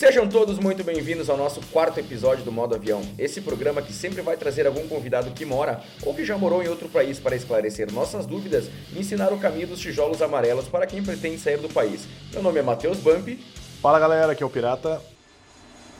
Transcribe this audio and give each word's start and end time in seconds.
Sejam 0.00 0.26
todos 0.26 0.58
muito 0.58 0.82
bem-vindos 0.82 1.28
ao 1.28 1.36
nosso 1.36 1.60
quarto 1.70 2.00
episódio 2.00 2.42
do 2.42 2.50
Modo 2.50 2.74
Avião. 2.74 3.02
Esse 3.18 3.42
programa 3.42 3.82
que 3.82 3.92
sempre 3.92 4.22
vai 4.22 4.34
trazer 4.34 4.66
algum 4.66 4.88
convidado 4.88 5.30
que 5.32 5.44
mora 5.44 5.82
ou 6.06 6.14
que 6.14 6.24
já 6.24 6.38
morou 6.38 6.62
em 6.62 6.68
outro 6.68 6.88
país 6.88 7.18
para 7.20 7.36
esclarecer 7.36 7.92
nossas 7.92 8.24
dúvidas 8.24 8.70
e 8.94 8.98
ensinar 8.98 9.30
o 9.30 9.38
caminho 9.38 9.66
dos 9.66 9.78
tijolos 9.78 10.22
amarelos 10.22 10.66
para 10.66 10.86
quem 10.86 11.02
pretende 11.02 11.38
sair 11.38 11.58
do 11.58 11.68
país. 11.68 12.08
Meu 12.32 12.42
nome 12.42 12.60
é 12.60 12.62
Matheus 12.62 12.96
Bump. 12.96 13.38
Fala 13.82 14.00
galera, 14.00 14.32
aqui 14.32 14.42
é 14.42 14.46
o 14.46 14.48
Pirata. 14.48 15.02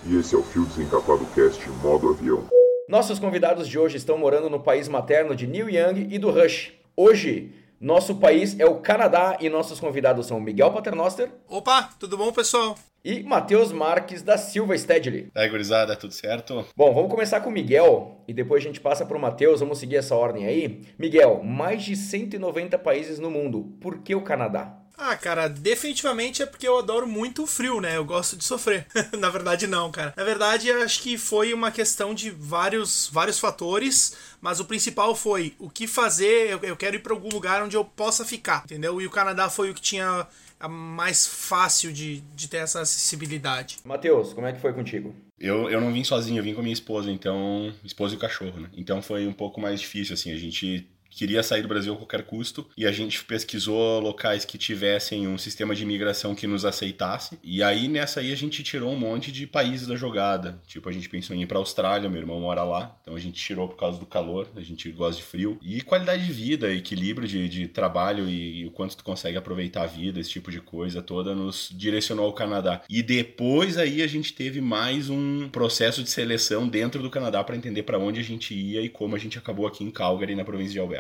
E 0.07 0.17
esse 0.17 0.35
é 0.35 0.39
o 0.39 0.43
Fio 0.43 0.65
Desencapado 0.65 1.27
Cast 1.35 1.69
Modo 1.83 2.09
Avião. 2.09 2.49
Nossos 2.89 3.19
convidados 3.19 3.69
de 3.69 3.79
hoje 3.79 3.99
estão 3.99 4.17
morando 4.17 4.49
no 4.49 4.61
país 4.61 4.89
materno 4.89 5.37
de 5.37 5.47
Neil 5.47 5.69
Young 5.69 6.09
e 6.11 6.19
do 6.19 6.31
Rush. 6.31 6.73
Hoje, 6.97 7.53
nosso 7.81 8.17
país 8.17 8.61
é 8.61 8.67
o 8.67 8.75
Canadá 8.75 9.39
e 9.41 9.49
nossos 9.49 9.81
convidados 9.81 10.27
são 10.27 10.39
Miguel 10.39 10.71
Paternoster. 10.71 11.31
Opa, 11.49 11.89
tudo 11.99 12.19
bom, 12.19 12.31
pessoal? 12.31 12.77
E 13.03 13.23
Matheus 13.23 13.73
Marques 13.73 14.21
da 14.21 14.37
Silva 14.37 14.77
Stedley. 14.77 15.29
Aí, 15.35 15.49
gurizada, 15.49 15.97
tudo 15.97 16.13
certo? 16.13 16.67
Bom, 16.77 16.93
vamos 16.93 17.11
começar 17.11 17.41
com 17.41 17.49
o 17.49 17.53
Miguel 17.53 18.23
e 18.29 18.35
depois 18.35 18.63
a 18.63 18.67
gente 18.67 18.83
passa 18.83 19.07
para 19.07 19.17
o 19.17 19.21
Matheus. 19.21 19.61
Vamos 19.61 19.79
seguir 19.79 19.97
essa 19.97 20.15
ordem 20.15 20.45
aí. 20.45 20.83
Miguel, 20.99 21.43
mais 21.43 21.83
de 21.83 21.97
190 21.97 22.79
países 22.79 23.19
no 23.19 23.31
mundo. 23.31 23.75
Por 23.81 24.01
que 24.03 24.15
o 24.15 24.21
Canadá? 24.21 24.77
Ah, 25.03 25.17
cara, 25.17 25.49
definitivamente 25.49 26.43
é 26.43 26.47
porque 26.47 26.69
eu 26.69 26.79
adoro 26.79 27.09
muito 27.09 27.45
o 27.45 27.47
frio, 27.47 27.81
né? 27.81 27.97
Eu 27.97 28.05
gosto 28.05 28.37
de 28.37 28.45
sofrer. 28.45 28.87
Na 29.19 29.31
verdade, 29.31 29.67
não, 29.67 29.91
cara. 29.91 30.13
Na 30.15 30.23
verdade, 30.23 30.71
acho 30.71 31.01
que 31.01 31.17
foi 31.17 31.55
uma 31.55 31.71
questão 31.71 32.13
de 32.13 32.29
vários, 32.29 33.09
vários 33.11 33.39
fatores, 33.39 34.15
mas 34.41 34.61
o 34.61 34.65
principal 34.65 35.15
foi 35.15 35.55
o 35.59 35.69
que 35.69 35.87
fazer. 35.87 36.51
Eu, 36.51 36.59
eu 36.61 36.77
quero 36.77 36.97
ir 36.97 37.01
para 37.01 37.13
algum 37.13 37.29
lugar 37.29 37.63
onde 37.63 37.77
eu 37.77 37.85
possa 37.85 38.25
ficar, 38.25 38.63
entendeu? 38.65 39.01
E 39.01 39.07
o 39.07 39.11
Canadá 39.11 39.51
foi 39.51 39.71
o 39.71 39.75
que 39.75 39.81
tinha 39.81 40.27
a 40.59 40.69
mais 40.69 41.27
fácil 41.27 41.93
de, 41.93 42.21
de 42.35 42.49
ter 42.49 42.59
essa 42.59 42.81
acessibilidade. 42.81 43.79
Matheus, 43.85 44.33
como 44.33 44.47
é 44.47 44.53
que 44.53 44.61
foi 44.61 44.73
contigo? 44.73 45.15
Eu, 45.39 45.71
eu 45.71 45.81
não 45.81 45.93
vim 45.93 46.05
sozinho, 46.05 46.39
eu 46.39 46.45
vim 46.45 46.53
com 46.53 46.61
a 46.61 46.63
minha 46.63 46.73
esposa, 46.73 47.11
então. 47.11 47.73
Esposa 47.83 48.15
e 48.15 48.17
o 48.17 48.21
cachorro, 48.21 48.61
né? 48.61 48.69
Então 48.77 49.01
foi 49.01 49.27
um 49.27 49.33
pouco 49.33 49.61
mais 49.61 49.81
difícil, 49.81 50.15
assim. 50.15 50.33
A 50.33 50.37
gente 50.37 50.87
queria 51.11 51.43
sair 51.43 51.63
do 51.63 51.69
Brasil 51.69 51.93
a 51.93 51.97
qualquer 51.97 52.23
custo 52.23 52.67
e 52.77 52.87
a 52.87 52.93
gente 52.93 53.23
pesquisou 53.25 54.01
locais 54.01 54.45
que 54.45 54.57
tivessem 54.57 55.27
um 55.27 55.37
sistema 55.37 55.75
de 55.75 55.83
imigração 55.83 56.35
que 56.35 56.47
nos 56.47 56.65
aceitasse. 56.65 57.39
E 57.43 57.63
aí 57.63 57.89
nessa 57.89 58.21
aí 58.21 58.33
a 58.33 58.37
gente 58.37 58.63
tirou 58.63 58.93
um 58.93 58.99
monte 58.99 59.33
de 59.33 59.47
países 59.47 59.87
da 59.87 59.97
jogada. 59.97 60.61
Tipo, 60.67 60.89
a 60.89 60.93
gente 60.93 61.09
pensou 61.09 61.35
em 61.35 61.43
ir 61.43 61.47
para 61.47 61.59
Austrália, 61.59 62.09
meu 62.09 62.21
irmão 62.21 62.41
mora 62.41 62.63
lá, 62.63 62.97
então 63.03 63.15
a 63.15 63.19
gente 63.19 63.43
tirou 63.43 63.69
por 63.69 63.77
causa 63.77 63.99
do 63.99 64.07
calor, 64.07 64.49
a 64.57 64.61
gente 64.61 64.91
gosta 64.91 65.21
de 65.21 65.27
frio. 65.27 65.59
E 65.63 65.81
qualidade 65.81 66.25
de 66.25 66.33
vida, 66.33 66.73
equilíbrio 66.73 67.27
de, 67.27 67.49
de 67.49 67.69
trabalho 67.69 68.29
e, 68.29 68.61
e 68.61 68.67
o 68.67 68.71
quanto 68.71 68.97
tu 68.97 69.05
consegue 69.05 69.37
aproveitar 69.37 69.83
a 69.83 69.87
vida, 69.87 70.21
esse 70.21 70.31
tipo 70.31 70.51
de 70.51 70.61
coisa 70.61 71.03
toda, 71.03 71.35
nos 71.35 71.71
direcionou 71.75 72.27
ao 72.27 72.33
Canadá. 72.33 72.83
E 72.89 73.03
depois 73.03 73.77
aí 73.77 74.03
a 74.03 74.07
gente 74.07 74.33
teve 74.33 74.61
mais 74.61 75.11
um 75.11 75.49
processo 75.49 76.03
de 76.03 76.11
seleção 76.11 76.69
dentro 76.69 77.03
do 77.03 77.11
Canadá 77.11 77.43
para 77.43 77.57
entender 77.57 77.83
para 77.83 77.99
onde 77.99 78.21
a 78.21 78.25
gente 78.25 78.55
ia 78.55 78.81
e 78.81 78.89
como 78.89 79.17
a 79.17 79.19
gente 79.19 79.39
acabou 79.39 79.67
aqui 79.67 79.85
em 79.85 79.91
Calgary, 79.91 80.35
na 80.35 80.45
província 80.45 80.73
de 80.73 80.79
Alberta. 80.79 81.00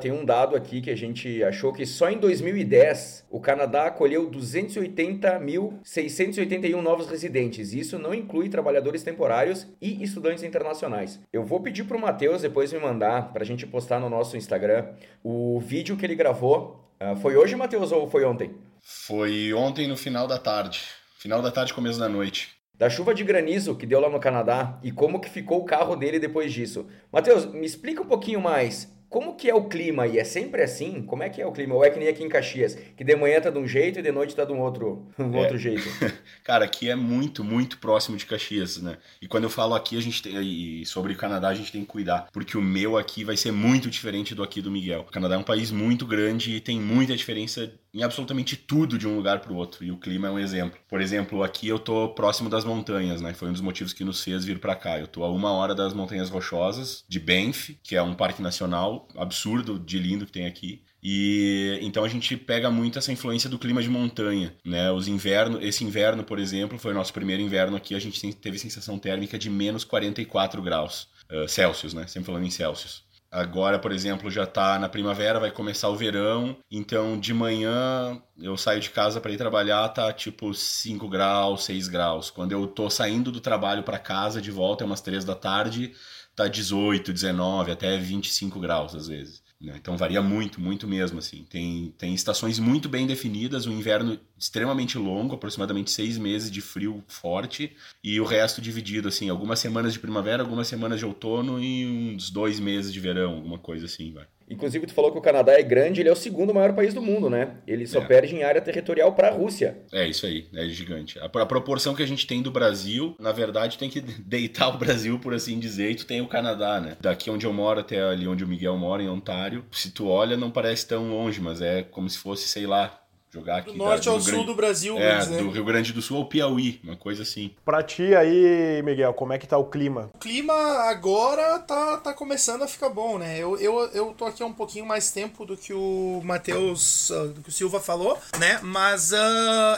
Tem 0.00 0.12
um 0.12 0.24
dado 0.24 0.54
aqui 0.54 0.80
que 0.80 0.88
a 0.88 0.96
gente 0.96 1.42
achou 1.42 1.72
que 1.72 1.84
só 1.84 2.08
em 2.08 2.16
2010 2.16 3.26
o 3.28 3.40
Canadá 3.40 3.86
acolheu 3.86 4.30
280.681 4.30 6.80
novos 6.80 7.08
residentes. 7.08 7.72
Isso 7.72 7.98
não 7.98 8.14
inclui 8.14 8.48
trabalhadores 8.48 9.02
temporários 9.02 9.66
e 9.82 10.00
estudantes 10.00 10.44
internacionais. 10.44 11.18
Eu 11.32 11.44
vou 11.44 11.60
pedir 11.60 11.82
para 11.82 11.96
o 11.96 12.00
Matheus 12.00 12.42
depois 12.42 12.72
me 12.72 12.78
mandar 12.78 13.32
para 13.32 13.42
a 13.42 13.46
gente 13.46 13.66
postar 13.66 13.98
no 13.98 14.08
nosso 14.08 14.36
Instagram 14.36 14.90
o 15.24 15.58
vídeo 15.58 15.96
que 15.96 16.06
ele 16.06 16.14
gravou. 16.14 16.88
Uh, 17.02 17.16
foi 17.16 17.36
hoje, 17.36 17.56
Matheus, 17.56 17.90
ou 17.90 18.08
foi 18.08 18.24
ontem? 18.24 18.52
Foi 18.80 19.52
ontem 19.52 19.88
no 19.88 19.96
final 19.96 20.28
da 20.28 20.38
tarde. 20.38 20.82
Final 21.18 21.42
da 21.42 21.50
tarde, 21.50 21.74
começo 21.74 21.98
da 21.98 22.08
noite 22.08 22.54
da 22.76 22.90
chuva 22.90 23.14
de 23.14 23.22
granizo 23.22 23.76
que 23.76 23.86
deu 23.86 24.00
lá 24.00 24.10
no 24.10 24.18
Canadá 24.18 24.80
e 24.82 24.90
como 24.90 25.20
que 25.20 25.30
ficou 25.30 25.60
o 25.60 25.64
carro 25.64 25.94
dele 25.94 26.18
depois 26.18 26.52
disso. 26.52 26.88
Matheus, 27.12 27.46
me 27.46 27.64
explica 27.64 28.02
um 28.02 28.06
pouquinho 28.06 28.40
mais. 28.40 28.92
Como 29.14 29.36
que 29.36 29.48
é 29.48 29.54
o 29.54 29.68
clima 29.68 30.02
aí? 30.02 30.18
É 30.18 30.24
sempre 30.24 30.60
assim? 30.60 31.00
Como 31.00 31.22
é 31.22 31.28
que 31.28 31.40
é 31.40 31.46
o 31.46 31.52
clima? 31.52 31.72
Ou 31.76 31.84
é 31.84 31.88
que 31.88 32.00
nem 32.00 32.08
aqui 32.08 32.24
em 32.24 32.28
Caxias, 32.28 32.76
que 32.96 33.04
de 33.04 33.14
manhã 33.14 33.40
tá 33.40 33.48
de 33.48 33.56
um 33.56 33.64
jeito 33.64 34.00
e 34.00 34.02
de 34.02 34.10
noite 34.10 34.34
tá 34.34 34.44
de 34.44 34.52
um 34.52 34.60
outro, 34.60 35.06
um 35.16 35.36
é. 35.36 35.40
outro 35.40 35.56
jeito? 35.56 35.84
Cara, 36.42 36.64
aqui 36.64 36.90
é 36.90 36.96
muito, 36.96 37.44
muito 37.44 37.78
próximo 37.78 38.16
de 38.16 38.26
Caxias, 38.26 38.82
né? 38.82 38.98
E 39.22 39.28
quando 39.28 39.44
eu 39.44 39.50
falo 39.50 39.76
aqui, 39.76 39.96
a 39.96 40.00
gente 40.00 40.20
tem, 40.20 40.36
e 40.42 40.84
sobre 40.84 41.12
o 41.12 41.16
Canadá, 41.16 41.46
a 41.46 41.54
gente 41.54 41.70
tem 41.70 41.82
que 41.82 41.86
cuidar, 41.86 42.26
porque 42.32 42.58
o 42.58 42.60
meu 42.60 42.98
aqui 42.98 43.22
vai 43.22 43.36
ser 43.36 43.52
muito 43.52 43.88
diferente 43.88 44.34
do 44.34 44.42
aqui 44.42 44.60
do 44.60 44.68
Miguel. 44.68 45.02
O 45.02 45.12
Canadá 45.12 45.36
é 45.36 45.38
um 45.38 45.44
país 45.44 45.70
muito 45.70 46.04
grande 46.08 46.56
e 46.56 46.60
tem 46.60 46.80
muita 46.80 47.14
diferença 47.14 47.72
em 47.94 48.02
absolutamente 48.02 48.56
tudo 48.56 48.98
de 48.98 49.06
um 49.06 49.14
lugar 49.14 49.38
para 49.38 49.52
o 49.52 49.56
outro, 49.56 49.84
e 49.84 49.92
o 49.92 49.96
clima 49.96 50.26
é 50.26 50.30
um 50.30 50.38
exemplo. 50.38 50.78
Por 50.88 51.00
exemplo, 51.00 51.44
aqui 51.44 51.68
eu 51.68 51.78
tô 51.78 52.08
próximo 52.08 52.50
das 52.50 52.64
montanhas, 52.64 53.20
né? 53.20 53.32
Foi 53.32 53.48
um 53.48 53.52
dos 53.52 53.60
motivos 53.60 53.92
que 53.92 54.02
nos 54.02 54.22
fez 54.22 54.44
vir 54.44 54.58
para 54.58 54.74
cá. 54.74 54.98
Eu 54.98 55.06
tô 55.06 55.22
a 55.22 55.30
uma 55.30 55.52
hora 55.52 55.74
das 55.74 55.94
Montanhas 55.94 56.28
Rochosas, 56.28 57.04
de 57.08 57.20
Banff, 57.20 57.78
que 57.84 57.94
é 57.94 58.02
um 58.02 58.14
parque 58.14 58.42
nacional, 58.42 59.06
absurdo 59.16 59.78
de 59.78 59.98
lindo 59.98 60.26
que 60.26 60.32
tem 60.32 60.46
aqui. 60.46 60.82
E 61.00 61.78
então 61.82 62.02
a 62.02 62.08
gente 62.08 62.34
pega 62.36 62.70
muito 62.70 62.98
essa 62.98 63.12
influência 63.12 63.48
do 63.48 63.58
clima 63.58 63.82
de 63.82 63.90
montanha, 63.90 64.56
né? 64.64 64.90
Os 64.90 65.06
invernos, 65.06 65.62
esse 65.62 65.84
inverno, 65.84 66.24
por 66.24 66.38
exemplo, 66.38 66.78
foi 66.78 66.92
o 66.92 66.94
nosso 66.94 67.12
primeiro 67.12 67.42
inverno 67.42 67.76
aqui, 67.76 67.94
a 67.94 67.98
gente 67.98 68.34
teve 68.34 68.58
sensação 68.58 68.98
térmica 68.98 69.38
de 69.38 69.50
menos 69.50 69.84
44 69.84 70.62
graus 70.62 71.06
uh, 71.30 71.46
Celsius, 71.46 71.92
né? 71.94 72.06
Sempre 72.06 72.26
falando 72.26 72.46
em 72.46 72.50
Celsius. 72.50 73.04
Agora, 73.34 73.80
por 73.80 73.90
exemplo, 73.90 74.30
já 74.30 74.46
tá 74.46 74.78
na 74.78 74.88
primavera, 74.88 75.40
vai 75.40 75.50
começar 75.50 75.88
o 75.88 75.96
verão, 75.96 76.56
então 76.70 77.18
de 77.18 77.34
manhã 77.34 78.22
eu 78.38 78.56
saio 78.56 78.80
de 78.80 78.90
casa 78.90 79.20
para 79.20 79.32
ir 79.32 79.36
trabalhar, 79.36 79.88
tá 79.88 80.12
tipo 80.12 80.54
5 80.54 81.08
graus, 81.08 81.64
6 81.64 81.88
graus. 81.88 82.30
Quando 82.30 82.52
eu 82.52 82.64
tô 82.68 82.88
saindo 82.88 83.32
do 83.32 83.40
trabalho 83.40 83.82
para 83.82 83.98
casa 83.98 84.40
de 84.40 84.52
volta, 84.52 84.84
é 84.84 84.86
umas 84.86 85.00
3 85.00 85.24
da 85.24 85.34
tarde, 85.34 85.92
tá 86.36 86.46
18, 86.46 87.12
19, 87.12 87.72
até 87.72 87.98
25 87.98 88.60
graus 88.60 88.94
às 88.94 89.08
vezes. 89.08 89.43
Né? 89.64 89.74
Então 89.80 89.96
varia 89.96 90.20
muito, 90.20 90.60
muito 90.60 90.86
mesmo. 90.86 91.18
assim. 91.18 91.44
Tem, 91.48 91.94
tem 91.96 92.14
estações 92.14 92.58
muito 92.58 92.88
bem 92.88 93.06
definidas, 93.06 93.66
o 93.66 93.72
inverno 93.72 94.18
extremamente 94.38 94.98
longo, 94.98 95.34
aproximadamente 95.34 95.90
seis 95.90 96.18
meses 96.18 96.50
de 96.50 96.60
frio 96.60 97.02
forte, 97.08 97.74
e 98.02 98.20
o 98.20 98.24
resto 98.24 98.60
dividido, 98.60 99.08
assim, 99.08 99.28
algumas 99.28 99.58
semanas 99.58 99.92
de 99.92 99.98
primavera, 99.98 100.42
algumas 100.42 100.68
semanas 100.68 100.98
de 100.98 101.06
outono 101.06 101.62
e 101.62 102.14
uns 102.14 102.30
dois 102.30 102.60
meses 102.60 102.92
de 102.92 103.00
verão, 103.00 103.36
alguma 103.36 103.58
coisa 103.58 103.86
assim, 103.86 104.12
vai. 104.12 104.26
Inclusive, 104.48 104.86
tu 104.86 104.94
falou 104.94 105.10
que 105.10 105.18
o 105.18 105.22
Canadá 105.22 105.52
é 105.52 105.62
grande, 105.62 106.00
ele 106.00 106.08
é 106.08 106.12
o 106.12 106.16
segundo 106.16 106.52
maior 106.52 106.74
país 106.74 106.92
do 106.92 107.00
mundo, 107.00 107.30
né? 107.30 107.56
Ele 107.66 107.86
só 107.86 108.00
é. 108.00 108.04
perde 108.04 108.34
em 108.34 108.42
área 108.42 108.60
territorial 108.60 109.12
para 109.14 109.28
a 109.28 109.30
Rússia. 109.30 109.78
É 109.92 110.06
isso 110.06 110.26
aí, 110.26 110.46
é 110.54 110.66
gigante. 110.68 111.18
A, 111.18 111.24
a, 111.24 111.46
proporção 111.46 111.94
que 111.94 112.02
a 112.02 112.06
gente 112.06 112.26
tem 112.26 112.42
do 112.42 112.50
Brasil, 112.50 113.16
na 113.18 113.32
verdade, 113.32 113.78
tem 113.78 113.88
que 113.88 114.00
deitar 114.24 114.68
o 114.68 114.78
Brasil, 114.78 115.18
por 115.18 115.32
assim 115.32 115.58
dizer, 115.58 115.90
e 115.90 115.94
tu 115.94 116.06
tem 116.06 116.20
o 116.20 116.28
Canadá, 116.28 116.80
né? 116.80 116.96
Daqui 117.00 117.30
onde 117.30 117.46
eu 117.46 117.52
moro 117.52 117.80
até 117.80 118.02
ali 118.02 118.28
onde 118.28 118.44
o 118.44 118.48
Miguel 118.48 118.76
mora, 118.76 119.02
em 119.02 119.08
Ontário, 119.08 119.64
se 119.72 119.90
tu 119.90 120.08
olha, 120.08 120.36
não 120.36 120.50
parece 120.50 120.86
tão 120.86 121.08
longe, 121.08 121.40
mas 121.40 121.60
é 121.60 121.82
como 121.82 122.08
se 122.08 122.18
fosse, 122.18 122.46
sei 122.48 122.66
lá, 122.66 123.03
jogar 123.34 123.58
aqui. 123.58 123.72
Do 123.72 123.78
norte 123.78 124.06
da, 124.06 124.12
ao 124.12 124.20
sul 124.20 124.44
do 124.44 124.54
Brasil, 124.54 124.96
é, 124.96 125.26
né? 125.26 125.38
do 125.38 125.50
Rio 125.50 125.64
Grande 125.64 125.92
do 125.92 126.00
Sul 126.00 126.18
ao 126.18 126.26
Piauí, 126.26 126.80
uma 126.84 126.96
coisa 126.96 127.22
assim. 127.22 127.50
Pra 127.64 127.82
ti 127.82 128.14
aí, 128.14 128.80
Miguel, 128.82 129.12
como 129.12 129.32
é 129.32 129.38
que 129.38 129.46
tá 129.46 129.58
o 129.58 129.64
clima? 129.64 130.10
O 130.14 130.18
clima 130.18 130.54
agora 130.88 131.58
tá, 131.58 131.96
tá 131.96 132.14
começando 132.14 132.62
a 132.62 132.68
ficar 132.68 132.88
bom, 132.88 133.18
né? 133.18 133.36
Eu, 133.38 133.58
eu, 133.58 133.90
eu 133.92 134.14
tô 134.16 134.24
aqui 134.24 134.42
há 134.42 134.46
um 134.46 134.52
pouquinho 134.52 134.86
mais 134.86 135.10
tempo 135.10 135.44
do 135.44 135.56
que 135.56 135.72
o 135.74 136.20
Matheus, 136.22 137.10
uh, 137.10 137.28
do 137.28 137.42
que 137.42 137.48
o 137.48 137.52
Silva 137.52 137.80
falou, 137.80 138.16
né? 138.38 138.60
Mas 138.62 139.10
uh, 139.10 139.16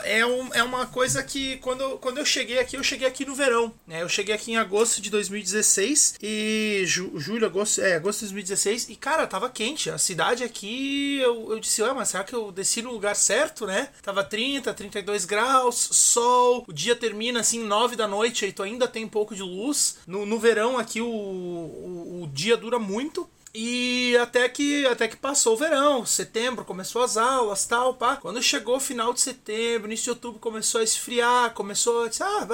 é, 0.03 0.25
um, 0.25 0.53
é 0.53 0.63
uma 0.63 0.85
coisa 0.85 1.23
que 1.23 1.57
quando, 1.57 1.97
quando 1.97 2.19
eu 2.19 2.25
cheguei 2.25 2.59
aqui, 2.59 2.75
eu 2.75 2.83
cheguei 2.83 3.07
aqui 3.07 3.25
no 3.25 3.33
verão, 3.33 3.73
né? 3.87 4.03
Eu 4.03 4.09
cheguei 4.09 4.35
aqui 4.35 4.51
em 4.51 4.57
agosto 4.57 5.01
de 5.01 5.09
2016 5.09 6.15
e 6.21 6.83
ju, 6.85 7.11
julho, 7.15 7.45
agosto, 7.45 7.81
é, 7.81 7.95
agosto 7.95 8.19
de 8.19 8.25
2016 8.27 8.89
e 8.89 8.95
cara, 8.95 9.25
tava 9.25 9.49
quente. 9.49 9.89
A 9.89 9.97
cidade 9.97 10.43
aqui, 10.43 11.19
eu, 11.19 11.53
eu 11.53 11.59
disse, 11.59 11.81
ué, 11.81 11.91
mas 11.93 12.09
será 12.09 12.23
que 12.23 12.35
eu 12.35 12.51
desci 12.51 12.81
no 12.81 12.91
lugar 12.91 13.15
certo? 13.15 13.46
Certo, 13.47 13.65
né? 13.65 13.89
Tava 14.01 14.23
30, 14.23 14.73
32 14.73 15.25
graus, 15.25 15.75
sol, 15.75 16.65
o 16.67 16.73
dia 16.73 16.95
termina 16.95 17.39
assim 17.39 17.63
9 17.63 17.95
da 17.95 18.07
noite, 18.07 18.45
aí 18.45 18.51
tu 18.51 18.63
ainda 18.63 18.87
tem 18.87 19.05
um 19.05 19.09
pouco 19.09 19.33
de 19.33 19.41
luz. 19.41 19.99
No, 20.05 20.25
no 20.25 20.37
verão 20.37 20.77
aqui 20.77 21.01
o, 21.01 21.07
o, 21.07 22.23
o 22.23 22.27
dia 22.27 22.57
dura 22.57 22.77
muito, 22.77 23.29
e 23.59 24.15
até 24.17 24.47
que 24.47 24.85
até 24.85 25.07
que 25.07 25.15
passou 25.15 25.55
o 25.55 25.57
verão, 25.57 26.05
setembro 26.05 26.63
começou 26.63 27.01
as 27.01 27.17
aulas, 27.17 27.65
tal, 27.65 27.95
pá. 27.95 28.15
Quando 28.15 28.39
chegou 28.39 28.75
o 28.75 28.79
final 28.79 29.11
de 29.11 29.19
setembro, 29.19 29.87
início 29.87 30.03
de 30.03 30.09
outubro 30.11 30.39
começou 30.39 30.79
a 30.79 30.83
esfriar, 30.83 31.55
começou 31.55 32.03
a 32.03 32.07
dizer, 32.07 32.23
ah, 32.23 32.47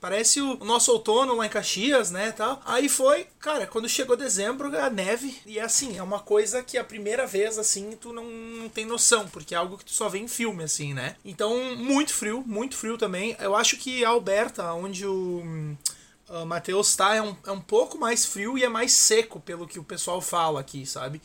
parece 0.00 0.40
o 0.40 0.56
nosso 0.64 0.90
outono 0.92 1.36
lá 1.36 1.44
em 1.44 1.50
Caxias, 1.50 2.10
né, 2.10 2.32
tal. 2.32 2.62
Aí 2.64 2.88
foi, 2.88 3.26
cara, 3.38 3.66
quando 3.66 3.86
chegou 3.86 4.16
dezembro, 4.16 4.74
a 4.78 4.88
neve, 4.88 5.38
e 5.44 5.58
é 5.58 5.62
assim, 5.62 5.98
é 5.98 6.02
uma 6.02 6.20
coisa 6.20 6.62
que 6.62 6.78
a 6.78 6.84
primeira 6.84 7.26
vez 7.26 7.58
assim 7.58 7.90
tu 8.00 8.10
não, 8.10 8.24
não 8.24 8.70
tem 8.70 8.86
noção, 8.86 9.28
porque 9.28 9.54
é 9.54 9.58
algo 9.58 9.76
que 9.76 9.84
tu 9.84 9.92
só 9.92 10.08
vê 10.08 10.20
em 10.20 10.28
filme 10.28 10.64
assim, 10.64 10.94
né? 10.94 11.16
Então, 11.22 11.76
muito 11.76 12.14
frio, 12.14 12.42
muito 12.46 12.78
frio 12.78 12.96
também. 12.96 13.36
Eu 13.38 13.54
acho 13.54 13.76
que 13.76 14.02
a 14.06 14.08
Alberta, 14.08 14.72
onde 14.72 15.04
o 15.04 15.76
uh, 16.28 16.46
Matheus 16.46 16.94
tá 16.96 17.14
é 17.14 17.22
um, 17.22 17.36
é 17.46 17.50
um 17.52 17.60
pouco 17.60 17.98
mais 17.98 18.24
frio 18.24 18.56
e 18.56 18.64
é 18.64 18.68
mais 18.68 18.92
seco, 18.92 19.40
pelo 19.40 19.66
que 19.66 19.78
o 19.78 19.84
pessoal 19.84 20.20
fala 20.20 20.60
aqui, 20.60 20.86
sabe? 20.86 21.20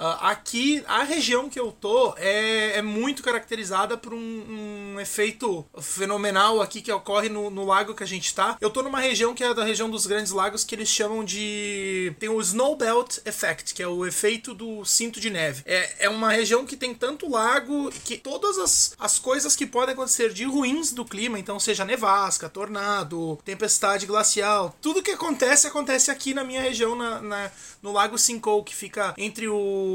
Uh, 0.00 0.16
aqui, 0.22 0.82
a 0.88 1.02
região 1.02 1.50
que 1.50 1.60
eu 1.60 1.70
tô 1.70 2.14
é, 2.16 2.78
é 2.78 2.82
muito 2.82 3.22
caracterizada 3.22 3.98
por 3.98 4.14
um, 4.14 4.94
um, 4.94 4.98
efeito 4.98 5.62
fenomenal 5.78 6.62
aqui 6.62 6.80
que 6.80 6.90
ocorre 6.90 7.28
no, 7.28 7.50
no, 7.50 7.66
lago 7.66 7.94
que 7.94 8.02
a 8.02 8.06
gente 8.06 8.34
tá. 8.34 8.56
Eu 8.62 8.70
tô 8.70 8.82
numa 8.82 8.98
região 8.98 9.34
que 9.34 9.44
é 9.44 9.52
da 9.52 9.62
região 9.62 9.90
dos 9.90 10.06
Grandes 10.06 10.32
Lagos 10.32 10.64
que 10.64 10.74
eles 10.74 10.88
chamam 10.88 11.22
de. 11.22 12.14
Tem 12.18 12.30
o 12.30 12.40
Snow 12.40 12.76
Belt 12.76 13.18
Effect, 13.26 13.74
que 13.74 13.82
é 13.82 13.86
o 13.86 14.06
efeito 14.06 14.54
do 14.54 14.86
cinto 14.86 15.20
de 15.20 15.28
neve. 15.28 15.62
É, 15.66 16.06
é 16.06 16.08
uma 16.08 16.32
região 16.32 16.64
que 16.64 16.78
tem 16.78 16.94
tanto 16.94 17.28
lago 17.28 17.90
que 18.02 18.16
todas 18.16 18.56
as, 18.56 18.96
as 18.98 19.18
coisas 19.18 19.54
que 19.54 19.66
podem 19.66 19.92
acontecer 19.92 20.32
de 20.32 20.44
ruins 20.44 20.92
do 20.92 21.04
clima, 21.04 21.38
então 21.38 21.60
seja 21.60 21.84
nevasca, 21.84 22.48
tornado, 22.48 23.38
tempestade 23.44 24.06
glacial, 24.06 24.74
tudo 24.80 25.02
que 25.02 25.10
acontece, 25.10 25.66
acontece 25.66 26.10
aqui 26.10 26.32
na 26.32 26.42
minha 26.42 26.62
região, 26.62 26.96
na, 26.96 27.20
na 27.20 27.50
no 27.82 27.92
Lago 27.92 28.18
Simcoe, 28.18 28.62
que 28.62 28.74
fica 28.74 29.14
entre 29.16 29.48
o 29.48 29.89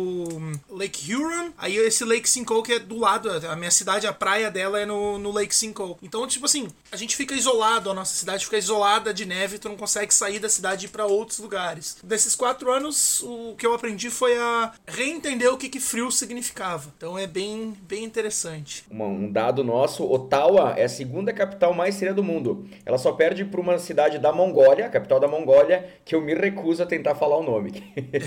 Lake 0.69 1.13
Huron, 1.13 1.51
aí 1.57 1.77
esse 1.77 2.03
Lake 2.03 2.29
Simcoe 2.29 2.63
que 2.63 2.73
é 2.73 2.79
do 2.79 2.97
lado, 2.97 3.29
a 3.29 3.55
minha 3.55 3.71
cidade, 3.71 4.07
a 4.07 4.13
praia 4.13 4.49
dela 4.49 4.79
é 4.79 4.85
no, 4.85 5.17
no 5.17 5.31
Lake 5.31 5.55
Simcoe. 5.55 5.95
Então, 6.01 6.25
tipo 6.27 6.45
assim, 6.45 6.67
a 6.91 6.97
gente 6.97 7.15
fica 7.15 7.33
isolado, 7.33 7.89
a 7.89 7.93
nossa 7.93 8.15
cidade 8.15 8.45
fica 8.45 8.57
isolada 8.57 9.13
de 9.13 9.25
neve, 9.25 9.59
tu 9.59 9.69
não 9.69 9.77
consegue 9.77 10.13
sair 10.13 10.39
da 10.39 10.49
cidade 10.49 10.85
e 10.85 10.89
ir 10.89 10.91
pra 10.91 11.05
outros 11.05 11.39
lugares. 11.39 11.97
Desses 12.03 12.35
quatro 12.35 12.71
anos, 12.71 13.21
o 13.23 13.55
que 13.57 13.65
eu 13.65 13.73
aprendi 13.73 14.09
foi 14.09 14.37
a 14.37 14.73
reentender 14.87 15.51
o 15.51 15.57
que, 15.57 15.69
que 15.69 15.79
frio 15.79 16.11
significava. 16.11 16.93
Então 16.97 17.17
é 17.17 17.27
bem, 17.27 17.75
bem 17.81 18.03
interessante. 18.03 18.85
Um 18.89 19.31
dado 19.31 19.63
nosso, 19.63 20.03
Ottawa 20.09 20.73
é 20.77 20.83
a 20.83 20.89
segunda 20.89 21.33
capital 21.33 21.73
mais 21.73 21.97
fria 21.97 22.13
do 22.13 22.23
mundo. 22.23 22.67
Ela 22.85 22.97
só 22.97 23.11
perde 23.11 23.45
para 23.45 23.61
uma 23.61 23.77
cidade 23.77 24.19
da 24.19 24.31
Mongólia, 24.31 24.85
a 24.85 24.89
capital 24.89 25.19
da 25.19 25.27
Mongólia, 25.27 25.85
que 26.03 26.15
eu 26.15 26.21
me 26.21 26.33
recuso 26.33 26.83
a 26.83 26.85
tentar 26.85 27.15
falar 27.15 27.37
o 27.37 27.43
nome. 27.43 27.83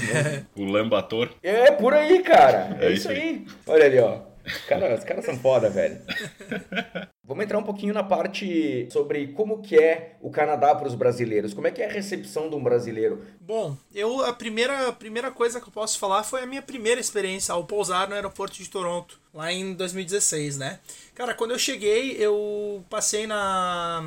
o 0.57 0.65
Lambator. 0.65 1.31
É, 1.43 1.58
por 1.73 1.95
aí, 1.95 2.23
cara. 2.23 2.77
É, 2.81 2.87
é 2.87 2.93
isso 2.93 3.09
aí. 3.09 3.19
aí. 3.19 3.47
Olha 3.67 3.85
ali, 3.85 3.99
ó. 3.99 4.29
Cara, 4.67 4.95
os 4.95 5.05
caras 5.05 5.25
são 5.25 5.37
foda, 5.39 5.69
velho. 5.69 6.01
Vamos 7.23 7.45
entrar 7.45 7.59
um 7.59 7.63
pouquinho 7.63 7.93
na 7.93 8.03
parte 8.03 8.89
sobre 8.91 9.29
como 9.29 9.61
que 9.61 9.79
é 9.79 10.17
o 10.23 10.31
Canadá 10.31 10.75
para 10.75 10.89
os 10.89 10.95
brasileiros. 10.95 11.53
Como 11.53 11.67
é 11.67 11.71
que 11.71 11.83
é 11.83 11.87
a 11.87 11.93
recepção 11.93 12.49
de 12.49 12.57
um 12.57 12.63
brasileiro? 12.63 13.23
Bom, 13.39 13.77
eu 13.95 14.25
a 14.25 14.33
primeira, 14.33 14.89
a 14.89 14.93
primeira 14.93 15.31
coisa 15.31 15.61
que 15.61 15.69
eu 15.69 15.73
posso 15.73 15.99
falar 15.99 16.23
foi 16.23 16.43
a 16.43 16.47
minha 16.47 16.63
primeira 16.63 16.99
experiência 16.99 17.53
ao 17.53 17.65
pousar 17.65 18.09
no 18.09 18.15
aeroporto 18.15 18.57
de 18.57 18.71
Toronto, 18.71 19.21
lá 19.35 19.53
em 19.53 19.75
2016, 19.75 20.57
né? 20.57 20.81
Cara, 21.15 21.35
quando 21.35 21.51
eu 21.51 21.59
cheguei, 21.59 22.13
eu 22.13 22.83
passei 22.89 23.27
na 23.27 24.03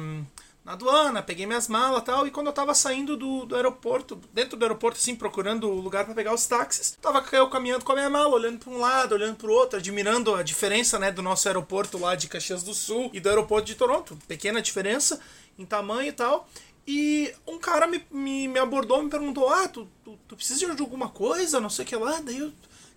na 0.63 0.73
aduana, 0.73 1.23
peguei 1.23 1.45
minhas 1.47 1.67
malas 1.67 2.03
tal, 2.03 2.27
e 2.27 2.31
quando 2.31 2.47
eu 2.47 2.53
tava 2.53 2.73
saindo 2.75 3.17
do, 3.17 3.45
do 3.45 3.55
aeroporto, 3.55 4.19
dentro 4.31 4.55
do 4.55 4.63
aeroporto, 4.63 4.99
assim, 4.99 5.15
procurando 5.15 5.67
lugar 5.69 6.05
para 6.05 6.13
pegar 6.13 6.33
os 6.33 6.45
táxis, 6.45 6.97
tava 7.01 7.23
eu 7.31 7.49
caminhando 7.49 7.83
com 7.83 7.91
a 7.91 7.95
minha 7.95 8.09
mala, 8.09 8.35
olhando 8.35 8.59
para 8.59 8.69
um 8.69 8.79
lado, 8.79 9.15
olhando 9.15 9.37
para 9.37 9.49
o 9.49 9.53
outro, 9.53 9.79
admirando 9.79 10.35
a 10.35 10.43
diferença, 10.43 10.99
né, 10.99 11.11
do 11.11 11.21
nosso 11.21 11.47
aeroporto 11.47 11.97
lá 11.97 12.15
de 12.15 12.27
Caxias 12.27 12.61
do 12.61 12.75
Sul 12.75 13.09
e 13.11 13.19
do 13.19 13.27
aeroporto 13.27 13.65
de 13.65 13.75
Toronto, 13.75 14.17
pequena 14.27 14.61
diferença 14.61 15.19
em 15.57 15.65
tamanho 15.65 16.09
e 16.09 16.13
tal, 16.13 16.47
e 16.87 17.33
um 17.47 17.57
cara 17.57 17.87
me, 17.87 18.05
me, 18.11 18.47
me 18.47 18.59
abordou, 18.59 19.01
me 19.01 19.09
perguntou, 19.09 19.49
ah, 19.49 19.67
tu, 19.67 19.87
tu, 20.03 20.17
tu 20.27 20.35
precisa 20.35 20.75
de 20.75 20.81
alguma 20.81 21.09
coisa, 21.09 21.59
não 21.59 21.69
sei 21.69 21.85
o 21.85 21.87
que 21.87 21.95
lá, 21.95 22.19
daí 22.19 22.37
eu 22.37 22.51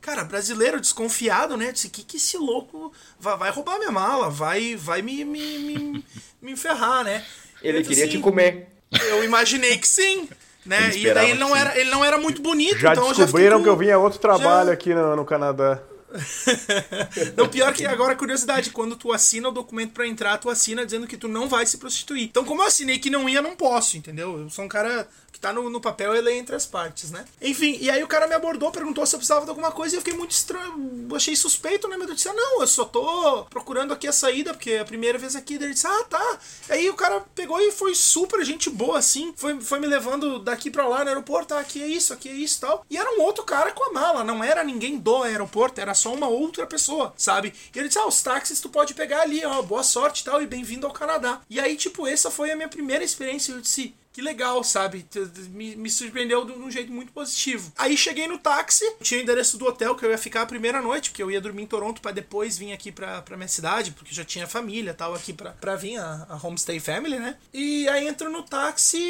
Cara, 0.04 0.22
brasileiro 0.22 0.82
desconfiado, 0.82 1.56
né? 1.56 1.72
Disse, 1.72 1.88
que 1.88 2.02
que 2.02 2.18
esse 2.18 2.36
louco 2.36 2.92
vai, 3.18 3.38
vai 3.38 3.50
roubar 3.50 3.78
minha 3.78 3.90
mala, 3.90 4.28
vai 4.28 4.76
vai 4.76 5.00
me, 5.00 5.24
me, 5.24 5.58
me, 5.58 6.04
me 6.42 6.52
enferrar, 6.52 7.02
né? 7.04 7.24
Ele 7.64 7.82
queria 7.82 8.04
assim, 8.04 8.16
te 8.16 8.18
comer. 8.18 8.68
Eu 8.90 9.24
imaginei 9.24 9.78
que 9.78 9.88
sim. 9.88 10.28
Né? 10.64 10.96
E 10.96 11.12
daí 11.12 11.30
ele 11.30 11.38
não, 11.38 11.54
era, 11.54 11.78
ele 11.78 11.90
não 11.90 12.04
era 12.04 12.16
muito 12.16 12.40
bonito. 12.40 12.78
Já 12.78 12.92
então 12.92 13.12
descobriram 13.12 13.58
já 13.58 13.62
que 13.62 13.68
eu 13.68 13.76
vim 13.76 13.90
a 13.90 13.98
outro 13.98 14.18
trabalho 14.18 14.68
já... 14.68 14.74
aqui 14.74 14.94
no, 14.94 15.14
no 15.14 15.24
Canadá. 15.24 15.82
não, 17.36 17.48
pior 17.48 17.72
que 17.72 17.84
agora, 17.84 18.14
curiosidade, 18.14 18.70
quando 18.70 18.96
tu 18.96 19.12
assina 19.12 19.48
o 19.48 19.52
documento 19.52 19.92
para 19.92 20.06
entrar, 20.06 20.38
tu 20.38 20.48
assina 20.48 20.84
dizendo 20.84 21.06
que 21.06 21.16
tu 21.16 21.26
não 21.28 21.48
vai 21.48 21.66
se 21.66 21.76
prostituir. 21.76 22.24
Então, 22.24 22.44
como 22.44 22.62
eu 22.62 22.66
assinei 22.66 22.98
que 22.98 23.10
não 23.10 23.28
ia, 23.28 23.42
não 23.42 23.56
posso, 23.56 23.96
entendeu? 23.96 24.38
Eu 24.38 24.48
sou 24.48 24.64
um 24.64 24.68
cara 24.68 25.08
que 25.34 25.40
tá 25.40 25.52
no, 25.52 25.68
no 25.68 25.80
papel, 25.80 26.14
ele 26.14 26.30
é 26.30 26.36
entre 26.36 26.54
as 26.54 26.64
partes, 26.64 27.10
né? 27.10 27.24
Enfim, 27.42 27.76
e 27.80 27.90
aí 27.90 28.00
o 28.04 28.06
cara 28.06 28.28
me 28.28 28.34
abordou, 28.34 28.70
perguntou 28.70 29.04
se 29.04 29.16
eu 29.16 29.18
precisava 29.18 29.44
de 29.44 29.50
alguma 29.50 29.72
coisa 29.72 29.96
e 29.96 29.98
eu 29.98 30.00
fiquei 30.00 30.16
muito 30.16 30.30
estranho, 30.30 31.08
achei 31.12 31.34
suspeito, 31.34 31.88
né? 31.88 31.96
Mas 31.98 32.08
eu 32.08 32.14
disse, 32.14 32.28
ah, 32.28 32.32
não, 32.32 32.60
eu 32.60 32.66
só 32.68 32.84
tô 32.84 33.44
procurando 33.50 33.92
aqui 33.92 34.06
a 34.06 34.12
saída, 34.12 34.54
porque 34.54 34.70
é 34.70 34.80
a 34.80 34.84
primeira 34.84 35.18
vez 35.18 35.34
aqui. 35.34 35.58
Daí 35.58 35.66
ele 35.66 35.74
disse, 35.74 35.88
ah, 35.88 36.04
tá. 36.04 36.38
Aí 36.70 36.88
o 36.88 36.94
cara 36.94 37.20
pegou 37.34 37.60
e 37.60 37.72
foi 37.72 37.96
super 37.96 38.44
gente 38.44 38.70
boa, 38.70 38.96
assim, 38.96 39.34
foi, 39.36 39.60
foi 39.60 39.80
me 39.80 39.88
levando 39.88 40.38
daqui 40.38 40.70
pra 40.70 40.86
lá 40.86 41.02
no 41.02 41.08
aeroporto, 41.10 41.52
ah, 41.52 41.58
aqui 41.58 41.82
é 41.82 41.88
isso, 41.88 42.12
aqui 42.12 42.28
é 42.28 42.32
isso 42.32 42.60
tal. 42.60 42.86
E 42.88 42.96
era 42.96 43.10
um 43.18 43.22
outro 43.22 43.42
cara 43.42 43.72
com 43.72 43.90
a 43.90 43.92
mala, 43.92 44.22
não 44.22 44.44
era 44.44 44.62
ninguém 44.62 44.98
do 44.98 45.24
aeroporto, 45.24 45.80
era 45.80 45.94
só 45.94 46.14
uma 46.14 46.28
outra 46.28 46.64
pessoa, 46.64 47.12
sabe? 47.16 47.52
E 47.74 47.78
ele 47.78 47.88
disse, 47.88 47.98
ah, 47.98 48.06
os 48.06 48.22
táxis 48.22 48.60
tu 48.60 48.68
pode 48.68 48.94
pegar 48.94 49.22
ali, 49.22 49.44
ó, 49.44 49.60
boa 49.62 49.82
sorte 49.82 50.22
tal, 50.22 50.40
e 50.40 50.46
bem-vindo 50.46 50.86
ao 50.86 50.92
Canadá. 50.92 51.40
E 51.50 51.58
aí, 51.58 51.76
tipo, 51.76 52.06
essa 52.06 52.30
foi 52.30 52.52
a 52.52 52.56
minha 52.56 52.68
primeira 52.68 53.02
experiência, 53.02 53.50
eu 53.50 53.60
disse, 53.60 53.96
que 54.14 54.22
legal, 54.22 54.62
sabe? 54.62 55.04
Me, 55.50 55.74
me 55.74 55.90
surpreendeu 55.90 56.44
de 56.44 56.52
um 56.52 56.70
jeito 56.70 56.92
muito 56.92 57.10
positivo. 57.10 57.72
Aí 57.76 57.96
cheguei 57.96 58.28
no 58.28 58.38
táxi, 58.38 58.88
tinha 59.02 59.18
o 59.18 59.22
endereço 59.24 59.58
do 59.58 59.66
hotel 59.66 59.96
que 59.96 60.06
eu 60.06 60.10
ia 60.10 60.16
ficar 60.16 60.42
a 60.42 60.46
primeira 60.46 60.80
noite, 60.80 61.10
porque 61.10 61.20
eu 61.20 61.32
ia 61.32 61.40
dormir 61.40 61.64
em 61.64 61.66
Toronto 61.66 62.00
para 62.00 62.12
depois 62.12 62.56
vir 62.56 62.72
aqui 62.72 62.92
pra, 62.92 63.22
pra 63.22 63.36
minha 63.36 63.48
cidade, 63.48 63.90
porque 63.90 64.14
já 64.14 64.24
tinha 64.24 64.46
família 64.46 64.94
tal 64.94 65.14
aqui 65.14 65.32
pra, 65.32 65.50
pra 65.50 65.74
vir, 65.74 65.98
a, 65.98 66.26
a 66.28 66.46
Homestay 66.46 66.78
Family, 66.78 67.18
né? 67.18 67.36
E 67.52 67.88
aí 67.88 68.06
entro 68.06 68.30
no 68.30 68.44
táxi, 68.44 69.00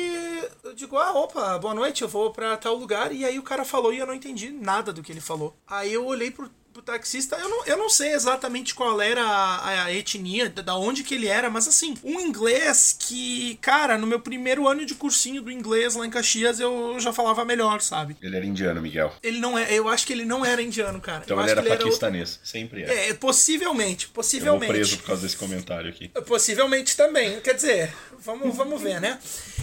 eu 0.62 0.72
digo, 0.74 0.96
ah, 0.96 1.12
opa, 1.12 1.58
boa 1.58 1.74
noite, 1.74 2.00
eu 2.00 2.08
vou 2.08 2.32
pra 2.32 2.56
tal 2.56 2.74
lugar. 2.74 3.12
E 3.12 3.26
aí 3.26 3.38
o 3.38 3.42
cara 3.42 3.62
falou 3.62 3.92
e 3.92 3.98
eu 3.98 4.06
não 4.06 4.14
entendi 4.14 4.48
nada 4.48 4.90
do 4.90 5.02
que 5.02 5.12
ele 5.12 5.20
falou. 5.20 5.54
Aí 5.66 5.92
eu 5.92 6.06
olhei 6.06 6.30
pro 6.30 6.50
pro 6.74 6.82
taxista, 6.82 7.36
eu 7.36 7.48
não, 7.48 7.64
eu 7.66 7.78
não 7.78 7.88
sei 7.88 8.12
exatamente 8.12 8.74
qual 8.74 9.00
era 9.00 9.22
a, 9.22 9.84
a, 9.84 9.92
etnia, 9.92 10.50
da 10.50 10.76
onde 10.76 11.04
que 11.04 11.14
ele 11.14 11.28
era, 11.28 11.48
mas 11.48 11.68
assim, 11.68 11.94
um 12.02 12.18
inglês 12.18 12.96
que, 12.98 13.56
cara, 13.62 13.96
no 13.96 14.08
meu 14.08 14.18
primeiro 14.18 14.66
ano 14.66 14.84
de 14.84 14.94
cursinho 14.94 15.40
do 15.40 15.52
inglês 15.52 15.94
lá 15.94 16.04
em 16.04 16.10
Caxias, 16.10 16.58
eu 16.58 16.96
já 16.98 17.12
falava 17.12 17.44
melhor, 17.44 17.80
sabe? 17.80 18.16
Ele 18.20 18.36
era 18.36 18.44
indiano, 18.44 18.82
Miguel. 18.82 19.14
Ele 19.22 19.38
não 19.38 19.56
é, 19.56 19.72
eu 19.72 19.88
acho 19.88 20.04
que 20.04 20.12
ele 20.12 20.24
não 20.24 20.44
era 20.44 20.60
indiano, 20.60 21.00
cara. 21.00 21.22
Então 21.24 21.36
eu 21.36 21.42
ele 21.44 21.52
era 21.52 21.62
paquistanês, 21.62 22.40
era... 22.40 22.46
sempre 22.46 22.82
é. 22.82 23.10
É, 23.10 23.14
possivelmente, 23.14 24.08
possivelmente. 24.08 24.64
Eu 24.64 24.68
vou 24.68 24.76
preso 24.76 24.98
por 24.98 25.06
causa 25.06 25.22
desse 25.22 25.36
comentário 25.36 25.88
aqui. 25.88 26.10
Possivelmente 26.26 26.96
também, 26.96 27.40
quer 27.40 27.54
dizer, 27.54 27.94
vamos, 28.18 28.56
vamos 28.56 28.80
ver, 28.82 29.00
né? 29.00 29.18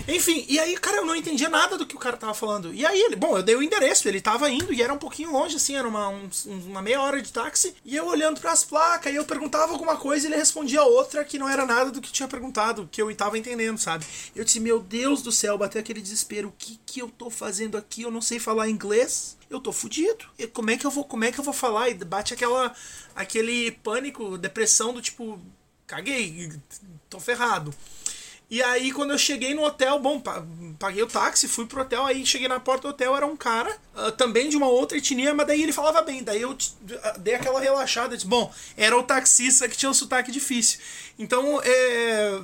Enfim, 0.08 0.46
e 0.48 0.60
aí, 0.60 0.78
cara, 0.78 0.98
eu 0.98 1.06
não 1.06 1.16
entendia 1.16 1.50
nada 1.50 1.78
do 1.78 1.86
que 1.86 1.96
o 1.96 2.00
cara 2.00 2.16
tava 2.16 2.34
falando. 2.34 2.74
E 2.74 2.86
aí 2.86 3.00
ele, 3.02 3.16
bom, 3.16 3.36
eu 3.36 3.44
dei 3.44 3.56
o 3.56 3.63
endereço, 3.63 4.08
ele 4.08 4.22
tava 4.22 4.50
indo 4.50 4.72
e 4.72 4.81
era 4.81 4.94
um 4.94 4.98
pouquinho 4.98 5.31
longe, 5.31 5.58
assim, 5.58 5.75
era 5.75 5.88
uma, 5.88 6.08
um, 6.10 6.30
uma 6.68 6.81
meia 6.81 7.00
hora 7.01 7.21
de 7.21 7.31
táxi, 7.31 7.75
e 7.83 7.95
eu 7.95 8.06
olhando 8.06 8.39
para 8.39 8.51
as 8.51 8.63
placas, 8.63 9.12
e 9.12 9.15
eu 9.15 9.25
perguntava 9.25 9.71
alguma 9.71 9.98
coisa 9.98 10.25
e 10.25 10.30
ele 10.30 10.38
respondia 10.38 10.83
outra 10.83 11.24
que 11.24 11.39
não 11.39 11.48
era 11.48 11.65
nada 11.65 11.92
do 11.92 12.01
que 12.01 12.12
tinha 12.12 12.27
perguntado, 12.27 12.88
que 12.92 13.01
eu 13.01 13.13
tava 13.15 13.38
entendendo, 13.38 13.77
sabe? 13.77 14.06
Eu 14.36 14.44
disse, 14.44 14.59
meu 14.59 14.80
Deus 14.80 15.22
do 15.22 15.31
céu, 15.31 15.58
bateu 15.58 15.79
aquele 15.81 16.01
desespero, 16.01 16.50
o 16.50 16.53
que 16.58 16.79
que 16.86 17.01
eu 17.01 17.10
tô 17.10 17.29
fazendo 17.29 17.77
aqui? 17.77 18.01
Eu 18.01 18.12
não 18.12 18.22
sei 18.22 18.39
falar 18.39 18.70
inglês? 18.70 19.38
Eu 19.50 19.60
tô 19.60 19.72
fudido. 19.72 20.25
E 20.38 20.48
como 20.48 20.72
é 20.72 20.77
que 20.77 20.86
eu 20.86 20.91
vou, 20.91 21.03
como 21.03 21.25
é 21.25 21.31
que 21.31 21.39
eu 21.39 21.43
vou 21.43 21.53
falar? 21.53 21.89
E 21.89 21.93
bate 21.93 22.34
aquela 22.34 22.74
aquele 23.15 23.72
pânico, 23.72 24.38
depressão 24.38 24.93
do 24.93 25.01
tipo, 25.01 25.39
caguei, 25.86 26.51
tô 27.10 27.20
ferrado. 27.20 27.74
E 28.51 28.62
aí, 28.62 28.91
quando 28.91 29.12
eu 29.12 29.17
cheguei 29.17 29.53
no 29.53 29.63
hotel, 29.63 29.98
bom, 29.98 30.22
paguei 30.77 31.01
o 31.01 31.08
táxi, 31.08 31.48
fui 31.48 31.65
pro 31.65 31.84
hotel, 31.84 32.05
aí 32.05 32.25
cheguei 32.25 32.50
na 32.50 32.60
porta 32.60 32.81
do 32.81 32.89
hotel, 32.89 33.15
era 33.15 33.25
um 33.25 33.38
cara, 33.38 33.74
uh, 33.96 34.12
também 34.12 34.50
de 34.50 34.58
uma 34.58 34.67
outra 34.67 34.98
etnia, 34.98 35.34
mas 35.34 35.48
daí 35.48 35.63
ele 35.63 35.72
falava 35.72 36.01
bem. 36.01 36.22
Daí 36.22 36.41
eu 36.41 36.51
uh, 36.51 36.58
dei 37.20 37.36
aquela 37.36 37.62
relaxada, 37.62 38.13
disse, 38.13 38.27
bom, 38.27 38.53
era 38.75 38.98
o 38.98 39.03
taxista 39.03 39.70
que 39.70 39.77
tinha 39.77 39.89
um 39.89 39.93
sotaque 39.93 40.34
difícil. 40.34 40.81
Então, 41.17 41.62
é 41.63 42.41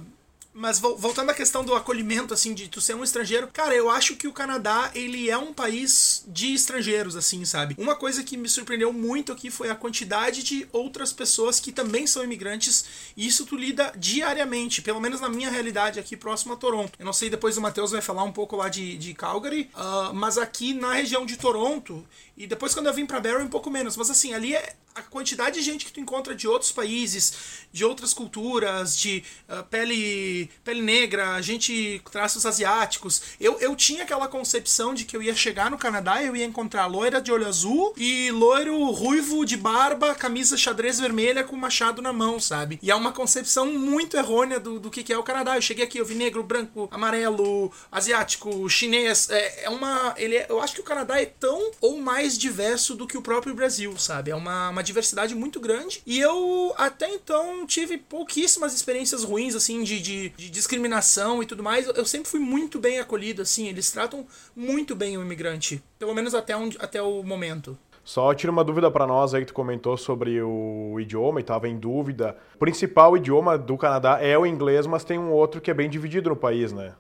mas 0.58 0.80
voltando 0.80 1.30
à 1.30 1.36
questão 1.36 1.64
do 1.64 1.76
acolhimento, 1.76 2.34
assim, 2.34 2.52
de 2.52 2.68
tu 2.68 2.82
ser 2.82 2.96
um 2.96 3.04
estrangeiro, 3.04 3.48
cara, 3.48 3.76
eu 3.76 3.92
acho 3.92 4.16
que 4.16 4.28
o 4.28 4.34
Canadá, 4.34 4.90
ele 4.96 5.30
é 5.30 5.38
um 5.38 5.54
país 5.54 6.26
de 6.28 6.52
estrangeiros, 6.54 7.16
assim, 7.16 7.46
sabe? 7.46 7.76
Uma 7.78 7.96
coisa 7.96 8.24
que 8.24 8.36
me 8.36 8.50
surpreendeu 8.50 8.92
muito 8.92 9.32
aqui 9.32 9.52
foi 9.52 9.70
a 9.70 9.76
quantidade 9.76 10.42
de 10.42 10.68
outras 10.74 11.14
pessoas 11.14 11.60
que 11.60 11.72
também 11.72 12.08
são 12.08 12.24
imigrantes, 12.24 12.86
e 13.16 13.28
isso 13.28 13.46
tu 13.46 13.56
lida 13.56 13.94
diariamente, 13.96 14.82
pelo 14.82 15.00
menos 15.00 15.22
na 15.22 15.30
minha 15.30 15.52
realidade 15.52 16.00
aqui 16.00 16.18
próximo 16.18 16.54
a 16.54 16.58
Toronto. 16.58 16.94
Eu 16.98 17.06
não 17.06 17.14
sei, 17.14 17.30
depois 17.30 17.56
o 17.56 17.62
Matheus 17.62 17.92
vai 17.92 18.02
falar 18.02 18.24
um 18.24 18.32
pouco 18.32 18.56
lá 18.56 18.68
de, 18.68 18.98
de 18.98 19.14
Calgary, 19.14 19.70
uh, 19.76 20.12
mas 20.14 20.40
aqui 20.40 20.74
na 20.74 20.94
região 20.94 21.24
de 21.24 21.38
Toronto, 21.38 22.04
e 22.38 22.46
depois 22.46 22.74
quando 22.74 22.86
eu 22.86 22.94
vim 22.94 23.06
para 23.06 23.20
Barrie 23.20 23.44
um 23.44 23.50
pouco 23.50 23.70
menos, 23.70 23.98
mas 23.98 24.10
assim, 24.10 24.34
ali 24.34 24.56
é 24.56 24.76
a 24.94 25.02
quantidade 25.02 25.56
de 25.56 25.62
gente 25.62 25.86
que 25.86 25.92
tu 25.92 26.00
encontra 26.00 26.34
de 26.34 26.48
outros 26.48 26.72
países, 26.72 27.34
de 27.72 27.86
outras 27.86 28.14
culturas, 28.14 28.98
de 28.98 29.24
uh, 29.48 29.64
pele 29.66 30.50
pele 30.64 30.82
negra, 30.82 31.42
gente 31.42 32.02
traços 32.12 32.46
asiáticos. 32.46 33.22
Eu, 33.40 33.60
eu 33.60 33.76
tinha 33.76 34.04
aquela 34.04 34.28
concepção 34.28 34.94
de 34.94 35.06
que 35.06 35.16
eu 35.16 35.22
ia 35.22 35.36
chegar 35.36 35.70
no 35.70 35.78
Canadá 35.78 36.22
e 36.22 36.28
eu 36.28 36.36
ia 36.36 36.46
encontrar 36.46 36.88
loira 36.88 37.22
de 37.22 37.32
olho 37.32 37.48
azul 37.48 37.94
e 37.96 38.32
loiro 38.32 38.92
ruivo 38.92 39.46
de 39.46 39.56
barba, 39.56 40.16
camisa 40.16 40.58
xadrez 40.58 41.00
vermelha 41.00 41.44
com 41.44 41.56
machado 41.56 42.02
na 42.02 42.12
mão, 42.12 42.40
sabe? 42.40 42.80
E 42.82 42.90
é 42.90 42.96
uma 42.96 43.12
concepção 43.12 43.72
muito 43.74 44.18
errônea 44.18 44.60
do, 44.60 44.80
do 44.80 44.90
que, 44.90 45.04
que 45.04 45.14
é 45.14 45.18
o 45.18 45.24
Canadá. 45.24 45.56
Eu 45.56 45.62
cheguei 45.62 45.86
aqui, 45.86 46.00
eu 46.00 46.06
vi 46.06 46.16
negro, 46.16 46.44
branco, 46.44 46.88
amarelo, 46.92 47.72
asiático, 47.92 48.68
chinês. 48.70 49.30
É, 49.30 49.66
é 49.66 49.70
uma. 49.70 50.14
Ele 50.18 50.38
é, 50.38 50.48
eu 50.50 50.62
acho 50.62 50.74
que 50.74 50.82
o 50.82 50.84
Canadá 50.84 51.22
é 51.22 51.26
tão 51.26 51.72
ou 51.80 52.00
mais 52.00 52.27
diverso 52.36 52.96
do 52.96 53.06
que 53.06 53.16
o 53.16 53.22
próprio 53.22 53.54
Brasil, 53.54 53.96
sabe? 53.98 54.32
É 54.32 54.36
uma, 54.36 54.70
uma 54.70 54.82
diversidade 54.82 55.36
muito 55.36 55.60
grande. 55.60 56.02
E 56.04 56.20
eu 56.20 56.74
até 56.76 57.08
então 57.14 57.68
tive 57.68 58.00
pouquíssimas 58.00 58.74
experiências 58.74 59.24
ruins, 59.24 59.54
assim, 59.54 59.84
de, 59.84 60.00
de, 60.00 60.30
de 60.30 60.50
discriminação 60.50 61.44
e 61.44 61.46
tudo 61.46 61.62
mais. 61.62 61.88
Eu 61.88 62.06
sempre 62.06 62.28
fui 62.28 62.40
muito 62.40 62.80
bem 62.80 63.00
acolhido, 63.00 63.44
assim. 63.44 63.68
Eles 63.68 63.92
tratam 63.92 64.26
muito 64.56 64.96
bem 64.96 65.16
o 65.16 65.22
imigrante. 65.22 65.84
Pelo 66.00 66.16
menos 66.16 66.34
até, 66.34 66.58
um, 66.58 66.70
até 66.80 67.00
o 67.00 67.22
momento. 67.22 67.78
Só 68.08 68.34
tira 68.34 68.50
uma 68.54 68.64
dúvida 68.64 68.90
para 68.90 69.06
nós 69.06 69.34
aí 69.34 69.42
que 69.42 69.48
tu 69.48 69.54
comentou 69.54 69.98
sobre 69.98 70.42
o 70.42 70.98
idioma 70.98 71.42
e 71.42 71.44
estava 71.44 71.68
em 71.68 71.78
dúvida. 71.78 72.38
O 72.56 72.58
principal 72.58 73.18
idioma 73.18 73.58
do 73.58 73.78
Canadá 73.78 74.18
é 74.22 74.38
o 74.38 74.46
inglês, 74.46 74.88
mas 74.88 75.04
tem 75.04 75.20
um 75.20 75.30
outro 75.30 75.60
que 75.60 75.70
é 75.70 75.74
bem 75.74 75.90
dividido 75.90 76.30
no 76.30 76.36
país, 76.36 76.72
né? 76.72 76.94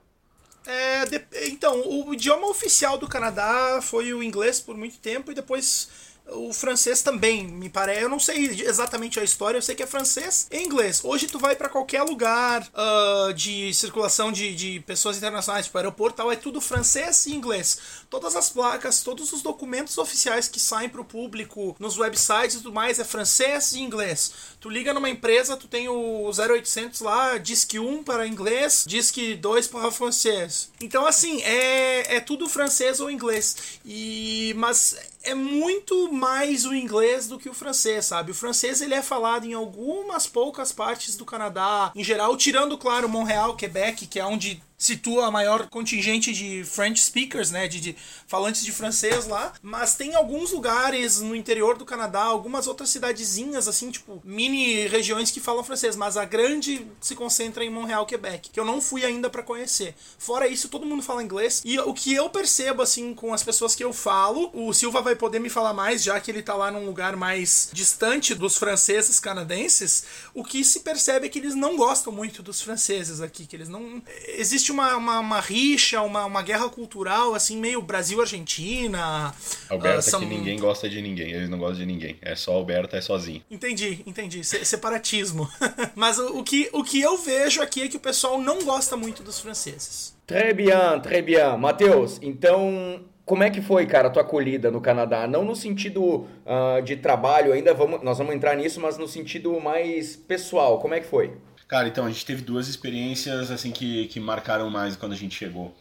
É, 0.68 1.06
de, 1.06 1.22
então, 1.50 1.82
o 1.88 2.14
idioma 2.14 2.46
oficial 2.50 2.98
do 2.98 3.08
Canadá 3.08 3.80
foi 3.82 4.14
o 4.14 4.22
inglês 4.22 4.60
por 4.60 4.76
muito 4.76 4.98
tempo 4.98 5.32
e 5.32 5.34
depois 5.34 5.88
o 6.30 6.54
francês 6.54 7.02
também, 7.02 7.48
me 7.48 7.70
parece. 7.70 8.02
Eu 8.02 8.10
não 8.10 8.20
sei 8.20 8.62
exatamente 8.66 9.20
a 9.20 9.24
história, 9.24 9.58
eu 9.58 9.62
sei 9.62 9.76
que 9.76 9.84
é 9.84 9.88
francês 9.88 10.48
e 10.52 10.58
inglês. 10.58 11.02
Hoje 11.04 11.28
tu 11.28 11.40
vai 11.40 11.56
para 11.56 11.70
qualquer 11.70 12.04
lugar 12.04 12.68
uh, 12.74 13.34
de 13.34 13.74
circulação 13.74 14.32
de, 14.32 14.56
de 14.56 14.80
pessoas 14.82 15.18
internacionais, 15.18 15.66
tipo 15.66 15.78
aeroporto 15.78 16.18
tal, 16.18 16.32
é 16.32 16.36
tudo 16.36 16.60
francês 16.60 17.26
e 17.26 17.34
inglês. 17.34 17.80
Todas 18.10 18.36
as 18.36 18.50
placas, 18.50 19.02
todos 19.02 19.32
os 19.34 19.42
documentos 19.42 19.98
oficiais 19.98 20.48
que 20.48 20.60
saem 20.60 20.90
para 20.90 21.02
o 21.02 21.06
público 21.06 21.76
nos 21.80 21.98
websites 21.98 22.56
e 22.56 22.58
tudo 22.58 22.74
mais 22.74 23.00
é 23.00 23.04
francês 23.04 23.74
e 23.74 23.80
inglês. 23.80 24.32
Tu 24.60 24.70
liga 24.70 24.94
numa 24.94 25.10
empresa, 25.10 25.56
tu 25.56 25.68
tem 25.68 25.88
o 25.88 26.30
0800 26.30 27.02
lá, 27.02 27.38
Disque 27.38 27.80
1 27.80 28.04
para 28.04 28.28
inglês, 28.28 28.84
Disque 28.88 29.36
2 29.36 29.68
para 29.68 29.92
francês. 29.92 30.72
Então, 30.82 31.06
assim, 31.06 31.42
é, 31.44 32.18
é 32.18 32.20
tudo 32.20 32.50
francês 32.50 33.00
ou 33.00 33.10
inglês. 33.10 33.80
E, 33.86 34.54
mas 34.58 34.96
é 35.24 35.34
muito 35.34 36.12
mais 36.12 36.66
o 36.66 36.74
inglês 36.74 37.28
do 37.28 37.38
que 37.38 37.50
o 37.50 37.54
francês, 37.54 38.06
sabe? 38.06 38.32
O 38.32 38.36
francês 38.36 38.82
ele 38.82 38.94
é 38.94 39.02
falado 39.02 39.46
em 39.46 39.54
algumas 39.54 40.28
poucas 40.28 40.72
partes 40.72 41.16
do 41.16 41.26
Canadá, 41.26 41.92
em 41.96 42.04
geral, 42.04 42.36
tirando, 42.38 42.78
claro, 42.78 43.10
Montreal, 43.10 43.56
Quebec, 43.56 44.08
que 44.08 44.20
é 44.20 44.26
onde 44.26 44.62
situa 44.78 45.26
a 45.26 45.32
maior 45.32 45.68
contingente 45.70 46.32
de 46.32 46.64
French 46.64 47.02
speakers, 47.02 47.50
né, 47.50 47.68
de, 47.68 47.82
de, 47.82 47.96
falantes 48.28 48.64
de 48.64 48.72
francês 48.72 49.26
lá, 49.26 49.54
mas 49.62 49.96
tem 49.96 50.14
alguns 50.14 50.52
lugares 50.52 51.20
no 51.20 51.36
interior 51.36 51.78
do 51.78 51.86
Canadá, 51.86 52.22
algumas 52.22 52.68
outras 52.68 52.90
cidadezinhas 52.90 53.68
assim, 53.68 53.90
tipo 53.90 54.22
mini 54.24 54.88
regiões 54.88 55.32
que 55.32 55.40
falam 55.40 55.64
francês, 55.64 55.96
mas 55.96 56.16
a 56.16 56.26
grande 56.26 56.86
se 57.02 57.16
concentra 57.16 57.66
em 57.66 57.72
Montreal, 57.72 58.06
Quebec, 58.06 58.52
que 58.52 58.60
eu 58.60 58.66
não 58.66 58.80
fui 58.80 59.04
ainda 59.04 59.30
para 59.30 59.42
conhecer. 59.42 59.96
Fora 60.20 60.48
isso, 60.48 60.70
todo 60.70 60.86
mundo 60.86 61.02
fala 61.02 61.24
inglês 61.24 61.64
e 61.66 61.80
o 61.80 61.94
que 61.94 62.14
eu 62.14 62.30
percebo 62.30 62.84
assim 62.84 63.16
com 63.16 63.34
as 63.34 63.42
pessoas 63.42 63.74
que 63.74 63.84
eu 63.84 63.92
falo, 63.92 64.52
o 64.54 64.72
Silva 64.74 65.02
vai 65.02 65.16
poder 65.16 65.40
me 65.40 65.50
falar 65.50 65.74
mais, 65.74 66.04
já 66.04 66.20
que 66.20 66.30
ele 66.30 66.44
tá 66.44 66.54
lá 66.54 66.70
num 66.70 66.86
lugar 66.86 67.16
mais 67.16 67.70
distante 67.74 68.36
dos 68.36 68.58
franceses 68.58 69.20
canadenses, 69.20 70.04
o 70.36 70.44
que 70.44 70.64
se 70.64 70.82
percebe 70.82 71.26
é 71.26 71.30
que 71.30 71.40
eles 71.40 71.56
não 71.56 71.76
gostam 71.76 72.14
muito 72.14 72.44
dos 72.44 72.62
franceses 72.62 73.22
aqui, 73.22 73.48
que 73.48 73.56
eles 73.56 73.70
não 73.70 74.02
existe 74.28 74.67
existe 74.68 74.72
uma, 74.72 74.96
uma, 74.96 75.20
uma 75.20 75.40
rixa, 75.40 76.02
uma, 76.02 76.26
uma 76.26 76.42
guerra 76.42 76.70
cultural, 76.70 77.34
assim, 77.34 77.58
meio 77.58 77.82
Brasil-Argentina. 77.82 79.34
Alberta 79.70 80.00
uh, 80.00 80.02
são... 80.02 80.20
que 80.20 80.26
ninguém 80.26 80.60
gosta 80.60 80.90
de 80.90 81.02
ninguém, 81.02 81.32
eles 81.32 81.50
não 81.50 81.58
gostam 81.58 81.80
de 81.80 81.86
ninguém. 81.86 82.18
É 82.22 82.36
só 82.36 82.54
Alberta, 82.54 82.98
é 82.98 83.02
sozinho. 83.02 83.42
Entendi, 83.50 84.04
entendi. 84.06 84.44
Se 84.44 84.64
separatismo. 84.66 85.50
Mas 85.96 86.18
o, 86.20 86.40
o, 86.40 86.44
que, 86.44 86.70
o 86.74 86.84
que 86.84 87.00
eu 87.02 87.18
vejo 87.18 87.62
aqui 87.62 87.84
é 87.84 87.88
que 87.88 87.98
o 87.98 88.00
pessoal 88.00 88.40
não 88.40 88.64
gosta 88.64 88.98
muito 88.98 89.24
dos 89.24 89.40
franceses. 89.40 90.16
Très 90.26 90.54
bien, 90.54 91.00
très 91.02 91.24
bien. 91.24 91.58
Matheus, 91.58 92.20
então 92.22 93.02
como 93.26 93.44
é 93.44 93.50
que 93.50 93.62
foi, 93.62 93.86
cara, 93.86 94.08
a 94.08 94.12
tua 94.12 94.22
acolhida 94.22 94.70
no 94.72 94.82
Canadá? 94.82 95.28
Não 95.28 95.44
no 95.44 95.56
sentido 95.56 96.02
uh, 96.46 96.82
de 96.84 96.98
trabalho, 96.98 97.54
ainda 97.54 97.74
vamos, 97.74 98.02
nós 98.02 98.18
vamos 98.18 98.36
entrar 98.36 98.56
nisso, 98.56 98.82
mas 98.82 98.98
no 98.98 99.08
sentido 99.08 99.58
mais 99.60 100.16
pessoal. 100.16 100.80
Como 100.80 100.94
é 100.94 101.00
que 101.00 101.08
foi? 101.08 101.34
Cara, 101.68 101.88
então 101.88 102.06
a 102.06 102.10
gente 102.10 102.26
teve 102.26 102.42
duas 102.42 102.68
experiências 102.68 103.52
assim 103.52 103.72
que, 103.72 104.08
que 104.08 104.20
marcaram 104.20 104.70
mais 104.70 104.96
quando 104.96 105.14
a 105.14 105.18
gente 105.18 105.36
chegou. 105.36 105.76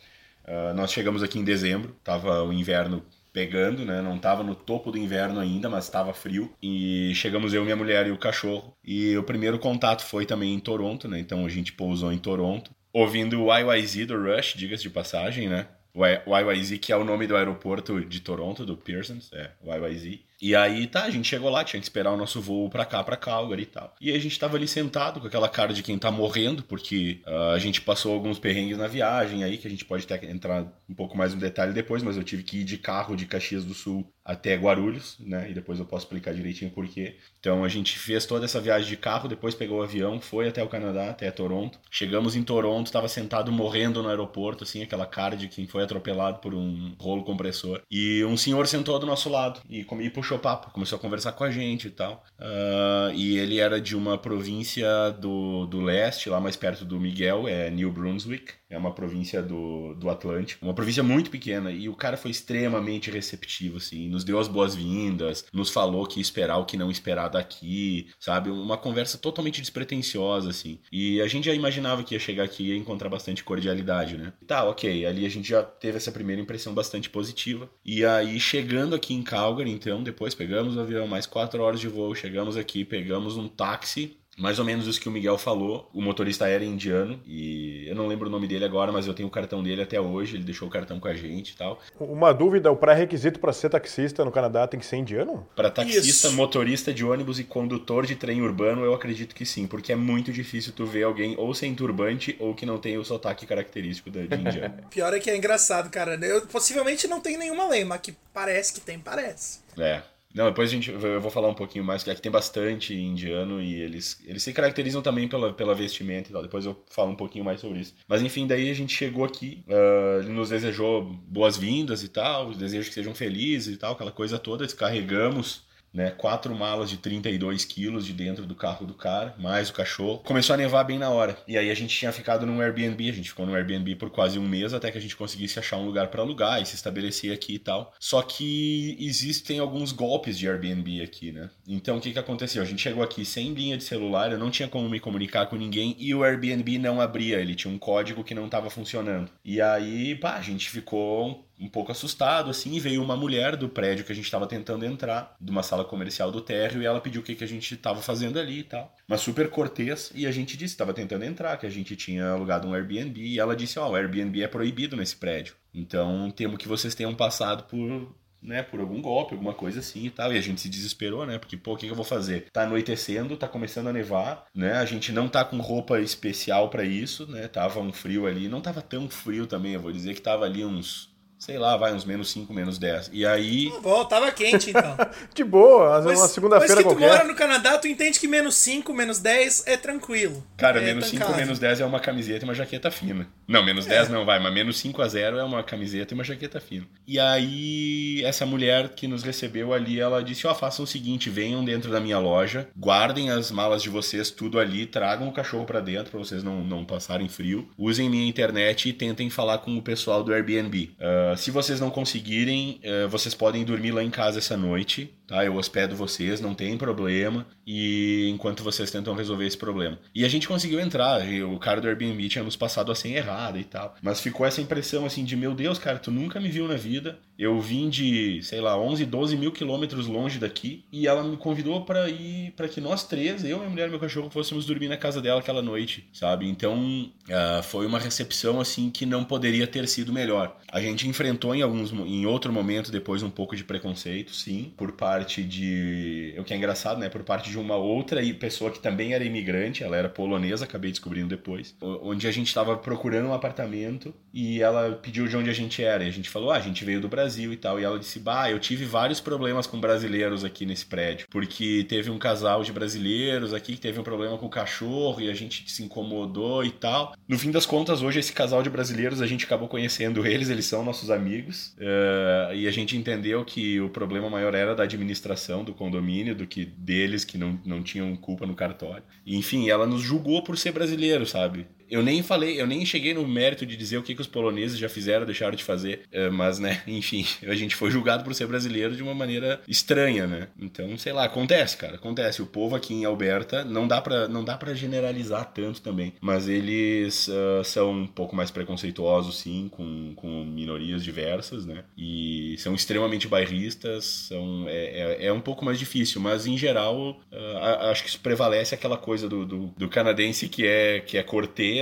Uh, 0.45 0.75
nós 0.75 0.93
chegamos 0.93 1.23
aqui 1.23 1.38
em 1.38 1.45
dezembro, 1.45 1.97
tava 2.02 2.43
o 2.43 2.52
inverno 2.52 3.05
pegando, 3.33 3.85
né? 3.85 4.00
Não 4.00 4.19
tava 4.19 4.43
no 4.43 4.55
topo 4.55 4.90
do 4.90 4.97
inverno 4.97 5.38
ainda, 5.38 5.69
mas 5.69 5.85
estava 5.85 6.14
frio. 6.14 6.50
E 6.62 7.12
chegamos 7.14 7.52
eu, 7.52 7.62
minha 7.64 7.76
mulher 7.76 8.07
e 8.07 8.11
o 8.11 8.16
cachorro. 8.16 8.75
E 8.83 9.16
o 9.16 9.23
primeiro 9.23 9.59
contato 9.59 10.02
foi 10.02 10.25
também 10.25 10.55
em 10.55 10.59
Toronto, 10.59 11.07
né? 11.07 11.19
Então 11.19 11.45
a 11.45 11.49
gente 11.49 11.73
pousou 11.73 12.11
em 12.12 12.19
Toronto, 12.19 12.71
ouvindo 12.93 13.43
o 13.43 13.55
YYZ 13.55 14.07
do 14.07 14.16
Rush, 14.16 14.55
diga-se 14.57 14.85
de 14.85 14.90
passagem, 14.90 15.49
né? 15.49 15.69
O 15.95 16.05
YYZ, 16.07 16.78
que 16.78 16.93
é 16.93 16.97
o 16.97 17.05
nome 17.05 17.26
do 17.26 17.37
aeroporto 17.37 18.02
de 18.05 18.21
Toronto, 18.21 18.64
do 18.64 18.76
Pearsons, 18.76 19.31
é 19.33 19.50
YYZ. 19.62 20.21
E 20.40 20.55
aí, 20.55 20.87
tá, 20.87 21.05
a 21.05 21.11
gente 21.11 21.28
chegou 21.28 21.50
lá, 21.50 21.64
tinha 21.64 21.81
que 21.81 21.87
esperar 21.87 22.12
o 22.12 22.16
nosso 22.16 22.40
voo 22.40 22.69
pra 22.69 22.85
cá, 22.85 23.02
pra 23.02 23.16
Calgary 23.16 23.62
e 23.62 23.66
tal. 23.66 23.95
E 24.00 24.12
a 24.12 24.19
gente 24.19 24.38
tava 24.38 24.57
ali 24.57 24.69
sentado 24.69 25.21
com 25.21 25.26
aquela 25.26 25.49
cara 25.49 25.73
de 25.73 25.83
quem 25.83 25.99
tá 25.99 26.11
morrendo, 26.11 26.62
porque 26.62 27.21
uh, 27.26 27.55
a 27.55 27.59
gente 27.59 27.81
passou 27.81 28.12
alguns 28.12 28.38
perrengues 28.38 28.76
na 28.76 28.87
viagem 28.87 29.45
aí, 29.45 29.57
que 29.59 29.66
a 29.66 29.71
gente 29.71 29.85
pode 29.85 30.05
até 30.05 30.31
entrar 30.31 30.64
um 30.88 30.95
pouco 30.95 31.16
mais 31.16 31.35
no 31.35 31.40
detalhe 31.40 31.73
depois, 31.73 32.02
mas 32.02 32.16
eu 32.16 32.25
tive 32.25 32.43
que 32.43 32.59
ir 32.59 32.64
de 32.64 32.78
carro 32.78 33.16
de 33.16 33.26
Caxias 33.26 33.64
do 33.64 33.75
Sul 33.75 34.07
até 34.26 34.57
Guarulhos, 34.57 35.16
né? 35.21 35.49
E 35.50 35.55
depois 35.55 35.78
eu 35.78 35.87
posso 35.87 36.05
explicar 36.05 36.35
direitinho 36.35 36.71
por 36.73 36.87
quê. 36.88 37.16
Então 37.38 37.62
a 37.62 37.69
gente 37.69 37.97
fez 37.97 38.26
toda 38.26 38.45
essa 38.45 38.61
viagem 38.61 38.88
de 38.88 38.97
carro, 38.97 39.28
depois 39.28 39.55
pegou 39.55 39.78
o 39.78 39.83
avião, 39.83 40.21
foi 40.21 40.49
até 40.49 40.62
o 40.62 40.69
Canadá, 40.69 41.11
até 41.11 41.31
Toronto. 41.31 41.78
Chegamos 41.90 42.35
em 42.35 42.43
Toronto, 42.43 42.90
tava 42.90 43.09
sentado 43.09 43.52
morrendo 43.52 44.02
no 44.02 44.09
aeroporto, 44.09 44.64
assim, 44.64 44.83
aquela 44.83 45.07
cara 45.07 45.37
de 45.37 45.47
quem 45.47 45.66
foi 45.66 45.85
atropelado 45.85 46.40
por 46.40 46.55
um 46.55 46.97
rolo 46.99 47.23
compressor. 47.23 47.81
E 47.88 48.25
um 48.25 48.37
senhor 48.37 48.66
sentou 48.66 48.99
do 48.99 49.07
nosso 49.07 49.31
lado 49.31 49.61
e, 49.71 49.87
e 50.00 50.11
puxou 50.11 50.25
puxou 50.26 50.38
papo, 50.40 50.73
começou 50.73 50.97
a 50.97 51.00
conversar 51.00 51.33
com 51.33 51.45
a 51.45 51.50
gente 51.52 51.87
e 51.87 51.90
tal. 51.90 52.25
Uh, 52.40 53.14
e 53.14 53.38
ele 53.38 53.61
era 53.61 53.80
de 53.80 53.97
uma 53.97 54.18
província 54.18 54.88
do, 55.12 55.66
do 55.66 55.80
leste, 55.80 56.28
lá 56.28 56.40
mais 56.40 56.56
perto 56.56 56.85
do 56.85 56.99
Miguel, 56.99 57.47
é 57.47 57.71
New 57.71 57.92
Brunswick 57.92 58.54
é 58.68 58.76
uma 58.76 58.92
província 58.92 59.42
do, 59.42 59.94
do 59.94 60.11
Atlântico, 60.11 60.64
uma 60.64 60.75
província 60.75 61.02
muito 61.02 61.30
pequena, 61.30 61.70
e 61.70 61.88
o 61.88 61.94
cara 61.94 62.16
foi 62.16 62.30
extremamente 62.30 63.11
receptivo, 63.11 63.76
assim, 63.76 64.08
nos 64.08 64.25
deu 64.25 64.38
as 64.38 64.49
boas-vindas, 64.49 65.46
nos 65.52 65.70
falou 65.70 66.06
que 66.06 66.20
esperar 66.20 66.58
o 66.58 66.64
que 66.64 66.76
não 66.76 66.90
esperar 66.90 67.28
daqui, 67.28 68.08
sabe? 68.18 68.50
Uma 68.50 68.76
conversa 68.76 69.18
totalmente 69.18 69.61
despretensiosa, 69.61 70.50
assim. 70.50 70.80
E 70.90 71.20
a 71.20 71.28
gente 71.28 71.46
já 71.46 71.54
imaginava 71.54 72.02
que 72.02 72.14
ia 72.14 72.20
chegar 72.20 72.44
aqui 72.44 72.64
e 72.64 72.68
ia 72.68 72.76
encontrar 72.76 73.08
bastante 73.08 73.44
cordialidade, 73.44 74.16
né? 74.16 74.32
Tá, 74.46 74.64
ok, 74.64 75.06
ali 75.06 75.25
a 75.25 75.30
gente 75.30 75.49
já 75.49 75.62
teve 75.62 75.96
essa 75.96 76.12
primeira 76.12 76.42
impressão 76.42 76.75
bastante 76.75 77.08
positiva. 77.08 77.70
E 77.85 78.04
aí, 78.04 78.40
chegando 78.40 78.94
aqui 78.94 79.14
em 79.14 79.23
Calgary, 79.23 79.70
então, 79.70 80.02
depois 80.02 80.35
pegamos 80.35 80.76
o 80.76 80.80
avião, 80.80 81.06
mais 81.06 81.26
quatro 81.26 81.62
horas 81.62 81.80
de 81.80 81.88
voo, 81.88 82.14
chegamos 82.14 82.56
aqui, 82.56 82.85
pegamos 82.85 83.37
um 83.37 83.49
táxi 83.49 84.16
mais 84.37 84.59
ou 84.59 84.64
menos 84.64 84.87
isso 84.87 85.00
que 85.00 85.09
o 85.09 85.12
Miguel 85.12 85.38
falou. 85.38 85.88
O 85.95 86.02
motorista 86.02 86.49
era 86.49 86.64
indiano 86.64 87.21
e 87.26 87.87
eu 87.88 87.95
não 87.95 88.07
lembro 88.07 88.28
o 88.28 88.31
nome 88.31 88.47
dele 88.47 88.64
agora, 88.64 88.93
mas 88.93 89.07
eu 89.07 89.14
tenho 89.14 89.28
o 89.28 89.31
cartão 89.31 89.62
dele 89.62 89.83
até 89.83 90.00
hoje. 90.00 90.37
Ele 90.37 90.45
deixou 90.45 90.69
o 90.69 90.71
cartão 90.71 91.00
com 91.00 91.09
a 91.09 91.14
gente 91.14 91.50
e 91.50 91.57
tal. 91.57 91.81
Uma 91.99 92.33
dúvida: 92.33 92.71
o 92.71 92.76
pré-requisito 92.76 93.40
para 93.40 93.52
ser 93.52 93.71
taxista 93.71 94.25
no 94.25 94.31
Canadá 94.31 94.66
tem 94.66 94.78
que 94.78 94.87
ser 94.87 94.97
indiano? 94.97 95.47
Para 95.57 95.71
taxista, 95.71 96.28
isso. 96.28 96.33
motorista 96.33 96.93
de 96.93 97.05
ônibus 97.05 97.38
e 97.38 97.45
condutor 97.45 98.05
de 98.07 98.14
trem 98.14 98.43
urbano, 98.43 98.85
eu 98.85 98.95
acredito 98.95 99.35
que 99.35 99.47
sim, 99.47 99.66
porque 99.66 99.93
é 99.93 99.97
muito 99.97 100.33
difícil 100.33 100.73
tu 100.73 100.85
ver 100.85 101.05
alguém 101.05 101.35
ou 101.38 101.55
sem 101.55 101.75
turbante 101.75 102.37
ou 102.38 102.55
que 102.55 102.66
não 102.66 102.78
tem 102.78 102.99
o 102.99 103.05
sotaque 103.05 103.47
característico 103.47 104.11
de 104.11 104.25
indiano. 104.25 104.75
Pior 104.90 105.14
é 105.14 105.21
que 105.21 105.31
é 105.31 105.37
engraçado, 105.37 105.90
cara. 105.90 106.14
Eu 106.23 106.47
possivelmente 106.47 107.09
não 107.09 107.21
tem 107.21 107.38
nenhuma 107.38 107.69
lei, 107.69 107.85
mas 107.85 108.00
que 108.00 108.14
parece 108.33 108.75
que 108.75 108.81
tem, 108.81 108.99
parece. 108.99 109.61
É. 109.78 110.02
Não, 110.37 110.45
depois 110.45 110.69
a 110.69 110.73
gente, 110.75 110.90
eu 110.90 111.19
vou 111.19 111.31
falar 111.31 111.49
um 111.49 111.55
pouquinho 111.55 111.83
mais, 111.83 112.02
que 112.02 112.11
aqui 112.11 112.21
tem 112.21 112.31
bastante 112.31 112.95
indiano 112.95 113.59
e 113.59 113.81
eles, 113.81 114.23
eles 114.26 114.43
se 114.43 114.52
caracterizam 114.52 115.00
também 115.00 115.26
pela, 115.26 115.50
pela 115.55 115.75
vestimenta 115.75 116.28
e 116.28 116.33
tal. 116.35 116.43
Depois 116.43 116.66
eu 116.66 116.85
falo 116.90 117.11
um 117.11 117.16
pouquinho 117.16 117.43
mais 117.43 117.59
sobre 117.59 117.81
isso. 117.81 117.95
Mas 118.07 118.21
enfim, 118.21 118.47
daí 118.47 118.69
a 118.69 118.75
gente 118.75 118.95
chegou 118.95 119.25
aqui, 119.25 119.64
uh, 119.66 120.21
ele 120.21 120.35
nos 120.35 120.50
desejou 120.50 121.05
boas-vindas 121.26 122.02
e 122.02 122.09
tal, 122.09 122.52
desejo 122.52 122.87
que 122.87 122.95
sejam 122.95 123.14
felizes 123.14 123.76
e 123.76 123.78
tal, 123.78 123.95
aquela 123.95 124.12
coisa 124.12 124.38
toda. 124.38 124.66
Descarregamos 124.66 125.65
né? 125.97 126.11
Quatro 126.11 126.55
malas 126.55 126.91
de 126.91 126.99
32 126.99 127.65
quilos 127.65 128.05
de 128.05 128.12
dentro 128.12 128.45
do 128.45 128.55
carro 128.55 128.87
do 128.87 128.93
cara, 128.93 129.35
mais 129.38 129.71
o 129.71 129.73
cachorro. 129.73 130.19
Começou 130.19 130.53
a 130.53 130.57
nevar 130.59 130.85
bem 130.85 130.99
na 130.99 131.09
hora. 131.09 131.37
E 131.49 131.57
aí 131.57 131.71
a 131.71 131.75
gente 131.75 131.97
tinha 131.97 132.12
ficado 132.12 132.45
num 132.45 132.61
Airbnb, 132.61 133.09
a 133.09 133.12
gente 133.12 133.31
ficou 133.31 133.47
no 133.47 133.55
Airbnb 133.55 133.97
por 133.97 134.11
quase 134.11 134.38
um 134.38 134.47
mês 134.47 134.75
até 134.75 134.91
que 134.93 134.99
a 134.99 135.00
gente 135.00 135.17
conseguisse 135.17 135.59
achar 135.59 135.79
um 135.79 135.87
lugar 135.87 136.09
para 136.09 136.21
alugar 136.21 136.61
e 136.61 136.67
se 136.67 136.75
estabelecer 136.75 137.33
aqui 137.33 137.55
e 137.55 137.59
tal. 137.59 137.95
Só 137.99 138.21
que 138.21 138.97
existem 139.00 139.59
alguns 139.59 139.91
golpes 139.91 140.38
de 140.38 140.47
Airbnb 140.47 141.03
aqui, 141.03 141.33
né? 141.33 141.49
Então 141.67 141.97
o 141.97 142.00
que 142.00 142.12
que 142.12 142.19
aconteceu? 142.19 142.62
A 142.62 142.67
gente 142.67 142.83
chegou 142.83 143.03
aqui 143.03 143.25
sem 143.25 143.55
linha 143.55 143.79
de 143.79 143.85
celular, 143.85 144.31
eu 144.31 144.38
não 144.38 144.50
tinha 144.50 144.69
como 144.69 144.91
me 144.91 145.00
comunicar 145.00 145.47
com 145.47 145.57
ninguém 145.57 145.97
e 145.99 146.15
o 146.15 146.23
Airbnb 146.23 146.79
não 146.79 147.00
abria, 147.00 147.41
ele 147.41 147.55
tinha 147.55 147.73
um 147.73 147.79
código 147.79 148.23
que 148.23 148.35
não 148.35 148.45
estava 148.45 148.69
funcionando. 148.69 149.31
E 149.43 149.62
aí, 149.62 150.15
pá, 150.15 150.37
a 150.37 150.43
gente 150.43 150.69
ficou 150.69 151.46
um 151.58 151.68
pouco 151.68 151.92
assustado, 151.92 152.50
assim, 152.50 152.75
e 152.75 152.80
veio 152.80 153.02
uma 153.02 153.16
mulher 153.16 153.56
do 153.56 153.68
prédio 153.68 154.04
que 154.04 154.12
a 154.12 154.14
gente 154.14 154.25
estava 154.25 154.46
tentando 154.46 154.84
entrar, 154.84 155.34
de 155.40 155.50
uma 155.50 155.62
sala 155.62 155.84
comercial 155.84 156.30
do 156.30 156.40
térreo, 156.40 156.82
e 156.82 156.86
ela 156.86 157.00
pediu 157.00 157.20
o 157.20 157.25
que, 157.25 157.34
que 157.34 157.44
a 157.44 157.48
gente 157.48 157.75
estava 157.75 158.02
fazendo 158.02 158.38
ali 158.38 158.60
e 158.60 158.64
tal. 158.64 158.94
Mas 159.08 159.20
super 159.20 159.48
cortês, 159.48 160.12
e 160.14 160.26
a 160.26 160.32
gente 160.32 160.56
disse 160.56 160.75
estava 160.75 160.92
tentando 160.92 161.25
entrar, 161.25 161.56
que 161.56 161.66
a 161.66 161.70
gente 161.70 161.96
tinha 161.96 162.30
alugado 162.30 162.68
um 162.68 162.75
Airbnb, 162.75 163.20
e 163.20 163.38
ela 163.38 163.56
disse, 163.56 163.78
ó, 163.78 163.86
oh, 163.86 163.92
o 163.92 163.94
Airbnb 163.94 164.42
é 164.42 164.48
proibido 164.48 164.96
nesse 164.96 165.16
prédio. 165.16 165.54
Então, 165.75 166.30
temo 166.30 166.58
que 166.58 166.68
vocês 166.68 166.94
tenham 166.94 167.14
passado 167.14 167.64
por 167.64 168.14
né, 168.46 168.62
por 168.62 168.78
algum 168.78 169.02
golpe, 169.02 169.34
alguma 169.34 169.52
coisa 169.52 169.80
assim 169.80 170.06
e 170.06 170.10
tal. 170.10 170.32
E 170.32 170.38
a 170.38 170.40
gente 170.40 170.60
se 170.60 170.68
desesperou, 170.68 171.26
né? 171.26 171.38
Porque, 171.38 171.56
pô, 171.56 171.72
o 171.72 171.76
que, 171.76 171.86
que 171.86 171.92
eu 171.92 171.96
vou 171.96 172.04
fazer? 172.04 172.48
Tá 172.52 172.62
anoitecendo, 172.62 173.36
tá 173.36 173.48
começando 173.48 173.88
a 173.88 173.92
nevar, 173.92 174.46
né? 174.54 174.75
A 174.75 174.84
gente 174.84 175.10
não 175.10 175.28
tá 175.28 175.44
com 175.44 175.58
roupa 175.58 176.00
especial 176.00 176.70
para 176.70 176.84
isso, 176.84 177.26
né? 177.26 177.48
Tava 177.48 177.80
um 177.80 177.92
frio 177.92 178.26
ali, 178.26 178.48
não 178.48 178.60
tava 178.60 178.80
tão 178.80 179.10
frio 179.10 179.46
também, 179.46 179.72
eu 179.72 179.80
vou 179.80 179.92
dizer 179.92 180.14
que 180.14 180.22
tava 180.22 180.44
ali 180.44 180.64
uns 180.64 181.15
sei 181.38 181.59
lá, 181.59 181.76
vai 181.76 181.93
uns 181.93 182.05
menos 182.05 182.31
5, 182.31 182.52
menos 182.52 182.78
10. 182.78 183.11
E 183.12 183.26
aí. 183.26 183.71
Tá 183.71 183.81
bom, 183.81 184.05
tava 184.05 184.31
quente 184.33 184.71
então. 184.71 184.97
de 185.35 185.45
boa, 185.45 186.02
mas, 186.02 186.19
uma 186.19 186.28
segunda-feira 186.28 186.83
qualquer. 186.83 187.00
Mas 187.00 187.11
que 187.11 187.16
tu 187.16 187.19
mora 187.19 187.33
no 187.33 187.35
Canadá, 187.35 187.78
tu 187.78 187.87
entende 187.87 188.19
que 188.19 188.26
menos 188.26 188.55
5, 188.57 188.93
menos 188.93 189.19
10 189.19 189.64
é 189.66 189.76
tranquilo. 189.76 190.45
Cara, 190.57 190.81
é 190.81 190.85
menos 190.85 191.07
5, 191.07 191.37
menos 191.37 191.59
10 191.59 191.81
é 191.81 191.85
uma 191.85 192.00
camiseta 192.00 192.45
e 192.45 192.49
uma 192.49 192.55
jaqueta 192.55 192.90
fina. 192.90 193.28
Não, 193.47 193.62
menos 193.62 193.87
é. 193.87 193.90
10 193.90 194.09
não 194.09 194.25
vai, 194.25 194.38
mas 194.38 194.52
menos 194.52 194.78
5 194.78 195.00
a 195.02 195.09
0 195.09 195.38
é 195.38 195.45
uma 195.45 195.62
camiseta 195.62 196.12
e 196.12 196.14
uma 196.14 196.25
jaqueta 196.25 196.61
fina. 196.61 196.87
E 197.07 197.19
aí, 197.19 198.23
essa 198.25 198.45
mulher 198.47 198.90
que 198.90 199.07
nos 199.07 199.23
recebeu 199.23 199.73
ali, 199.73 200.00
ela 200.00 200.23
disse: 200.23 200.47
Ó, 200.47 200.52
oh, 200.52 200.55
façam 200.55 200.85
o 200.85 200.88
seguinte, 200.88 201.31
venham 201.31 201.64
dentro 201.64 201.90
da 201.90 202.00
minha 202.00 202.19
loja, 202.19 202.69
guardem 202.76 203.31
as 203.31 203.50
malas 203.50 203.83
de 203.83 203.90
vocês, 203.90 204.31
tudo 204.31 204.59
ali, 204.59 204.87
tragam 204.87 205.28
o 205.28 205.33
cachorro 205.33 205.64
para 205.64 205.81
dentro 205.81 206.11
pra 206.11 206.19
vocês 206.19 206.43
não, 206.43 206.64
não 206.64 206.85
passarem 206.85 207.28
frio, 207.28 207.69
usem 207.78 208.09
minha 208.09 208.26
internet 208.26 208.88
e 208.88 208.93
tentem 208.93 209.31
falar 209.31 209.59
com 209.59 209.76
o 209.76 209.83
pessoal 209.83 210.23
do 210.25 210.33
Airbnb. 210.33 210.90
Uh, 210.99 211.36
se 211.37 211.50
vocês 211.50 211.81
não 211.81 211.90
conseguirem 211.90 212.81
uh, 212.85 213.09
vocês 213.09 213.35
podem 213.35 213.64
dormir 213.64 213.93
lá 213.93 214.02
em 214.02 214.11
casa 214.11 214.38
essa 214.38 214.57
noite, 214.57 215.12
tá? 215.26 215.45
Eu 215.45 215.57
hospedo 215.57 215.97
vocês, 215.97 216.40
não 216.40 216.55
tem 216.55 216.76
problema, 216.76 217.47
e 217.66 218.28
enquanto 218.33 218.62
vocês 218.62 218.90
tentam 218.90 219.14
resolver 219.14 219.47
esse 219.47 219.57
problema. 219.57 219.99
E 220.14 220.25
a 220.25 220.28
gente 220.28 220.47
conseguiu 220.49 220.81
entrar, 220.81 221.21
o 221.45 221.59
cara 221.59 221.81
do 221.81 221.88
Airbnb 221.88 222.28
tinha 222.28 222.45
nos 222.45 222.57
passado 222.57 222.93
a 222.93 223.09
errada 223.09 223.59
e 223.59 223.64
tal, 223.64 223.95
mas 224.02 224.21
ficou 224.21 224.47
essa 224.47 224.61
impressão 224.61 225.05
assim 225.05 225.25
de, 225.25 225.37
meu 225.37 225.55
Deus, 225.55 225.78
cara, 225.78 225.99
tu 225.99 226.11
nunca 226.11 226.40
me 226.40 226.49
viu 226.49 226.66
na 226.66 226.75
vida, 226.75 227.19
eu 227.38 227.61
vim 227.61 227.88
de, 227.88 228.43
sei 228.43 228.61
lá, 228.61 228.78
11, 228.78 229.05
12 229.05 229.37
mil 229.37 229.52
quilômetros 229.52 230.07
longe 230.07 230.38
daqui, 230.38 230.85
e 230.90 231.07
ela 231.07 231.23
me 231.23 231.37
convidou 231.37 231.85
para 231.85 232.09
ir, 232.09 232.52
para 232.52 232.69
que 232.69 232.81
nós 232.81 233.05
três, 233.05 233.45
eu, 233.45 233.59
minha 233.59 233.71
mulher 233.71 233.88
e 233.88 233.90
meu 233.90 234.00
cachorro, 234.00 234.31
fôssemos 234.31 234.64
dormir 234.64 234.88
na 234.88 234.97
casa 234.97 235.21
dela 235.21 235.40
aquela 235.40 235.62
noite, 235.62 236.09
sabe? 236.12 236.49
Então, 236.49 237.11
uh, 237.28 237.62
foi 237.62 237.87
uma 237.87 237.99
recepção, 237.99 238.61
assim, 238.61 238.90
que 238.90 239.05
não 239.05 239.25
poderia 239.25 239.66
ter 239.66 239.87
sido 239.88 240.12
melhor. 240.12 240.57
A 240.71 240.81
gente 240.81 241.07
enfrentou 241.16 241.54
em 241.54 241.62
alguns 241.62 241.92
em 241.92 242.26
outro 242.26 242.52
momento 242.52 242.92
depois 242.92 243.23
um 243.23 243.30
pouco 243.30 243.56
de 243.56 243.64
preconceito, 243.64 244.35
sim, 244.35 244.73
por 244.76 244.92
parte 244.92 245.42
de, 245.42 246.35
o 246.38 246.44
que 246.44 246.52
é 246.52 246.56
engraçado, 246.56 246.99
né, 247.00 247.08
por 247.08 247.23
parte 247.23 247.50
de 247.50 247.58
uma 247.58 247.76
outra 247.76 248.20
pessoa 248.35 248.70
que 248.70 248.78
também 248.78 249.14
era 249.14 249.25
imigrante, 249.25 249.82
ela 249.82 249.96
era 249.96 250.08
polonesa, 250.08 250.64
acabei 250.64 250.90
descobrindo 250.90 251.28
depois, 251.28 251.75
onde 251.80 252.28
a 252.28 252.30
gente 252.30 252.49
estava 252.49 252.76
procurando 252.76 253.28
um 253.28 253.32
apartamento 253.32 254.14
e 254.32 254.61
ela 254.61 254.92
pediu 254.92 255.26
de 255.26 255.37
onde 255.37 255.49
a 255.49 255.52
gente 255.52 255.82
era, 255.82 256.04
e 256.04 256.08
a 256.08 256.12
gente 256.12 256.28
falou: 256.28 256.50
"Ah, 256.50 256.56
a 256.56 256.61
gente 256.61 256.85
veio 256.85 257.00
do 257.00 257.08
Brasil 257.08 257.52
e 257.52 257.56
tal". 257.56 257.80
E 257.80 257.85
ela 257.85 257.99
disse: 257.99 258.18
"Bah, 258.20 258.50
eu 258.50 258.58
tive 258.58 258.85
vários 258.85 259.20
problemas 259.20 259.66
com 259.66 259.80
brasileiros 259.80 260.44
aqui 260.44 260.66
nesse 260.66 260.85
prédio, 260.85 261.26
porque 261.30 261.85
teve 261.88 262.11
um 262.11 262.18
casal 262.18 262.62
de 262.62 262.73
brasileiros 262.73 263.54
aqui 263.54 263.75
que 263.75 263.80
teve 263.80 263.99
um 263.99 264.02
problema 264.02 264.37
com 264.37 264.46
o 264.46 264.50
cachorro 264.50 265.20
e 265.20 265.30
a 265.30 265.35
gente 265.35 265.70
se 265.70 265.82
incomodou 265.82 266.64
e 266.64 266.70
tal". 266.70 267.14
No 267.26 267.38
fim 267.38 267.50
das 267.50 267.64
contas, 267.64 268.02
hoje 268.02 268.18
esse 268.20 268.32
casal 268.32 268.62
de 268.62 268.70
brasileiros 268.70 269.23
a 269.23 269.26
gente 269.26 269.44
acabou 269.44 269.68
conhecendo 269.68 270.26
eles, 270.26 270.49
eles 270.50 270.66
são 270.66 270.85
nossos 270.85 271.05
amigos. 271.10 271.75
Uh, 271.78 272.54
e 272.54 272.66
a 272.66 272.70
gente 272.70 272.96
entendeu 272.96 273.44
que 273.44 273.80
o 273.80 273.88
problema 273.88 274.28
maior 274.28 274.54
era 274.54 274.75
da 274.75 274.84
administração 274.84 275.64
do 275.64 275.75
condomínio 275.75 276.34
do 276.34 276.46
que 276.46 276.64
deles 276.64 277.25
que 277.25 277.38
não, 277.38 277.58
não 277.64 277.82
tinham 277.82 278.14
culpa 278.16 278.46
no 278.46 278.54
cartório. 278.54 279.02
Enfim, 279.26 279.68
ela 279.68 279.86
nos 279.86 280.02
julgou 280.02 280.42
por 280.42 280.56
ser 280.56 280.72
brasileiro, 280.72 281.26
sabe? 281.26 281.66
Eu 281.90 282.02
nem 282.02 282.23
falei, 282.23 282.61
eu 282.61 282.66
nem 282.66 282.85
cheguei 282.85 283.14
no 283.14 283.26
mérito 283.26 283.64
de 283.64 283.76
dizer 283.76 283.99
o 283.99 284.02
que, 284.02 284.14
que 284.14 284.21
os 284.21 284.26
poloneses 284.26 284.78
já 284.78 284.88
fizeram, 284.88 285.25
deixaram 285.25 285.57
de 285.57 285.64
fazer, 285.64 286.02
é, 286.11 286.28
mas, 286.28 286.59
né, 286.59 286.83
enfim, 286.87 287.25
a 287.47 287.55
gente 287.55 287.76
foi 287.76 287.90
julgado 287.90 288.25
por 288.25 288.35
ser 288.35 288.47
brasileiro 288.47 288.97
de 288.97 289.02
uma 289.02 289.14
maneira 289.14 289.61
estranha, 289.69 290.26
né? 290.26 290.49
Então, 290.59 290.97
sei 290.99 291.12
lá, 291.12 291.25
acontece, 291.25 291.76
cara, 291.76 291.97
acontece. 291.97 292.43
O 292.43 292.47
povo 292.47 292.75
aqui 292.75 292.95
em 292.95 293.05
Alberta, 293.05 293.64
não 293.64 293.87
dá 293.87 294.00
pra, 294.00 294.28
não 294.28 294.45
dá 294.45 294.57
generalizar 294.75 295.52
tanto 295.55 295.81
também, 295.81 296.14
mas 296.21 296.49
eles 296.49 297.28
uh, 297.28 297.62
são 297.62 297.93
um 297.93 298.07
pouco 298.07 298.35
mais 298.35 298.50
preconceituosos, 298.50 299.38
sim, 299.38 299.69
com, 299.71 300.12
com 300.16 300.45
minorias 300.45 301.05
diversas, 301.05 301.64
né? 301.64 301.84
E 301.97 302.56
são 302.58 302.75
extremamente 302.75 303.28
bairristas, 303.28 304.04
são, 304.04 304.65
é, 304.69 305.19
é, 305.21 305.26
é 305.26 305.32
um 305.32 305.41
pouco 305.41 305.65
mais 305.65 305.78
difícil, 305.78 306.21
mas 306.21 306.47
em 306.47 306.58
geral, 306.58 307.21
uh, 307.32 307.89
acho 307.91 308.02
que 308.02 308.19
prevalece 308.19 308.75
aquela 308.75 308.97
coisa 308.97 309.28
do, 309.28 309.47
do, 309.47 309.67
do 309.76 309.89
canadense 309.89 310.49
que 310.49 310.67
é, 310.67 311.00
que 311.00 311.17
é 311.17 311.23
cortês 311.23 311.75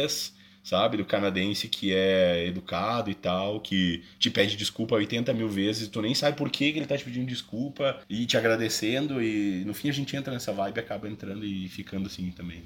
sabe? 0.63 0.97
Do 0.97 1.05
canadense 1.05 1.69
que 1.69 1.93
é 1.95 2.47
educado 2.47 3.11
e 3.11 3.15
tal, 3.15 3.61
que 3.61 4.03
te 4.19 4.31
pede 4.31 4.57
desculpa 4.57 4.97
80 4.97 5.33
mil 5.35 5.49
vezes, 5.49 5.89
tu 5.89 6.01
nem 6.01 6.15
sabe 6.15 6.37
por 6.37 6.51
que 6.51 6.65
ele 6.65 6.87
tá 6.87 6.97
te 6.97 7.05
pedindo 7.05 7.27
desculpa 7.27 8.01
e 8.09 8.27
te 8.27 8.37
agradecendo, 8.37 9.23
e 9.23 9.63
no 9.67 9.75
fim 9.75 9.91
a 9.91 9.93
gente 9.93 10.17
entra 10.17 10.33
nessa 10.33 10.53
vibe 10.53 10.81
acaba 10.81 11.09
entrando 11.09 11.45
e 11.45 11.69
ficando 11.69 12.07
assim 12.07 12.31
também. 12.31 12.63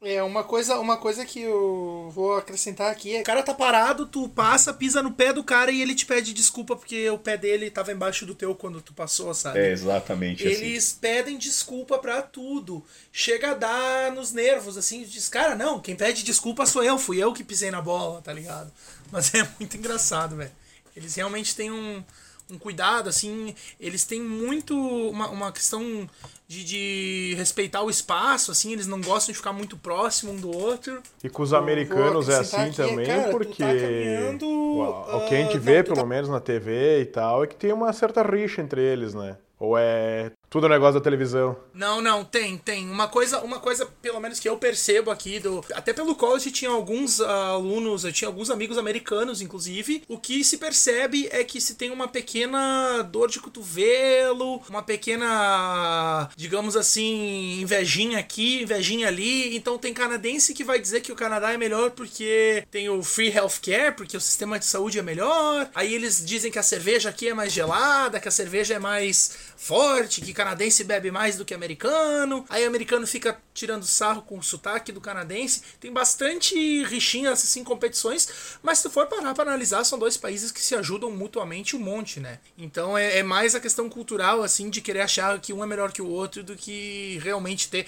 É, 0.00 0.22
uma 0.22 0.44
coisa, 0.44 0.78
uma 0.78 0.96
coisa 0.96 1.24
que 1.24 1.40
eu 1.40 2.08
vou 2.14 2.36
acrescentar 2.36 2.88
aqui 2.90 3.16
é: 3.16 3.20
o 3.20 3.24
cara 3.24 3.42
tá 3.42 3.52
parado, 3.52 4.06
tu 4.06 4.28
passa, 4.28 4.72
pisa 4.72 5.02
no 5.02 5.10
pé 5.10 5.32
do 5.32 5.42
cara 5.42 5.72
e 5.72 5.82
ele 5.82 5.92
te 5.92 6.06
pede 6.06 6.32
desculpa 6.32 6.76
porque 6.76 7.10
o 7.10 7.18
pé 7.18 7.36
dele 7.36 7.68
tava 7.68 7.90
embaixo 7.90 8.24
do 8.24 8.32
teu 8.32 8.54
quando 8.54 8.80
tu 8.80 8.94
passou, 8.94 9.34
sabe? 9.34 9.58
É 9.58 9.72
exatamente 9.72 10.46
Eles 10.46 10.86
assim. 10.86 10.98
pedem 11.00 11.36
desculpa 11.36 11.98
para 11.98 12.22
tudo. 12.22 12.84
Chega 13.12 13.50
a 13.50 13.54
dar 13.54 14.12
nos 14.12 14.32
nervos, 14.32 14.76
assim, 14.78 15.02
diz: 15.02 15.28
cara, 15.28 15.56
não, 15.56 15.80
quem 15.80 15.96
pede 15.96 16.22
desculpa 16.22 16.64
sou 16.64 16.84
eu, 16.84 16.96
fui 16.96 17.20
eu 17.20 17.32
que 17.32 17.42
pisei 17.42 17.72
na 17.72 17.82
bola, 17.82 18.22
tá 18.22 18.32
ligado? 18.32 18.72
Mas 19.10 19.34
é 19.34 19.48
muito 19.58 19.76
engraçado, 19.76 20.36
velho. 20.36 20.52
Eles 20.94 21.14
realmente 21.16 21.56
têm 21.56 21.72
um, 21.72 22.04
um 22.50 22.58
cuidado, 22.58 23.08
assim, 23.08 23.54
eles 23.78 24.04
têm 24.04 24.22
muito 24.22 24.74
uma, 25.10 25.28
uma 25.28 25.52
questão 25.52 26.08
de, 26.46 26.64
de, 26.64 27.34
respeitar 27.36 27.82
o 27.82 27.90
espaço, 27.90 28.50
assim, 28.50 28.72
eles 28.72 28.86
não 28.86 29.00
gostam 29.00 29.32
de 29.32 29.38
ficar 29.38 29.52
muito 29.52 29.76
próximo 29.76 30.32
um 30.32 30.36
do 30.36 30.56
outro. 30.56 31.02
E 31.22 31.28
com 31.28 31.42
os 31.42 31.52
americanos 31.52 32.28
é 32.28 32.38
assim 32.38 32.56
aqui, 32.56 32.76
também, 32.76 33.06
cara, 33.06 33.30
porque 33.30 33.62
tá 33.62 34.46
o, 34.46 35.18
o 35.18 35.28
que 35.28 35.34
a 35.34 35.38
gente 35.42 35.58
uh, 35.58 35.60
vê, 35.60 35.78
não, 35.78 35.84
pelo 35.84 35.96
tá... 35.96 36.06
menos 36.06 36.30
na 36.30 36.40
TV 36.40 37.02
e 37.02 37.06
tal, 37.06 37.44
é 37.44 37.46
que 37.46 37.54
tem 37.54 37.72
uma 37.72 37.92
certa 37.92 38.22
rixa 38.22 38.62
entre 38.62 38.80
eles, 38.80 39.12
né? 39.14 39.36
Ou 39.60 39.76
é 39.76 40.30
tudo 40.50 40.68
negócio 40.68 40.98
da 40.98 41.04
televisão. 41.04 41.56
Não, 41.74 42.00
não, 42.00 42.24
tem, 42.24 42.56
tem. 42.56 42.88
Uma 42.90 43.06
coisa, 43.06 43.40
uma 43.40 43.60
coisa, 43.60 43.86
pelo 44.00 44.18
menos 44.18 44.40
que 44.40 44.48
eu 44.48 44.56
percebo 44.56 45.10
aqui, 45.10 45.38
do, 45.38 45.62
até 45.74 45.92
pelo 45.92 46.14
college 46.14 46.50
tinha 46.50 46.70
alguns 46.70 47.20
uh, 47.20 47.24
alunos, 47.26 48.04
eu 48.04 48.12
tinha 48.12 48.28
alguns 48.28 48.48
amigos 48.48 48.78
americanos, 48.78 49.42
inclusive. 49.42 50.02
O 50.08 50.18
que 50.18 50.42
se 50.42 50.56
percebe 50.56 51.28
é 51.30 51.44
que 51.44 51.60
se 51.60 51.74
tem 51.74 51.90
uma 51.90 52.08
pequena 52.08 53.02
dor 53.02 53.28
de 53.28 53.40
cotovelo, 53.40 54.62
uma 54.68 54.82
pequena, 54.82 56.30
digamos 56.34 56.76
assim, 56.76 57.60
invejinha 57.60 58.18
aqui, 58.18 58.62
invejinha 58.62 59.08
ali. 59.08 59.54
Então 59.54 59.76
tem 59.76 59.92
canadense 59.92 60.54
que 60.54 60.64
vai 60.64 60.80
dizer 60.80 61.02
que 61.02 61.12
o 61.12 61.16
Canadá 61.16 61.52
é 61.52 61.58
melhor 61.58 61.90
porque 61.90 62.64
tem 62.70 62.88
o 62.88 63.02
free 63.02 63.28
healthcare, 63.28 63.94
porque 63.94 64.16
o 64.16 64.20
sistema 64.20 64.58
de 64.58 64.64
saúde 64.64 64.98
é 64.98 65.02
melhor. 65.02 65.68
Aí 65.74 65.94
eles 65.94 66.24
dizem 66.24 66.50
que 66.50 66.58
a 66.58 66.62
cerveja 66.62 67.10
aqui 67.10 67.28
é 67.28 67.34
mais 67.34 67.52
gelada, 67.52 68.18
que 68.18 68.28
a 68.28 68.32
cerveja 68.32 68.74
é 68.74 68.78
mais 68.78 69.36
forte, 69.56 70.20
que 70.20 70.37
canadense 70.38 70.84
bebe 70.84 71.10
mais 71.10 71.36
do 71.36 71.44
que 71.44 71.52
americano, 71.52 72.44
aí 72.48 72.64
o 72.64 72.68
americano 72.68 73.04
fica 73.08 73.36
tirando 73.52 73.82
sarro 73.84 74.22
com 74.22 74.38
o 74.38 74.42
sotaque 74.42 74.92
do 74.92 75.00
canadense. 75.00 75.62
Tem 75.80 75.92
bastante 75.92 76.54
rixinhas 76.84 77.42
assim, 77.42 77.64
competições, 77.64 78.56
mas 78.62 78.78
se 78.78 78.84
tu 78.84 78.90
for 78.90 79.06
parar 79.06 79.34
para 79.34 79.50
analisar, 79.50 79.82
são 79.82 79.98
dois 79.98 80.16
países 80.16 80.52
que 80.52 80.60
se 80.60 80.76
ajudam 80.76 81.10
mutuamente 81.10 81.74
um 81.74 81.80
monte, 81.80 82.20
né? 82.20 82.38
Então 82.56 82.96
é, 82.96 83.18
é, 83.18 83.22
mais 83.24 83.56
a 83.56 83.60
questão 83.60 83.90
cultural, 83.90 84.44
assim, 84.44 84.70
de 84.70 84.80
querer 84.80 85.00
achar 85.00 85.40
que 85.40 85.52
um 85.52 85.64
é 85.64 85.66
melhor 85.66 85.90
que 85.90 86.00
o 86.00 86.08
outro 86.08 86.44
do 86.44 86.54
que 86.54 87.18
realmente 87.20 87.68
ter 87.68 87.86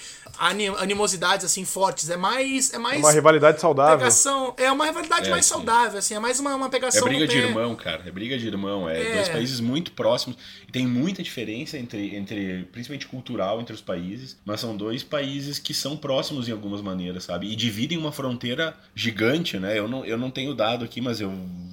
animosidades 0.77 1.45
assim 1.45 1.63
fortes. 1.63 2.09
É 2.09 2.17
mais. 2.17 2.73
É 2.73 2.77
mais 2.77 2.99
uma 2.99 3.13
rivalidade 3.13 3.61
saudável. 3.61 3.97
Pegação, 3.97 4.53
é 4.57 4.69
uma 4.69 4.85
rivalidade 4.85 5.27
é, 5.27 5.31
mais 5.31 5.45
sim. 5.45 5.53
saudável, 5.53 5.99
assim, 5.99 6.15
é 6.15 6.19
mais 6.19 6.37
uma, 6.37 6.53
uma 6.53 6.69
pegação. 6.69 7.07
É 7.07 7.09
briga 7.09 7.27
de 7.27 7.37
irmão, 7.37 7.73
cara. 7.77 8.03
É 8.05 8.11
briga 8.11 8.37
de 8.37 8.45
irmão. 8.45 8.89
É, 8.89 9.01
é, 9.01 9.13
dois 9.13 9.29
países 9.29 9.61
muito 9.61 9.93
próximos. 9.93 10.37
Tem 10.69 10.85
muita 10.85 11.23
diferença 11.23 11.77
entre, 11.77 12.15
entre 12.15 12.40
entre, 12.41 12.63
principalmente 12.65 13.07
cultural 13.07 13.61
entre 13.61 13.73
os 13.73 13.81
países, 13.81 14.39
mas 14.45 14.59
são 14.59 14.75
dois 14.75 15.03
países 15.03 15.59
que 15.59 15.73
são 15.73 15.95
próximos 15.95 16.47
em 16.47 16.51
algumas 16.51 16.81
maneiras, 16.81 17.23
sabe? 17.23 17.51
E 17.51 17.55
dividem 17.55 17.97
uma 17.97 18.11
fronteira 18.11 18.73
gigante, 18.95 19.59
né? 19.59 19.77
Eu 19.77 19.87
não, 19.87 20.05
eu 20.05 20.17
não 20.17 20.31
tenho 20.31 20.53
dado 20.53 20.83
aqui, 20.85 21.01
mas 21.01 21.21
eu 21.21 21.31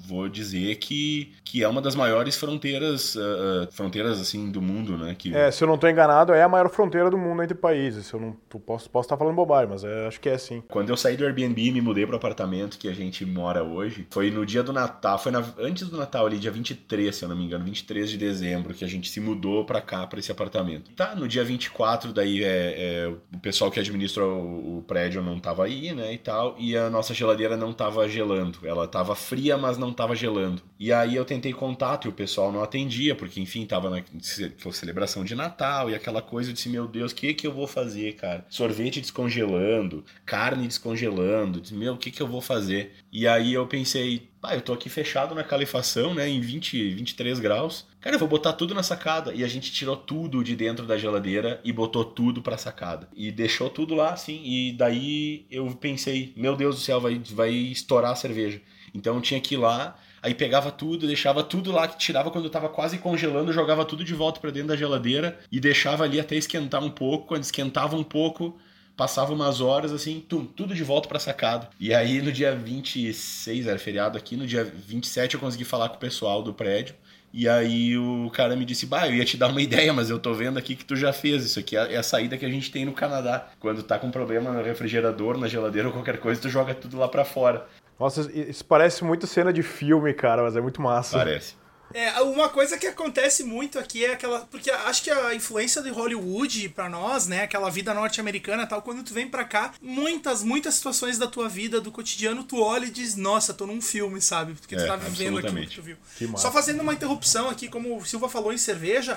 vou 0.08 0.28
dizer 0.28 0.76
que, 0.76 1.34
que 1.44 1.62
é 1.62 1.68
uma 1.68 1.82
das 1.82 1.94
maiores 1.94 2.34
fronteiras, 2.36 3.14
uh, 3.14 3.68
fronteiras 3.70 4.18
assim 4.18 4.50
do 4.50 4.62
mundo, 4.62 4.96
né? 4.96 5.14
Que... 5.16 5.34
É, 5.34 5.50
se 5.50 5.62
eu 5.62 5.68
não 5.68 5.74
estou 5.74 5.90
enganado, 5.90 6.32
é 6.32 6.42
a 6.42 6.48
maior 6.48 6.70
fronteira 6.70 7.10
do 7.10 7.18
mundo 7.18 7.42
entre 7.42 7.54
países. 7.54 8.10
Eu 8.10 8.18
não 8.18 8.32
posso, 8.60 8.88
posso 8.88 9.06
estar 9.06 9.16
falando 9.16 9.34
bobagem, 9.34 9.68
mas 9.68 9.84
é, 9.84 10.06
acho 10.06 10.18
que 10.18 10.28
é 10.28 10.34
assim. 10.34 10.62
Quando 10.68 10.88
eu 10.88 10.96
saí 10.96 11.16
do 11.16 11.24
Airbnb 11.24 11.62
e 11.62 11.70
me 11.70 11.80
mudei 11.82 12.06
pro 12.06 12.16
apartamento 12.16 12.78
que 12.78 12.88
a 12.88 12.94
gente 12.94 13.24
mora 13.26 13.62
hoje, 13.62 14.06
foi 14.10 14.30
no 14.30 14.46
dia 14.46 14.62
do 14.62 14.72
Natal, 14.72 15.18
foi 15.18 15.30
na, 15.30 15.44
antes 15.58 15.88
do 15.88 15.96
Natal 15.96 16.26
ali, 16.26 16.38
dia 16.38 16.50
23, 16.50 17.14
se 17.14 17.24
eu 17.24 17.28
não 17.28 17.36
me 17.36 17.44
engano, 17.44 17.64
23 17.64 18.08
de 18.10 18.16
dezembro, 18.16 18.72
que 18.72 18.84
a 18.84 18.88
gente 18.88 19.10
se 19.10 19.20
mudou 19.20 19.64
para 19.64 19.80
cá, 19.80 20.06
para 20.06 20.18
esse 20.18 20.32
apartamento. 20.32 20.57
Tá, 20.94 21.14
no 21.14 21.28
dia 21.28 21.44
24, 21.44 22.12
daí 22.12 22.42
é, 22.42 23.04
é, 23.06 23.08
o 23.34 23.38
pessoal 23.38 23.70
que 23.70 23.80
administra 23.80 24.24
o, 24.24 24.78
o 24.78 24.82
prédio 24.82 25.22
não 25.22 25.38
tava 25.38 25.64
aí, 25.64 25.92
né, 25.92 26.12
e 26.12 26.18
tal, 26.18 26.56
e 26.58 26.76
a 26.76 26.90
nossa 26.90 27.14
geladeira 27.14 27.56
não 27.56 27.72
tava 27.72 28.08
gelando. 28.08 28.58
Ela 28.64 28.86
tava 28.86 29.14
fria, 29.14 29.56
mas 29.56 29.78
não 29.78 29.92
tava 29.92 30.14
gelando. 30.14 30.62
E 30.78 30.92
aí 30.92 31.16
eu 31.16 31.24
tentei 31.24 31.52
contato 31.52 32.06
e 32.06 32.08
o 32.08 32.12
pessoal 32.12 32.52
não 32.52 32.62
atendia, 32.62 33.14
porque 33.14 33.40
enfim, 33.40 33.66
tava 33.66 33.90
na 33.90 34.02
celebração 34.20 35.24
de 35.24 35.34
Natal 35.34 35.90
e 35.90 35.94
aquela 35.94 36.22
coisa, 36.22 36.50
eu 36.50 36.54
disse, 36.54 36.68
meu 36.68 36.86
Deus, 36.86 37.12
o 37.12 37.14
que 37.14 37.34
que 37.34 37.46
eu 37.46 37.52
vou 37.52 37.66
fazer, 37.66 38.14
cara? 38.14 38.46
Sorvete 38.48 39.00
descongelando, 39.00 40.04
carne 40.24 40.66
descongelando, 40.66 41.60
disse, 41.60 41.74
meu, 41.74 41.94
o 41.94 41.98
que 41.98 42.10
que 42.10 42.22
eu 42.22 42.26
vou 42.28 42.40
fazer? 42.40 42.94
E 43.12 43.26
aí 43.26 43.54
eu 43.54 43.66
pensei, 43.66 44.27
pá, 44.40 44.54
eu 44.54 44.60
tô 44.60 44.72
aqui 44.72 44.88
fechado 44.88 45.34
na 45.34 45.42
calefação, 45.42 46.14
né, 46.14 46.28
em 46.28 46.40
20, 46.40 46.94
23 46.94 47.38
graus. 47.40 47.86
Cara, 48.00 48.14
eu 48.14 48.20
vou 48.20 48.28
botar 48.28 48.52
tudo 48.52 48.74
na 48.74 48.82
sacada. 48.82 49.34
E 49.34 49.42
a 49.42 49.48
gente 49.48 49.72
tirou 49.72 49.96
tudo 49.96 50.42
de 50.44 50.54
dentro 50.54 50.86
da 50.86 50.96
geladeira 50.96 51.60
e 51.64 51.72
botou 51.72 52.04
tudo 52.04 52.40
pra 52.40 52.56
sacada. 52.56 53.08
E 53.14 53.30
deixou 53.30 53.68
tudo 53.68 53.94
lá, 53.94 54.12
assim. 54.12 54.40
E 54.44 54.72
daí 54.72 55.46
eu 55.50 55.66
pensei, 55.72 56.32
meu 56.36 56.54
Deus 56.54 56.76
do 56.76 56.80
céu, 56.80 57.00
vai, 57.00 57.20
vai 57.30 57.50
estourar 57.50 58.12
a 58.12 58.16
cerveja. 58.16 58.60
Então 58.94 59.20
tinha 59.20 59.40
que 59.40 59.54
ir 59.54 59.58
lá, 59.58 59.96
aí 60.22 60.34
pegava 60.34 60.70
tudo, 60.70 61.06
deixava 61.06 61.42
tudo 61.42 61.70
lá, 61.72 61.86
que 61.86 61.98
tirava 61.98 62.30
quando 62.30 62.48
tava 62.48 62.68
quase 62.68 62.98
congelando, 62.98 63.52
jogava 63.52 63.84
tudo 63.84 64.04
de 64.04 64.14
volta 64.14 64.40
para 64.40 64.50
dentro 64.50 64.68
da 64.68 64.76
geladeira 64.76 65.38
e 65.50 65.60
deixava 65.60 66.04
ali 66.04 66.18
até 66.18 66.36
esquentar 66.36 66.82
um 66.82 66.90
pouco. 66.90 67.26
Quando 67.26 67.42
esquentava 67.42 67.96
um 67.96 68.04
pouco, 68.04 68.58
passava 68.98 69.32
umas 69.32 69.60
horas 69.60 69.92
assim, 69.92 70.18
tum, 70.28 70.44
tudo 70.44 70.74
de 70.74 70.82
volta 70.82 71.08
pra 71.08 71.20
sacada. 71.20 71.70
E 71.78 71.94
aí 71.94 72.20
no 72.20 72.32
dia 72.32 72.54
26, 72.54 73.68
era 73.68 73.78
feriado 73.78 74.18
aqui, 74.18 74.36
no 74.36 74.44
dia 74.44 74.64
27 74.64 75.34
eu 75.34 75.40
consegui 75.40 75.64
falar 75.64 75.88
com 75.88 75.94
o 75.94 76.00
pessoal 76.00 76.42
do 76.42 76.52
prédio. 76.52 76.96
E 77.32 77.48
aí 77.48 77.96
o 77.96 78.28
cara 78.30 78.56
me 78.56 78.64
disse, 78.64 78.86
bah, 78.86 79.06
eu 79.06 79.14
ia 79.14 79.24
te 79.24 79.36
dar 79.36 79.48
uma 79.48 79.62
ideia, 79.62 79.92
mas 79.92 80.10
eu 80.10 80.18
tô 80.18 80.34
vendo 80.34 80.58
aqui 80.58 80.74
que 80.74 80.84
tu 80.84 80.96
já 80.96 81.12
fez. 81.12 81.44
Isso 81.44 81.60
aqui 81.60 81.76
é 81.76 81.96
a 81.96 82.02
saída 82.02 82.36
que 82.36 82.44
a 82.44 82.48
gente 82.48 82.72
tem 82.72 82.84
no 82.84 82.92
Canadá. 82.92 83.48
Quando 83.60 83.84
tá 83.84 83.98
com 84.00 84.10
problema 84.10 84.50
no 84.50 84.62
refrigerador, 84.62 85.38
na 85.38 85.46
geladeira 85.46 85.86
ou 85.86 85.94
qualquer 85.94 86.18
coisa, 86.18 86.40
tu 86.40 86.48
joga 86.48 86.74
tudo 86.74 86.98
lá 86.98 87.06
para 87.06 87.24
fora. 87.24 87.66
Nossa, 88.00 88.28
isso 88.32 88.64
parece 88.64 89.04
muito 89.04 89.28
cena 89.28 89.52
de 89.52 89.62
filme, 89.62 90.12
cara, 90.12 90.42
mas 90.42 90.56
é 90.56 90.60
muito 90.60 90.82
massa. 90.82 91.18
Parece. 91.18 91.54
É, 91.94 92.20
uma 92.20 92.48
coisa 92.48 92.76
que 92.76 92.86
acontece 92.86 93.42
muito 93.42 93.78
aqui 93.78 94.04
é 94.04 94.12
aquela. 94.12 94.40
Porque 94.40 94.70
acho 94.70 95.02
que 95.02 95.10
a 95.10 95.34
influência 95.34 95.82
de 95.82 95.90
Hollywood 95.90 96.68
para 96.70 96.88
nós, 96.88 97.26
né? 97.26 97.42
Aquela 97.42 97.70
vida 97.70 97.94
norte-americana 97.94 98.66
tal, 98.66 98.82
quando 98.82 99.02
tu 99.02 99.14
vem 99.14 99.28
para 99.28 99.44
cá, 99.44 99.72
muitas, 99.80 100.42
muitas 100.42 100.74
situações 100.74 101.18
da 101.18 101.26
tua 101.26 101.48
vida, 101.48 101.80
do 101.80 101.90
cotidiano, 101.90 102.44
tu 102.44 102.60
olha 102.60 102.86
e 102.86 102.90
diz, 102.90 103.16
nossa, 103.16 103.54
tô 103.54 103.66
num 103.66 103.80
filme, 103.80 104.20
sabe? 104.20 104.54
Porque 104.54 104.76
tu 104.76 104.82
é, 104.82 104.86
tá 104.86 104.96
vivendo 104.96 105.38
aquilo 105.38 105.60
que 105.66 105.74
tu 105.74 105.82
viu. 105.82 105.96
Que 106.16 106.28
Só 106.36 106.52
fazendo 106.52 106.82
uma 106.82 106.92
interrupção 106.92 107.48
aqui, 107.48 107.68
como 107.68 107.96
o 107.96 108.04
Silva 108.04 108.28
falou 108.28 108.52
em 108.52 108.58
cerveja. 108.58 109.16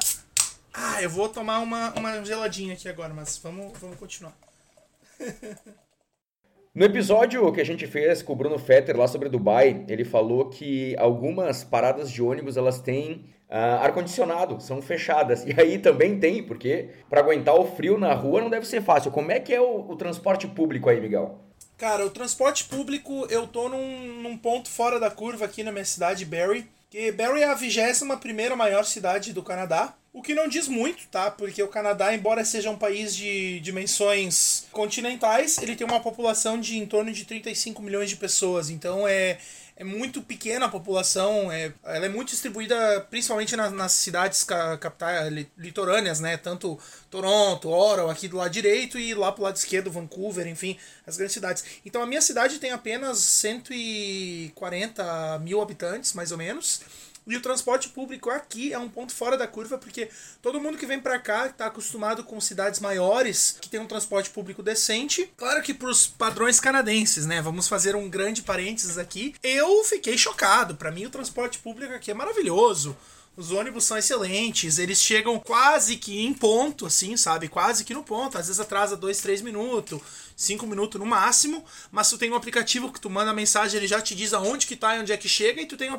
Ah, 0.74 1.02
eu 1.02 1.10
vou 1.10 1.28
tomar 1.28 1.60
uma, 1.60 1.92
uma 1.92 2.24
geladinha 2.24 2.74
aqui 2.74 2.88
agora, 2.88 3.14
mas 3.14 3.38
vamos, 3.38 3.78
vamos 3.80 3.98
continuar. 3.98 4.34
No 6.74 6.86
episódio 6.86 7.52
que 7.52 7.60
a 7.60 7.66
gente 7.66 7.86
fez 7.86 8.22
com 8.22 8.32
o 8.32 8.36
Bruno 8.36 8.58
Fetter 8.58 8.96
lá 8.96 9.06
sobre 9.06 9.28
Dubai, 9.28 9.84
ele 9.90 10.06
falou 10.06 10.48
que 10.48 10.96
algumas 10.98 11.66
paradas 11.66 12.10
de 12.10 12.24
ônibus 12.24 12.56
elas 12.56 12.80
têm 12.80 13.26
uh, 13.50 13.84
ar-condicionado, 13.84 14.62
são 14.62 14.82
fechadas. 14.82 15.44
E 15.52 15.54
aí 15.60 15.78
também 15.78 16.18
tem, 16.18 16.42
porque 16.42 16.88
para 17.10 17.20
aguentar 17.20 17.56
o 17.56 17.66
frio 17.66 17.98
na 17.98 18.14
rua 18.14 18.40
não 18.40 18.50
deve 18.50 18.66
ser 18.66 18.82
fácil. 18.82 19.12
Como 19.12 19.34
é 19.34 19.40
que 19.42 19.54
é 19.54 19.60
o, 19.60 19.82
o 19.90 19.98
transporte 19.98 20.48
público 20.48 20.90
aí, 20.90 21.02
Miguel? 21.02 21.42
Cara, 21.78 22.06
o 22.06 22.10
transporte 22.10 22.64
público, 22.64 23.28
eu 23.30 23.46
tô 23.48 23.68
num, 23.68 24.22
num 24.22 24.38
ponto 24.38 24.70
fora 24.70 24.98
da 24.98 25.12
curva 25.12 25.44
aqui 25.44 25.64
na 25.64 25.74
minha 25.74 25.84
cidade, 25.84 26.24
Barrie. 26.24 26.70
Que 26.90 27.12
Barrie 27.12 27.44
é 27.44 27.50
a 27.50 27.54
21 27.54 28.18
primeira 28.18 28.56
maior 28.56 28.86
cidade 28.86 29.34
do 29.34 29.44
Canadá. 29.44 29.94
O 30.14 30.22
que 30.22 30.36
não 30.36 30.50
diz 30.50 30.68
muito, 30.68 31.08
tá? 31.08 31.32
Porque 31.32 31.64
o 31.64 31.70
Canadá, 31.70 32.14
embora 32.14 32.44
seja 32.44 32.70
um 32.70 32.78
país 32.78 33.16
de 33.16 33.62
dimensões 33.62 34.66
continentais, 34.70 35.58
ele 35.60 35.74
tem 35.74 35.88
uma 35.88 36.02
população 36.02 36.60
de 36.60 36.78
em 36.78 36.86
torno 36.86 37.14
de 37.14 37.24
35 37.24 37.82
milhões 37.82 38.10
de 38.10 38.18
pessoas. 38.18 38.70
Então 38.70 39.08
é, 39.08 39.38
é 39.78 39.86
muito 39.86 40.22
pequena 40.22 40.66
a 40.66 40.70
população, 40.70 41.50
é, 41.50 41.74
ela 41.86 42.08
é 42.08 42.10
muito 42.10 42.32
distribuída 42.32 43.08
principalmente 43.10 43.56
nas, 43.56 43.72
nas 43.72 43.94
cidades 43.94 44.44
capitais 44.44 45.32
litorâneas, 45.58 46.20
né? 46.20 46.36
Tanto 46.36 46.78
Toronto, 47.10 47.70
Ottawa, 47.70 48.12
aqui 48.12 48.28
do 48.28 48.36
lado 48.36 48.52
direito 48.52 49.00
e 49.00 49.14
lá 49.14 49.32
pro 49.32 49.44
lado 49.44 49.56
esquerdo, 49.56 49.90
Vancouver, 49.90 50.46
enfim, 50.46 50.78
as 51.08 51.16
grandes 51.16 51.34
cidades. 51.34 51.64
Então 51.86 52.02
a 52.02 52.06
minha 52.06 52.22
cidade 52.22 52.60
tem 52.60 52.72
apenas 52.72 53.18
140 53.20 55.40
mil 55.40 55.62
habitantes, 55.62 56.12
mais 56.12 56.34
ou 56.34 56.38
menos. 56.38 56.82
E 57.26 57.38
o 57.38 57.42
transporte 57.42 57.90
público 57.90 58.30
aqui 58.32 58.74
é 58.74 58.80
um 58.80 58.90
ponto 58.90 59.14
fora 59.14 59.38
da 59.38 59.48
curva, 59.48 59.78
porque 59.78 60.10
todo 60.42 60.60
mundo 60.60 60.78
que 60.78 60.88
vem 60.88 61.00
para 61.00 61.20
cá 61.20 61.46
está 61.46 61.68
acostumado 61.68 62.24
com 62.24 62.42
cidades 62.42 62.80
maiores, 62.80 63.58
que 63.62 63.70
tem 63.70 63.80
um 63.80 63.86
transporte 63.86 64.32
público 64.32 64.64
decente. 64.64 65.32
Claro 65.38 65.62
que 65.62 65.74
para 65.74 65.90
os 65.90 66.08
padrões 66.08 66.60
canadenses, 66.60 67.28
né? 67.28 67.42
Vamos 67.42 67.68
fazer 67.68 67.96
um 67.96 68.10
grande 68.10 68.42
parênteses 68.42 68.98
aqui. 68.98 69.36
Eu 69.44 69.84
fiquei 69.84 70.18
chocado. 70.18 70.76
Para 70.76 70.92
mim, 70.92 71.06
o 71.06 71.12
transporte 71.12 71.60
público 71.60 71.94
aqui 71.94 72.10
é 72.10 72.14
maravilhoso. 72.16 72.98
Os 73.38 73.52
ônibus 73.52 73.86
são 73.86 73.98
excelentes, 73.98 74.78
eles 74.78 75.02
chegam 75.02 75.40
quase 75.40 75.96
que 75.96 76.20
em 76.20 76.34
ponto, 76.34 76.86
assim, 76.86 77.16
sabe? 77.16 77.48
Quase 77.48 77.86
que 77.86 77.94
no 77.94 78.04
ponto. 78.04 78.38
Às 78.38 78.48
vezes 78.48 78.60
atrasa 78.60 78.98
dois, 78.98 79.20
três 79.20 79.42
minutos, 79.42 80.02
cinco 80.42 80.66
minutos 80.66 81.00
no 81.00 81.06
máximo. 81.06 81.64
Mas 81.92 82.10
tu 82.10 82.18
tem 82.18 82.32
um 82.32 82.36
aplicativo 82.36 82.92
que 82.92 83.00
tu 83.00 83.10
manda 83.10 83.34
mensagem, 83.34 83.78
ele 83.78 83.88
já 83.88 84.02
te 84.02 84.16
diz 84.16 84.34
aonde 84.34 84.68
que 84.68 84.76
tá 84.76 84.96
e 84.96 85.00
onde 85.00 85.12
é 85.12 85.18
que 85.18 85.30
chega. 85.30 85.62
E 85.62 85.66
tu 85.66 85.78
tem 85.78 85.92
um 85.92 85.98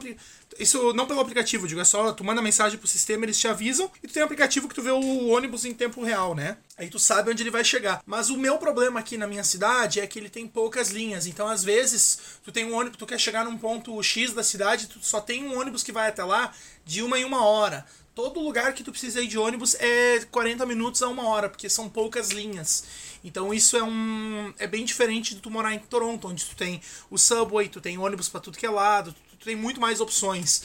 Isso 0.59 0.93
não 0.93 1.07
pelo 1.07 1.21
aplicativo, 1.21 1.67
digo, 1.67 1.81
é 1.81 1.85
só 1.85 2.13
tu 2.13 2.25
manda 2.25 2.43
mensagem 2.43 2.79
pro 2.79 2.89
sistema, 2.89 3.25
eles 3.25 3.39
te 3.39 3.49
avisam. 3.49 3.91
E 4.03 4.09
tu 4.09 4.15
tem 4.15 4.23
um 4.23 4.27
aplicativo 4.27 4.69
que 4.69 4.75
tu 4.75 4.83
vê 4.83 4.91
o 4.91 5.29
ônibus 5.29 5.65
em 5.65 5.73
tempo 5.73 6.03
real, 6.03 6.35
né? 6.35 6.57
Aí 6.77 6.89
tu 6.89 6.99
sabe 6.99 7.31
onde 7.31 7.43
ele 7.43 7.51
vai 7.51 7.65
chegar. 7.65 8.03
Mas 8.05 8.31
o 8.31 8.37
meu 8.37 8.59
problema 8.59 8.99
aqui 9.01 9.17
na 9.17 9.27
minha 9.27 9.45
cidade 9.45 10.01
é 10.01 10.07
que 10.07 10.19
ele 10.19 10.29
tem 10.29 10.47
poucas 10.49 10.91
linhas. 10.91 11.27
Então, 11.27 11.47
às 11.47 11.63
vezes, 11.63 12.19
tu 12.45 12.51
tem 12.51 12.65
um 12.65 12.75
ônibus, 12.75 12.99
tu 12.99 13.07
quer 13.07 13.21
chegar 13.21 13.45
num 13.45 13.57
ponto 13.57 14.03
X 14.03 14.33
da 14.33 14.43
cidade, 14.43 14.89
tu 14.89 14.99
só 15.03 15.21
tem 15.21 15.45
um 15.45 15.59
ônibus 15.59 15.83
que 15.83 15.93
vai 15.93 16.09
até 16.09 16.25
lá 16.25 16.53
de 16.85 17.03
uma 17.03 17.19
em 17.19 17.25
uma 17.25 17.45
hora. 17.45 17.87
Todo 18.15 18.41
lugar 18.41 18.75
que 18.75 18.85
tu 18.85 18.91
precisa 18.91 19.23
ir 19.23 19.27
de 19.27 19.39
ônibus 19.39 19.75
é 19.81 20.21
40 20.31 20.67
minutos 20.67 21.03
a 21.03 21.09
uma 21.09 21.27
hora, 21.27 21.49
porque 21.49 21.69
são 21.69 21.89
poucas 21.89 22.31
linhas. 22.31 22.85
Então 23.25 23.55
isso 23.55 23.75
é 23.75 23.83
um 23.83 24.53
é 24.59 24.67
bem 24.67 24.85
diferente 24.85 25.35
de 25.35 25.41
tu 25.41 25.51
morar 25.51 25.73
em 25.73 25.79
Toronto, 25.79 26.29
onde 26.29 26.45
tu 26.45 26.55
tem 26.55 26.83
o 27.11 27.17
subway, 27.17 27.69
tu 27.69 27.81
tem 27.81 27.97
ônibus 27.97 28.29
para 28.29 28.41
tudo 28.41 28.59
que 28.59 28.67
é 28.67 28.71
lado, 28.71 29.15
tu, 29.15 29.39
tu 29.39 29.45
tem 29.47 29.57
muito 29.57 29.81
mais 29.81 30.01
opções. 30.01 30.65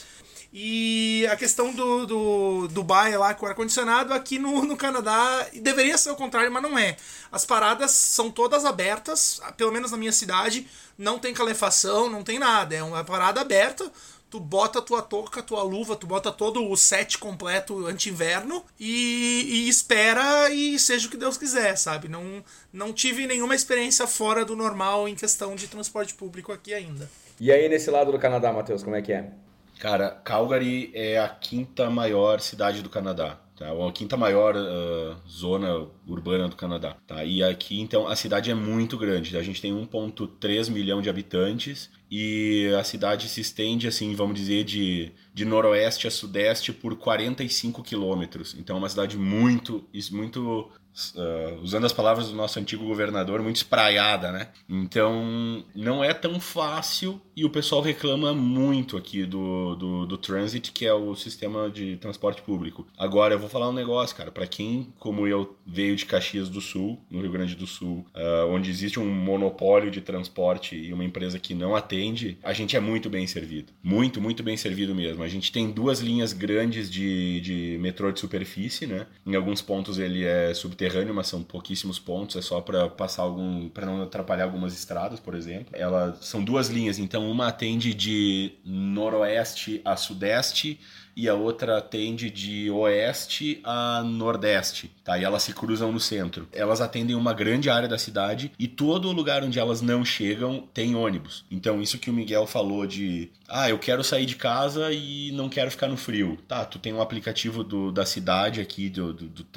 E 0.52 1.26
a 1.30 1.36
questão 1.36 1.72
do, 1.74 2.06
do 2.06 2.68
Dubai 2.68 3.16
lá 3.16 3.34
com 3.34 3.46
ar-condicionado, 3.46 4.14
aqui 4.14 4.38
no, 4.38 4.64
no 4.64 4.76
Canadá, 4.76 5.46
deveria 5.54 5.98
ser 5.98 6.10
o 6.10 6.16
contrário, 6.16 6.50
mas 6.50 6.62
não 6.62 6.78
é. 6.78 6.96
As 7.30 7.44
paradas 7.44 7.90
são 7.90 8.30
todas 8.30 8.64
abertas, 8.64 9.40
pelo 9.56 9.70
menos 9.70 9.90
na 9.90 9.98
minha 9.98 10.12
cidade, 10.12 10.66
não 10.96 11.18
tem 11.18 11.34
calefação, 11.34 12.08
não 12.08 12.24
tem 12.24 12.38
nada. 12.38 12.74
É 12.74 12.82
uma 12.82 13.04
parada 13.04 13.42
aberta, 13.42 13.92
tu 14.30 14.38
bota 14.38 14.78
a 14.78 14.82
tua 14.82 15.02
touca, 15.02 15.40
a 15.40 15.42
tua 15.42 15.62
luva, 15.62 15.96
tu 15.96 16.06
bota 16.06 16.30
todo 16.30 16.68
o 16.68 16.76
set 16.76 17.18
completo 17.18 17.86
anti-inverno 17.86 18.64
e, 18.78 19.44
e, 19.48 19.68
espera 19.68 20.50
e 20.50 20.78
seja 20.78 21.06
o 21.06 21.10
que 21.10 21.16
Deus 21.16 21.36
quiser, 21.36 21.76
sabe? 21.76 22.08
Não, 22.08 22.44
não 22.72 22.92
tive 22.92 23.26
nenhuma 23.26 23.54
experiência 23.54 24.06
fora 24.06 24.44
do 24.44 24.54
normal 24.54 25.08
em 25.08 25.14
questão 25.14 25.54
de 25.54 25.66
transporte 25.66 26.14
público 26.14 26.52
aqui 26.52 26.74
ainda. 26.74 27.10
E 27.40 27.50
aí 27.50 27.68
nesse 27.68 27.90
lado 27.90 28.12
do 28.12 28.18
Canadá, 28.18 28.52
Matheus, 28.52 28.82
como 28.82 28.96
é 28.96 29.02
que 29.02 29.12
é? 29.12 29.30
Cara, 29.78 30.10
Calgary 30.24 30.90
é 30.92 31.18
a 31.18 31.28
quinta 31.28 31.88
maior 31.88 32.40
cidade 32.40 32.82
do 32.82 32.90
Canadá. 32.90 33.38
Tá? 33.58 33.70
A 33.70 33.92
quinta 33.92 34.16
maior 34.16 34.54
uh, 34.54 35.16
zona 35.28 35.88
urbana 36.06 36.48
do 36.48 36.54
Canadá. 36.54 36.96
Tá? 37.06 37.24
E 37.24 37.42
aqui, 37.42 37.80
então, 37.80 38.06
a 38.06 38.14
cidade 38.14 38.52
é 38.52 38.54
muito 38.54 38.96
grande. 38.96 39.36
A 39.36 39.42
gente 39.42 39.60
tem 39.60 39.72
1,3 39.72 40.70
milhão 40.70 41.02
de 41.02 41.10
habitantes 41.10 41.90
e 42.08 42.72
a 42.78 42.84
cidade 42.84 43.28
se 43.28 43.40
estende, 43.40 43.88
assim, 43.88 44.14
vamos 44.14 44.38
dizer, 44.38 44.62
de, 44.62 45.10
de 45.34 45.44
noroeste 45.44 46.06
a 46.06 46.10
sudeste 46.10 46.72
por 46.72 46.96
45 46.96 47.82
quilômetros. 47.82 48.54
Então 48.56 48.76
é 48.76 48.78
uma 48.78 48.88
cidade 48.88 49.18
muito, 49.18 49.84
muito 50.12 50.70
uh, 51.14 51.60
usando 51.62 51.84
as 51.84 51.92
palavras 51.92 52.28
do 52.28 52.36
nosso 52.36 52.58
antigo 52.58 52.84
governador, 52.84 53.42
muito 53.42 53.56
espraiada, 53.56 54.32
né? 54.32 54.48
Então, 54.68 55.64
não 55.74 56.02
é 56.02 56.12
tão 56.12 56.40
fácil 56.40 57.20
e 57.36 57.44
o 57.44 57.50
pessoal 57.50 57.80
reclama 57.80 58.34
muito 58.34 58.96
aqui 58.96 59.24
do, 59.24 59.74
do, 59.76 60.06
do 60.06 60.18
Transit, 60.18 60.72
que 60.72 60.84
é 60.84 60.92
o 60.92 61.14
sistema 61.14 61.70
de 61.70 61.96
transporte 61.96 62.42
público. 62.42 62.86
Agora, 62.96 63.34
eu 63.34 63.38
vou 63.38 63.48
falar 63.48 63.68
um 63.68 63.72
negócio, 63.72 64.16
cara, 64.16 64.30
para 64.30 64.46
quem, 64.46 64.92
como 64.98 65.26
eu, 65.26 65.56
veio 65.64 65.94
de 65.94 66.04
Caxias 66.04 66.48
do 66.48 66.60
Sul, 66.60 66.98
no 67.10 67.20
Rio 67.20 67.30
Grande 67.30 67.54
do 67.54 67.66
Sul, 67.66 68.04
uh, 68.14 68.48
onde 68.50 68.70
existe 68.70 68.98
um 68.98 69.08
monopólio 69.08 69.90
de 69.90 70.00
transporte 70.00 70.76
e 70.76 70.92
uma 70.92 71.04
empresa 71.04 71.38
que 71.38 71.54
não 71.54 71.76
atende, 71.76 72.38
a 72.42 72.52
gente 72.52 72.76
é 72.76 72.80
muito 72.80 73.08
bem 73.08 73.26
servido. 73.26 73.72
Muito, 73.82 74.20
muito 74.20 74.42
bem 74.42 74.56
servido 74.56 74.94
mesmo. 74.94 75.22
A 75.22 75.28
gente 75.28 75.52
tem 75.52 75.70
duas 75.70 76.00
linhas 76.00 76.32
grandes 76.32 76.90
de, 76.90 77.40
de 77.40 77.78
metrô 77.80 78.10
de 78.10 78.18
superfície, 78.18 78.86
né? 78.86 79.06
Em 79.24 79.34
alguns 79.34 79.62
pontos 79.62 79.98
ele 79.98 80.24
é 80.24 80.52
subterrâneo, 80.54 80.87
mas 81.14 81.26
são 81.26 81.42
pouquíssimos 81.42 81.98
pontos, 81.98 82.36
é 82.36 82.42
só 82.42 82.60
para 82.60 82.88
passar 82.88 83.22
algum. 83.22 83.68
para 83.68 83.86
não 83.86 84.02
atrapalhar 84.02 84.44
algumas 84.44 84.74
estradas, 84.74 85.20
por 85.20 85.34
exemplo. 85.34 85.66
Elas 85.72 86.24
são 86.24 86.42
duas 86.42 86.68
linhas, 86.68 86.98
então 86.98 87.30
uma 87.30 87.48
atende 87.48 87.94
de 87.94 88.52
noroeste 88.64 89.80
a 89.84 89.96
sudeste 89.96 90.78
e 91.18 91.28
a 91.28 91.34
outra 91.34 91.78
atende 91.78 92.30
de 92.30 92.70
oeste 92.70 93.60
a 93.64 94.04
nordeste, 94.04 94.88
tá? 95.02 95.18
E 95.18 95.24
elas 95.24 95.42
se 95.42 95.52
cruzam 95.52 95.90
no 95.90 95.98
centro. 95.98 96.48
Elas 96.52 96.80
atendem 96.80 97.16
uma 97.16 97.34
grande 97.34 97.68
área 97.68 97.88
da 97.88 97.98
cidade 97.98 98.52
e 98.56 98.68
todo 98.68 99.10
lugar 99.10 99.42
onde 99.42 99.58
elas 99.58 99.82
não 99.82 100.04
chegam 100.04 100.68
tem 100.72 100.94
ônibus. 100.94 101.44
Então, 101.50 101.82
isso 101.82 101.98
que 101.98 102.08
o 102.08 102.12
Miguel 102.12 102.46
falou 102.46 102.86
de, 102.86 103.32
ah, 103.48 103.68
eu 103.68 103.78
quero 103.78 104.04
sair 104.04 104.26
de 104.26 104.36
casa 104.36 104.92
e 104.92 105.32
não 105.32 105.48
quero 105.48 105.70
ficar 105.70 105.88
no 105.88 105.96
frio. 105.96 106.38
Tá, 106.46 106.64
tu 106.64 106.78
tem 106.78 106.92
um 106.92 107.00
aplicativo 107.00 107.64
do, 107.64 107.90
da 107.90 108.04
cidade 108.04 108.60
aqui, 108.60 108.88
do, 108.88 109.12
do, 109.12 109.28
do 109.28 109.48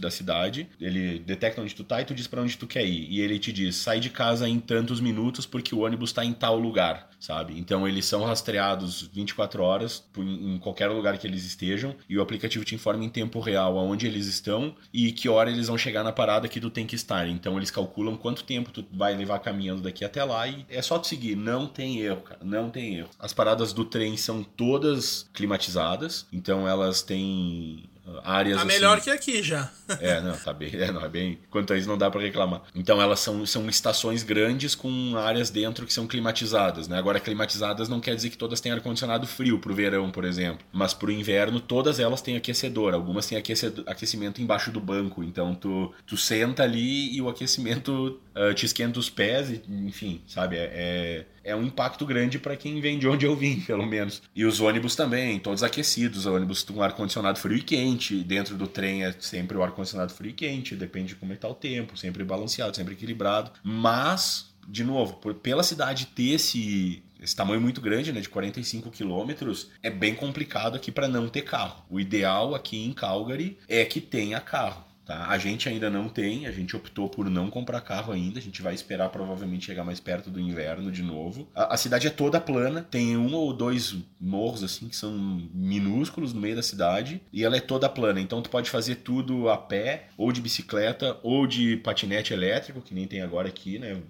da 0.00 0.10
cidade, 0.10 0.68
ele 0.80 1.18
detecta 1.18 1.60
onde 1.60 1.74
tu 1.74 1.84
tá 1.84 2.00
e 2.00 2.04
tu 2.04 2.14
diz 2.14 2.26
para 2.26 2.40
onde 2.40 2.56
tu 2.56 2.66
quer 2.66 2.84
ir. 2.84 3.10
E 3.10 3.20
ele 3.20 3.38
te 3.38 3.52
diz, 3.52 3.76
sai 3.76 4.00
de 4.00 4.08
casa 4.08 4.48
em 4.48 4.58
tantos 4.58 5.00
minutos 5.00 5.44
porque 5.44 5.74
o 5.74 5.80
ônibus 5.80 6.12
tá 6.12 6.24
em 6.24 6.32
tal 6.32 6.58
lugar, 6.58 7.10
sabe? 7.18 7.58
Então, 7.58 7.86
eles 7.86 8.06
são 8.06 8.24
rastreados 8.24 9.02
24 9.12 9.62
horas 9.62 10.02
em 10.16 10.58
qualquer 10.58 10.88
lugar 10.88 11.00
lugar 11.00 11.18
que 11.18 11.26
eles 11.26 11.44
estejam 11.44 11.96
e 12.08 12.16
o 12.16 12.22
aplicativo 12.22 12.64
te 12.64 12.74
informa 12.74 13.04
em 13.04 13.08
tempo 13.08 13.40
real 13.40 13.78
aonde 13.78 14.06
eles 14.06 14.26
estão 14.26 14.74
e 14.92 15.10
que 15.10 15.28
hora 15.28 15.50
eles 15.50 15.66
vão 15.66 15.78
chegar 15.78 16.04
na 16.04 16.12
parada 16.12 16.48
que 16.48 16.60
tu 16.60 16.70
tem 16.70 16.86
que 16.86 16.94
estar. 16.94 17.26
Então 17.26 17.56
eles 17.56 17.70
calculam 17.70 18.16
quanto 18.16 18.44
tempo 18.44 18.70
tu 18.70 18.84
vai 18.92 19.16
levar 19.16 19.38
caminhando 19.40 19.82
daqui 19.82 20.04
até 20.04 20.22
lá 20.22 20.46
e 20.46 20.64
é 20.68 20.80
só 20.82 20.98
tu 20.98 21.06
seguir. 21.06 21.34
Não 21.34 21.66
tem 21.66 22.00
erro, 22.00 22.20
cara. 22.20 22.40
Não 22.44 22.70
tem 22.70 22.96
erro. 22.96 23.08
As 23.18 23.32
paradas 23.40 23.72
do 23.72 23.86
trem 23.86 24.18
são 24.18 24.42
todas 24.44 25.26
climatizadas, 25.32 26.26
então 26.30 26.68
elas 26.68 27.00
têm 27.00 27.88
áreas. 28.24 28.56
Tá 28.56 28.62
assim, 28.62 28.72
melhor 28.72 29.00
que 29.00 29.10
aqui 29.10 29.42
já. 29.42 29.70
é, 30.00 30.20
não, 30.20 30.36
tá 30.36 30.52
bem. 30.52 30.70
É, 30.74 30.90
não, 30.90 31.04
é 31.04 31.08
bem. 31.08 31.38
Quanto 31.50 31.72
a 31.72 31.78
isso, 31.78 31.88
não 31.88 31.98
dá 31.98 32.10
para 32.10 32.20
reclamar. 32.20 32.62
Então, 32.74 33.00
elas 33.00 33.20
são, 33.20 33.44
são 33.46 33.68
estações 33.68 34.22
grandes 34.22 34.74
com 34.74 35.16
áreas 35.16 35.50
dentro 35.50 35.86
que 35.86 35.92
são 35.92 36.06
climatizadas, 36.06 36.88
né? 36.88 36.98
Agora, 36.98 37.20
climatizadas 37.20 37.88
não 37.88 38.00
quer 38.00 38.14
dizer 38.14 38.30
que 38.30 38.38
todas 38.38 38.60
têm 38.60 38.72
ar-condicionado 38.72 39.26
frio 39.26 39.58
pro 39.58 39.74
verão, 39.74 40.10
por 40.10 40.24
exemplo. 40.24 40.64
Mas 40.72 40.94
pro 40.94 41.10
inverno, 41.10 41.60
todas 41.60 41.98
elas 41.98 42.20
têm 42.20 42.36
aquecedor. 42.36 42.94
Algumas 42.94 43.26
têm 43.26 43.38
aquecimento 43.86 44.40
embaixo 44.40 44.70
do 44.70 44.80
banco. 44.80 45.22
Então, 45.22 45.54
tu, 45.54 45.92
tu 46.06 46.16
senta 46.16 46.62
ali 46.62 47.14
e 47.14 47.20
o 47.20 47.28
aquecimento 47.28 48.20
uh, 48.34 48.54
te 48.54 48.66
esquenta 48.66 48.98
os 48.98 49.10
pés, 49.10 49.50
e, 49.50 49.62
enfim, 49.68 50.22
sabe? 50.26 50.56
é, 50.56 50.70
é 50.72 51.24
é 51.42 51.56
um 51.56 51.62
impacto 51.62 52.04
grande 52.04 52.38
para 52.38 52.56
quem 52.56 52.80
vem 52.80 52.98
de 52.98 53.08
onde 53.08 53.26
eu 53.26 53.34
vim, 53.34 53.60
pelo 53.66 53.86
menos. 53.86 54.22
E 54.34 54.44
os 54.44 54.60
ônibus 54.60 54.94
também, 54.94 55.38
todos 55.38 55.62
aquecidos, 55.62 56.26
ônibus 56.26 56.62
com 56.62 56.82
ar-condicionado 56.82 57.38
frio 57.38 57.56
e 57.56 57.62
quente. 57.62 57.99
Dentro 58.24 58.56
do 58.56 58.66
trem 58.66 59.04
é 59.04 59.12
sempre 59.20 59.56
o 59.56 59.62
ar-condicionado 59.62 60.12
frio 60.12 60.30
e 60.30 60.34
quente, 60.34 60.74
depende 60.74 61.08
de 61.08 61.16
como 61.16 61.32
é 61.32 61.34
está 61.34 61.48
o 61.48 61.54
tempo, 61.54 61.96
sempre 61.96 62.24
balanceado, 62.24 62.76
sempre 62.76 62.94
equilibrado. 62.94 63.50
Mas, 63.62 64.52
de 64.66 64.82
novo, 64.84 65.14
por, 65.14 65.34
pela 65.34 65.62
cidade 65.62 66.06
ter 66.06 66.34
esse, 66.34 67.02
esse 67.20 67.36
tamanho 67.36 67.60
muito 67.60 67.80
grande, 67.80 68.12
né, 68.12 68.20
de 68.20 68.28
45 68.28 68.90
quilômetros, 68.90 69.70
é 69.82 69.90
bem 69.90 70.14
complicado 70.14 70.76
aqui 70.76 70.90
para 70.90 71.08
não 71.08 71.28
ter 71.28 71.42
carro. 71.42 71.84
O 71.90 72.00
ideal 72.00 72.54
aqui 72.54 72.84
em 72.84 72.92
Calgary 72.92 73.58
é 73.68 73.84
que 73.84 74.00
tenha 74.00 74.40
carro. 74.40 74.89
Tá? 75.10 75.26
A 75.26 75.38
gente 75.38 75.68
ainda 75.68 75.90
não 75.90 76.08
tem, 76.08 76.46
a 76.46 76.52
gente 76.52 76.76
optou 76.76 77.08
por 77.08 77.28
não 77.28 77.50
comprar 77.50 77.80
carro 77.80 78.12
ainda, 78.12 78.38
a 78.38 78.42
gente 78.42 78.62
vai 78.62 78.72
esperar 78.72 79.08
provavelmente 79.08 79.66
chegar 79.66 79.82
mais 79.82 79.98
perto 79.98 80.30
do 80.30 80.38
inverno 80.38 80.92
de 80.92 81.02
novo. 81.02 81.48
A, 81.52 81.74
a, 81.74 81.76
cidade 81.76 82.06
é 82.06 82.10
toda 82.10 82.40
plana, 82.40 82.86
tem 82.88 83.16
um 83.16 83.34
ou 83.34 83.52
dois 83.52 83.96
morros 84.20 84.62
assim 84.62 84.88
que 84.88 84.94
são 84.94 85.10
minúsculos 85.52 86.32
no 86.32 86.40
meio 86.40 86.54
da 86.54 86.62
cidade 86.62 87.20
e 87.32 87.42
ela 87.42 87.56
é 87.56 87.60
toda 87.60 87.88
plana, 87.88 88.20
então 88.20 88.40
tu 88.40 88.48
pode 88.48 88.70
fazer 88.70 88.98
tudo 88.98 89.48
a 89.48 89.58
pé, 89.58 90.10
ou 90.16 90.30
de 90.30 90.40
bicicleta, 90.40 91.18
ou 91.24 91.44
de 91.44 91.76
patinete 91.78 92.32
elétrico, 92.32 92.80
que 92.80 92.94
nem 92.94 93.08
tem 93.08 93.20
agora 93.20 93.48
aqui, 93.48 93.80
né? 93.80 94.00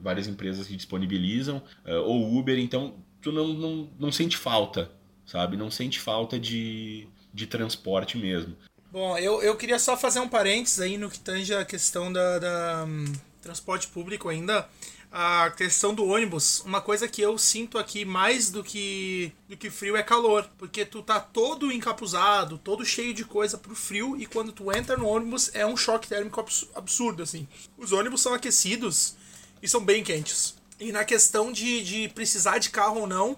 Várias 0.00 0.26
empresas 0.26 0.66
que 0.66 0.74
disponibilizam, 0.74 1.62
eh, 1.84 1.96
ou 1.96 2.36
Uber, 2.36 2.58
então 2.58 2.94
tu 3.22 3.30
não, 3.30 3.54
não, 3.54 3.88
não 3.96 4.10
sente 4.10 4.36
falta, 4.36 4.90
sabe? 5.24 5.56
Não 5.56 5.70
sente 5.70 6.00
falta 6.00 6.40
de, 6.40 7.06
de 7.32 7.46
transporte 7.46 8.18
mesmo. 8.18 8.56
Bom, 8.92 9.16
eu, 9.16 9.40
eu 9.40 9.56
queria 9.56 9.78
só 9.78 9.96
fazer 9.96 10.18
um 10.18 10.28
parênteses 10.28 10.80
aí 10.80 10.98
no 10.98 11.08
que 11.08 11.20
tange 11.20 11.54
a 11.54 11.64
questão 11.64 12.12
da, 12.12 12.40
da 12.40 12.84
um, 12.88 13.04
transporte 13.40 13.86
público 13.86 14.28
ainda. 14.28 14.68
A 15.12 15.50
questão 15.50 15.94
do 15.94 16.04
ônibus, 16.06 16.60
uma 16.64 16.80
coisa 16.80 17.06
que 17.06 17.22
eu 17.22 17.38
sinto 17.38 17.78
aqui 17.78 18.04
mais 18.04 18.50
do 18.50 18.64
que 18.64 19.32
do 19.48 19.56
que 19.56 19.70
frio 19.70 19.96
é 19.96 20.02
calor, 20.02 20.48
porque 20.58 20.84
tu 20.84 21.02
tá 21.02 21.20
todo 21.20 21.70
encapuzado, 21.70 22.58
todo 22.58 22.84
cheio 22.84 23.14
de 23.14 23.24
coisa 23.24 23.56
pro 23.56 23.76
frio 23.76 24.16
e 24.16 24.26
quando 24.26 24.52
tu 24.52 24.72
entra 24.72 24.96
no 24.96 25.06
ônibus 25.06 25.50
é 25.54 25.64
um 25.64 25.76
choque 25.76 26.08
térmico 26.08 26.44
absurdo 26.74 27.22
assim. 27.22 27.46
Os 27.78 27.92
ônibus 27.92 28.22
são 28.22 28.34
aquecidos 28.34 29.14
e 29.62 29.68
são 29.68 29.84
bem 29.84 30.02
quentes. 30.02 30.56
E 30.80 30.90
na 30.90 31.04
questão 31.04 31.52
de, 31.52 31.82
de 31.82 32.08
precisar 32.08 32.58
de 32.58 32.70
carro 32.70 33.00
ou 33.00 33.06
não, 33.06 33.36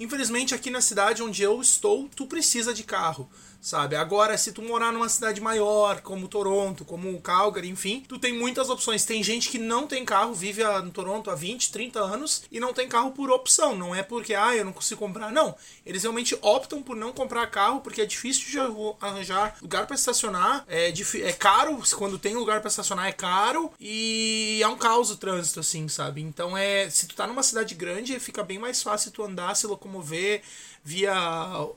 infelizmente 0.00 0.54
aqui 0.54 0.70
na 0.70 0.80
cidade 0.80 1.22
onde 1.22 1.42
eu 1.42 1.60
estou, 1.60 2.08
tu 2.14 2.26
precisa 2.26 2.72
de 2.72 2.84
carro 2.84 3.28
sabe? 3.64 3.96
Agora, 3.96 4.36
se 4.36 4.52
tu 4.52 4.60
morar 4.60 4.92
numa 4.92 5.08
cidade 5.08 5.40
maior, 5.40 6.02
como 6.02 6.28
Toronto, 6.28 6.84
como 6.84 7.18
Calgary, 7.22 7.70
enfim, 7.70 8.04
tu 8.06 8.18
tem 8.18 8.30
muitas 8.30 8.68
opções. 8.68 9.06
Tem 9.06 9.22
gente 9.22 9.48
que 9.48 9.58
não 9.58 9.86
tem 9.86 10.04
carro, 10.04 10.34
vive 10.34 10.62
em 10.62 10.90
Toronto 10.90 11.30
há 11.30 11.34
20, 11.34 11.72
30 11.72 11.98
anos 11.98 12.42
e 12.52 12.60
não 12.60 12.74
tem 12.74 12.86
carro 12.86 13.12
por 13.12 13.30
opção. 13.30 13.74
Não 13.74 13.94
é 13.94 14.02
porque, 14.02 14.34
ah, 14.34 14.54
eu 14.54 14.66
não 14.66 14.72
consigo 14.72 15.00
comprar. 15.00 15.32
Não. 15.32 15.56
Eles 15.86 16.02
realmente 16.02 16.36
optam 16.42 16.82
por 16.82 16.94
não 16.94 17.10
comprar 17.10 17.46
carro 17.46 17.80
porque 17.80 18.02
é 18.02 18.06
difícil 18.06 18.50
de 18.50 18.58
arranjar 19.00 19.56
lugar 19.62 19.86
para 19.86 19.96
estacionar. 19.96 20.66
É, 20.68 20.92
é 21.22 21.32
caro, 21.32 21.82
quando 21.96 22.18
tem 22.18 22.34
lugar 22.36 22.60
para 22.60 22.68
estacionar 22.68 23.06
é 23.06 23.12
caro 23.12 23.72
e 23.80 24.60
é 24.62 24.68
um 24.68 24.76
caos 24.76 25.10
o 25.10 25.16
trânsito, 25.16 25.60
assim, 25.60 25.88
sabe? 25.88 26.20
Então 26.20 26.54
é. 26.54 26.90
Se 26.90 27.06
tu 27.06 27.14
tá 27.14 27.26
numa 27.26 27.42
cidade 27.42 27.74
grande, 27.74 28.20
fica 28.20 28.44
bem 28.44 28.58
mais 28.58 28.82
fácil 28.82 29.10
tu 29.10 29.22
andar, 29.22 29.56
se 29.56 29.66
locomover 29.66 30.42
via 30.84 31.14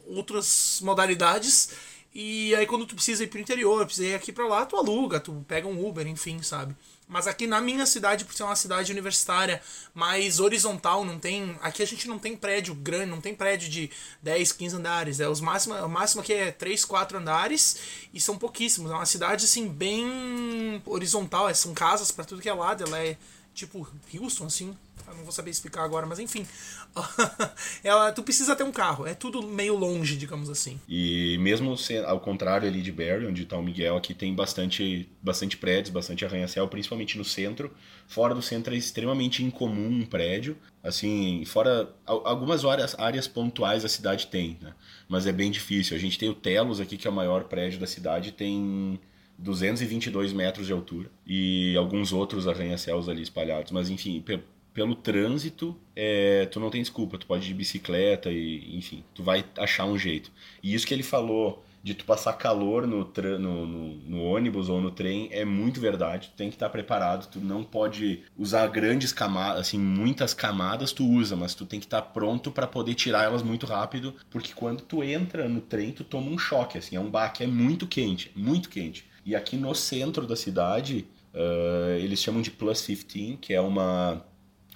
outras 0.06 0.80
modalidades. 0.84 1.70
E 2.14 2.54
aí 2.56 2.66
quando 2.66 2.86
tu 2.86 2.96
precisa 2.96 3.24
ir 3.24 3.28
pro 3.28 3.40
interior, 3.40 3.86
precisa 3.86 4.08
ir 4.08 4.16
aqui 4.16 4.32
para 4.32 4.48
lá, 4.48 4.66
tu 4.66 4.76
aluga, 4.76 5.20
tu 5.20 5.46
pega 5.48 5.68
um 5.68 5.88
Uber, 5.88 6.06
enfim, 6.08 6.42
sabe? 6.42 6.76
Mas 7.08 7.26
aqui 7.26 7.48
na 7.48 7.62
minha 7.62 7.86
cidade, 7.86 8.26
por 8.26 8.34
ser 8.34 8.44
uma 8.44 8.56
cidade 8.56 8.92
universitária 8.92 9.62
mais 9.94 10.42
horizontal, 10.42 11.06
não 11.06 11.18
tem. 11.18 11.58
Aqui 11.62 11.82
a 11.82 11.88
gente 11.88 12.06
não 12.06 12.20
tem 12.20 12.36
prédio 12.36 12.76
grande, 12.76 13.06
não 13.06 13.22
tem 13.22 13.34
prédio 13.34 13.70
de 13.70 13.90
10, 14.22 14.52
15 14.52 14.76
andares. 14.76 15.20
É 15.22 15.30
os 15.30 15.40
máximo, 15.40 15.74
o 15.76 15.88
máximo 15.88 16.22
aqui 16.22 16.34
é 16.34 16.52
3, 16.52 16.84
4 16.84 17.18
andares 17.18 17.78
e 18.14 18.20
são 18.20 18.38
pouquíssimos. 18.38 18.92
É 18.92 18.94
uma 18.94 19.06
cidade 19.06 19.46
assim 19.46 19.70
bem 19.70 20.82
horizontal, 20.86 21.48
é, 21.48 21.54
são 21.54 21.74
casas 21.74 22.12
para 22.12 22.26
tudo 22.26 22.42
que 22.42 22.50
é 22.50 22.54
lado, 22.54 22.84
ela 22.84 23.00
é 23.00 23.18
tipo 23.54 23.88
Houston 24.14 24.46
assim, 24.46 24.78
eu 25.08 25.16
não 25.16 25.24
vou 25.24 25.32
saber 25.32 25.52
explicar 25.52 25.84
agora, 25.84 26.06
mas 26.06 26.20
enfim. 26.20 26.46
ela, 27.84 28.12
tu 28.12 28.24
precisa 28.24 28.56
ter 28.56 28.64
um 28.64 28.72
carro, 28.72 29.08
é 29.08 29.14
tudo 29.14 29.42
meio 29.42 29.76
longe, 29.76 30.18
digamos 30.18 30.50
assim. 30.50 30.80
E 30.88 31.38
mesmo 31.40 31.76
ao 32.06 32.20
contrário 32.20 32.68
ali 32.68 32.82
de 32.82 32.92
Barry, 32.92 33.26
onde 33.26 33.44
está 33.44 33.58
o 33.58 33.64
Miguel, 33.64 33.96
aqui 33.96 34.14
tem 34.14 34.34
bastante, 34.34 35.10
bastante 35.22 35.56
prédios, 35.58 35.90
bastante 35.90 36.26
arranha-céu, 36.26 36.68
principalmente 36.68 37.18
no 37.18 37.24
centro. 37.24 37.72
Fora 38.08 38.36
do 38.36 38.42
centro 38.42 38.74
é 38.74 38.78
extremamente 38.78 39.44
incomum 39.44 39.88
um 39.88 40.06
prédio. 40.06 40.58
Assim, 40.84 41.44
fora 41.46 41.94
algumas 42.06 42.64
áreas, 42.64 42.98
áreas 42.98 43.28
pontuais 43.28 43.84
a 43.84 43.90
cidade 43.90 44.28
tem, 44.28 44.58
né? 44.62 44.74
Mas 45.08 45.26
é 45.26 45.32
bem 45.32 45.52
difícil. 45.52 45.96
A 45.96 46.00
gente 46.00 46.18
tem 46.18 46.30
o 46.30 46.34
Telos 46.34 46.80
aqui, 46.80 46.98
que 46.98 47.08
é 47.08 47.10
o 47.10 47.14
maior 47.14 47.46
prédio 47.46 47.80
da 47.80 47.88
cidade, 47.88 48.32
tem 48.32 49.00
222 49.38 50.34
metros 50.34 50.66
de 50.66 50.74
altura 50.74 51.10
e 51.26 51.76
alguns 51.78 52.12
outros 52.12 52.48
arranha-céus 52.48 53.08
ali 53.08 53.22
espalhados. 53.22 53.72
Mas 53.72 53.90
enfim, 53.90 54.24
pelo 54.78 54.94
trânsito, 54.94 55.76
é, 55.96 56.46
tu 56.52 56.60
não 56.60 56.70
tem 56.70 56.80
desculpa, 56.80 57.18
tu 57.18 57.26
pode 57.26 57.46
ir 57.46 57.48
de 57.48 57.54
bicicleta 57.56 58.32
e, 58.32 58.78
enfim, 58.78 59.04
tu 59.12 59.24
vai 59.24 59.44
achar 59.58 59.86
um 59.86 59.98
jeito. 59.98 60.32
E 60.62 60.72
isso 60.72 60.86
que 60.86 60.94
ele 60.94 61.02
falou 61.02 61.66
de 61.82 61.96
tu 61.96 62.06
passar 62.06 62.34
calor 62.34 62.86
no, 62.86 63.12
no, 63.40 63.66
no, 63.66 63.96
no, 63.96 64.24
ônibus 64.24 64.70
ou 64.70 64.80
no 64.80 64.92
trem 64.92 65.30
é 65.32 65.44
muito 65.44 65.82
verdade. 65.82 66.28
Tu 66.28 66.38
tem 66.38 66.50
que 66.50 66.56
estar 66.58 66.70
preparado. 66.70 67.28
Tu 67.28 67.40
não 67.40 67.64
pode 67.64 68.22
usar 68.38 68.68
grandes 68.68 69.12
camadas, 69.12 69.62
assim, 69.62 69.80
muitas 69.80 70.36
camadas 70.36 70.92
tu 70.92 71.10
usa, 71.10 71.36
mas 71.36 71.56
tu 71.56 71.66
tem 71.66 71.80
que 71.80 71.88
estar 71.88 72.04
pronto 72.04 72.52
para 72.52 72.68
poder 72.68 72.94
tirar 72.94 73.24
elas 73.24 73.42
muito 73.42 73.66
rápido, 73.66 74.14
porque 74.30 74.54
quando 74.54 74.82
tu 74.82 75.04
entra 75.04 75.50
no 75.50 75.60
trem, 75.60 75.92
tu 75.92 76.04
toma 76.04 76.30
um 76.30 76.38
choque, 76.38 76.78
assim, 76.78 76.96
é 76.96 77.00
um 77.00 77.10
baque, 77.10 77.44
é 77.44 77.48
muito 77.48 77.88
quente, 77.88 78.32
muito 78.36 78.70
quente. 78.70 79.10
E 79.26 79.36
aqui 79.36 79.58
no 79.58 79.74
centro 79.74 80.28
da 80.28 80.36
cidade, 80.36 81.08
uh, 81.34 81.98
eles 81.98 82.22
chamam 82.22 82.44
de 82.44 82.52
Plus 82.52 82.86
15, 82.86 83.38
que 83.38 83.56
é 83.56 83.62
uma. 83.62 84.24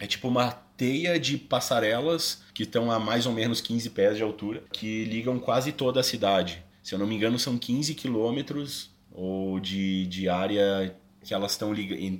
É 0.02 0.08
tipo 0.08 0.28
uma 0.28 0.52
teia 0.76 1.20
de 1.20 1.38
passarelas 1.38 2.42
que 2.56 2.64
estão 2.64 2.92
a 2.92 3.00
mais 3.00 3.28
ou 3.28 3.32
menos 3.32 3.62
15 3.62 3.92
pés 3.92 4.18
de 4.18 4.24
altura, 4.24 4.64
que 4.74 5.06
ligam 5.06 5.38
quase 5.38 5.72
toda 5.72 6.00
a 6.00 6.04
cidade. 6.04 6.64
Se 6.82 6.96
eu 6.96 7.00
não 7.00 7.06
me 7.06 7.16
engano, 7.16 7.38
são 7.38 7.56
15 7.56 7.94
quilômetros 7.94 8.90
ou 9.12 9.60
de, 9.60 10.08
de 10.08 10.28
área 10.28 10.96
que 11.24 11.36
elas 11.36 11.52
estão 11.52 11.72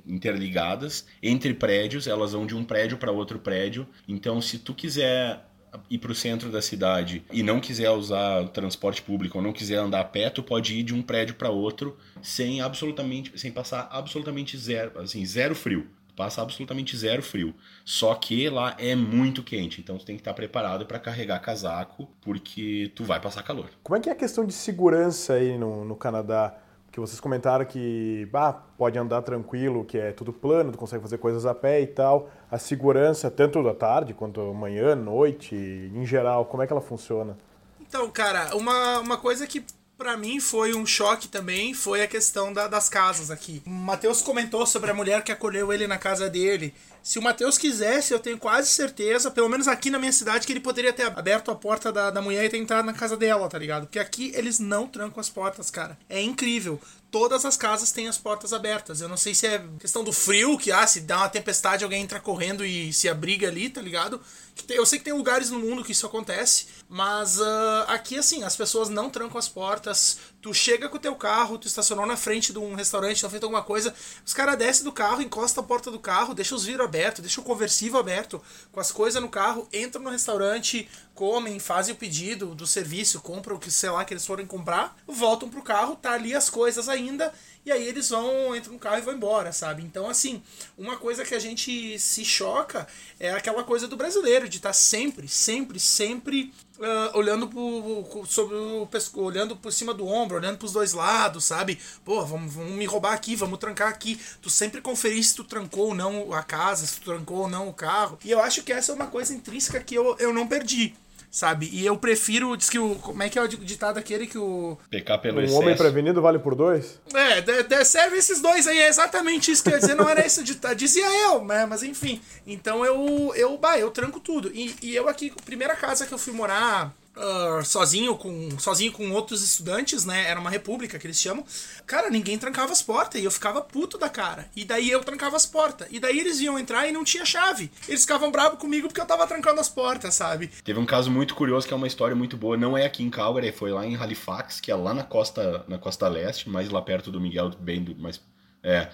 interligadas 0.06 1.04
entre 1.20 1.52
prédios, 1.54 2.06
elas 2.06 2.30
vão 2.30 2.46
de 2.46 2.54
um 2.54 2.62
prédio 2.62 2.98
para 2.98 3.10
outro 3.10 3.40
prédio. 3.40 3.84
Então, 4.06 4.40
se 4.40 4.60
tu 4.60 4.72
quiser 4.72 5.44
ir 5.90 5.98
para 5.98 6.12
o 6.12 6.14
centro 6.14 6.52
da 6.52 6.62
cidade 6.62 7.24
e 7.32 7.42
não 7.42 7.58
quiser 7.58 7.90
usar 7.90 8.46
transporte 8.50 9.02
público 9.02 9.38
ou 9.38 9.44
não 9.44 9.52
quiser 9.52 9.78
andar 9.78 10.00
a 10.00 10.04
pé, 10.04 10.30
tu 10.30 10.40
pode 10.40 10.78
ir 10.78 10.84
de 10.84 10.94
um 10.94 11.02
prédio 11.02 11.34
para 11.34 11.50
outro 11.50 11.96
sem 12.20 12.60
absolutamente, 12.60 13.36
sem 13.36 13.50
passar 13.50 13.88
absolutamente 13.90 14.56
zero, 14.56 15.00
assim, 15.00 15.26
zero 15.26 15.56
frio. 15.56 15.88
Passa 16.16 16.42
absolutamente 16.42 16.96
zero 16.96 17.22
frio. 17.22 17.54
Só 17.84 18.14
que 18.14 18.48
lá 18.48 18.74
é 18.78 18.94
muito 18.94 19.42
quente, 19.42 19.80
então 19.80 19.96
tu 19.96 20.04
tem 20.04 20.16
que 20.16 20.20
estar 20.20 20.34
preparado 20.34 20.84
para 20.84 20.98
carregar 20.98 21.38
casaco, 21.40 22.08
porque 22.20 22.92
tu 22.94 23.04
vai 23.04 23.18
passar 23.20 23.42
calor. 23.42 23.70
Como 23.82 23.96
é 23.96 24.00
que 24.00 24.08
é 24.08 24.12
a 24.12 24.16
questão 24.16 24.44
de 24.44 24.52
segurança 24.52 25.34
aí 25.34 25.56
no, 25.56 25.84
no 25.84 25.96
Canadá? 25.96 26.56
que 26.92 27.00
vocês 27.00 27.18
comentaram 27.18 27.64
que 27.64 28.28
ah, 28.34 28.52
pode 28.52 28.98
andar 28.98 29.22
tranquilo, 29.22 29.82
que 29.82 29.96
é 29.96 30.12
tudo 30.12 30.30
plano, 30.30 30.70
tu 30.70 30.76
consegue 30.76 31.02
fazer 31.02 31.16
coisas 31.16 31.46
a 31.46 31.54
pé 31.54 31.80
e 31.80 31.86
tal. 31.86 32.28
A 32.50 32.58
segurança, 32.58 33.30
tanto 33.30 33.62
da 33.62 33.72
tarde 33.72 34.12
quanto 34.12 34.52
manhã, 34.52 34.94
noite, 34.94 35.56
em 35.56 36.04
geral, 36.04 36.44
como 36.44 36.62
é 36.62 36.66
que 36.66 36.72
ela 36.72 36.82
funciona? 36.82 37.38
Então, 37.80 38.10
cara, 38.10 38.54
uma, 38.54 38.98
uma 38.98 39.16
coisa 39.16 39.46
que 39.46 39.64
para 40.02 40.16
mim 40.16 40.40
foi 40.40 40.74
um 40.74 40.84
choque 40.84 41.28
também 41.28 41.72
foi 41.72 42.02
a 42.02 42.08
questão 42.08 42.52
da, 42.52 42.66
das 42.66 42.88
casas 42.88 43.30
aqui. 43.30 43.62
O 43.64 43.70
Matheus 43.70 44.20
comentou 44.20 44.66
sobre 44.66 44.90
a 44.90 44.94
mulher 44.94 45.22
que 45.22 45.30
acolheu 45.30 45.72
ele 45.72 45.86
na 45.86 45.96
casa 45.96 46.28
dele. 46.28 46.74
Se 47.04 47.20
o 47.20 47.22
Matheus 47.22 47.56
quisesse, 47.56 48.12
eu 48.12 48.18
tenho 48.18 48.36
quase 48.36 48.68
certeza, 48.68 49.30
pelo 49.30 49.48
menos 49.48 49.68
aqui 49.68 49.90
na 49.90 50.00
minha 50.00 50.10
cidade, 50.10 50.44
que 50.44 50.52
ele 50.52 50.58
poderia 50.58 50.92
ter 50.92 51.04
aberto 51.04 51.52
a 51.52 51.54
porta 51.54 51.92
da, 51.92 52.10
da 52.10 52.20
mulher 52.20 52.44
e 52.44 52.48
ter 52.48 52.56
entrado 52.56 52.84
na 52.84 52.92
casa 52.92 53.16
dela, 53.16 53.48
tá 53.48 53.56
ligado? 53.56 53.84
Porque 53.84 54.00
aqui 54.00 54.32
eles 54.34 54.58
não 54.58 54.88
trancam 54.88 55.20
as 55.20 55.30
portas, 55.30 55.70
cara. 55.70 55.96
É 56.08 56.20
incrível 56.20 56.80
todas 57.12 57.44
as 57.44 57.58
casas 57.58 57.92
têm 57.92 58.08
as 58.08 58.16
portas 58.16 58.52
abertas. 58.54 59.02
Eu 59.02 59.08
não 59.08 59.18
sei 59.18 59.34
se 59.34 59.46
é 59.46 59.62
questão 59.78 60.02
do 60.02 60.12
frio, 60.12 60.56
que 60.56 60.72
ah, 60.72 60.86
se 60.86 61.02
dá 61.02 61.18
uma 61.18 61.28
tempestade 61.28 61.84
alguém 61.84 62.02
entra 62.02 62.18
correndo 62.18 62.64
e 62.64 62.90
se 62.92 63.08
abriga 63.08 63.46
ali, 63.46 63.68
tá 63.68 63.82
ligado? 63.82 64.20
Eu 64.68 64.86
sei 64.86 64.98
que 64.98 65.04
tem 65.04 65.12
lugares 65.12 65.50
no 65.50 65.58
mundo 65.58 65.84
que 65.84 65.92
isso 65.92 66.06
acontece, 66.06 66.66
mas 66.92 67.40
uh, 67.40 67.84
aqui, 67.86 68.18
assim, 68.18 68.42
as 68.42 68.54
pessoas 68.54 68.90
não 68.90 69.08
trancam 69.08 69.38
as 69.38 69.48
portas. 69.48 70.18
Tu 70.42 70.52
chega 70.52 70.90
com 70.90 70.98
o 70.98 71.00
teu 71.00 71.14
carro, 71.14 71.56
tu 71.56 71.66
estacionou 71.66 72.04
na 72.04 72.18
frente 72.18 72.52
de 72.52 72.58
um 72.58 72.74
restaurante, 72.74 73.22
tá 73.22 73.30
feito 73.30 73.44
alguma 73.44 73.62
coisa, 73.62 73.94
os 74.26 74.34
caras 74.34 74.58
descem 74.58 74.84
do 74.84 74.92
carro, 74.92 75.22
encostam 75.22 75.64
a 75.64 75.66
porta 75.66 75.90
do 75.90 75.98
carro, 75.98 76.34
deixa 76.34 76.54
os 76.54 76.64
vidros 76.64 76.84
abertos, 76.84 77.22
deixa 77.22 77.40
o 77.40 77.44
conversível 77.44 77.98
aberto, 77.98 78.42
com 78.70 78.78
as 78.78 78.92
coisas 78.92 79.22
no 79.22 79.30
carro, 79.30 79.66
entram 79.72 80.02
no 80.02 80.10
restaurante, 80.10 80.86
comem, 81.14 81.58
fazem 81.58 81.94
o 81.94 81.96
pedido 81.96 82.54
do 82.54 82.66
serviço, 82.66 83.22
compram 83.22 83.56
o 83.56 83.58
que, 83.58 83.70
sei 83.70 83.88
lá, 83.88 84.04
que 84.04 84.12
eles 84.12 84.26
forem 84.26 84.44
comprar, 84.44 84.94
voltam 85.06 85.48
pro 85.48 85.62
carro, 85.62 85.96
tá 85.96 86.12
ali 86.12 86.34
as 86.34 86.50
coisas 86.50 86.90
ainda, 86.90 87.32
e 87.64 87.70
aí 87.70 87.86
eles 87.86 88.08
vão, 88.10 88.54
entram 88.56 88.72
no 88.72 88.78
carro 88.78 88.98
e 88.98 89.02
vão 89.02 89.14
embora, 89.14 89.52
sabe? 89.52 89.82
Então, 89.82 90.10
assim, 90.10 90.42
uma 90.76 90.96
coisa 90.96 91.24
que 91.24 91.34
a 91.34 91.38
gente 91.38 91.98
se 91.98 92.24
choca 92.24 92.88
é 93.20 93.30
aquela 93.30 93.62
coisa 93.62 93.86
do 93.86 93.96
brasileiro, 93.96 94.48
de 94.48 94.56
estar 94.56 94.70
tá 94.70 94.74
sempre, 94.74 95.28
sempre, 95.28 95.78
sempre 95.78 96.52
uh, 96.82 97.16
olhando 97.16 97.46
por, 97.48 98.26
sobre 98.26 98.56
o 98.56 98.88
olhando 99.14 99.56
por 99.56 99.72
cima 99.72 99.94
do 99.94 100.06
ombro, 100.06 100.36
olhando 100.36 100.58
pros 100.58 100.72
dois 100.72 100.92
lados, 100.92 101.44
sabe? 101.44 101.78
Pô, 102.04 102.24
vamos, 102.24 102.52
vamos 102.52 102.72
me 102.72 102.84
roubar 102.84 103.12
aqui, 103.12 103.36
vamos 103.36 103.58
trancar 103.58 103.88
aqui. 103.88 104.20
Tu 104.40 104.50
sempre 104.50 104.80
conferir 104.80 105.22
se 105.22 105.34
tu 105.34 105.44
trancou 105.44 105.88
ou 105.88 105.94
não 105.94 106.32
a 106.32 106.42
casa, 106.42 106.86
se 106.86 107.00
tu 107.00 107.04
trancou 107.04 107.38
ou 107.38 107.48
não 107.48 107.68
o 107.68 107.72
carro. 107.72 108.18
E 108.24 108.30
eu 108.30 108.40
acho 108.42 108.62
que 108.62 108.72
essa 108.72 108.92
é 108.92 108.94
uma 108.94 109.06
coisa 109.06 109.32
intrínseca 109.32 109.80
que 109.80 109.94
eu, 109.94 110.16
eu 110.18 110.32
não 110.32 110.46
perdi 110.46 110.94
sabe? 111.32 111.70
E 111.72 111.84
eu 111.84 111.96
prefiro, 111.96 112.54
diz 112.56 112.68
que 112.68 112.78
o. 112.78 112.94
Como 112.96 113.22
é 113.22 113.28
que 113.30 113.38
é 113.38 113.42
o 113.42 113.48
ditado 113.48 113.98
aquele 113.98 114.26
que 114.26 114.36
o. 114.36 114.76
Pecar 114.90 115.18
pelo 115.18 115.38
um 115.38 115.42
excesso. 115.42 115.58
homem 115.58 115.74
prevenido 115.74 116.20
vale 116.20 116.38
por 116.38 116.54
dois? 116.54 117.00
É, 117.14 117.40
de, 117.40 117.62
de, 117.62 117.84
serve 117.86 118.18
esses 118.18 118.40
dois 118.42 118.66
aí, 118.68 118.78
é 118.78 118.88
exatamente 118.88 119.50
isso 119.50 119.62
que 119.64 119.70
eu 119.70 119.74
ia 119.74 119.80
dizer, 119.80 119.96
não 119.96 120.08
era 120.08 120.24
isso 120.26 120.44
ditado, 120.44 120.76
dizia 120.76 121.06
eu, 121.26 121.42
né? 121.42 121.64
Mas 121.64 121.82
enfim. 121.82 122.20
Então 122.46 122.84
eu, 122.84 123.32
eu, 123.34 123.56
bah, 123.56 123.78
eu 123.78 123.90
tranco 123.90 124.20
tudo. 124.20 124.52
E, 124.54 124.76
e 124.82 124.94
eu 124.94 125.08
aqui, 125.08 125.32
primeira 125.44 125.74
casa 125.74 126.06
que 126.06 126.12
eu 126.12 126.18
fui 126.18 126.34
morar 126.34 126.94
uh, 127.16 127.64
sozinho 127.64 128.16
com 128.16 128.58
sozinho 128.58 128.92
com 128.92 129.10
outros 129.10 129.42
estudantes, 129.42 130.04
né? 130.04 130.28
Era 130.28 130.40
uma 130.40 130.50
república 130.50 130.98
que 130.98 131.06
eles 131.06 131.20
chamam. 131.20 131.44
Cara, 131.86 132.10
ninguém 132.10 132.38
trancava 132.38 132.72
as 132.72 132.82
portas 132.82 133.20
e 133.20 133.24
eu 133.24 133.30
ficava 133.30 133.60
puto 133.60 133.98
da 133.98 134.08
cara. 134.08 134.48
E 134.54 134.64
daí 134.64 134.90
eu 134.90 135.02
trancava 135.02 135.36
as 135.36 135.46
portas. 135.46 135.88
E 135.90 135.98
daí 136.00 136.18
eles 136.18 136.40
iam 136.40 136.58
entrar 136.58 136.86
e 136.86 136.92
não 136.92 137.04
tinha 137.04 137.24
chave. 137.24 137.70
Eles 137.88 138.02
ficavam 138.02 138.30
bravos 138.30 138.58
comigo 138.58 138.88
porque 138.88 139.00
eu 139.00 139.06
tava 139.06 139.26
trancando 139.26 139.60
as 139.60 139.68
portas, 139.68 140.14
sabe? 140.14 140.48
Teve 140.64 140.78
um 140.78 140.86
caso 140.86 141.10
muito 141.10 141.34
curioso 141.34 141.66
que 141.66 141.74
é 141.74 141.76
uma 141.76 141.86
história 141.86 142.16
muito 142.16 142.36
boa. 142.36 142.56
Não 142.56 142.76
é 142.76 142.84
aqui 142.84 143.02
em 143.02 143.10
Calgary, 143.10 143.52
foi 143.52 143.70
lá 143.70 143.86
em 143.86 143.96
Halifax, 143.96 144.60
que 144.60 144.70
é 144.70 144.74
lá 144.74 144.94
na 144.94 145.04
costa 145.04 145.64
na 145.68 145.78
costa 145.78 146.08
leste, 146.08 146.48
mais 146.48 146.70
lá 146.70 146.82
perto 146.82 147.10
do 147.10 147.20
Miguel, 147.20 147.50
bem 147.58 147.82
do 147.82 147.94
mais 147.96 148.20
é 148.62 148.88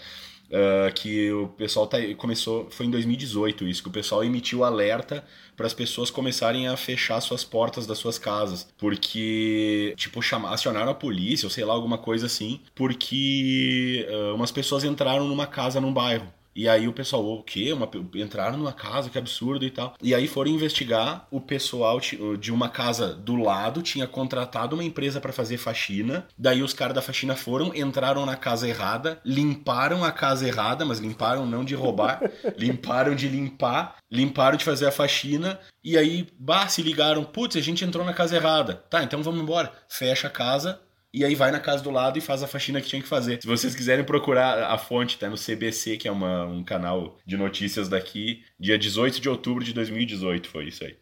Uh, 0.48 0.90
que 0.94 1.30
o 1.30 1.48
pessoal 1.48 1.86
tá, 1.86 1.98
começou, 2.16 2.70
foi 2.70 2.86
em 2.86 2.90
2018 2.90 3.68
isso, 3.68 3.82
que 3.82 3.88
o 3.90 3.92
pessoal 3.92 4.24
emitiu 4.24 4.64
alerta 4.64 5.22
para 5.54 5.66
as 5.66 5.74
pessoas 5.74 6.10
começarem 6.10 6.66
a 6.68 6.74
fechar 6.74 7.20
suas 7.20 7.44
portas 7.44 7.86
das 7.86 7.98
suas 7.98 8.18
casas, 8.18 8.66
porque, 8.78 9.92
tipo, 9.98 10.22
chamar, 10.22 10.54
acionaram 10.54 10.90
a 10.90 10.94
polícia, 10.94 11.44
ou 11.44 11.50
sei 11.50 11.66
lá, 11.66 11.74
alguma 11.74 11.98
coisa 11.98 12.24
assim, 12.24 12.60
porque 12.74 14.08
uh, 14.10 14.34
umas 14.34 14.50
pessoas 14.50 14.84
entraram 14.84 15.28
numa 15.28 15.46
casa 15.46 15.82
num 15.82 15.92
bairro. 15.92 16.32
E 16.58 16.68
aí 16.68 16.88
o 16.88 16.92
pessoal, 16.92 17.24
o 17.24 17.40
quê? 17.40 17.72
Uma, 17.72 17.88
entraram 18.16 18.58
numa 18.58 18.72
casa, 18.72 19.08
que 19.08 19.16
absurdo 19.16 19.64
e 19.64 19.70
tal. 19.70 19.94
E 20.02 20.12
aí 20.12 20.26
foram 20.26 20.50
investigar, 20.50 21.28
o 21.30 21.40
pessoal 21.40 22.00
de 22.00 22.52
uma 22.52 22.68
casa 22.68 23.14
do 23.14 23.36
lado 23.36 23.80
tinha 23.80 24.08
contratado 24.08 24.74
uma 24.74 24.82
empresa 24.82 25.20
para 25.20 25.32
fazer 25.32 25.56
faxina. 25.56 26.26
Daí 26.36 26.60
os 26.60 26.72
caras 26.72 26.96
da 26.96 27.00
faxina 27.00 27.36
foram, 27.36 27.72
entraram 27.76 28.26
na 28.26 28.34
casa 28.34 28.68
errada, 28.68 29.20
limparam 29.24 30.02
a 30.02 30.10
casa 30.10 30.48
errada, 30.48 30.84
mas 30.84 30.98
limparam 30.98 31.46
não 31.46 31.64
de 31.64 31.76
roubar, 31.76 32.20
limparam 32.58 33.14
de 33.14 33.28
limpar, 33.28 33.98
limparam 34.10 34.56
de 34.56 34.64
fazer 34.64 34.86
a 34.86 34.92
faxina. 34.92 35.60
E 35.84 35.96
aí, 35.96 36.26
bah, 36.36 36.66
se 36.66 36.82
ligaram, 36.82 37.22
putz, 37.22 37.54
a 37.54 37.60
gente 37.60 37.84
entrou 37.84 38.04
na 38.04 38.12
casa 38.12 38.34
errada. 38.34 38.82
Tá, 38.90 39.04
então 39.04 39.22
vamos 39.22 39.40
embora. 39.40 39.72
Fecha 39.88 40.26
a 40.26 40.30
casa, 40.30 40.80
e 41.12 41.24
aí 41.24 41.34
vai 41.34 41.50
na 41.50 41.60
casa 41.60 41.82
do 41.82 41.90
lado 41.90 42.18
e 42.18 42.20
faz 42.20 42.42
a 42.42 42.46
faxina 42.46 42.80
que 42.80 42.88
tinha 42.88 43.02
que 43.02 43.08
fazer. 43.08 43.40
Se 43.40 43.46
vocês 43.46 43.74
quiserem 43.74 44.04
procurar 44.04 44.70
a 44.70 44.78
fonte, 44.78 45.18
tá 45.18 45.28
no 45.28 45.36
CBC, 45.36 45.96
que 45.96 46.08
é 46.08 46.12
uma, 46.12 46.44
um 46.44 46.62
canal 46.62 47.16
de 47.24 47.36
notícias 47.36 47.88
daqui, 47.88 48.44
dia 48.58 48.78
18 48.78 49.20
de 49.20 49.28
outubro 49.28 49.64
de 49.64 49.72
2018 49.72 50.48
foi 50.48 50.68
isso 50.68 50.84
aí. 50.84 50.96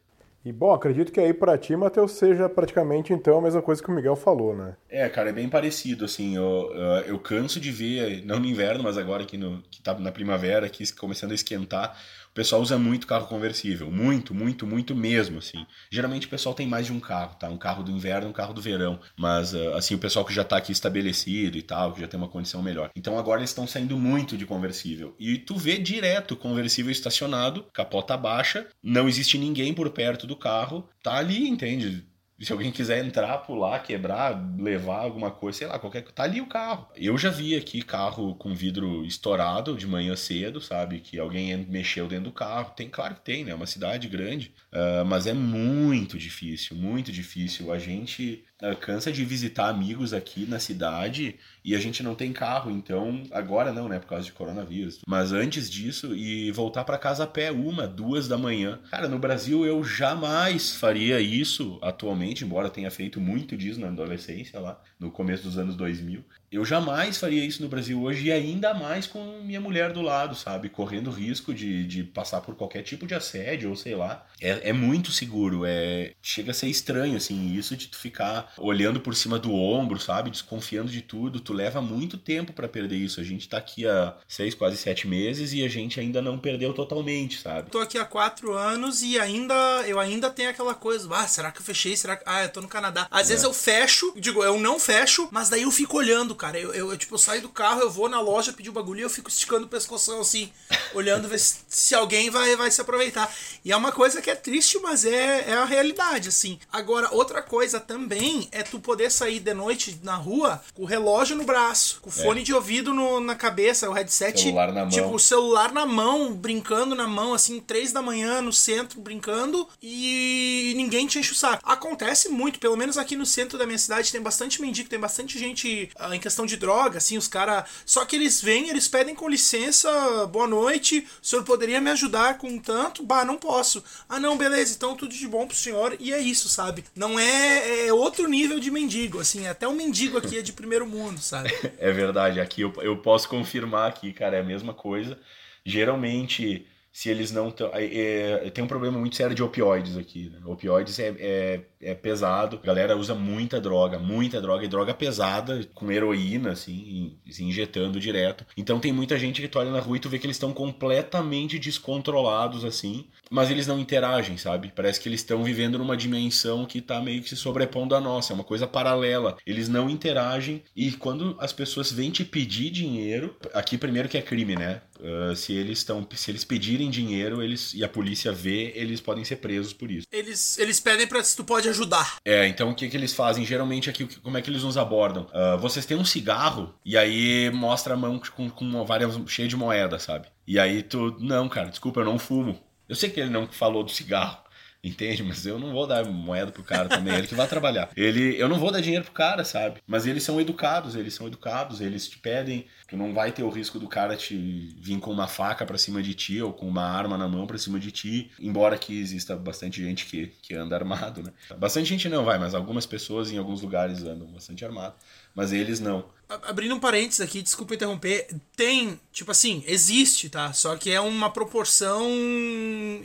E 0.47 0.53
bom, 0.53 0.73
acredito 0.73 1.11
que 1.11 1.19
aí 1.19 1.35
para 1.35 1.59
ti, 1.59 1.75
Matheus, 1.75 2.13
seja 2.13 2.49
praticamente 2.49 3.13
então 3.13 3.39
a 3.39 3.43
mesma 3.43 3.61
coisa 3.61 3.83
que 3.83 3.89
o 3.89 3.93
Miguel 3.93 4.15
falou, 4.15 4.55
né? 4.55 4.77
É, 4.89 5.09
cara, 5.09 5.31
é 5.31 5.33
bem 5.33 5.49
parecido, 5.49 6.05
assim, 6.05 6.37
eu, 6.37 6.73
eu 7.05 7.19
canso 7.19 7.59
de 7.59 7.73
ver, 7.73 8.25
não 8.25 8.39
no 8.39 8.47
inverno, 8.47 8.85
mas 8.85 8.97
agora 8.97 9.25
aqui 9.25 9.37
no, 9.37 9.61
que 9.69 9.83
tá 9.83 9.99
na 9.99 10.13
primavera, 10.13 10.65
aqui 10.65 10.85
começando 10.95 11.33
a 11.33 11.35
esquentar, 11.35 12.01
pessoal 12.37 12.61
usa 12.61 12.79
muito 12.79 13.07
carro 13.07 13.27
conversível, 13.27 13.91
muito, 13.91 14.35
muito, 14.35 14.67
muito 14.67 14.95
mesmo, 14.95 15.39
assim. 15.39 15.67
Geralmente 15.91 16.27
o 16.27 16.31
pessoal 16.31 16.55
tem 16.55 16.69
mais 16.69 16.85
de 16.85 16.93
um 16.93 17.01
carro, 17.01 17.35
tá? 17.37 17.49
Um 17.49 17.57
carro 17.57 17.83
do 17.83 17.91
inverno, 17.91 18.29
um 18.29 18.33
carro 18.33 18.53
do 18.53 18.61
verão, 18.61 19.01
mas 19.17 19.55
ah, 19.55 19.79
assim, 19.79 19.95
o 19.95 19.99
pessoal 19.99 20.25
que 20.25 20.35
já 20.35 20.45
tá 20.45 20.59
aqui 20.59 20.71
estabelecido 20.71 21.57
e 21.57 21.63
tal, 21.63 21.95
que 21.95 22.01
já 22.01 22.07
tem 22.07 22.21
uma 22.21 22.29
condição 22.29 22.63
melhor. 22.63 22.91
Então 22.95 23.19
agora 23.19 23.41
eles 23.41 23.51
estão 23.51 23.67
saindo 23.67 23.97
muito 23.97 24.37
de 24.37 24.45
conversível. 24.45 25.17
E 25.19 25.39
tu 25.39 25.57
vê 25.57 25.79
direto 25.79 26.37
conversível 26.37 26.93
estacionado, 26.93 27.65
capota 27.73 28.17
baixa, 28.19 28.67
não 28.83 29.09
existe 29.09 29.39
ninguém 29.39 29.73
por 29.73 29.89
perto 29.89 30.27
do 30.27 30.37
carro, 30.37 30.87
tá 31.03 31.15
ali, 31.15 31.49
entende? 31.49 32.05
Se 32.45 32.53
alguém 32.53 32.71
quiser 32.71 33.05
entrar, 33.05 33.39
pular, 33.39 33.79
quebrar, 33.83 34.39
levar 34.59 34.99
alguma 34.99 35.31
coisa, 35.31 35.59
sei 35.59 35.67
lá, 35.67 35.79
qualquer 35.79 36.03
coisa, 36.03 36.15
tá 36.15 36.25
ali 36.25 36.41
o 36.41 36.47
carro. 36.47 36.89
Eu 36.95 37.17
já 37.17 37.31
vi 37.31 37.57
aqui 37.57 37.81
carro 37.81 38.35
com 38.35 38.55
vidro 38.55 39.05
estourado 39.05 39.77
de 39.77 39.87
manhã 39.87 40.15
cedo, 40.15 40.61
sabe? 40.61 41.01
Que 41.01 41.19
alguém 41.19 41.57
mexeu 41.57 42.07
dentro 42.07 42.27
do 42.27 42.33
carro. 42.33 42.73
Tem, 42.77 42.89
claro 42.89 43.15
que 43.15 43.23
tem, 43.23 43.45
né? 43.45 43.53
É 43.53 43.55
uma 43.55 43.67
cidade 43.67 44.07
grande. 44.09 44.53
Uh, 44.73 45.05
mas 45.07 45.27
é 45.27 45.33
muito 45.33 46.19
difícil, 46.19 46.77
muito 46.77 47.11
difícil. 47.11 47.73
A 47.73 47.79
gente 47.79 48.45
cansa 48.81 49.13
de 49.13 49.25
visitar 49.25 49.69
amigos 49.69 50.13
aqui 50.13 50.47
na 50.47 50.59
cidade 50.59 51.37
e 51.65 51.75
a 51.75 51.79
gente 51.79 52.03
não 52.03 52.15
tem 52.15 52.33
carro, 52.33 52.71
então 52.71 53.23
agora 53.31 53.73
não, 53.73 53.89
né, 53.89 53.99
por 53.99 54.09
causa 54.09 54.25
de 54.25 54.33
coronavírus. 54.33 55.01
Mas 55.07 55.33
antes 55.33 55.69
disso, 55.71 56.15
e 56.15 56.51
voltar 56.53 56.85
para 56.85 56.99
casa 56.99 57.25
a 57.25 57.27
pé 57.27 57.51
uma, 57.51 57.87
duas 57.87 58.29
da 58.29 58.39
manhã. 58.39 58.81
Cara, 58.91 59.09
no 59.09 59.19
Brasil 59.19 59.67
eu 59.67 59.85
jamais 59.85 60.75
faria 60.75 61.21
isso 61.21 61.79
atualmente, 61.83 62.45
embora 62.45 62.71
tenha 62.71 62.91
feito 62.91 63.21
muito 63.21 63.57
disso 63.57 63.81
na 63.81 63.89
adolescência 63.89 64.59
lá, 64.59 64.81
no 64.99 65.11
começo 65.11 65.43
dos 65.43 65.59
anos 65.59 65.77
2000 65.77 66.25
Eu 66.57 66.65
jamais 66.65 67.19
faria 67.19 67.45
isso 67.45 67.63
no 67.63 67.69
Brasil 67.69 68.03
hoje 68.03 68.29
e 68.29 68.33
ainda 68.33 68.73
mais 68.73 69.07
com 69.07 69.41
minha 69.43 69.61
mulher 69.61 69.93
do 69.93 70.01
lado, 70.01 70.35
sabe? 70.35 70.71
Correndo 70.71 71.11
risco 71.11 71.53
de, 71.53 71.87
de 71.87 72.03
passar 72.03 72.41
por 72.41 72.55
qualquer 72.55 72.83
tipo 72.83 73.07
de 73.07 73.15
assédio 73.15 73.69
ou 73.69 73.77
sei 73.77 73.95
lá. 73.95 74.25
É, 74.41 74.71
é 74.71 74.73
muito 74.73 75.13
seguro, 75.13 75.65
é 75.67 76.13
chega 76.23 76.53
a 76.53 76.55
ser 76.55 76.69
estranho, 76.69 77.17
assim, 77.17 77.55
isso 77.55 77.77
de 77.77 77.89
tu 77.89 77.99
ficar 77.99 78.55
olhando 78.57 79.01
por 79.01 79.15
cima 79.15 79.39
do 79.39 79.53
ombro, 79.53 80.01
sabe? 80.01 80.31
Desconfiando 80.31 80.91
de 80.91 81.03
tudo, 81.03 81.41
tu 81.41 81.53
leva 81.53 81.83
muito 81.83 82.17
tempo 82.17 82.55
para 82.55 82.67
perder 82.67 82.97
isso. 82.97 83.21
A 83.21 83.25
gente 83.25 83.47
tá 83.49 83.59
aqui 83.59 83.87
há 83.87 84.17
seis, 84.27 84.55
quase 84.55 84.79
sete 84.79 85.07
meses 85.07 85.53
e 85.53 85.63
a 85.63 85.69
gente 85.69 86.01
ainda 86.01 86.23
não 86.23 86.39
perdeu 86.39 86.73
totalmente, 86.73 87.39
sabe? 87.39 87.71
Tô 87.71 87.81
aqui 87.81 87.99
há 87.99 88.05
quatro 88.07 88.55
anos 88.55 89.03
e 89.03 89.19
ainda 89.19 89.55
eu 89.87 90.01
ainda 90.01 90.31
tenho 90.31 90.49
aquela 90.49 90.75
coisa, 90.75 91.07
ah, 91.15 91.29
será 91.29 91.53
que 91.53 91.61
eu 91.61 91.65
fechei? 91.65 91.95
Será 91.97 92.17
que. 92.17 92.23
Ah, 92.25 92.45
eu 92.45 92.49
tô 92.49 92.63
no 92.63 92.69
Canadá. 92.69 93.07
Às 93.11 93.27
é. 93.27 93.33
vezes 93.33 93.45
eu 93.45 93.53
fecho, 93.53 94.15
digo, 94.17 94.43
eu 94.43 94.59
não 94.59 94.81
fecho, 94.81 95.29
mas 95.31 95.51
daí 95.51 95.63
eu 95.63 95.71
fico 95.71 95.99
olhando, 95.99 96.35
cara. 96.35 96.46
Eu, 96.55 96.75
eu, 96.75 96.91
eu, 96.91 96.99
tipo, 96.99 97.15
eu 97.15 97.19
saio 97.19 97.43
do 97.43 97.49
carro, 97.49 97.81
eu 97.81 97.91
vou 97.91 98.09
na 98.09 98.21
loja 98.21 98.53
pedir 98.53 98.71
o 98.71 98.73
bagulho 98.73 99.01
e 99.01 99.03
eu 99.03 99.11
fico 99.11 99.29
esticando 99.29 99.67
o 99.67 99.69
pescoção 99.69 100.21
assim, 100.21 100.51
olhando 100.95 101.29
ver 101.29 101.39
se, 101.39 101.59
se, 101.69 101.95
alguém 101.95 102.31
vai, 102.31 102.55
vai 102.57 102.71
se 102.71 102.81
aproveitar. 102.81 103.33
E 103.65 103.73
é 103.73 103.77
uma 103.77 103.93
coisa 103.93 104.21
que 104.23 104.31
é 104.31 104.35
triste, 104.35 104.79
mas 104.79 105.05
é, 105.05 105.51
é 105.51 105.55
a 105.55 105.65
realidade, 105.65 106.29
assim. 106.29 106.59
Agora, 106.73 107.09
outra 107.13 107.43
coisa 107.43 107.81
também 107.81 108.49
é 108.53 108.63
tu 108.63 108.79
poder 108.79 109.11
sair 109.11 109.41
de 109.41 109.55
noite 109.55 109.99
na 110.03 110.17
rua 110.17 110.63
com 110.75 110.83
o 110.83 110.87
relógio 110.87 111.37
no 111.37 111.45
braço, 111.45 112.01
com 112.01 112.11
o 112.11 112.13
fone 112.13 112.41
é. 112.41 112.45
de 112.45 112.55
ouvido 112.55 112.93
no, 112.93 113.21
na 113.21 113.35
cabeça, 113.35 113.89
o 113.89 113.93
headset. 113.93 114.41
Celular 114.41 114.73
na 114.73 114.81
mão. 114.83 114.91
Tipo, 114.91 115.15
o 115.15 115.19
celular 115.19 115.73
na 115.73 115.87
mão, 115.87 116.33
brincando 116.33 116.95
na 116.95 117.07
mão, 117.07 117.35
assim, 117.35 117.61
três 117.61 117.93
da 117.93 118.03
manhã 118.03 118.41
no 118.41 118.53
centro, 118.53 119.01
brincando, 119.01 119.69
e 119.83 120.73
ninguém 120.77 121.07
te 121.07 121.19
enche 121.19 121.33
o 121.33 121.35
saco. 121.35 121.63
Acontece 121.65 122.29
muito, 122.29 122.59
pelo 122.59 122.77
menos 122.77 122.99
aqui 122.99 123.17
no 123.17 123.27
centro 123.27 123.59
da 123.59 123.67
minha 123.67 123.79
cidade 123.79 124.13
tem 124.13 124.21
bastante 124.21 124.61
mendigo, 124.61 124.89
tem 124.89 124.99
bastante 124.99 125.39
gente 125.39 125.91
uh, 125.99 126.15
questão 126.27 126.45
de 126.45 126.57
droga, 126.57 126.99
assim, 126.99 127.17
os 127.17 127.29
caras. 127.29 127.65
Só 127.87 128.05
que 128.05 128.17
eles 128.17 128.43
vêm, 128.43 128.69
eles 128.69 128.89
pedem 128.89 129.15
com 129.15 129.29
licença, 129.29 130.27
boa 130.27 130.49
noite, 130.49 131.07
o 131.23 131.27
senhor 131.27 131.45
poderia 131.45 131.81
me 131.81 131.89
ajudar 131.91 132.37
com 132.37 132.59
tanto? 132.59 133.05
Bah, 133.05 133.25
não 133.25 133.37
posso. 133.37 133.83
Ah, 134.09 134.19
não, 134.19 134.37
beleza, 134.37 134.75
então 134.75 134.97
tudo 134.97 135.15
de 135.15 135.29
bom 135.29 135.47
pro 135.47 135.57
senhor, 135.57 135.97
e 136.01 136.13
é 136.13 136.19
isso, 136.19 136.49
sabe? 136.49 136.85
Não 136.97 137.17
é, 137.17 137.87
é 137.87 137.93
outro 137.93 138.29
nível 138.29 138.59
de 138.59 138.73
mendigo, 138.73 139.21
assim, 139.21 139.47
até 139.47 139.69
o 139.69 139.73
mendigo 139.73 140.19
aqui 140.19 140.37
é 140.39 140.43
de 140.43 140.53
primeiro 140.53 140.87
mundo, 140.87 141.21
sabe? 141.21 141.55
É 141.79 141.93
verdade, 141.93 142.41
aqui 142.41 142.63
eu, 142.63 142.73
eu 142.79 142.97
posso 142.97 143.29
confirmar 143.29 143.89
aqui, 143.89 144.13
cara, 144.13 144.37
é 144.37 144.41
a 144.41 144.45
mesma 144.45 144.73
coisa. 144.73 145.19
Geralmente 145.65 146.67
se 146.97 147.11
eles 147.11 147.31
não 147.31 147.53
é, 147.75 148.47
é, 148.47 148.51
tem 148.51 148.65
um 148.65 148.67
problema 148.67 148.99
muito 148.99 149.17
sério 149.17 149.37
de 149.37 149.43
opioides 149.43 149.99
aqui. 149.99 150.31
Né? 150.31 150.39
Opioides 150.47 150.99
é, 150.99 151.15
é, 151.19 151.61
é, 151.79 151.95
pesado, 151.95 152.59
a 152.63 152.67
galera 152.67 152.97
usa 152.97 153.15
muita 153.15 153.61
droga, 153.61 153.99
muita 153.99 154.41
droga 154.41 154.65
e 154.65 154.69
droga 154.69 154.95
pesada, 154.95 155.63
com 155.75 155.93
heroína, 155.93 156.53
assim, 156.53 157.19
se 157.29 157.45
injetando 157.45 158.01
direto. 158.01 158.47
Então 158.57 158.81
tem 158.81 158.95
muita 158.95 159.19
gente 159.19 159.43
que 159.43 159.47
tu 159.49 159.59
olha 159.59 159.71
na 159.71 159.79
rua 159.79 159.99
e 159.99 160.01
tu 160.01 160.09
vê 160.09 160.19
que 160.19 160.25
eles 160.25 160.37
estão 160.37 160.55
completamente 160.55 161.59
descontrolados, 161.59 162.65
assim, 162.65 163.05
mas 163.29 163.51
eles 163.51 163.67
não 163.67 163.79
interagem, 163.79 164.39
sabe? 164.39 164.73
Parece 164.75 164.99
que 164.99 165.07
eles 165.07 165.21
estão 165.21 165.45
vivendo 165.45 165.77
numa 165.77 165.99
dimensão 165.99 166.65
que 166.65 166.81
tá 166.81 166.99
meio 167.03 167.23
que 167.23 167.29
se 167.29 167.37
sobrepondo 167.37 167.95
à 167.95 168.01
nossa, 168.01 168.33
é 168.33 168.35
uma 168.35 168.43
coisa 168.43 168.67
paralela. 168.67 169.37
Eles 169.47 169.69
não 169.69 169.91
interagem 169.91 170.63
e 170.75 170.93
quando 170.93 171.37
as 171.39 171.53
pessoas 171.53 171.93
vêm 171.93 172.11
te 172.11 172.25
pedir 172.25 172.71
dinheiro, 172.71 173.37
aqui 173.53 173.77
primeiro 173.77 174.09
que 174.09 174.17
é 174.17 174.23
crime, 174.23 174.57
né? 174.57 174.81
Uh, 175.01 175.35
se 175.35 175.53
eles 175.53 175.79
estão 175.79 176.07
se 176.15 176.31
eles 176.31 176.45
pedirem 176.45 176.91
dinheiro 176.91 177.43
eles 177.43 177.75
e 177.75 177.85
a 177.85 177.89
polícia 177.89 178.33
vê 178.33 178.73
eles 178.75 179.01
podem 179.01 179.25
ser 179.25 179.37
presos 179.37 179.73
por 179.73 179.91
isso. 179.91 180.07
Eles 180.13 180.59
eles 180.59 180.81
pedem 180.81 181.07
para 181.07 181.23
se 181.23 181.37
tu 181.37 181.45
pode 181.45 181.69
ajudar. 181.69 182.17
É 182.25 182.47
então 182.47 182.71
o 182.71 182.75
que 182.75 182.89
que 182.89 182.97
eles 182.97 183.13
fazem 183.13 183.45
geralmente 183.45 183.91
aqui? 183.91 184.07
Como 184.23 184.37
é 184.37 184.43
que 184.43 184.51
eles 184.51 184.63
nos 184.63 184.77
abordam? 184.77 185.27
Uh, 185.27 185.59
vocês 185.59 185.87
têm 185.87 185.97
um 185.97 186.05
cigarro? 186.05 186.75
E 186.85 186.97
aí 186.97 187.51
mostra 187.51 187.95
a 187.95 187.97
mão 187.97 188.21
com, 188.35 188.49
com 188.51 188.65
uma 188.65 188.85
várias 188.85 189.15
cheia 189.27 189.49
de 189.49 189.57
moeda 189.57 189.99
sabe? 189.99 190.29
E 190.47 190.59
aí 190.59 190.83
tu 190.83 191.17
não 191.19 191.49
cara 191.49 191.69
desculpa 191.69 192.01
eu 192.01 192.05
não 192.05 192.19
fumo. 192.19 192.59
Eu 192.89 192.95
sei 192.95 193.11
que 193.11 193.21
ele 193.21 193.31
não 193.31 193.49
falou 193.49 193.83
do 193.83 193.91
cigarro 193.91 194.46
Entende? 194.87 195.23
Mas 195.25 195.45
eu 195.45 195.59
não 195.59 195.73
vou 195.73 195.85
dar 195.85 196.05
moeda 196.05 196.53
pro 196.53 196.63
cara 196.63 196.89
também, 196.89 197.13
ele 197.15 197.27
que 197.27 197.35
vai 197.35 197.49
trabalhar. 197.49 197.91
Ele, 197.97 198.41
eu 198.41 198.49
não 198.49 198.59
vou 198.59 198.71
dar 198.71 198.81
dinheiro 198.81 199.05
pro 199.05 199.13
cara, 199.13 199.45
sabe? 199.45 199.81
Mas 199.87 200.07
eles 200.07 200.23
são 200.23 200.41
educados, 200.41 200.95
eles 200.95 201.13
são 201.13 201.27
educados, 201.27 201.81
eles 201.81 202.09
te 202.09 202.19
pedem, 202.19 202.67
tu 202.87 202.97
não 202.97 203.13
vai 203.13 203.33
ter 203.33 203.43
o 203.43 203.51
risco 203.51 203.81
do 203.81 203.89
cara 203.89 204.17
te 204.17 204.77
vir 204.79 204.99
com 205.01 205.11
uma 205.11 205.27
faca 205.27 205.67
para 205.67 205.77
cima 205.77 206.01
de 206.01 206.15
ti 206.15 206.41
ou 206.41 206.53
com 206.53 206.69
uma 206.69 206.85
arma 206.85 207.19
na 207.19 207.27
mão 207.27 207.47
para 207.49 207.59
cima 207.59 207.81
de 207.81 207.91
ti, 207.91 208.31
embora 208.39 208.79
que 208.79 208.97
exista 208.97 209.35
bastante 209.35 209.83
gente 209.83 210.07
que, 210.07 210.29
que 210.41 210.55
anda 210.55 210.77
armado, 210.77 211.23
né? 211.23 211.33
Bastante 211.59 211.89
gente 211.89 212.09
não 212.09 212.25
vai, 212.25 212.39
mas 212.39 212.55
algumas 212.55 212.87
pessoas 212.87 213.33
em 213.33 213.39
alguns 213.39 213.63
lugares 213.63 214.05
andam 214.05 214.29
bastante 214.29 214.65
armado 214.65 214.95
mas 215.37 215.53
eles 215.53 215.79
não. 215.79 216.17
Abrindo 216.29 216.75
um 216.75 216.81
parênteses 216.81 217.21
aqui, 217.21 217.41
desculpa 217.41 217.77
interromper, 217.77 218.27
tem, 218.57 218.99
tipo 219.13 219.31
assim, 219.31 219.63
existe, 219.65 220.29
tá? 220.29 220.53
Só 220.53 220.77
que 220.77 220.91
é 220.91 221.01
uma 221.01 221.31
proporção 221.31 222.05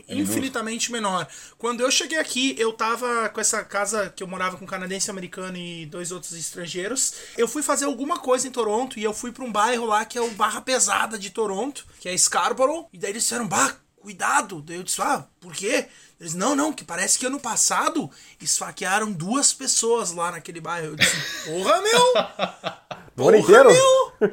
é 0.07 0.15
infinitamente 0.15 0.91
menor. 0.91 1.27
Quando 1.55 1.82
eu 1.82 1.91
cheguei 1.91 2.17
aqui, 2.17 2.55
eu 2.57 2.73
tava 2.73 3.29
com 3.29 3.39
essa 3.39 3.63
casa 3.63 4.09
que 4.09 4.23
eu 4.23 4.27
morava 4.27 4.57
com 4.57 4.63
um 4.63 4.67
canadense 4.67 5.11
americano 5.11 5.55
e 5.55 5.86
dois 5.86 6.11
outros 6.11 6.34
estrangeiros. 6.34 7.13
Eu 7.38 7.47
fui 7.47 7.61
fazer 7.61 7.86
alguma 7.86 8.17
coisa 8.17 8.47
em 8.47 8.51
Toronto 8.51 8.97
e 8.97 9.03
eu 9.03 9.13
fui 9.13 9.32
para 9.32 9.45
um 9.45 9.51
bairro 9.51 9.86
lá 9.86 10.03
que 10.03 10.17
é 10.17 10.21
o 10.21 10.32
Barra 10.32 10.61
Pesada 10.61 11.19
de 11.19 11.29
Toronto, 11.29 11.86
que 11.99 12.09
é 12.09 12.17
Scarborough, 12.17 12.89
e 12.91 12.97
daí 12.97 13.11
eles 13.11 13.21
disseram, 13.21 13.47
bah, 13.47 13.75
cuidado. 13.97 14.63
Daí 14.63 14.77
eu 14.77 14.84
disse, 14.84 14.99
ah, 14.99 15.27
por 15.39 15.53
quê? 15.53 15.88
Eles, 16.22 16.36
não, 16.36 16.55
não, 16.55 16.72
que 16.72 16.84
parece 16.84 17.17
que 17.17 17.26
ano 17.26 17.39
passado 17.39 18.07
esfaquearam 18.39 19.11
duas 19.11 19.51
pessoas 19.55 20.11
lá 20.11 20.32
naquele 20.32 20.61
bairro. 20.61 20.89
Eu 20.89 20.95
disse, 20.95 21.15
porra, 21.45 21.82
meu! 21.82 22.13
No 23.13 23.28
ano 23.28 23.38
inteiro? 23.38 23.69
Meu! 23.69 24.30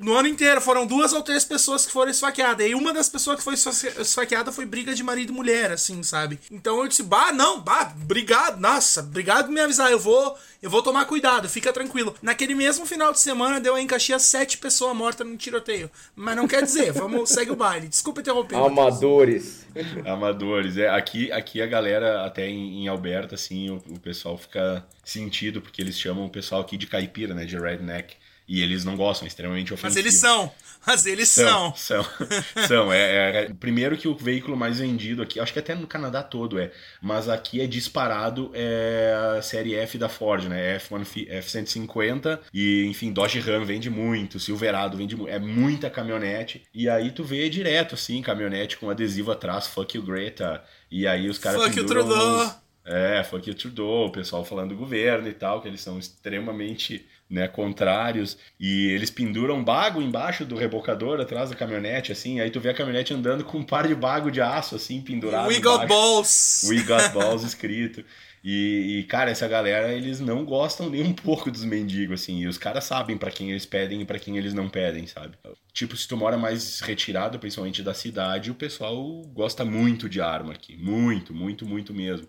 No 0.00 0.14
ano 0.14 0.26
inteiro, 0.26 0.60
foram 0.60 0.86
duas 0.86 1.12
ou 1.12 1.22
três 1.22 1.44
pessoas 1.44 1.84
que 1.84 1.92
foram 1.92 2.10
esfaqueadas. 2.10 2.66
E 2.66 2.74
uma 2.74 2.92
das 2.92 3.08
pessoas 3.08 3.36
que 3.36 3.44
foi 3.44 3.54
esfaqueada 3.54 4.50
foi 4.50 4.64
briga 4.64 4.94
de 4.94 5.02
marido 5.02 5.30
e 5.30 5.36
mulher, 5.36 5.70
assim, 5.70 6.02
sabe? 6.02 6.40
Então 6.50 6.80
eu 6.80 6.88
disse, 6.88 7.02
bah, 7.02 7.32
não, 7.32 7.60
bah, 7.60 7.92
obrigado, 8.02 8.58
nossa, 8.58 9.00
obrigado 9.00 9.46
por 9.46 9.52
me 9.52 9.60
avisar. 9.60 9.90
Eu 9.90 10.00
vou, 10.00 10.36
eu 10.64 10.70
vou 10.70 10.82
tomar 10.82 11.04
cuidado, 11.04 11.46
fica 11.46 11.70
tranquilo. 11.74 12.16
Naquele 12.22 12.54
mesmo 12.54 12.86
final 12.86 13.12
de 13.12 13.20
semana 13.20 13.60
deu 13.60 13.76
em 13.76 13.86
Caxias 13.86 14.22
sete 14.22 14.56
pessoas 14.56 14.96
mortas 14.96 15.26
num 15.26 15.36
tiroteio. 15.36 15.90
Mas 16.16 16.34
não 16.34 16.48
quer 16.48 16.62
dizer, 16.62 16.90
vamos, 16.90 17.28
segue 17.28 17.50
o 17.50 17.54
baile. 17.54 17.86
Desculpa 17.86 18.22
interromper. 18.22 18.56
Amadores. 18.56 19.66
Amadores, 20.06 20.78
é. 20.78 20.88
Aqui, 20.88 21.30
aqui 21.30 21.60
a 21.60 21.66
galera, 21.66 22.24
até 22.24 22.48
em, 22.48 22.82
em 22.82 22.88
Alberta, 22.88 23.34
assim, 23.34 23.68
o, 23.68 23.76
o 23.90 24.00
pessoal 24.00 24.38
fica 24.38 24.82
sentido, 25.04 25.60
porque 25.60 25.82
eles 25.82 26.00
chamam 26.00 26.24
o 26.24 26.30
pessoal 26.30 26.62
aqui 26.62 26.78
de 26.78 26.86
caipira, 26.86 27.34
né? 27.34 27.44
De 27.44 27.58
redneck. 27.58 28.14
E 28.48 28.62
eles 28.62 28.86
não 28.86 28.96
gostam, 28.96 29.26
é 29.26 29.28
extremamente 29.28 29.74
ofensivo. 29.74 29.88
Mas 29.88 29.96
eles 29.96 30.14
são. 30.14 30.50
Mas 30.86 31.06
eles 31.06 31.28
são. 31.28 31.74
São. 31.74 32.02
São. 32.04 32.66
são. 32.66 32.92
É, 32.92 32.98
é, 32.98 33.44
é, 33.44 33.54
primeiro 33.54 33.96
que 33.96 34.08
o 34.08 34.16
veículo 34.16 34.56
mais 34.56 34.78
vendido 34.78 35.22
aqui, 35.22 35.40
acho 35.40 35.52
que 35.52 35.58
até 35.58 35.74
no 35.74 35.86
Canadá 35.86 36.22
todo 36.22 36.58
é, 36.58 36.70
mas 37.00 37.28
aqui 37.28 37.60
é 37.60 37.66
disparado 37.66 38.50
é 38.54 39.36
a 39.38 39.42
série 39.42 39.74
F 39.74 39.98
da 39.98 40.08
Ford, 40.08 40.44
né? 40.44 40.78
F1, 40.78 41.28
F150 41.40 42.40
e, 42.52 42.86
enfim, 42.86 43.12
Dodge 43.12 43.40
Ram 43.40 43.64
vende 43.64 43.90
muito, 43.90 44.38
Silverado 44.38 44.96
vende 44.96 45.16
muito. 45.16 45.30
É 45.30 45.38
muita 45.38 45.90
caminhonete. 45.90 46.62
E 46.74 46.88
aí 46.88 47.10
tu 47.10 47.24
vê 47.24 47.48
direto, 47.48 47.94
assim, 47.94 48.22
caminhonete 48.22 48.76
com 48.76 48.90
adesivo 48.90 49.32
atrás, 49.32 49.66
fuck 49.66 49.96
you 49.96 50.02
Greta. 50.02 50.62
E 50.90 51.06
aí 51.06 51.28
os 51.28 51.38
caras 51.38 51.62
Fuck 51.62 51.78
you 51.78 51.86
Trudeau! 51.86 52.64
É, 52.84 53.24
fuck 53.24 53.48
you 53.48 53.54
Trudeau, 53.54 54.06
o 54.06 54.12
pessoal 54.12 54.44
falando 54.44 54.70
do 54.70 54.76
governo 54.76 55.26
e 55.26 55.32
tal, 55.32 55.62
que 55.62 55.68
eles 55.68 55.80
são 55.80 55.98
extremamente 55.98 57.06
né, 57.28 57.48
contrários, 57.48 58.36
e 58.60 58.88
eles 58.90 59.10
penduram 59.10 59.62
bago 59.64 60.00
embaixo 60.00 60.44
do 60.44 60.56
rebocador 60.56 61.20
atrás 61.20 61.50
da 61.50 61.56
caminhonete, 61.56 62.12
assim, 62.12 62.40
aí 62.40 62.50
tu 62.50 62.60
vê 62.60 62.70
a 62.70 62.74
caminhonete 62.74 63.14
andando 63.14 63.44
com 63.44 63.58
um 63.58 63.64
par 63.64 63.88
de 63.88 63.94
bago 63.94 64.30
de 64.30 64.40
aço, 64.40 64.76
assim, 64.76 65.00
pendurado 65.00 65.48
We 65.48 65.56
embaixo. 65.56 65.78
got 65.78 65.88
balls! 65.88 66.64
We 66.68 66.82
got 66.82 67.12
balls 67.14 67.42
escrito. 67.42 68.04
E, 68.46 68.98
e, 68.98 69.04
cara, 69.04 69.30
essa 69.30 69.48
galera, 69.48 69.90
eles 69.94 70.20
não 70.20 70.44
gostam 70.44 70.90
nem 70.90 71.02
um 71.02 71.14
pouco 71.14 71.50
dos 71.50 71.64
mendigos, 71.64 72.20
assim, 72.20 72.40
e 72.40 72.46
os 72.46 72.58
caras 72.58 72.84
sabem 72.84 73.16
para 73.16 73.30
quem 73.30 73.50
eles 73.50 73.64
pedem 73.64 74.02
e 74.02 74.04
para 74.04 74.18
quem 74.18 74.36
eles 74.36 74.52
não 74.52 74.68
pedem, 74.68 75.06
sabe? 75.06 75.34
Tipo, 75.72 75.96
se 75.96 76.06
tu 76.06 76.14
mora 76.14 76.36
mais 76.36 76.80
retirado, 76.80 77.38
principalmente 77.38 77.82
da 77.82 77.94
cidade, 77.94 78.50
o 78.50 78.54
pessoal 78.54 79.22
gosta 79.32 79.64
muito 79.64 80.10
de 80.10 80.20
arma 80.20 80.52
aqui, 80.52 80.76
muito, 80.76 81.32
muito, 81.32 81.64
muito 81.64 81.94
mesmo. 81.94 82.28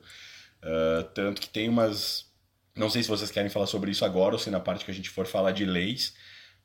Uh, 0.63 1.03
tanto 1.13 1.41
que 1.41 1.49
tem 1.49 1.67
umas 1.67 2.25
não 2.75 2.89
sei 2.89 3.03
se 3.03 3.09
vocês 3.09 3.31
querem 3.31 3.49
falar 3.49 3.67
sobre 3.67 3.91
isso 3.91 4.03
agora 4.03 4.35
ou 4.35 4.39
se 4.39 4.49
na 4.49 4.59
parte 4.59 4.83
que 4.83 4.91
a 4.91 4.93
gente 4.93 5.09
for 5.09 5.25
falar 5.25 5.51
de 5.51 5.65
leis, 5.65 6.13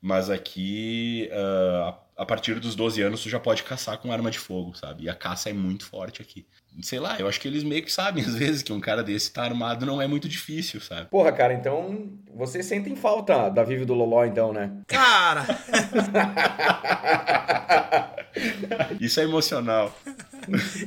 mas 0.01 0.29
aqui, 0.31 1.29
uh, 1.31 1.93
a 2.17 2.25
partir 2.25 2.59
dos 2.59 2.75
12 2.75 3.03
anos, 3.03 3.21
tu 3.21 3.29
já 3.29 3.39
pode 3.39 3.61
caçar 3.61 3.99
com 3.99 4.11
arma 4.11 4.31
de 4.31 4.39
fogo, 4.39 4.75
sabe? 4.75 5.03
E 5.03 5.09
a 5.09 5.13
caça 5.13 5.51
é 5.51 5.53
muito 5.53 5.85
forte 5.85 6.23
aqui. 6.23 6.43
Sei 6.81 6.99
lá, 6.99 7.19
eu 7.19 7.27
acho 7.27 7.39
que 7.39 7.47
eles 7.47 7.63
meio 7.63 7.83
que 7.83 7.91
sabem, 7.91 8.23
às 8.25 8.33
vezes, 8.33 8.63
que 8.63 8.73
um 8.73 8.79
cara 8.79 9.03
desse 9.03 9.31
tá 9.31 9.43
armado 9.43 9.85
não 9.85 10.01
é 10.01 10.07
muito 10.07 10.27
difícil, 10.27 10.81
sabe? 10.81 11.07
Porra, 11.07 11.31
cara, 11.31 11.53
então 11.53 12.09
vocês 12.33 12.65
sentem 12.65 12.95
falta 12.95 13.47
da 13.49 13.63
Vive 13.63 13.85
do 13.85 13.93
Loló, 13.93 14.25
então, 14.25 14.51
né? 14.51 14.71
Cara! 14.87 15.45
Isso 18.99 19.19
é 19.19 19.23
emocional. 19.23 19.95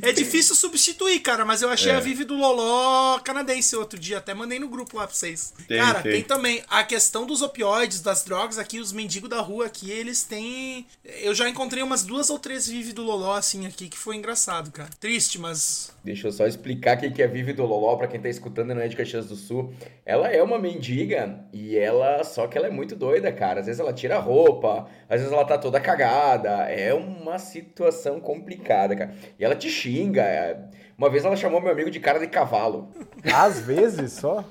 É 0.02 0.12
difícil 0.12 0.54
substituir, 0.54 1.20
cara, 1.20 1.44
mas 1.44 1.62
eu 1.62 1.68
achei 1.68 1.92
É. 1.92 1.96
a 1.96 2.00
Vive 2.00 2.24
do 2.24 2.34
Loló 2.34 3.18
canadense 3.20 3.76
outro 3.76 3.98
dia, 3.98 4.18
até 4.18 4.34
mandei 4.34 4.58
no 4.58 4.68
grupo 4.68 4.96
lá 4.96 5.06
pra 5.06 5.14
vocês. 5.14 5.52
Tem, 5.68 5.78
cara, 5.78 6.02
tem. 6.02 6.12
tem. 6.12 6.22
também 6.22 6.62
a 6.68 6.82
questão 6.84 7.26
dos 7.26 7.42
opioides, 7.42 8.00
das 8.00 8.24
drogas 8.24 8.58
aqui, 8.58 8.78
os 8.80 8.92
mendigos 8.92 9.30
da 9.30 9.40
rua 9.40 9.66
aqui, 9.66 9.90
eles 9.90 10.24
têm. 10.24 10.86
Eu 11.04 11.34
já 11.34 11.48
encontrei 11.48 11.82
umas 11.82 12.02
duas 12.04 12.30
ou 12.30 12.38
três 12.38 12.66
Vive 12.68 12.92
do 12.92 13.02
Loló 13.02 13.34
assim 13.34 13.66
aqui, 13.66 13.88
que 13.88 13.98
foi 13.98 14.16
engraçado, 14.16 14.70
cara. 14.70 14.88
Triste, 15.00 15.38
mas. 15.38 15.92
Deixa 16.02 16.28
eu 16.28 16.32
só 16.32 16.46
explicar 16.46 16.96
o 16.98 17.12
que 17.12 17.22
é 17.22 17.26
Vive 17.26 17.52
do 17.52 17.64
Loló 17.64 17.96
pra 17.96 18.06
quem 18.06 18.20
tá 18.20 18.28
escutando 18.28 18.70
e 18.70 18.74
não 18.74 18.82
é 18.82 18.88
de 18.88 18.96
Caxias 18.96 19.26
do 19.26 19.36
Sul. 19.36 19.72
Ela 20.04 20.28
é 20.28 20.42
uma 20.42 20.58
mendiga 20.58 21.40
e 21.52 21.76
ela. 21.76 22.22
Só 22.24 22.46
que 22.46 22.58
ela 22.58 22.66
é 22.66 22.70
muito 22.70 22.94
doida, 22.94 23.32
cara. 23.32 23.60
Às 23.60 23.66
vezes 23.66 23.80
ela 23.80 23.92
tira 23.92 24.16
a 24.16 24.20
roupa, 24.20 24.86
às 25.08 25.20
vezes 25.20 25.32
ela 25.32 25.44
tá 25.44 25.56
toda 25.56 25.80
cagada. 25.80 26.50
É 26.70 26.92
uma 26.92 27.38
situação 27.38 28.20
complicada, 28.20 28.94
cara. 28.96 29.14
E 29.38 29.43
ela 29.44 29.54
te 29.56 29.68
xinga. 29.70 30.22
é- 30.22 30.58
Uma 30.96 31.10
vez 31.10 31.24
ela 31.24 31.36
chamou 31.36 31.60
meu 31.60 31.72
amigo 31.72 31.90
de 31.90 32.00
cara 32.00 32.18
de 32.18 32.26
cavalo. 32.28 32.90
Às 33.32 33.60
vezes 33.60 34.12
só. 34.12 34.44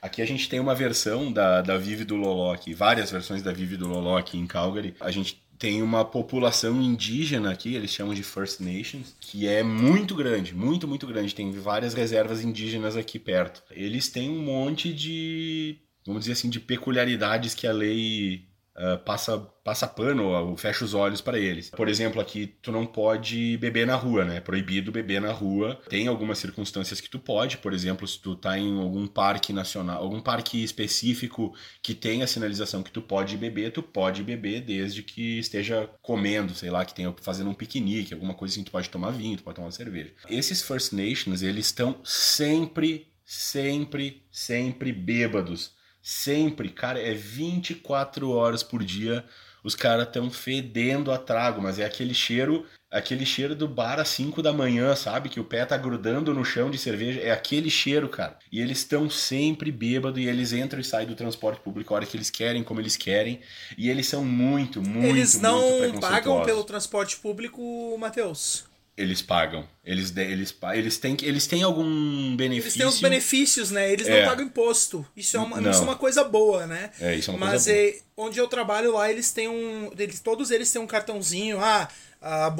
Aqui 0.00 0.20
a 0.20 0.26
gente 0.26 0.48
tem 0.48 0.58
uma 0.58 0.74
versão 0.74 1.32
da, 1.32 1.62
da 1.62 1.78
Vive 1.78 2.04
do 2.04 2.16
Loló 2.16 2.52
aqui, 2.52 2.74
várias 2.74 3.10
versões 3.10 3.40
da 3.42 3.52
Vive 3.52 3.76
do 3.76 3.86
Loló 3.86 4.18
aqui 4.18 4.36
em 4.36 4.46
Calgary. 4.46 4.94
A 5.00 5.12
gente 5.12 5.40
tem 5.56 5.80
uma 5.80 6.04
população 6.04 6.82
indígena 6.82 7.52
aqui, 7.52 7.76
eles 7.76 7.92
chamam 7.92 8.12
de 8.12 8.24
First 8.24 8.58
Nations, 8.58 9.14
que 9.20 9.46
é 9.46 9.62
muito 9.62 10.16
grande, 10.16 10.52
muito, 10.52 10.88
muito 10.88 11.06
grande. 11.06 11.32
Tem 11.32 11.52
várias 11.52 11.94
reservas 11.94 12.42
indígenas 12.42 12.96
aqui 12.96 13.16
perto. 13.16 13.62
Eles 13.70 14.08
têm 14.08 14.28
um 14.28 14.42
monte 14.42 14.92
de, 14.92 15.78
vamos 16.04 16.22
dizer 16.22 16.32
assim, 16.32 16.50
de 16.50 16.58
peculiaridades 16.58 17.54
que 17.54 17.68
a 17.68 17.72
lei 17.72 18.48
ah, 18.74 18.96
passa, 18.96 19.38
passa 19.62 19.86
pano 19.86 20.56
fecha 20.56 20.84
os 20.84 20.94
olhos 20.94 21.20
para 21.20 21.38
eles. 21.38 21.70
Por 21.70 21.88
exemplo, 21.88 22.20
aqui 22.20 22.46
tu 22.46 22.72
não 22.72 22.86
pode 22.86 23.56
beber 23.58 23.86
na 23.86 23.94
rua, 23.94 24.24
né? 24.24 24.36
É 24.38 24.40
proibido 24.40 24.90
beber 24.90 25.20
na 25.20 25.32
rua. 25.32 25.80
Tem 25.88 26.08
algumas 26.08 26.38
circunstâncias 26.38 27.00
que 27.00 27.08
tu 27.08 27.18
pode, 27.18 27.58
por 27.58 27.72
exemplo, 27.72 28.06
se 28.06 28.18
tu 28.18 28.34
tá 28.34 28.58
em 28.58 28.80
algum 28.80 29.06
parque 29.06 29.52
nacional, 29.52 30.02
algum 30.02 30.20
parque 30.20 30.62
específico 30.62 31.54
que 31.82 31.94
tem 31.94 32.22
a 32.22 32.26
sinalização 32.26 32.82
que 32.82 32.90
tu 32.90 33.02
pode 33.02 33.36
beber, 33.36 33.72
tu 33.72 33.82
pode 33.82 34.22
beber 34.22 34.62
desde 34.62 35.02
que 35.02 35.38
esteja 35.38 35.88
comendo, 36.00 36.54
sei 36.54 36.70
lá, 36.70 36.84
que 36.84 36.94
tenha 36.94 37.14
fazendo 37.20 37.50
um 37.50 37.54
piquenique, 37.54 38.14
alguma 38.14 38.34
coisa 38.34 38.54
assim, 38.54 38.64
tu 38.64 38.70
pode 38.70 38.88
tomar 38.88 39.10
vinho, 39.10 39.36
tu 39.36 39.42
pode 39.42 39.56
tomar 39.56 39.70
cerveja. 39.70 40.12
Esses 40.28 40.62
First 40.62 40.92
Nations, 40.92 41.42
eles 41.42 41.66
estão 41.66 42.00
sempre, 42.04 43.08
sempre, 43.24 44.22
sempre 44.30 44.92
bêbados. 44.92 45.81
Sempre, 46.02 46.68
cara, 46.68 47.00
é 47.00 47.14
24 47.14 48.28
horas 48.30 48.62
por 48.62 48.82
dia. 48.82 49.24
Os 49.62 49.76
caras 49.76 50.08
estão 50.08 50.28
fedendo 50.28 51.12
a 51.12 51.18
trago, 51.18 51.62
mas 51.62 51.78
é 51.78 51.84
aquele 51.84 52.12
cheiro, 52.12 52.66
aquele 52.90 53.24
cheiro 53.24 53.54
do 53.54 53.68
bar 53.68 54.00
às 54.00 54.08
5 54.08 54.42
da 54.42 54.52
manhã, 54.52 54.96
sabe? 54.96 55.28
Que 55.28 55.38
o 55.38 55.44
pé 55.44 55.64
tá 55.64 55.76
grudando 55.76 56.34
no 56.34 56.44
chão 56.44 56.68
de 56.68 56.76
cerveja. 56.76 57.20
É 57.20 57.30
aquele 57.30 57.70
cheiro, 57.70 58.08
cara. 58.08 58.36
E 58.50 58.60
eles 58.60 58.78
estão 58.78 59.08
sempre 59.08 59.70
bêbados 59.70 60.20
e 60.20 60.26
eles 60.26 60.52
entram 60.52 60.80
e 60.80 60.84
saem 60.84 61.06
do 61.06 61.14
transporte 61.14 61.60
público 61.60 61.94
a 61.94 61.98
hora 61.98 62.06
que 62.06 62.16
eles 62.16 62.30
querem, 62.30 62.64
como 62.64 62.80
eles 62.80 62.96
querem. 62.96 63.40
E 63.78 63.88
eles 63.88 64.08
são 64.08 64.24
muito, 64.24 64.82
muito, 64.82 65.06
eles 65.06 65.34
muito 65.34 65.42
não 65.44 65.60
pagam 65.60 66.00
preconceituosos. 66.00 66.46
pelo 66.46 66.64
transporte 66.64 67.16
público, 67.18 67.96
Matheus. 67.96 68.71
Eles 68.96 69.22
pagam. 69.22 69.66
Eles, 69.82 70.14
eles, 70.16 70.54
eles, 70.74 70.98
têm, 70.98 71.16
eles 71.22 71.46
têm 71.46 71.62
algum 71.62 72.36
benefício. 72.36 72.66
Eles 72.68 72.74
têm 72.74 72.86
os 72.86 73.00
benefícios, 73.00 73.70
né? 73.70 73.90
Eles 73.90 74.06
É. 74.06 74.20
não 74.20 74.28
pagam 74.28 74.44
imposto. 74.44 75.04
Isso 75.16 75.36
é 75.36 75.40
uma, 75.40 75.60
Não. 75.60 75.70
isso 75.70 75.80
é 75.80 75.84
uma 75.84 75.96
coisa 75.96 76.22
boa, 76.22 76.66
né? 76.66 76.90
É, 77.00 77.14
isso 77.14 77.30
é 77.30 77.34
uma 77.34 77.46
Mas 77.46 77.64
coisa 77.64 77.72
boa. 77.72 77.82
é, 77.88 77.96
onde 78.16 78.38
eu 78.38 78.46
trabalho 78.48 78.92
lá, 78.92 79.10
eles 79.10 79.32
têm 79.32 79.48
um. 79.48 79.90
Eles, 79.98 80.20
todos 80.20 80.50
eles 80.50 80.70
têm 80.70 80.80
um 80.80 80.86
cartãozinho. 80.86 81.58
Ah, 81.58 81.88
ah, 82.20 82.54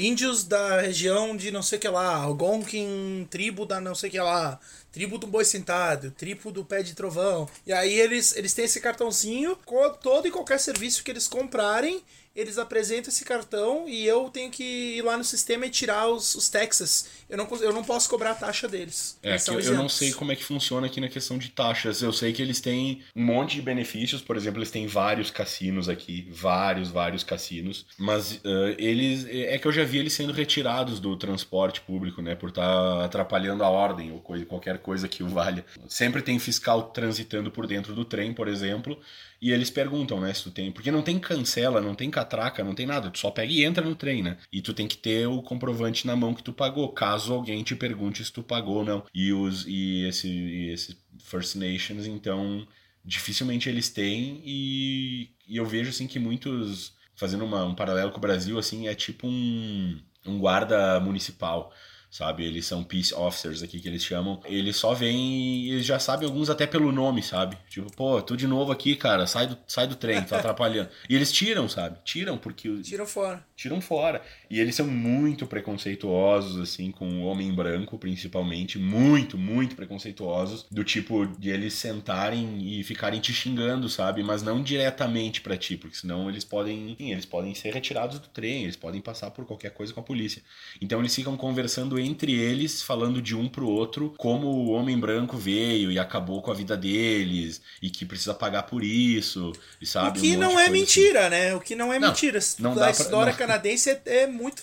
índios 0.00 0.42
da 0.44 0.80
região 0.80 1.36
de 1.36 1.50
não 1.50 1.62
sei 1.62 1.76
o 1.78 1.80
que 1.80 1.88
lá. 1.88 2.16
Algonquin, 2.16 3.26
tribo 3.30 3.64
da 3.66 3.80
não 3.80 3.94
sei 3.94 4.08
o 4.08 4.12
que 4.12 4.20
lá. 4.20 4.58
Tribo 4.90 5.18
do 5.18 5.26
boi 5.26 5.44
sentado, 5.44 6.10
tribo 6.12 6.50
do 6.50 6.64
pé 6.64 6.82
de 6.82 6.94
trovão. 6.94 7.48
E 7.66 7.72
aí 7.72 7.92
eles, 7.98 8.34
eles 8.36 8.54
têm 8.54 8.64
esse 8.64 8.80
cartãozinho. 8.80 9.56
Todo 10.02 10.26
e 10.26 10.30
qualquer 10.30 10.58
serviço 10.58 11.04
que 11.04 11.10
eles 11.10 11.28
comprarem, 11.28 12.02
eles 12.34 12.58
apresentam 12.58 13.10
esse 13.10 13.24
cartão 13.24 13.88
e 13.88 14.04
eu 14.06 14.28
tenho 14.28 14.50
que 14.50 14.96
ir 14.96 15.02
lá 15.02 15.16
no 15.16 15.24
sistema 15.24 15.66
e 15.66 15.70
tirar 15.70 16.08
os, 16.08 16.34
os 16.34 16.48
taxas. 16.48 17.08
Eu 17.28 17.36
não, 17.38 17.48
eu 17.60 17.72
não 17.72 17.84
posso 17.84 18.08
cobrar 18.08 18.32
a 18.32 18.34
taxa 18.34 18.66
deles. 18.66 19.18
É, 19.22 19.30
Eles 19.30 19.44
que 19.44 19.50
eu, 19.50 19.60
eu 19.60 19.74
não 19.74 19.88
sei 19.88 20.12
como 20.12 20.32
é 20.32 20.36
que 20.36 20.44
funciona 20.44 20.86
aqui 20.86 21.00
na 21.00 21.08
questão 21.08 21.38
de 21.38 21.50
taxas. 21.50 22.02
Eu 22.02 22.12
sei 22.12 22.32
que 22.32 22.42
eles 22.42 22.60
têm 22.60 23.02
um 23.14 23.24
monte 23.24 23.54
de 23.56 23.62
benefícios, 23.62 24.20
por 24.20 24.36
exemplo, 24.36 24.58
eles 24.58 24.70
têm 24.70 24.86
vários 24.86 25.30
cassinos 25.30 25.88
aqui, 25.88 26.28
vários, 26.30 26.90
vários 26.90 27.22
cassinos, 27.22 27.86
mas 27.98 28.40
eh, 28.44 28.74
eles 28.78 29.26
é 29.28 29.56
que 29.58 29.66
eu 29.66 29.72
já 29.72 29.84
vi 29.84 29.98
eles 29.98 30.12
sendo 30.12 30.32
retirados 30.32 30.98
do 30.98 31.16
transporte 31.16 31.80
público, 31.80 32.20
né, 32.20 32.34
por 32.34 32.48
estar 32.48 33.04
atrapalhando 33.04 33.62
a 33.62 33.68
ordem 33.68 34.10
ou 34.12 34.20
coisa, 34.20 34.44
qualquer 34.44 34.78
coisa 34.78 35.08
que 35.08 35.22
o 35.22 35.28
valha. 35.28 35.64
Sempre 35.88 36.22
tem 36.22 36.38
fiscal 36.38 36.82
transitando 36.90 37.50
por 37.50 37.66
dentro 37.66 37.94
do 37.94 38.04
trem, 38.04 38.32
por 38.32 38.48
exemplo, 38.48 38.98
e 39.40 39.50
eles 39.52 39.70
perguntam, 39.70 40.20
né, 40.20 40.32
se 40.32 40.42
tu 40.44 40.50
tem, 40.50 40.70
porque 40.72 40.90
não 40.90 41.02
tem 41.02 41.18
cancela, 41.18 41.80
não 41.80 41.94
tem 41.94 42.10
catraca, 42.10 42.64
não 42.64 42.74
tem 42.74 42.86
nada, 42.86 43.10
tu 43.10 43.18
só 43.18 43.30
pega 43.30 43.52
e 43.52 43.64
entra 43.64 43.84
no 43.84 43.94
trem, 43.94 44.22
né? 44.22 44.38
E 44.52 44.62
tu 44.62 44.72
tem 44.74 44.88
que 44.88 44.96
ter 44.96 45.26
o 45.26 45.42
comprovante 45.42 46.06
na 46.06 46.16
mão 46.16 46.34
que 46.34 46.42
tu 46.42 46.52
pagou, 46.52 46.88
caso 46.92 47.32
alguém 47.34 47.62
te 47.62 47.74
pergunte 47.76 48.24
se 48.24 48.32
tu 48.32 48.42
pagou 48.42 48.76
ou 48.76 48.84
não. 48.84 49.04
E 49.14 49.32
os 49.32 49.66
e 49.66 50.04
esse 50.06 50.28
e 50.28 50.70
esse 50.72 50.96
First 51.22 51.56
Nations, 51.56 52.06
então, 52.06 52.66
dificilmente 53.04 53.68
eles 53.68 53.90
têm 53.90 54.42
e, 54.44 55.30
e 55.48 55.56
eu 55.56 55.66
vejo 55.66 55.90
assim 55.90 56.06
que 56.06 56.18
muitos 56.18 56.94
fazendo 57.14 57.44
uma- 57.44 57.64
um 57.64 57.74
paralelo 57.74 58.10
com 58.10 58.18
o 58.18 58.20
Brasil 58.20 58.58
assim, 58.58 58.88
é 58.88 58.94
tipo 58.94 59.26
um 59.26 60.00
um 60.26 60.38
guarda 60.38 60.98
municipal. 61.00 61.70
Sabe, 62.14 62.44
eles 62.44 62.64
são 62.64 62.84
peace 62.84 63.12
officers 63.12 63.60
aqui 63.60 63.80
que 63.80 63.88
eles 63.88 64.04
chamam. 64.04 64.40
Eles 64.44 64.76
só 64.76 64.94
vêm 64.94 65.64
e 65.64 65.70
eles 65.72 65.84
já 65.84 65.98
sabem 65.98 66.28
alguns 66.28 66.48
até 66.48 66.64
pelo 66.64 66.92
nome, 66.92 67.20
sabe? 67.24 67.58
Tipo, 67.68 67.90
pô, 67.92 68.22
tu 68.22 68.36
de 68.36 68.46
novo 68.46 68.70
aqui, 68.70 68.94
cara, 68.94 69.26
sai 69.26 69.48
do, 69.48 69.58
sai 69.66 69.88
do 69.88 69.96
trem, 69.96 70.22
tá 70.22 70.38
atrapalhando. 70.38 70.90
E 71.10 71.16
eles 71.16 71.32
tiram, 71.32 71.68
sabe? 71.68 71.98
Tiram 72.04 72.38
porque 72.38 72.80
Tiram 72.82 73.04
fora. 73.04 73.44
tiram 73.56 73.80
fora. 73.80 74.22
E 74.48 74.60
eles 74.60 74.76
são 74.76 74.86
muito 74.86 75.44
preconceituosos, 75.44 76.60
assim, 76.60 76.92
com 76.92 77.08
o 77.08 77.24
homem 77.24 77.52
branco, 77.52 77.98
principalmente. 77.98 78.78
Muito, 78.78 79.36
muito 79.36 79.74
preconceituosos. 79.74 80.66
Do 80.70 80.84
tipo 80.84 81.26
de 81.26 81.50
eles 81.50 81.74
sentarem 81.74 82.60
e 82.78 82.84
ficarem 82.84 83.20
te 83.20 83.32
xingando, 83.32 83.88
sabe? 83.88 84.22
Mas 84.22 84.40
não 84.40 84.62
diretamente 84.62 85.40
pra 85.40 85.56
ti, 85.56 85.76
porque 85.76 85.96
senão 85.96 86.28
eles 86.28 86.44
podem, 86.44 86.92
enfim, 86.92 87.10
eles 87.10 87.26
podem 87.26 87.52
ser 87.56 87.74
retirados 87.74 88.20
do 88.20 88.28
trem, 88.28 88.62
eles 88.62 88.76
podem 88.76 89.00
passar 89.00 89.32
por 89.32 89.44
qualquer 89.44 89.70
coisa 89.70 89.92
com 89.92 89.98
a 89.98 90.04
polícia. 90.04 90.40
Então 90.80 91.00
eles 91.00 91.12
ficam 91.12 91.36
conversando 91.36 92.03
entre 92.04 92.32
eles, 92.32 92.82
falando 92.82 93.20
de 93.22 93.34
um 93.34 93.48
pro 93.48 93.66
outro, 93.68 94.14
como 94.18 94.46
o 94.46 94.70
homem 94.70 94.98
branco 94.98 95.36
veio 95.36 95.90
e 95.90 95.98
acabou 95.98 96.40
com 96.42 96.50
a 96.50 96.54
vida 96.54 96.76
deles, 96.76 97.60
e 97.82 97.90
que 97.90 98.04
precisa 98.04 98.34
pagar 98.34 98.64
por 98.64 98.84
isso, 98.84 99.52
e 99.80 99.86
sabe? 99.86 100.18
o 100.18 100.22
que 100.22 100.36
Um 100.36 100.40
não 100.40 100.58
é 100.60 100.64
assim. 100.64 100.72
mentira, 100.72 101.28
né? 101.30 101.54
O 101.54 101.60
que 101.60 101.74
não 101.74 101.92
é 101.92 101.98
Não, 101.98 102.08
mentira. 102.08 102.38
não 102.58 102.72
a 102.72 102.74
pra- 102.76 102.90
história 102.90 103.32
não. 103.32 103.38
canadense 103.38 103.90
é, 103.90 104.00
é 104.04 104.26
muito 104.26 104.62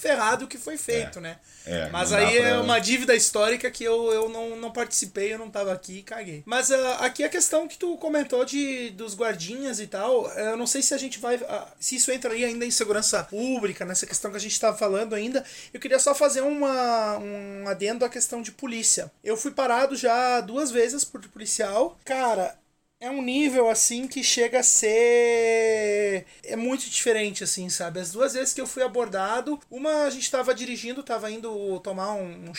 ferrado 0.00 0.46
o 0.46 0.48
que 0.48 0.56
foi 0.56 0.78
feito, 0.78 1.20
né? 1.20 1.36
É, 1.66 1.90
Mas 1.90 2.12
aí 2.12 2.38
é 2.38 2.58
uma 2.58 2.78
dívida 2.78 3.14
histórica 3.14 3.70
que 3.70 3.84
eu, 3.84 4.10
eu 4.12 4.28
não, 4.30 4.56
não 4.56 4.72
participei, 4.72 5.34
eu 5.34 5.38
não 5.38 5.50
tava 5.50 5.72
aqui 5.72 5.98
e 5.98 6.02
caguei. 6.02 6.42
Mas 6.46 6.72
ah, 6.72 6.96
aqui 7.00 7.22
a 7.22 7.28
questão 7.28 7.68
que 7.68 7.76
tu 7.78 7.96
comentou 7.98 8.44
de, 8.44 8.90
dos 8.90 9.14
guardinhas 9.14 9.78
e 9.78 9.86
tal, 9.86 10.26
eu 10.32 10.56
não 10.56 10.66
sei 10.66 10.82
se 10.82 10.94
a 10.94 10.98
gente 10.98 11.18
vai. 11.18 11.36
ah, 11.46 11.68
se 11.78 11.96
isso 11.96 12.10
entraria 12.10 12.46
ainda 12.46 12.64
em 12.64 12.70
segurança 12.70 13.22
pública, 13.24 13.84
nessa 13.84 14.06
questão 14.06 14.30
que 14.30 14.38
a 14.38 14.40
gente 14.40 14.58
tava 14.58 14.76
falando 14.76 15.14
ainda. 15.14 15.44
Eu 15.72 15.78
queria 15.78 15.98
só 15.98 16.14
fazer 16.14 16.40
uma, 16.40 17.18
um 17.18 17.68
adendo 17.68 18.04
à 18.04 18.08
questão 18.08 18.40
de 18.40 18.52
polícia. 18.52 19.12
Eu 19.22 19.36
fui 19.36 19.50
parado 19.50 19.94
já 19.94 20.40
duas 20.40 20.70
vezes 20.70 21.04
por 21.04 21.20
policial. 21.28 21.98
Cara, 22.04 22.58
é 23.00 23.10
um 23.10 23.22
nível 23.22 23.70
assim 23.70 24.06
que 24.06 24.22
chega 24.22 24.60
a 24.60 24.62
ser 24.62 26.26
é 26.44 26.54
muito 26.54 26.88
diferente 26.90 27.42
assim, 27.42 27.70
sabe? 27.70 27.98
As 27.98 28.12
duas 28.12 28.34
vezes 28.34 28.52
que 28.52 28.60
eu 28.60 28.66
fui 28.66 28.82
abordado, 28.82 29.58
uma 29.70 30.04
a 30.04 30.10
gente 30.10 30.30
tava 30.30 30.54
dirigindo, 30.54 31.02
tava 31.02 31.30
indo 31.30 31.80
tomar 31.80 32.12
um, 32.12 32.50
um 32.50 32.52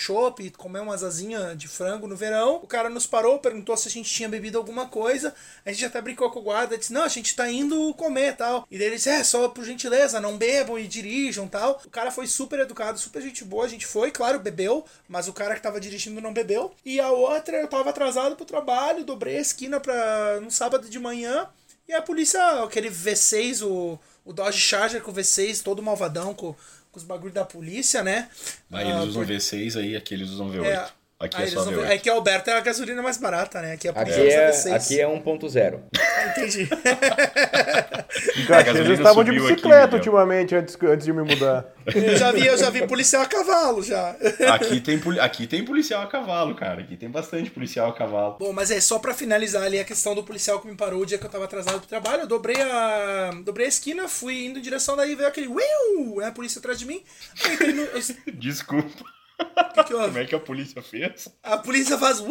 comer 0.58 0.80
umas 0.80 1.04
asinhas 1.04 1.56
de 1.56 1.68
frango 1.68 2.08
no 2.08 2.16
verão. 2.16 2.56
O 2.64 2.68
cara 2.68 2.90
nos 2.90 3.06
parou, 3.06 3.38
perguntou 3.38 3.78
se 3.78 3.88
a 3.88 3.92
gente 3.92 4.12
tinha 4.12 4.28
bebido 4.28 4.58
alguma 4.58 4.88
coisa. 4.88 5.36
A 5.64 5.72
gente 5.72 5.86
até 5.86 6.02
brincou 6.02 6.32
com 6.32 6.40
o 6.40 6.44
guarda, 6.44 6.78
disse: 6.78 6.92
"Não, 6.92 7.04
a 7.04 7.08
gente 7.08 7.36
tá 7.36 7.50
indo 7.50 7.94
comer", 7.94 8.36
tal. 8.36 8.66
E 8.72 8.78
daí 8.78 8.88
ele 8.88 8.96
disse: 8.96 9.10
"É, 9.10 9.24
só 9.24 9.48
por 9.50 9.64
gentileza, 9.64 10.20
não 10.20 10.38
bebam 10.38 10.80
e 10.80 10.88
dirijam", 10.88 11.48
tal. 11.48 11.80
O 11.86 11.90
cara 11.90 12.10
foi 12.10 12.26
super 12.26 12.60
educado, 12.60 12.98
super 12.98 13.22
gente 13.22 13.44
boa, 13.44 13.66
a 13.66 13.70
gente 13.70 13.86
foi, 13.86 14.10
claro, 14.10 14.40
bebeu, 14.40 14.84
mas 15.08 15.28
o 15.28 15.34
cara 15.34 15.54
que 15.54 15.62
tava 15.62 15.80
dirigindo 15.80 16.20
não 16.20 16.34
bebeu. 16.34 16.74
E 16.84 17.00
a 17.00 17.12
outra, 17.12 17.58
eu 17.58 17.68
tava 17.68 17.92
atrasado 17.92 18.36
pro 18.36 18.46
trabalho, 18.46 19.04
dobrei 19.04 19.38
a 19.38 19.42
esquina 19.42 19.80
para 19.80 20.31
no 20.40 20.52
sábado 20.52 20.90
de 20.90 21.00
manhã, 21.00 21.48
e 21.88 21.94
a 21.94 22.02
polícia, 22.02 22.40
aquele 22.64 22.90
V6, 22.90 23.66
o, 23.66 24.00
o 24.24 24.32
Dodge 24.32 24.60
Charger 24.60 25.02
com 25.02 25.12
o 25.12 25.14
V6, 25.14 25.62
todo 25.64 25.82
malvadão 25.82 26.34
com, 26.34 26.54
com 26.92 26.98
os 26.98 27.04
bagulhos 27.04 27.34
da 27.34 27.44
polícia, 27.44 28.02
né? 28.04 28.30
Aí 28.72 28.86
eles 28.86 28.96
Ah, 28.96 29.04
usam 29.04 29.26
por- 29.26 29.32
V6 29.32 29.80
aí, 29.80 29.96
aqui 29.96 30.14
eles 30.14 30.30
usam 30.30 30.50
V8. 30.52 30.64
é, 30.66 30.90
Aqui 31.22 31.38
Ah, 31.38 31.44
é 31.44 31.48
só 31.48 31.64
não- 31.66 31.74
V8. 31.74 31.90
é 31.90 31.98
que 31.98 32.10
a 32.10 32.14
Alberta 32.14 32.52
é 32.52 32.58
a 32.58 32.60
gasolina 32.62 33.02
mais 33.02 33.18
barata, 33.18 33.62
né? 33.62 33.74
Aqui 33.74 33.88
Aqui 33.88 34.12
é, 34.12 34.52
V6. 34.52 34.74
aqui 34.74 35.00
é 35.02 35.08
1.0. 35.08 35.80
Ah, 35.98 36.28
entendi. 36.30 36.64
Em 38.38 38.46
Caxias 38.46 38.66
gasolina 38.66 38.86
eles 38.90 39.00
estavam 39.00 39.24
de 39.24 39.32
aqui, 39.32 39.40
bicicleta 39.40 39.82
Miguel. 39.86 39.98
ultimamente, 39.98 40.56
antes, 40.56 40.78
antes 40.82 41.06
de 41.06 41.14
me 41.14 41.24
mudar. 41.24 41.66
eu 41.96 42.18
já 42.18 42.32
vi, 42.32 42.46
eu 42.46 42.58
já 42.58 42.70
vi 42.70 42.86
policial 42.88 43.24
a 43.24 43.26
cavalo 43.26 43.82
já. 43.82 44.16
Aqui 44.54 44.80
tem, 44.82 45.02
aqui 45.20 45.48
tem 45.48 45.64
policial 45.64 46.02
a 46.04 46.08
cavalo, 46.08 46.54
cara. 46.56 46.82
Aqui 46.82 46.96
tem 46.98 47.10
bastante 47.10 47.50
policial 47.50 47.90
a 47.90 47.94
cavalo. 47.94 48.38
Bom, 48.40 48.52
mas 48.54 48.70
é 48.72 48.80
só 48.82 49.00
pra 49.00 49.14
finalizar 49.14 49.64
ali 49.64 49.80
a 49.80 49.84
questão 49.86 50.14
do 50.14 50.24
policial 50.24 50.60
que 50.60 50.68
me 50.68 50.76
parou 50.76 51.02
o 51.02 51.06
dia 51.06 51.18
que 51.18 51.26
eu 51.26 51.30
tava 51.30 51.46
atrasado 51.46 51.80
pro 51.80 51.88
trabalho. 51.88 52.22
Eu 52.24 52.28
dobrei 52.28 52.62
a, 52.62 53.32
dobrei 53.44 53.66
a 53.66 53.70
esquina, 53.70 54.08
fui 54.08 54.46
indo 54.46 54.60
em 54.60 54.62
direção 54.62 54.96
daí, 54.96 55.16
veio 55.16 55.28
aquele 55.30 55.48
uiu, 55.48 56.18
né, 56.18 56.28
a 56.28 56.32
polícia 56.32 56.60
atrás 56.60 56.78
de 56.80 56.86
mim. 56.86 57.02
No, 57.76 57.82
eu- 57.98 58.34
Desculpa. 58.34 59.06
que 59.74 59.84
que 59.84 59.94
houve? 59.94 60.08
Como 60.08 60.20
é 60.20 60.26
que 60.26 60.36
a 60.36 60.40
polícia 60.40 60.82
fez? 60.82 61.30
A 61.44 61.58
polícia 61.58 61.98
faz. 61.98 62.22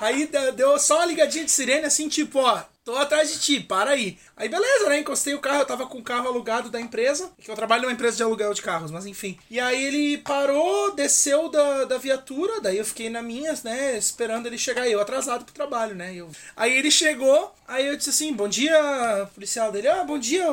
Aí 0.00 0.30
deu 0.54 0.78
só 0.78 0.96
uma 0.96 1.06
ligadinha 1.06 1.44
de 1.44 1.50
sirene 1.50 1.86
assim, 1.86 2.08
tipo, 2.08 2.38
ó, 2.38 2.62
tô 2.84 2.96
atrás 2.96 3.32
de 3.32 3.40
ti, 3.40 3.60
para 3.60 3.90
aí. 3.90 4.18
Aí 4.38 4.48
beleza, 4.48 4.88
né? 4.88 5.00
Encostei 5.00 5.34
o 5.34 5.40
carro, 5.40 5.62
eu 5.62 5.66
tava 5.66 5.86
com 5.86 5.98
o 5.98 6.02
carro 6.02 6.28
alugado 6.28 6.70
da 6.70 6.80
empresa, 6.80 7.28
que 7.42 7.50
eu 7.50 7.56
trabalho 7.56 7.82
numa 7.82 7.92
empresa 7.92 8.16
de 8.16 8.22
aluguel 8.22 8.54
de 8.54 8.62
carros, 8.62 8.92
mas 8.92 9.04
enfim. 9.04 9.36
E 9.50 9.58
aí 9.58 9.82
ele 9.82 10.18
parou, 10.18 10.94
desceu 10.94 11.48
da, 11.48 11.84
da 11.84 11.98
viatura, 11.98 12.60
daí 12.60 12.78
eu 12.78 12.84
fiquei 12.84 13.10
na 13.10 13.20
minha, 13.20 13.52
né, 13.64 13.98
esperando 13.98 14.46
ele 14.46 14.56
chegar, 14.56 14.88
eu 14.88 15.00
atrasado 15.00 15.44
pro 15.44 15.52
trabalho, 15.52 15.96
né? 15.96 16.14
Eu... 16.14 16.30
Aí 16.56 16.72
ele 16.72 16.90
chegou, 16.90 17.52
aí 17.66 17.88
eu 17.88 17.96
disse 17.96 18.10
assim, 18.10 18.32
bom 18.32 18.46
dia, 18.46 19.28
policial 19.34 19.72
dele, 19.72 19.88
ah, 19.88 20.04
bom 20.04 20.18
dia, 20.18 20.46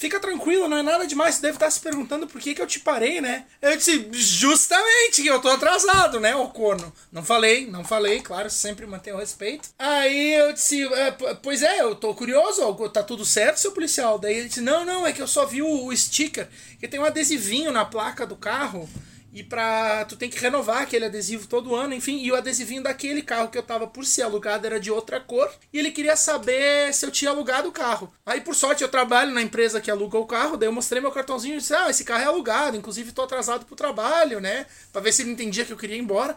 Fica 0.00 0.18
tranquilo, 0.18 0.66
não 0.66 0.78
é 0.78 0.82
nada 0.82 1.06
demais. 1.06 1.34
Você 1.34 1.42
deve 1.42 1.56
estar 1.56 1.70
se 1.70 1.78
perguntando 1.78 2.26
por 2.26 2.40
que, 2.40 2.54
que 2.54 2.62
eu 2.62 2.66
te 2.66 2.80
parei, 2.80 3.20
né? 3.20 3.44
Eu 3.60 3.76
disse, 3.76 4.08
justamente 4.12 5.20
que 5.20 5.28
eu 5.28 5.38
tô 5.42 5.50
atrasado, 5.50 6.18
né, 6.18 6.34
ô 6.34 6.48
corno? 6.48 6.90
Não 7.12 7.22
falei, 7.22 7.66
não 7.66 7.84
falei, 7.84 8.20
claro, 8.20 8.48
sempre 8.48 8.86
mantenho 8.86 9.16
o 9.16 9.18
respeito. 9.18 9.68
Aí 9.78 10.34
eu 10.34 10.54
disse, 10.54 10.82
"É, 10.94 11.10
pois 11.42 11.62
é, 11.62 11.82
eu 11.82 11.94
tô 11.94 12.14
curioso, 12.14 12.72
tá 12.88 13.02
tudo 13.02 13.19
certo, 13.24 13.58
seu 13.58 13.72
policial? 13.72 14.18
Daí 14.18 14.36
ele 14.36 14.48
disse, 14.48 14.60
não, 14.60 14.84
não, 14.84 15.06
é 15.06 15.12
que 15.12 15.22
eu 15.22 15.26
só 15.26 15.46
vi 15.46 15.62
o, 15.62 15.86
o 15.86 15.96
sticker, 15.96 16.48
que 16.78 16.88
tem 16.88 17.00
um 17.00 17.04
adesivinho 17.04 17.72
na 17.72 17.84
placa 17.84 18.26
do 18.26 18.36
carro. 18.36 18.88
E 19.32 19.44
pra. 19.44 20.04
Tu 20.06 20.16
tem 20.16 20.28
que 20.28 20.38
renovar 20.38 20.82
aquele 20.82 21.04
adesivo 21.04 21.46
todo 21.46 21.74
ano, 21.74 21.94
enfim. 21.94 22.18
E 22.18 22.32
o 22.32 22.34
adesivinho 22.34 22.82
daquele 22.82 23.22
carro 23.22 23.48
que 23.48 23.56
eu 23.56 23.62
tava 23.62 23.86
por 23.86 24.04
ser 24.04 24.22
alugado 24.22 24.66
era 24.66 24.80
de 24.80 24.90
outra 24.90 25.20
cor. 25.20 25.48
E 25.72 25.78
ele 25.78 25.92
queria 25.92 26.16
saber 26.16 26.92
se 26.92 27.06
eu 27.06 27.12
tinha 27.12 27.30
alugado 27.30 27.68
o 27.68 27.72
carro. 27.72 28.12
Aí, 28.26 28.40
por 28.40 28.56
sorte, 28.56 28.82
eu 28.82 28.88
trabalho 28.88 29.32
na 29.32 29.40
empresa 29.40 29.80
que 29.80 29.90
aluga 29.90 30.18
o 30.18 30.26
carro. 30.26 30.56
Daí 30.56 30.68
eu 30.68 30.72
mostrei 30.72 31.00
meu 31.00 31.12
cartãozinho 31.12 31.54
e 31.54 31.58
disse: 31.58 31.74
Ah, 31.74 31.88
esse 31.88 32.02
carro 32.02 32.22
é 32.22 32.26
alugado. 32.26 32.76
Inclusive, 32.76 33.12
tô 33.12 33.22
atrasado 33.22 33.64
pro 33.64 33.76
trabalho, 33.76 34.40
né? 34.40 34.66
Pra 34.92 35.00
ver 35.00 35.12
se 35.12 35.22
ele 35.22 35.30
entendia 35.30 35.64
que 35.64 35.72
eu 35.72 35.76
queria 35.76 35.96
ir 35.96 36.00
embora. 36.00 36.36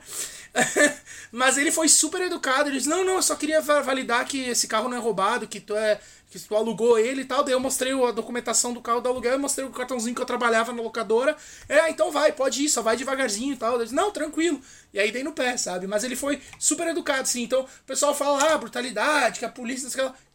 Mas 1.31 1.57
ele 1.57 1.71
foi 1.71 1.87
super 1.89 2.21
educado. 2.21 2.69
Ele 2.69 2.77
disse: 2.77 2.89
Não, 2.89 3.03
não, 3.03 3.15
eu 3.15 3.21
só 3.23 3.35
queria 3.35 3.61
va- 3.61 3.81
validar 3.81 4.25
que 4.25 4.49
esse 4.49 4.67
carro 4.67 4.87
não 4.89 4.97
é 4.97 4.99
roubado, 4.99 5.47
que 5.47 5.59
tu 5.59 5.75
é. 5.75 5.99
Que 6.29 6.39
tu 6.39 6.55
alugou 6.55 6.97
ele 6.97 7.21
e 7.21 7.25
tal, 7.25 7.43
daí 7.43 7.53
eu 7.53 7.59
mostrei 7.59 7.93
a 7.93 8.09
documentação 8.11 8.73
do 8.73 8.81
carro 8.81 8.99
do 8.99 9.07
aluguel, 9.07 9.33
eu 9.33 9.39
mostrei 9.39 9.67
o 9.67 9.69
cartãozinho 9.69 10.15
que 10.15 10.21
eu 10.21 10.25
trabalhava 10.25 10.73
na 10.73 10.81
locadora. 10.81 11.37
É, 11.69 11.91
então 11.91 12.09
vai, 12.09 12.31
pode 12.31 12.63
ir, 12.63 12.69
só 12.69 12.81
vai 12.81 12.97
devagarzinho 12.97 13.53
e 13.53 13.55
tal. 13.55 13.73
Eu 13.73 13.83
disse, 13.83 13.93
não, 13.93 14.09
tranquilo. 14.09 14.59
E 14.91 14.99
aí 14.99 15.11
dei 15.11 15.23
no 15.23 15.31
pé, 15.31 15.55
sabe? 15.57 15.85
Mas 15.85 16.03
ele 16.03 16.15
foi 16.15 16.41
super 16.57 16.87
educado, 16.87 17.21
assim. 17.21 17.43
Então 17.43 17.61
o 17.61 17.67
pessoal 17.85 18.15
fala, 18.15 18.51
ah, 18.51 18.57
brutalidade, 18.57 19.37
que 19.37 19.45
a 19.45 19.49
polícia. 19.49 19.87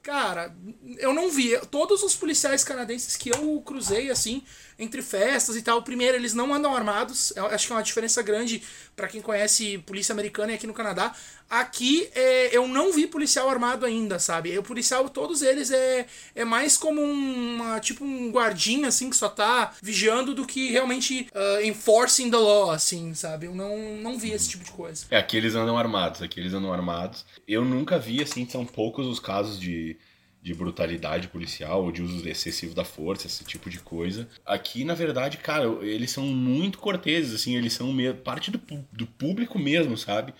Cara, 0.02 0.56
eu 0.96 1.12
não 1.12 1.30
vi. 1.30 1.58
Todos 1.70 2.02
os 2.02 2.16
policiais 2.16 2.64
canadenses 2.64 3.16
que 3.16 3.28
eu 3.30 3.60
cruzei, 3.60 4.10
assim, 4.10 4.42
entre 4.78 5.02
festas 5.02 5.54
e 5.54 5.60
tal, 5.60 5.82
primeiro, 5.82 6.16
eles 6.16 6.32
não 6.32 6.54
andam 6.54 6.74
armados. 6.74 7.32
Eu 7.36 7.46
acho 7.46 7.66
que 7.66 7.72
é 7.72 7.76
uma 7.76 7.82
diferença 7.82 8.22
grande 8.22 8.62
pra 8.96 9.06
quem 9.08 9.20
conhece 9.20 9.78
polícia 9.78 10.12
americana 10.12 10.52
e 10.52 10.54
aqui 10.54 10.66
no 10.66 10.72
Canadá. 10.72 11.14
Aqui 11.48 12.08
é, 12.14 12.54
eu 12.56 12.68
não 12.68 12.92
vi 12.92 13.06
policial 13.06 13.48
armado 13.48 13.86
ainda, 13.86 14.18
sabe? 14.18 14.56
O 14.58 14.62
policial, 14.62 15.08
todos 15.08 15.40
eles 15.40 15.70
é, 15.70 16.06
é 16.34 16.44
mais 16.44 16.76
como 16.76 17.00
uma, 17.00 17.80
tipo 17.80 18.04
um 18.04 18.30
guardinha, 18.30 18.88
assim, 18.88 19.08
que 19.08 19.16
só 19.16 19.28
tá 19.28 19.74
vigiando 19.82 20.34
do 20.34 20.46
que 20.46 20.70
realmente 20.70 21.26
ah, 21.34 21.62
enforcing 21.62 22.30
the 22.30 22.36
law, 22.36 22.70
assim, 22.70 23.14
sabe? 23.14 23.46
Eu 23.46 23.54
não, 23.54 23.96
não 23.96 24.18
vi 24.18 24.32
esse 24.32 24.48
tipo 24.48 24.64
de 24.64 24.70
coisa. 24.70 25.06
É, 25.10 25.16
aqui 25.16 25.36
eles 25.36 25.54
andam 25.54 25.78
armados, 25.78 26.20
aqui 26.20 26.38
eles 26.38 26.52
andam 26.52 26.72
armados. 26.72 27.24
Eu 27.46 27.64
nunca 27.64 27.98
vi, 27.98 28.22
assim, 28.22 28.46
são 28.48 28.66
poucos 28.66 29.06
os 29.06 29.18
casos 29.18 29.58
de, 29.58 29.96
de 30.42 30.54
brutalidade 30.54 31.28
policial 31.28 31.84
ou 31.84 31.92
de 31.92 32.02
uso 32.02 32.28
excessivo 32.28 32.74
da 32.74 32.84
força, 32.84 33.26
esse 33.26 33.44
tipo 33.44 33.70
de 33.70 33.80
coisa. 33.80 34.28
Aqui, 34.44 34.84
na 34.84 34.94
verdade, 34.94 35.38
cara, 35.38 35.66
eles 35.82 36.10
são 36.10 36.24
muito 36.24 36.78
corteses, 36.78 37.34
assim, 37.34 37.56
eles 37.56 37.72
são 37.72 37.94
parte 38.22 38.50
do, 38.50 38.60
do 38.92 39.06
público 39.06 39.58
mesmo, 39.58 39.96
sabe? 39.96 40.34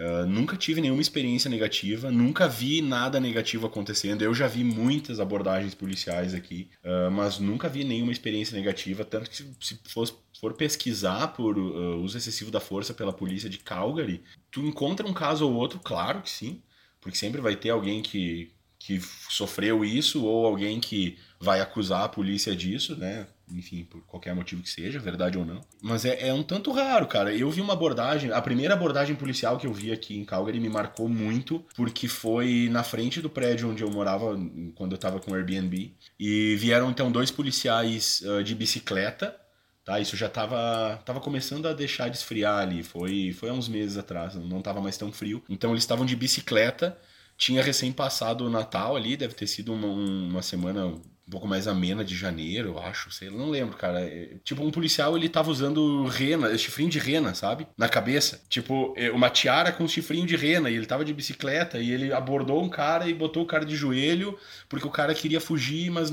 Uh, 0.00 0.24
nunca 0.26 0.56
tive 0.56 0.80
nenhuma 0.80 1.02
experiência 1.02 1.50
negativa, 1.50 2.10
nunca 2.10 2.48
vi 2.48 2.80
nada 2.80 3.20
negativo 3.20 3.66
acontecendo. 3.66 4.22
Eu 4.22 4.32
já 4.32 4.46
vi 4.46 4.64
muitas 4.64 5.20
abordagens 5.20 5.74
policiais 5.74 6.32
aqui, 6.32 6.70
uh, 6.82 7.10
mas 7.10 7.38
nunca 7.38 7.68
vi 7.68 7.84
nenhuma 7.84 8.10
experiência 8.10 8.56
negativa. 8.56 9.04
Tanto 9.04 9.28
que, 9.28 9.36
se, 9.36 9.54
se 9.60 9.78
fosse- 9.84 10.14
for 10.40 10.54
pesquisar 10.54 11.28
por 11.34 11.58
uh, 11.58 11.98
uso 12.00 12.16
excessivo 12.16 12.50
da 12.50 12.60
força 12.60 12.94
pela 12.94 13.12
polícia 13.12 13.50
de 13.50 13.58
Calgary, 13.58 14.22
tu 14.50 14.60
encontra 14.62 15.06
um 15.06 15.12
caso 15.12 15.46
ou 15.46 15.52
outro, 15.54 15.78
claro 15.80 16.22
que 16.22 16.30
sim, 16.30 16.62
porque 16.98 17.18
sempre 17.18 17.42
vai 17.42 17.54
ter 17.54 17.68
alguém 17.68 18.00
que, 18.02 18.50
que 18.78 19.00
sofreu 19.28 19.84
isso 19.84 20.24
ou 20.24 20.46
alguém 20.46 20.80
que 20.80 21.18
vai 21.38 21.60
acusar 21.60 22.04
a 22.04 22.08
polícia 22.08 22.56
disso, 22.56 22.96
né? 22.96 23.26
Enfim, 23.52 23.84
por 23.84 24.00
qualquer 24.02 24.34
motivo 24.34 24.62
que 24.62 24.70
seja, 24.70 24.98
verdade 24.98 25.36
ou 25.38 25.44
não. 25.44 25.60
Mas 25.82 26.04
é, 26.04 26.28
é 26.28 26.32
um 26.34 26.42
tanto 26.42 26.70
raro, 26.72 27.06
cara. 27.06 27.34
Eu 27.34 27.50
vi 27.50 27.60
uma 27.60 27.72
abordagem, 27.72 28.30
a 28.32 28.40
primeira 28.40 28.74
abordagem 28.74 29.16
policial 29.16 29.58
que 29.58 29.66
eu 29.66 29.72
vi 29.72 29.92
aqui 29.92 30.16
em 30.16 30.24
Calgary 30.24 30.60
me 30.60 30.68
marcou 30.68 31.08
muito, 31.08 31.64
porque 31.74 32.08
foi 32.08 32.68
na 32.70 32.82
frente 32.82 33.20
do 33.20 33.30
prédio 33.30 33.70
onde 33.70 33.82
eu 33.82 33.90
morava 33.90 34.38
quando 34.74 34.92
eu 34.92 34.98
tava 34.98 35.20
com 35.20 35.32
o 35.32 35.34
Airbnb. 35.34 35.94
E 36.18 36.56
vieram 36.56 36.90
então 36.90 37.10
dois 37.10 37.30
policiais 37.30 38.22
ah, 38.26 38.42
de 38.42 38.54
bicicleta 38.54 39.36
Tá, 39.82 39.98
isso 39.98 40.14
já 40.14 40.28
tava, 40.28 41.00
tava 41.06 41.20
começando 41.20 41.66
a 41.66 41.72
deixar 41.72 42.10
de 42.10 42.16
esfriar 42.18 42.58
ali. 42.58 42.82
Foi, 42.82 43.32
foi 43.32 43.48
há 43.48 43.52
uns 43.52 43.66
meses 43.66 43.96
atrás, 43.96 44.34
não 44.34 44.60
tava 44.60 44.80
mais 44.80 44.96
tão 44.98 45.10
frio. 45.10 45.42
Então 45.48 45.70
eles 45.70 45.82
estavam 45.82 46.04
de 46.04 46.14
bicicleta. 46.14 46.96
Tinha 47.36 47.62
recém 47.62 47.90
passado 47.90 48.44
o 48.44 48.50
Natal 48.50 48.94
ali, 48.94 49.16
deve 49.16 49.32
ter 49.34 49.46
sido 49.46 49.72
uma, 49.72 49.88
um- 49.88 50.28
uma 50.28 50.42
semana 50.42 50.94
um 51.30 51.38
pouco 51.38 51.46
mais 51.46 51.68
amena 51.68 52.04
de 52.04 52.16
janeiro, 52.16 52.70
eu 52.70 52.78
acho. 52.80 53.08
Sei, 53.12 53.30
lá, 53.30 53.36
não 53.36 53.50
lembro, 53.50 53.76
cara. 53.76 54.00
É, 54.00 54.30
Tipo, 54.42 54.64
um 54.64 54.70
policial 54.72 55.16
ele 55.16 55.28
tava 55.28 55.48
usando 55.48 56.04
rena, 56.06 56.58
chifrinho 56.58 56.90
de 56.90 56.98
rena, 56.98 57.34
sabe? 57.36 57.68
Na 57.78 57.88
cabeça. 57.88 58.40
Tipo, 58.48 58.92
é, 58.96 59.12
uma 59.12 59.30
tiara 59.30 59.70
com 59.70 59.86
chifrinho 59.86 60.26
de 60.26 60.34
rena. 60.34 60.68
E 60.68 60.74
ele 60.74 60.86
tava 60.86 61.04
de 61.04 61.14
bicicleta 61.14 61.78
e 61.78 61.92
ele 61.92 62.12
abordou 62.12 62.60
um 62.60 62.68
cara 62.68 63.08
e 63.08 63.14
botou 63.14 63.44
o 63.44 63.46
cara 63.46 63.64
de 63.64 63.76
joelho 63.76 64.36
porque 64.68 64.84
o 64.86 64.90
cara 64.90 65.14
queria 65.14 65.40
fugir, 65.40 65.88
mas 65.88 66.12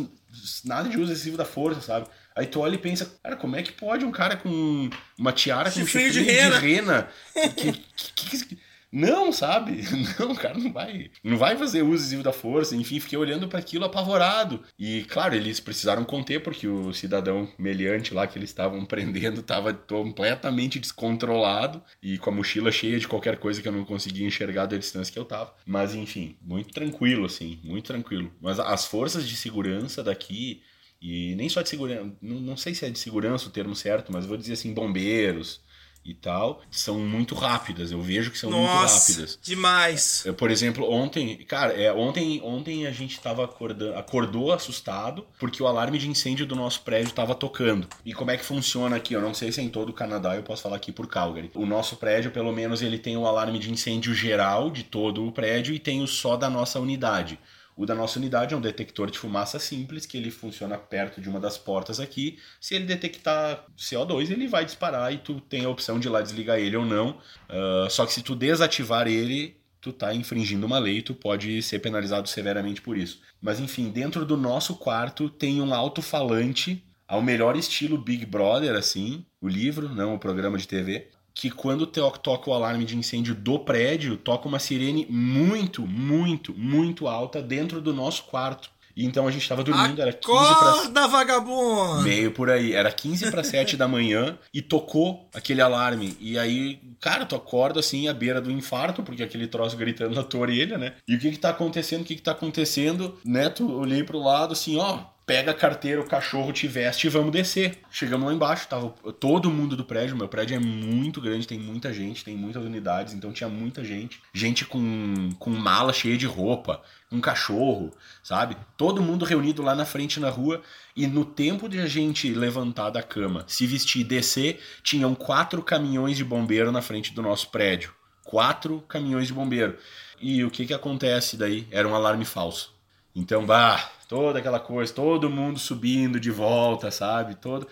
nada 0.63 0.87
de 0.87 0.99
uso 0.99 1.11
excessivo 1.11 1.35
da 1.35 1.45
força, 1.45 1.81
sabe? 1.81 2.05
Aí 2.35 2.45
tu 2.45 2.59
olha 2.59 2.75
e 2.75 2.77
pensa, 2.77 3.11
cara, 3.23 3.35
como 3.35 3.55
é 3.55 3.63
que 3.63 3.71
pode 3.71 4.05
um 4.05 4.11
cara 4.11 4.37
com 4.37 4.87
uma 5.17 5.31
tiara 5.31 5.71
com 5.71 5.79
Chifrinho 5.79 6.13
chifrinho, 6.13 6.25
de 6.51 6.59
de 6.59 6.59
rena. 6.59 7.09
rena? 7.33 7.51
Que- 7.55 7.71
que- 7.73 8.11
que- 8.15 8.45
que- 8.45 8.66
não, 8.91 9.31
sabe? 9.31 9.81
Não, 10.19 10.35
cara 10.35 10.57
não 10.57 10.71
vai, 10.71 11.11
não 11.23 11.37
vai 11.37 11.57
fazer 11.57 11.81
uso 11.83 11.95
excessivo 11.95 12.23
da 12.23 12.31
força. 12.31 12.75
Enfim, 12.75 12.99
fiquei 12.99 13.17
olhando 13.17 13.47
para 13.47 13.59
aquilo 13.59 13.85
apavorado. 13.85 14.63
E 14.79 15.03
claro, 15.03 15.35
eles 15.35 15.59
precisaram 15.59 16.03
conter 16.03 16.41
porque 16.41 16.67
o 16.67 16.93
cidadão 16.93 17.47
meliante 17.57 18.13
lá 18.13 18.25
que 18.25 18.37
eles 18.37 18.49
estavam 18.49 18.83
prendendo 18.85 19.41
estava 19.41 19.73
completamente 19.73 20.79
descontrolado 20.79 21.83
e 22.01 22.17
com 22.17 22.29
a 22.29 22.33
mochila 22.33 22.71
cheia 22.71 22.99
de 22.99 23.07
qualquer 23.07 23.37
coisa 23.37 23.61
que 23.61 23.67
eu 23.67 23.71
não 23.71 23.83
conseguia 23.85 24.25
enxergar 24.25 24.65
da 24.65 24.77
distância 24.77 25.11
que 25.11 25.19
eu 25.19 25.25
tava. 25.25 25.53
Mas 25.65 25.93
enfim, 25.93 26.37
muito 26.41 26.73
tranquilo 26.73 27.25
assim, 27.25 27.59
muito 27.63 27.85
tranquilo. 27.85 28.31
Mas 28.41 28.59
as 28.59 28.85
forças 28.85 29.27
de 29.27 29.35
segurança 29.35 30.03
daqui 30.03 30.61
e 31.01 31.35
nem 31.35 31.47
só 31.47 31.61
de 31.61 31.69
segurança, 31.69 32.11
não, 32.21 32.39
não 32.39 32.57
sei 32.57 32.73
se 32.73 32.85
é 32.85 32.89
de 32.89 32.97
segurança 32.97 33.47
o 33.47 33.51
termo 33.51 33.75
certo, 33.75 34.11
mas 34.11 34.25
vou 34.25 34.37
dizer 34.37 34.53
assim, 34.53 34.73
bombeiros 34.73 35.61
e 36.07 36.13
tal, 36.13 36.61
são 36.71 36.99
muito 36.99 37.35
rápidas. 37.35 37.91
Eu 37.91 38.01
vejo 38.01 38.31
que 38.31 38.37
são 38.37 38.49
muito 38.49 38.63
Nossa, 38.63 39.11
rápidas. 39.11 39.39
demais. 39.41 40.23
Eu, 40.25 40.33
por 40.33 40.49
exemplo, 40.49 40.89
ontem, 40.89 41.35
cara, 41.45 41.73
é, 41.73 41.91
ontem, 41.91 42.41
ontem 42.41 42.87
a 42.87 42.91
gente 42.91 43.19
tava 43.19 43.43
acordando, 43.43 43.95
acordou 43.95 44.53
assustado 44.53 45.25
porque 45.37 45.61
o 45.61 45.67
alarme 45.67 45.97
de 45.97 46.09
incêndio 46.09 46.45
do 46.45 46.55
nosso 46.55 46.81
prédio 46.81 47.11
tava 47.11 47.35
tocando. 47.35 47.87
E 48.05 48.13
como 48.13 48.31
é 48.31 48.37
que 48.37 48.45
funciona 48.45 48.95
aqui? 48.95 49.13
Eu 49.13 49.21
não 49.21 49.33
sei 49.33 49.51
se 49.51 49.59
é 49.59 49.63
em 49.63 49.69
todo 49.69 49.89
o 49.89 49.93
Canadá, 49.93 50.35
eu 50.35 50.43
posso 50.43 50.63
falar 50.63 50.77
aqui 50.77 50.91
por 50.91 51.07
Calgary. 51.07 51.51
O 51.53 51.65
nosso 51.65 51.97
prédio, 51.97 52.31
pelo 52.31 52.53
menos, 52.53 52.81
ele 52.81 52.97
tem 52.97 53.17
o 53.17 53.27
alarme 53.27 53.59
de 53.59 53.71
incêndio 53.71 54.13
geral 54.13 54.69
de 54.71 54.83
todo 54.83 55.27
o 55.27 55.31
prédio 55.31 55.75
e 55.75 55.79
tem 55.79 56.01
o 56.01 56.07
só 56.07 56.37
da 56.37 56.49
nossa 56.49 56.79
unidade. 56.79 57.37
O 57.77 57.85
da 57.85 57.93
nossa 57.93 58.17
unidade 58.17 58.55
é 58.55 58.57
um 58.57 58.61
detector 58.61 59.11
de 59.11 59.19
fumaça 59.19 59.59
simples, 59.59 60.07
que 60.07 60.17
ele 60.17 60.31
funciona 60.31 60.79
perto 60.79 61.21
de 61.21 61.29
uma 61.29 61.39
das 61.39 61.59
portas 61.59 61.99
aqui. 61.99 62.39
Se 62.59 62.73
ele 62.73 62.85
detectar 62.85 63.65
CO2, 63.77 64.31
ele 64.31 64.47
vai 64.47 64.65
disparar 64.65 65.13
e 65.13 65.19
tu 65.19 65.39
tem 65.39 65.63
a 65.63 65.69
opção 65.69 65.99
de 65.99 66.07
ir 66.07 66.09
lá 66.09 66.23
desligar 66.23 66.57
ele 66.57 66.75
ou 66.75 66.83
não. 66.83 67.19
Ah, 67.47 67.87
só 67.87 68.03
que 68.07 68.13
se 68.13 68.23
tu 68.23 68.35
desativar 68.35 69.07
ele, 69.07 69.57
tu 69.79 69.93
tá 69.93 70.11
infringindo 70.11 70.65
uma 70.65 70.79
lei, 70.79 71.03
tu 71.03 71.13
pode 71.13 71.61
ser 71.61 71.77
penalizado 71.77 72.27
severamente 72.27 72.81
por 72.81 72.97
isso. 72.97 73.21
Mas 73.39 73.59
enfim, 73.59 73.89
dentro 73.89 74.25
do 74.25 74.35
nosso 74.35 74.75
quarto 74.75 75.29
tem 75.29 75.61
um 75.61 75.71
alto-falante 75.71 76.83
ao 77.07 77.21
melhor 77.21 77.55
estilo 77.55 77.97
Big 77.97 78.25
Brother, 78.25 78.75
assim, 78.75 79.23
o 79.39 79.47
livro, 79.47 79.87
não 79.87 80.15
o 80.15 80.19
programa 80.19 80.57
de 80.57 80.67
TV, 80.67 81.07
que 81.37 81.51
quando 81.51 81.85
to 81.85 82.11
toca 82.23 82.49
o 82.49 82.53
alarme 82.53 82.83
de 82.83 82.97
incêndio 82.97 83.35
do 83.35 83.59
prédio, 83.59 84.17
toca 84.17 84.47
uma 84.47 84.57
sirene 84.57 85.05
muito, 85.07 85.85
muito, 85.85 86.51
muito 86.57 87.07
alta 87.07 87.43
dentro 87.43 87.79
do 87.79 87.93
nosso 87.93 88.23
quarto. 88.23 88.71
E 88.95 89.05
então 89.05 89.27
a 89.27 89.31
gente 89.31 89.47
tava 89.47 89.63
dormindo, 89.63 90.01
era 90.01 90.11
15 90.11 90.25
para 90.25 90.71
Acorda, 90.71 91.07
vagabundo! 91.07 92.01
meio 92.01 92.31
por 92.31 92.49
aí, 92.49 92.73
era 92.73 92.91
15 92.91 93.29
para 93.29 93.43
7 93.43 93.77
da 93.77 93.87
manhã 93.87 94.35
e 94.51 94.59
tocou 94.59 95.29
aquele 95.31 95.61
alarme. 95.61 96.17
E 96.19 96.39
aí, 96.39 96.79
cara, 96.99 97.23
tu 97.23 97.35
acorda 97.35 97.79
assim 97.79 98.07
à 98.07 98.13
beira 98.15 98.41
do 98.41 98.49
infarto, 98.49 99.03
porque 99.03 99.21
aquele 99.21 99.45
troço 99.45 99.77
gritando 99.77 100.15
na 100.15 100.23
tua 100.23 100.41
orelha, 100.41 100.79
né? 100.79 100.95
E 101.07 101.15
o 101.15 101.19
que 101.19 101.29
que 101.29 101.37
tá 101.37 101.49
acontecendo? 101.49 102.01
O 102.01 102.05
que 102.05 102.15
que 102.15 102.21
tá 102.23 102.31
acontecendo? 102.31 103.15
Né? 103.23 103.47
Tu 103.47 103.71
olhei 103.71 104.03
pro 104.03 104.17
lado 104.17 104.53
assim, 104.53 104.79
ó, 104.79 105.01
pega 105.27 105.51
a 105.51 105.53
carteira, 105.53 105.99
o 105.99 106.07
cachorro 106.07 106.53
te 106.53 106.69
veste 106.69 107.05
e 107.05 107.09
vamos 107.09 107.33
descer. 107.33 107.79
Chegamos 107.91 108.25
lá 108.25 108.33
embaixo, 108.33 108.65
tava 108.69 108.89
todo 109.19 109.51
mundo 109.51 109.75
do 109.75 109.83
prédio. 109.83 110.15
Meu 110.15 110.29
prédio 110.29 110.55
é 110.55 110.59
muito 110.59 111.19
grande, 111.19 111.45
tem 111.45 111.59
muita 111.59 111.91
gente, 111.91 112.23
tem 112.23 112.33
muitas 112.33 112.63
unidades, 112.63 113.13
então 113.13 113.33
tinha 113.33 113.49
muita 113.49 113.83
gente. 113.83 114.21
Gente 114.33 114.63
com, 114.63 115.29
com 115.37 115.49
mala 115.49 115.91
cheia 115.91 116.17
de 116.17 116.25
roupa, 116.25 116.81
um 117.11 117.19
cachorro, 117.19 117.91
sabe? 118.23 118.55
Todo 118.77 119.03
mundo 119.03 119.25
reunido 119.25 119.61
lá 119.61 119.75
na 119.75 119.83
frente 119.83 120.17
na 120.17 120.29
rua. 120.29 120.61
E 120.95 121.05
no 121.05 121.25
tempo 121.25 121.67
de 121.67 121.77
a 121.81 121.85
gente 121.85 122.33
levantar 122.33 122.89
da 122.89 123.03
cama, 123.03 123.43
se 123.47 123.67
vestir 123.67 124.01
e 124.01 124.05
descer, 124.05 124.61
tinham 124.81 125.13
quatro 125.13 125.61
caminhões 125.61 126.15
de 126.15 126.23
bombeiro 126.23 126.71
na 126.71 126.81
frente 126.81 127.13
do 127.13 127.21
nosso 127.21 127.49
prédio. 127.49 127.93
Quatro 128.23 128.79
caminhões 128.87 129.27
de 129.27 129.33
bombeiro. 129.33 129.77
E 130.21 130.45
o 130.45 130.49
que 130.49 130.65
que 130.65 130.73
acontece 130.73 131.35
daí? 131.35 131.67
Era 131.69 131.85
um 131.85 131.93
alarme 131.93 132.23
falso. 132.23 132.73
Então, 133.13 133.45
bah, 133.45 133.91
toda 134.07 134.39
aquela 134.39 134.59
coisa, 134.59 134.93
todo 134.93 135.29
mundo 135.29 135.59
subindo 135.59 136.19
de 136.19 136.31
volta, 136.31 136.89
sabe? 136.91 137.35
Todo 137.35 137.67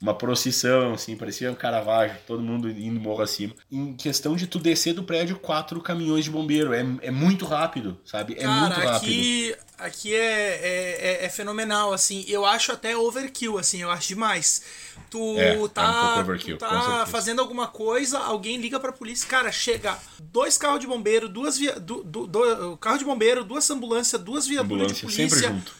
uma 0.00 0.14
procissão, 0.14 0.92
assim, 0.94 1.16
parecia 1.16 1.50
um 1.50 1.56
Caravaggio, 1.56 2.16
todo 2.24 2.40
mundo 2.40 2.70
indo 2.70 3.00
morro 3.00 3.20
acima. 3.20 3.52
Em 3.70 3.94
questão 3.94 4.36
de 4.36 4.46
tu 4.46 4.60
descer 4.60 4.94
do 4.94 5.02
prédio, 5.02 5.36
quatro 5.40 5.80
caminhões 5.80 6.24
de 6.24 6.30
bombeiro. 6.30 6.72
É, 6.72 6.86
é 7.02 7.10
muito 7.10 7.44
rápido, 7.44 7.98
sabe? 8.04 8.34
É 8.34 8.42
Cara, 8.44 8.60
muito 8.60 8.80
rápido. 8.80 9.10
aqui, 9.10 9.56
aqui 9.76 10.14
é, 10.14 10.20
é, 10.20 11.22
é- 11.22 11.24
é 11.24 11.28
fenomenal, 11.28 11.92
assim. 11.92 12.24
Eu 12.28 12.46
acho 12.46 12.70
até 12.70 12.96
overkill, 12.96 13.58
assim, 13.58 13.82
eu 13.82 13.90
acho 13.90 14.06
demais. 14.06 14.62
Tu 15.10 15.18
É, 15.36 15.54
é 15.56 15.58
um 15.58 15.66
tá, 15.68 15.92
pouco 15.92 16.20
overkill, 16.20 16.58
tu 16.58 16.60
tá 16.60 17.04
fazendo 17.06 17.40
alguma 17.40 17.66
coisa, 17.66 18.18
alguém 18.20 18.56
liga 18.58 18.78
pra 18.78 18.92
polícia, 18.92 19.26
cara, 19.26 19.50
chega 19.50 19.98
dois 20.22 20.56
carros 20.56 20.78
de 20.78 20.86
bombeiro, 20.86 21.28
duas 21.28 21.58
via, 21.58 21.72
du- 21.80 22.04
do- 22.04 22.76
carro 22.76 22.98
de 22.98 23.04
bombeiro, 23.04 23.42
duas 23.42 23.68
ambulâncias, 23.70 24.20
duas 24.22 24.46
viaturas 24.46 24.92
de 24.92 25.04
Ambulância, 25.04 25.08
polícia. 25.08 25.28
sempre 25.28 25.48
junto. 25.48 25.77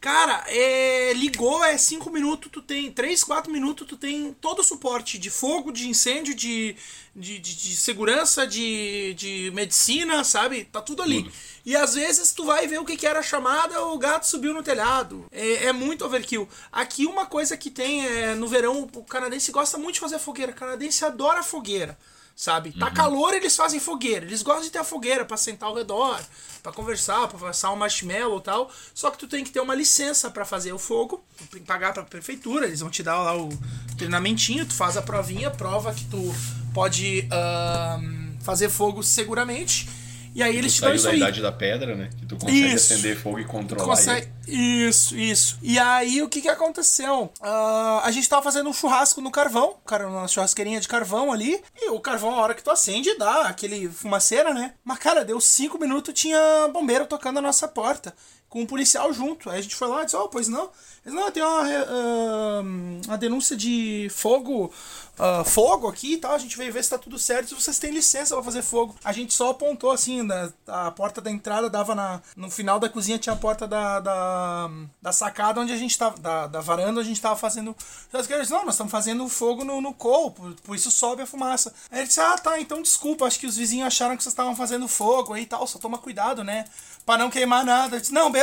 Cara, 0.00 0.44
é, 0.46 1.12
ligou, 1.12 1.62
é 1.62 1.76
5 1.76 2.08
minutos, 2.10 2.50
tu 2.50 2.62
tem 2.62 2.90
3, 2.90 3.22
4 3.22 3.52
minutos, 3.52 3.86
tu 3.86 3.98
tem 3.98 4.32
todo 4.40 4.60
o 4.60 4.64
suporte 4.64 5.18
de 5.18 5.28
fogo, 5.28 5.70
de 5.70 5.90
incêndio, 5.90 6.34
de, 6.34 6.74
de, 7.14 7.38
de, 7.38 7.54
de 7.54 7.76
segurança, 7.76 8.46
de, 8.46 9.12
de 9.12 9.50
medicina, 9.54 10.24
sabe? 10.24 10.64
Tá 10.64 10.80
tudo 10.80 11.02
ali. 11.02 11.30
E 11.66 11.76
às 11.76 11.92
vezes 11.92 12.32
tu 12.32 12.46
vai 12.46 12.66
ver 12.66 12.80
o 12.80 12.84
que, 12.86 12.96
que 12.96 13.06
era 13.06 13.18
a 13.18 13.22
chamada, 13.22 13.84
o 13.88 13.98
gato 13.98 14.26
subiu 14.26 14.54
no 14.54 14.62
telhado. 14.62 15.26
É, 15.30 15.66
é 15.66 15.72
muito 15.72 16.06
overkill. 16.06 16.48
Aqui 16.72 17.04
uma 17.04 17.26
coisa 17.26 17.54
que 17.54 17.70
tem 17.70 18.06
é, 18.06 18.34
no 18.34 18.48
verão, 18.48 18.88
o 18.94 19.04
canadense 19.04 19.52
gosta 19.52 19.76
muito 19.76 19.94
de 19.94 20.00
fazer 20.00 20.18
fogueira. 20.18 20.52
O 20.52 20.54
canadense 20.54 21.04
adora 21.04 21.42
fogueira 21.42 21.98
sabe? 22.40 22.72
Tá 22.72 22.90
calor, 22.90 23.34
eles 23.34 23.54
fazem 23.54 23.78
fogueira. 23.78 24.24
Eles 24.24 24.40
gostam 24.40 24.62
de 24.62 24.70
ter 24.70 24.78
a 24.78 24.84
fogueira 24.84 25.26
pra 25.26 25.36
sentar 25.36 25.68
ao 25.68 25.74
redor, 25.74 26.18
pra 26.62 26.72
conversar, 26.72 27.28
pra 27.28 27.50
assar 27.50 27.70
um 27.70 27.76
marshmallow 27.76 28.38
e 28.38 28.42
tal. 28.42 28.70
Só 28.94 29.10
que 29.10 29.18
tu 29.18 29.28
tem 29.28 29.44
que 29.44 29.50
ter 29.50 29.60
uma 29.60 29.74
licença 29.74 30.30
pra 30.30 30.46
fazer 30.46 30.72
o 30.72 30.78
fogo, 30.78 31.22
tu 31.36 31.44
tem 31.48 31.60
que 31.60 31.66
pagar 31.66 31.92
pra 31.92 32.02
prefeitura, 32.02 32.64
eles 32.64 32.80
vão 32.80 32.88
te 32.88 33.02
dar 33.02 33.18
lá 33.18 33.36
o 33.36 33.50
treinamentinho, 33.98 34.64
tu 34.64 34.72
faz 34.72 34.96
a 34.96 35.02
provinha, 35.02 35.50
prova 35.50 35.92
que 35.92 36.06
tu 36.06 36.34
pode 36.72 37.28
ahn, 37.30 38.38
fazer 38.40 38.70
fogo 38.70 39.02
seguramente. 39.02 39.86
E 40.34 40.42
aí 40.42 40.56
eles 40.56 40.74
te 40.74 40.80
dão 40.80 40.94
isso 40.94 41.04
da 41.04 41.10
aí. 41.10 41.16
idade 41.16 41.42
da 41.42 41.50
pedra, 41.52 41.96
né? 41.96 42.10
Que 42.18 42.26
tu 42.26 42.36
consegue 42.36 42.74
Isso. 42.74 42.92
acender 42.92 43.16
fogo 43.16 43.38
e 43.38 43.44
controlar 43.44 43.84
Consegue... 43.84 44.28
Isso, 44.46 45.16
isso. 45.16 45.58
E 45.62 45.78
aí, 45.78 46.22
o 46.22 46.28
que 46.28 46.40
que 46.40 46.48
aconteceu? 46.48 47.32
Ah, 47.40 48.02
a 48.04 48.10
gente 48.10 48.28
tava 48.28 48.42
fazendo 48.42 48.68
um 48.68 48.72
churrasco 48.72 49.20
no 49.20 49.30
carvão, 49.30 49.76
cara, 49.86 50.08
uma 50.08 50.26
churrasqueirinha 50.26 50.80
de 50.80 50.88
carvão 50.88 51.32
ali, 51.32 51.60
e 51.76 51.90
o 51.90 52.00
carvão, 52.00 52.34
a 52.34 52.42
hora 52.42 52.54
que 52.54 52.62
tu 52.62 52.70
acende, 52.70 53.16
dá 53.16 53.42
aquele 53.42 53.88
fumaceira, 53.88 54.52
né? 54.52 54.74
Mas, 54.84 54.98
cara, 54.98 55.24
deu 55.24 55.40
cinco 55.40 55.78
minutos, 55.78 56.14
tinha 56.14 56.68
bombeiro 56.72 57.06
tocando 57.06 57.38
a 57.38 57.42
nossa 57.42 57.68
porta, 57.68 58.14
com 58.50 58.60
um 58.62 58.66
policial 58.66 59.12
junto. 59.12 59.48
Aí 59.48 59.60
a 59.60 59.62
gente 59.62 59.76
foi 59.76 59.88
lá 59.88 60.02
e 60.02 60.04
disse, 60.04 60.16
oh, 60.16 60.28
pois 60.28 60.48
não. 60.48 60.68
Eles, 61.06 61.14
não, 61.14 61.30
tem 61.30 61.42
uma, 61.42 61.62
ah, 61.62 62.60
uma 63.06 63.16
denúncia 63.16 63.56
de 63.56 64.08
fogo, 64.10 64.70
ah, 65.18 65.44
fogo 65.44 65.88
aqui 65.88 66.14
e 66.14 66.16
tal, 66.18 66.32
a 66.34 66.38
gente 66.38 66.58
veio 66.58 66.72
ver 66.72 66.82
se 66.82 66.90
tá 66.90 66.98
tudo 66.98 67.18
certo, 67.18 67.48
se 67.48 67.54
vocês 67.54 67.78
têm 67.78 67.90
licença 67.92 68.34
pra 68.34 68.42
fazer 68.44 68.62
fogo. 68.62 68.94
A 69.04 69.12
gente 69.12 69.32
só 69.32 69.50
apontou, 69.50 69.92
assim, 69.92 70.22
na, 70.22 70.52
a 70.66 70.90
porta 70.90 71.20
da 71.20 71.30
entrada 71.30 71.70
dava 71.70 71.94
na, 71.94 72.20
no 72.36 72.50
final 72.50 72.80
da 72.80 72.88
cozinha, 72.88 73.18
tinha 73.18 73.34
a 73.34 73.38
porta 73.38 73.68
da, 73.68 74.00
da, 74.00 74.70
da 75.00 75.12
sacada 75.12 75.60
onde 75.60 75.72
a 75.72 75.76
gente 75.76 75.96
tava, 75.96 76.18
da, 76.18 76.46
da 76.48 76.60
varanda 76.60 76.98
onde 76.98 77.00
a 77.00 77.04
gente 77.04 77.20
tava 77.20 77.36
fazendo. 77.36 77.74
Eles 78.12 78.50
não, 78.50 78.64
nós 78.64 78.74
estamos 78.74 78.90
fazendo 78.90 79.28
fogo 79.28 79.64
no, 79.64 79.80
no 79.80 79.94
por, 79.94 80.54
por 80.64 80.74
isso 80.74 80.90
sobe 80.90 81.22
a 81.22 81.26
fumaça. 81.26 81.72
Aí 81.90 82.00
ele 82.00 82.08
disse, 82.08 82.20
ah, 82.20 82.36
tá, 82.36 82.58
então 82.58 82.82
desculpa, 82.82 83.26
acho 83.26 83.38
que 83.38 83.46
os 83.46 83.56
vizinhos 83.56 83.86
acharam 83.86 84.16
que 84.16 84.22
vocês 84.22 84.32
estavam 84.32 84.56
fazendo 84.56 84.88
fogo 84.88 85.34
aí 85.34 85.42
e 85.42 85.46
tal, 85.46 85.66
só 85.66 85.78
toma 85.78 85.98
cuidado, 85.98 86.42
né? 86.42 86.64
Pra 87.06 87.16
não 87.16 87.30
queimar 87.30 87.64
nada. 87.64 88.00
Disse, 88.00 88.12
não, 88.12 88.30
beleza. 88.30 88.39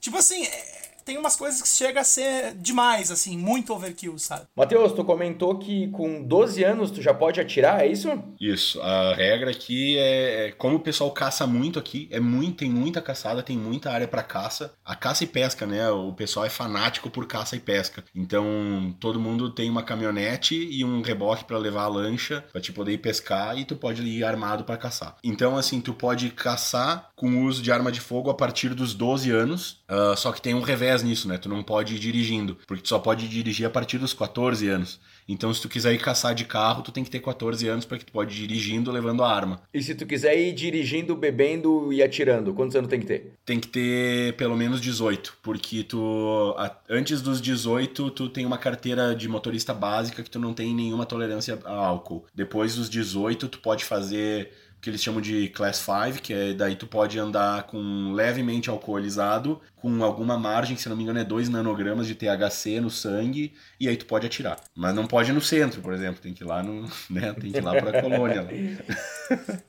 Tipo 0.00 0.18
assim, 0.18 0.44
é- 0.44 0.83
tem 1.04 1.18
umas 1.18 1.36
coisas 1.36 1.60
que 1.60 1.68
chega 1.68 2.00
a 2.00 2.04
ser 2.04 2.54
demais, 2.54 3.10
assim, 3.10 3.36
muito 3.36 3.72
overkill, 3.72 4.18
sabe? 4.18 4.46
Matheus, 4.56 4.92
tu 4.92 5.04
comentou 5.04 5.58
que 5.58 5.88
com 5.88 6.22
12 6.22 6.64
anos 6.64 6.90
tu 6.90 7.02
já 7.02 7.12
pode 7.12 7.40
atirar, 7.40 7.82
é 7.82 7.86
isso? 7.86 8.10
Isso, 8.40 8.80
a 8.80 9.14
regra 9.14 9.50
aqui 9.50 9.98
é, 9.98 10.48
é 10.48 10.52
como 10.52 10.76
o 10.76 10.80
pessoal 10.80 11.10
caça 11.10 11.46
muito 11.46 11.78
aqui, 11.78 12.08
é 12.10 12.20
muito, 12.20 12.58
tem 12.58 12.70
muita 12.70 13.00
caçada, 13.02 13.42
tem 13.42 13.56
muita 13.56 13.90
área 13.90 14.08
para 14.08 14.22
caça. 14.22 14.72
A 14.84 14.94
caça 14.94 15.24
e 15.24 15.26
pesca, 15.26 15.66
né? 15.66 15.88
O 15.90 16.12
pessoal 16.12 16.46
é 16.46 16.50
fanático 16.50 17.10
por 17.10 17.26
caça 17.26 17.56
e 17.56 17.60
pesca. 17.60 18.04
Então, 18.14 18.94
todo 19.00 19.20
mundo 19.20 19.50
tem 19.50 19.68
uma 19.68 19.82
caminhonete 19.82 20.54
e 20.54 20.84
um 20.84 21.02
reboque 21.02 21.44
para 21.44 21.58
levar 21.58 21.84
a 21.84 21.88
lancha 21.88 22.44
para 22.52 22.60
te 22.60 22.72
poder 22.72 22.92
ir 22.92 22.98
pescar 22.98 23.58
e 23.58 23.64
tu 23.64 23.76
pode 23.76 24.02
ir 24.02 24.24
armado 24.24 24.64
para 24.64 24.76
caçar. 24.76 25.16
Então, 25.22 25.56
assim, 25.56 25.80
tu 25.80 25.92
pode 25.92 26.30
caçar 26.30 27.10
com 27.16 27.28
o 27.28 27.44
uso 27.44 27.62
de 27.62 27.70
arma 27.70 27.90
de 27.92 28.00
fogo 28.00 28.30
a 28.30 28.34
partir 28.34 28.74
dos 28.74 28.94
12 28.94 29.30
anos, 29.30 29.82
ah, 29.88 30.14
só 30.16 30.32
que 30.32 30.42
tem 30.42 30.54
um 30.54 30.60
revés 30.60 30.93
nisso, 31.02 31.28
né? 31.28 31.38
Tu 31.38 31.48
não 31.48 31.62
pode 31.62 31.94
ir 31.96 31.98
dirigindo, 31.98 32.56
porque 32.66 32.82
tu 32.82 32.88
só 32.88 32.98
pode 32.98 33.28
dirigir 33.28 33.66
a 33.66 33.70
partir 33.70 33.98
dos 33.98 34.12
14 34.12 34.68
anos. 34.68 35.00
Então, 35.26 35.52
se 35.52 35.60
tu 35.60 35.68
quiser 35.68 35.94
ir 35.94 35.98
caçar 35.98 36.34
de 36.34 36.44
carro, 36.44 36.82
tu 36.82 36.92
tem 36.92 37.02
que 37.02 37.10
ter 37.10 37.20
14 37.20 37.66
anos 37.66 37.84
para 37.84 37.98
que 37.98 38.04
tu 38.04 38.12
pode 38.12 38.34
ir 38.34 38.46
dirigindo 38.46 38.90
levando 38.90 39.24
a 39.24 39.34
arma. 39.34 39.62
E 39.72 39.82
se 39.82 39.94
tu 39.94 40.06
quiser 40.06 40.38
ir 40.38 40.52
dirigindo, 40.52 41.16
bebendo 41.16 41.92
e 41.92 42.02
atirando, 42.02 42.52
quantos 42.52 42.76
anos 42.76 42.90
tem 42.90 43.00
que 43.00 43.06
ter? 43.06 43.32
Tem 43.44 43.58
que 43.58 43.68
ter 43.68 44.34
pelo 44.36 44.56
menos 44.56 44.80
18, 44.80 45.38
porque 45.42 45.82
tu 45.82 46.54
antes 46.88 47.22
dos 47.22 47.40
18 47.40 48.10
tu 48.10 48.28
tem 48.28 48.44
uma 48.44 48.58
carteira 48.58 49.14
de 49.14 49.28
motorista 49.28 49.72
básica 49.72 50.22
que 50.22 50.30
tu 50.30 50.38
não 50.38 50.52
tem 50.52 50.74
nenhuma 50.74 51.06
tolerância 51.06 51.58
a 51.64 51.72
álcool. 51.72 52.26
Depois 52.34 52.74
dos 52.76 52.90
18 52.90 53.48
tu 53.48 53.58
pode 53.60 53.84
fazer 53.84 54.50
que 54.84 54.90
eles 54.90 55.02
chamam 55.02 55.20
de 55.20 55.48
class 55.48 55.78
5, 55.78 56.20
que 56.20 56.34
é 56.34 56.52
daí 56.52 56.76
tu 56.76 56.86
pode 56.86 57.18
andar 57.18 57.62
com 57.62 58.12
levemente 58.12 58.68
alcoolizado, 58.68 59.58
com 59.76 60.04
alguma 60.04 60.38
margem, 60.38 60.76
se 60.76 60.88
não 60.88 60.96
me 60.96 61.02
engano 61.02 61.18
é 61.18 61.24
2 61.24 61.48
nanogramas 61.48 62.06
de 62.06 62.14
THC 62.14 62.80
no 62.80 62.90
sangue, 62.90 63.52
e 63.80 63.88
aí 63.88 63.96
tu 63.96 64.04
pode 64.04 64.26
atirar. 64.26 64.60
Mas 64.74 64.94
não 64.94 65.06
pode 65.06 65.30
ir 65.30 65.34
no 65.34 65.40
centro, 65.40 65.80
por 65.80 65.94
exemplo, 65.94 66.20
tem 66.20 66.34
que 66.34 66.44
ir 66.44 66.46
lá 66.46 66.62
no, 66.62 66.82
né, 67.08 67.34
tem 67.40 67.50
que 67.50 67.58
ir 67.58 67.62
lá 67.62 67.72
pra 67.80 68.02
colônia. 68.02 68.42
lá. 68.42 68.48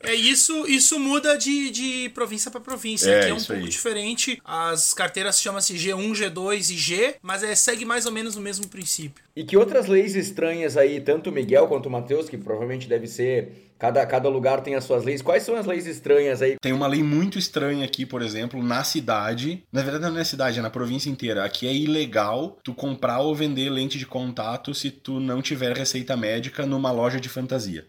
É 0.01 0.13
isso, 0.13 0.67
isso 0.67 0.99
muda 0.99 1.37
de, 1.37 1.69
de 1.69 2.09
província 2.09 2.51
para 2.51 2.59
província. 2.59 3.09
É, 3.09 3.21
Aqui 3.21 3.29
é 3.29 3.33
um 3.33 3.37
pouco 3.37 3.53
aí. 3.53 3.69
diferente. 3.69 4.41
As 4.43 4.93
carteiras 4.93 5.41
chamam-se 5.41 5.75
G1, 5.75 6.11
G2 6.11 6.71
e 6.71 6.77
G, 6.77 7.15
mas 7.21 7.41
é, 7.41 7.55
segue 7.55 7.85
mais 7.85 8.05
ou 8.05 8.11
menos 8.11 8.35
o 8.35 8.41
mesmo 8.41 8.67
princípio. 8.67 9.23
E 9.35 9.43
que 9.43 9.57
outras 9.57 9.87
leis 9.87 10.15
estranhas 10.15 10.77
aí, 10.77 10.99
tanto 11.01 11.29
o 11.29 11.33
Miguel 11.33 11.67
quanto 11.67 11.87
o 11.87 11.91
Matheus, 11.91 12.29
que 12.29 12.37
provavelmente 12.37 12.87
deve 12.87 13.07
ser. 13.07 13.64
Cada, 13.77 14.05
cada 14.05 14.29
lugar 14.29 14.61
tem 14.61 14.75
as 14.75 14.85
suas 14.85 15.03
leis. 15.03 15.21
Quais 15.21 15.43
são 15.43 15.55
as 15.55 15.65
leis 15.65 15.85
estranhas 15.85 16.41
aí? 16.41 16.55
Tem 16.61 16.71
uma 16.71 16.87
lei 16.87 17.03
muito 17.03 17.37
estranha 17.37 17.83
aqui, 17.83 18.05
por 18.05 18.21
exemplo, 18.21 18.63
na 18.63 18.83
cidade. 18.83 19.63
Na 19.71 19.81
verdade, 19.81 20.05
não 20.05 20.15
é 20.15 20.19
na 20.19 20.25
cidade, 20.25 20.59
é 20.59 20.61
na 20.61 20.69
província 20.69 21.09
inteira. 21.09 21.43
Aqui 21.43 21.67
é 21.67 21.73
ilegal 21.73 22.57
tu 22.63 22.73
comprar 22.73 23.19
ou 23.19 23.35
vender 23.35 23.69
lente 23.69 23.97
de 23.97 24.05
contato 24.05 24.73
se 24.73 24.89
tu 24.89 25.19
não 25.19 25.41
tiver 25.41 25.75
receita 25.75 26.15
médica 26.15 26.65
numa 26.65 26.91
loja 26.91 27.19
de 27.19 27.27
fantasia. 27.27 27.85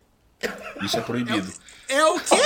Isso 0.82 0.98
é 0.98 1.00
proibido. 1.00 1.52
É 1.88 2.04
o 2.04 2.18
quê? 2.18 2.42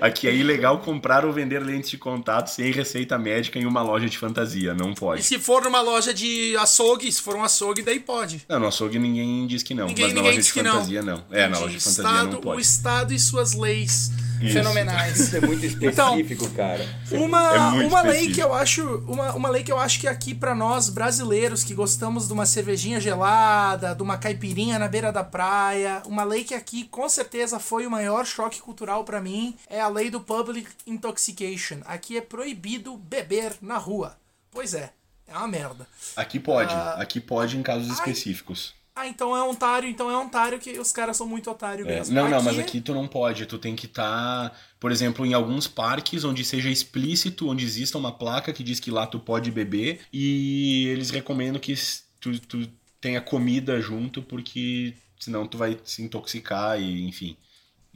Aqui 0.00 0.28
é 0.28 0.34
ilegal 0.34 0.78
comprar 0.80 1.24
ou 1.24 1.32
vender 1.32 1.58
lentes 1.60 1.90
de 1.90 1.98
contato 1.98 2.48
sem 2.48 2.70
receita 2.72 3.18
médica 3.18 3.58
em 3.58 3.66
uma 3.66 3.82
loja 3.82 4.08
de 4.08 4.16
fantasia. 4.18 4.74
Não 4.74 4.92
E 4.92 4.94
pode. 4.94 5.22
se 5.22 5.38
for 5.38 5.62
numa 5.64 5.80
loja 5.80 6.12
de 6.14 6.56
açougue, 6.56 7.10
se 7.10 7.20
for 7.20 7.36
um 7.36 7.44
açougue, 7.44 7.82
daí 7.82 8.00
pode. 8.00 8.44
Não, 8.48 8.58
no 8.60 8.66
açougue 8.66 8.98
ninguém 8.98 9.46
diz 9.46 9.62
que 9.62 9.74
não. 9.74 9.86
Ninguém, 9.88 10.04
mas 10.06 10.14
na 10.14 10.20
ninguém 10.20 10.32
loja 10.32 10.40
diz 10.42 10.46
de 10.46 10.52
que 10.52 10.62
não. 10.62 10.72
fantasia 10.72 11.02
não. 11.02 11.24
É, 11.30 11.48
na 11.48 11.58
loja 11.58 11.74
de 11.76 11.80
fantasia 11.84 12.02
Estado, 12.04 12.30
não 12.32 12.38
O 12.38 12.42
pode. 12.42 12.62
Estado 12.62 13.12
e 13.14 13.18
suas 13.18 13.52
leis. 13.54 14.10
Fenomenais. 14.38 15.18
Isso 15.18 15.36
é 15.36 15.40
muito 15.40 15.64
específico, 15.66 16.48
cara. 16.50 16.84
Uma, 17.12 17.54
É 17.54 17.58
muito 17.70 17.88
uma 17.88 18.02
lei 18.02 18.10
específico. 18.12 18.34
que 18.34 18.42
eu 18.42 18.54
acho 18.54 18.98
uma, 19.08 19.32
uma 19.34 19.48
lei 19.48 19.62
que 19.62 19.72
eu 19.72 19.78
acho 19.78 20.00
que 20.00 20.06
aqui 20.08 20.34
pra 20.34 20.54
nós 20.54 20.88
brasileiros 20.88 21.64
que 21.64 21.74
gostamos 21.74 22.26
de 22.26 22.32
uma 22.32 22.46
cervejinha 22.46 23.00
gelada, 23.00 23.94
de 23.94 24.02
uma 24.02 24.18
caipirinha 24.18 24.78
na 24.78 24.88
beira 24.88 25.12
da 25.12 25.24
praia, 25.24 26.02
uma 26.06 26.24
lei 26.24 26.44
que 26.44 26.54
aqui 26.54 26.84
com 26.84 27.08
certeza 27.08 27.58
foi 27.58 27.86
o 27.86 27.90
maior 27.90 28.24
choque 28.26 28.60
cultural 28.60 29.04
pra 29.04 29.20
mim 29.20 29.56
é 29.68 29.80
a 29.80 29.88
lei 29.88 30.10
do 30.10 30.20
public 30.20 30.68
intoxication. 30.86 31.78
Aqui 31.84 32.16
é 32.16 32.20
proibido 32.20 32.96
beber 32.96 33.52
na 33.62 33.78
rua. 33.78 34.16
Pois 34.50 34.74
é, 34.74 34.90
é 35.26 35.36
uma 35.36 35.48
merda. 35.48 35.86
Aqui 36.16 36.38
pode, 36.40 36.74
aqui 36.96 37.20
pode 37.20 37.56
em 37.56 37.62
casos 37.62 37.90
específicos. 37.92 38.74
Ah, 38.98 39.06
então 39.06 39.36
é 39.36 39.42
Ontário, 39.42 39.86
então 39.86 40.10
é 40.10 40.16
Ontário 40.16 40.58
que 40.58 40.78
os 40.78 40.90
caras 40.90 41.18
são 41.18 41.28
muito 41.28 41.50
otário 41.50 41.86
É, 41.86 41.96
mesmo. 41.98 42.14
não, 42.14 42.30
não, 42.30 42.42
mas 42.42 42.58
aqui 42.58 42.80
tu 42.80 42.94
não 42.94 43.06
pode. 43.06 43.44
Tu 43.44 43.58
tem 43.58 43.76
que 43.76 43.84
estar, 43.84 44.58
por 44.80 44.90
exemplo, 44.90 45.26
em 45.26 45.34
alguns 45.34 45.68
parques 45.68 46.24
onde 46.24 46.42
seja 46.42 46.70
explícito, 46.70 47.46
onde 47.50 47.62
exista 47.62 47.98
uma 47.98 48.10
placa 48.10 48.54
que 48.54 48.64
diz 48.64 48.80
que 48.80 48.90
lá 48.90 49.06
tu 49.06 49.20
pode 49.20 49.50
beber 49.50 50.00
e 50.10 50.86
eles 50.88 51.10
recomendam 51.10 51.60
que 51.60 51.74
tu, 52.18 52.40
tu 52.40 52.66
tenha 52.98 53.20
comida 53.20 53.78
junto 53.82 54.22
porque 54.22 54.94
senão 55.20 55.46
tu 55.46 55.58
vai 55.58 55.78
se 55.84 56.02
intoxicar 56.02 56.80
e 56.80 57.06
enfim, 57.06 57.36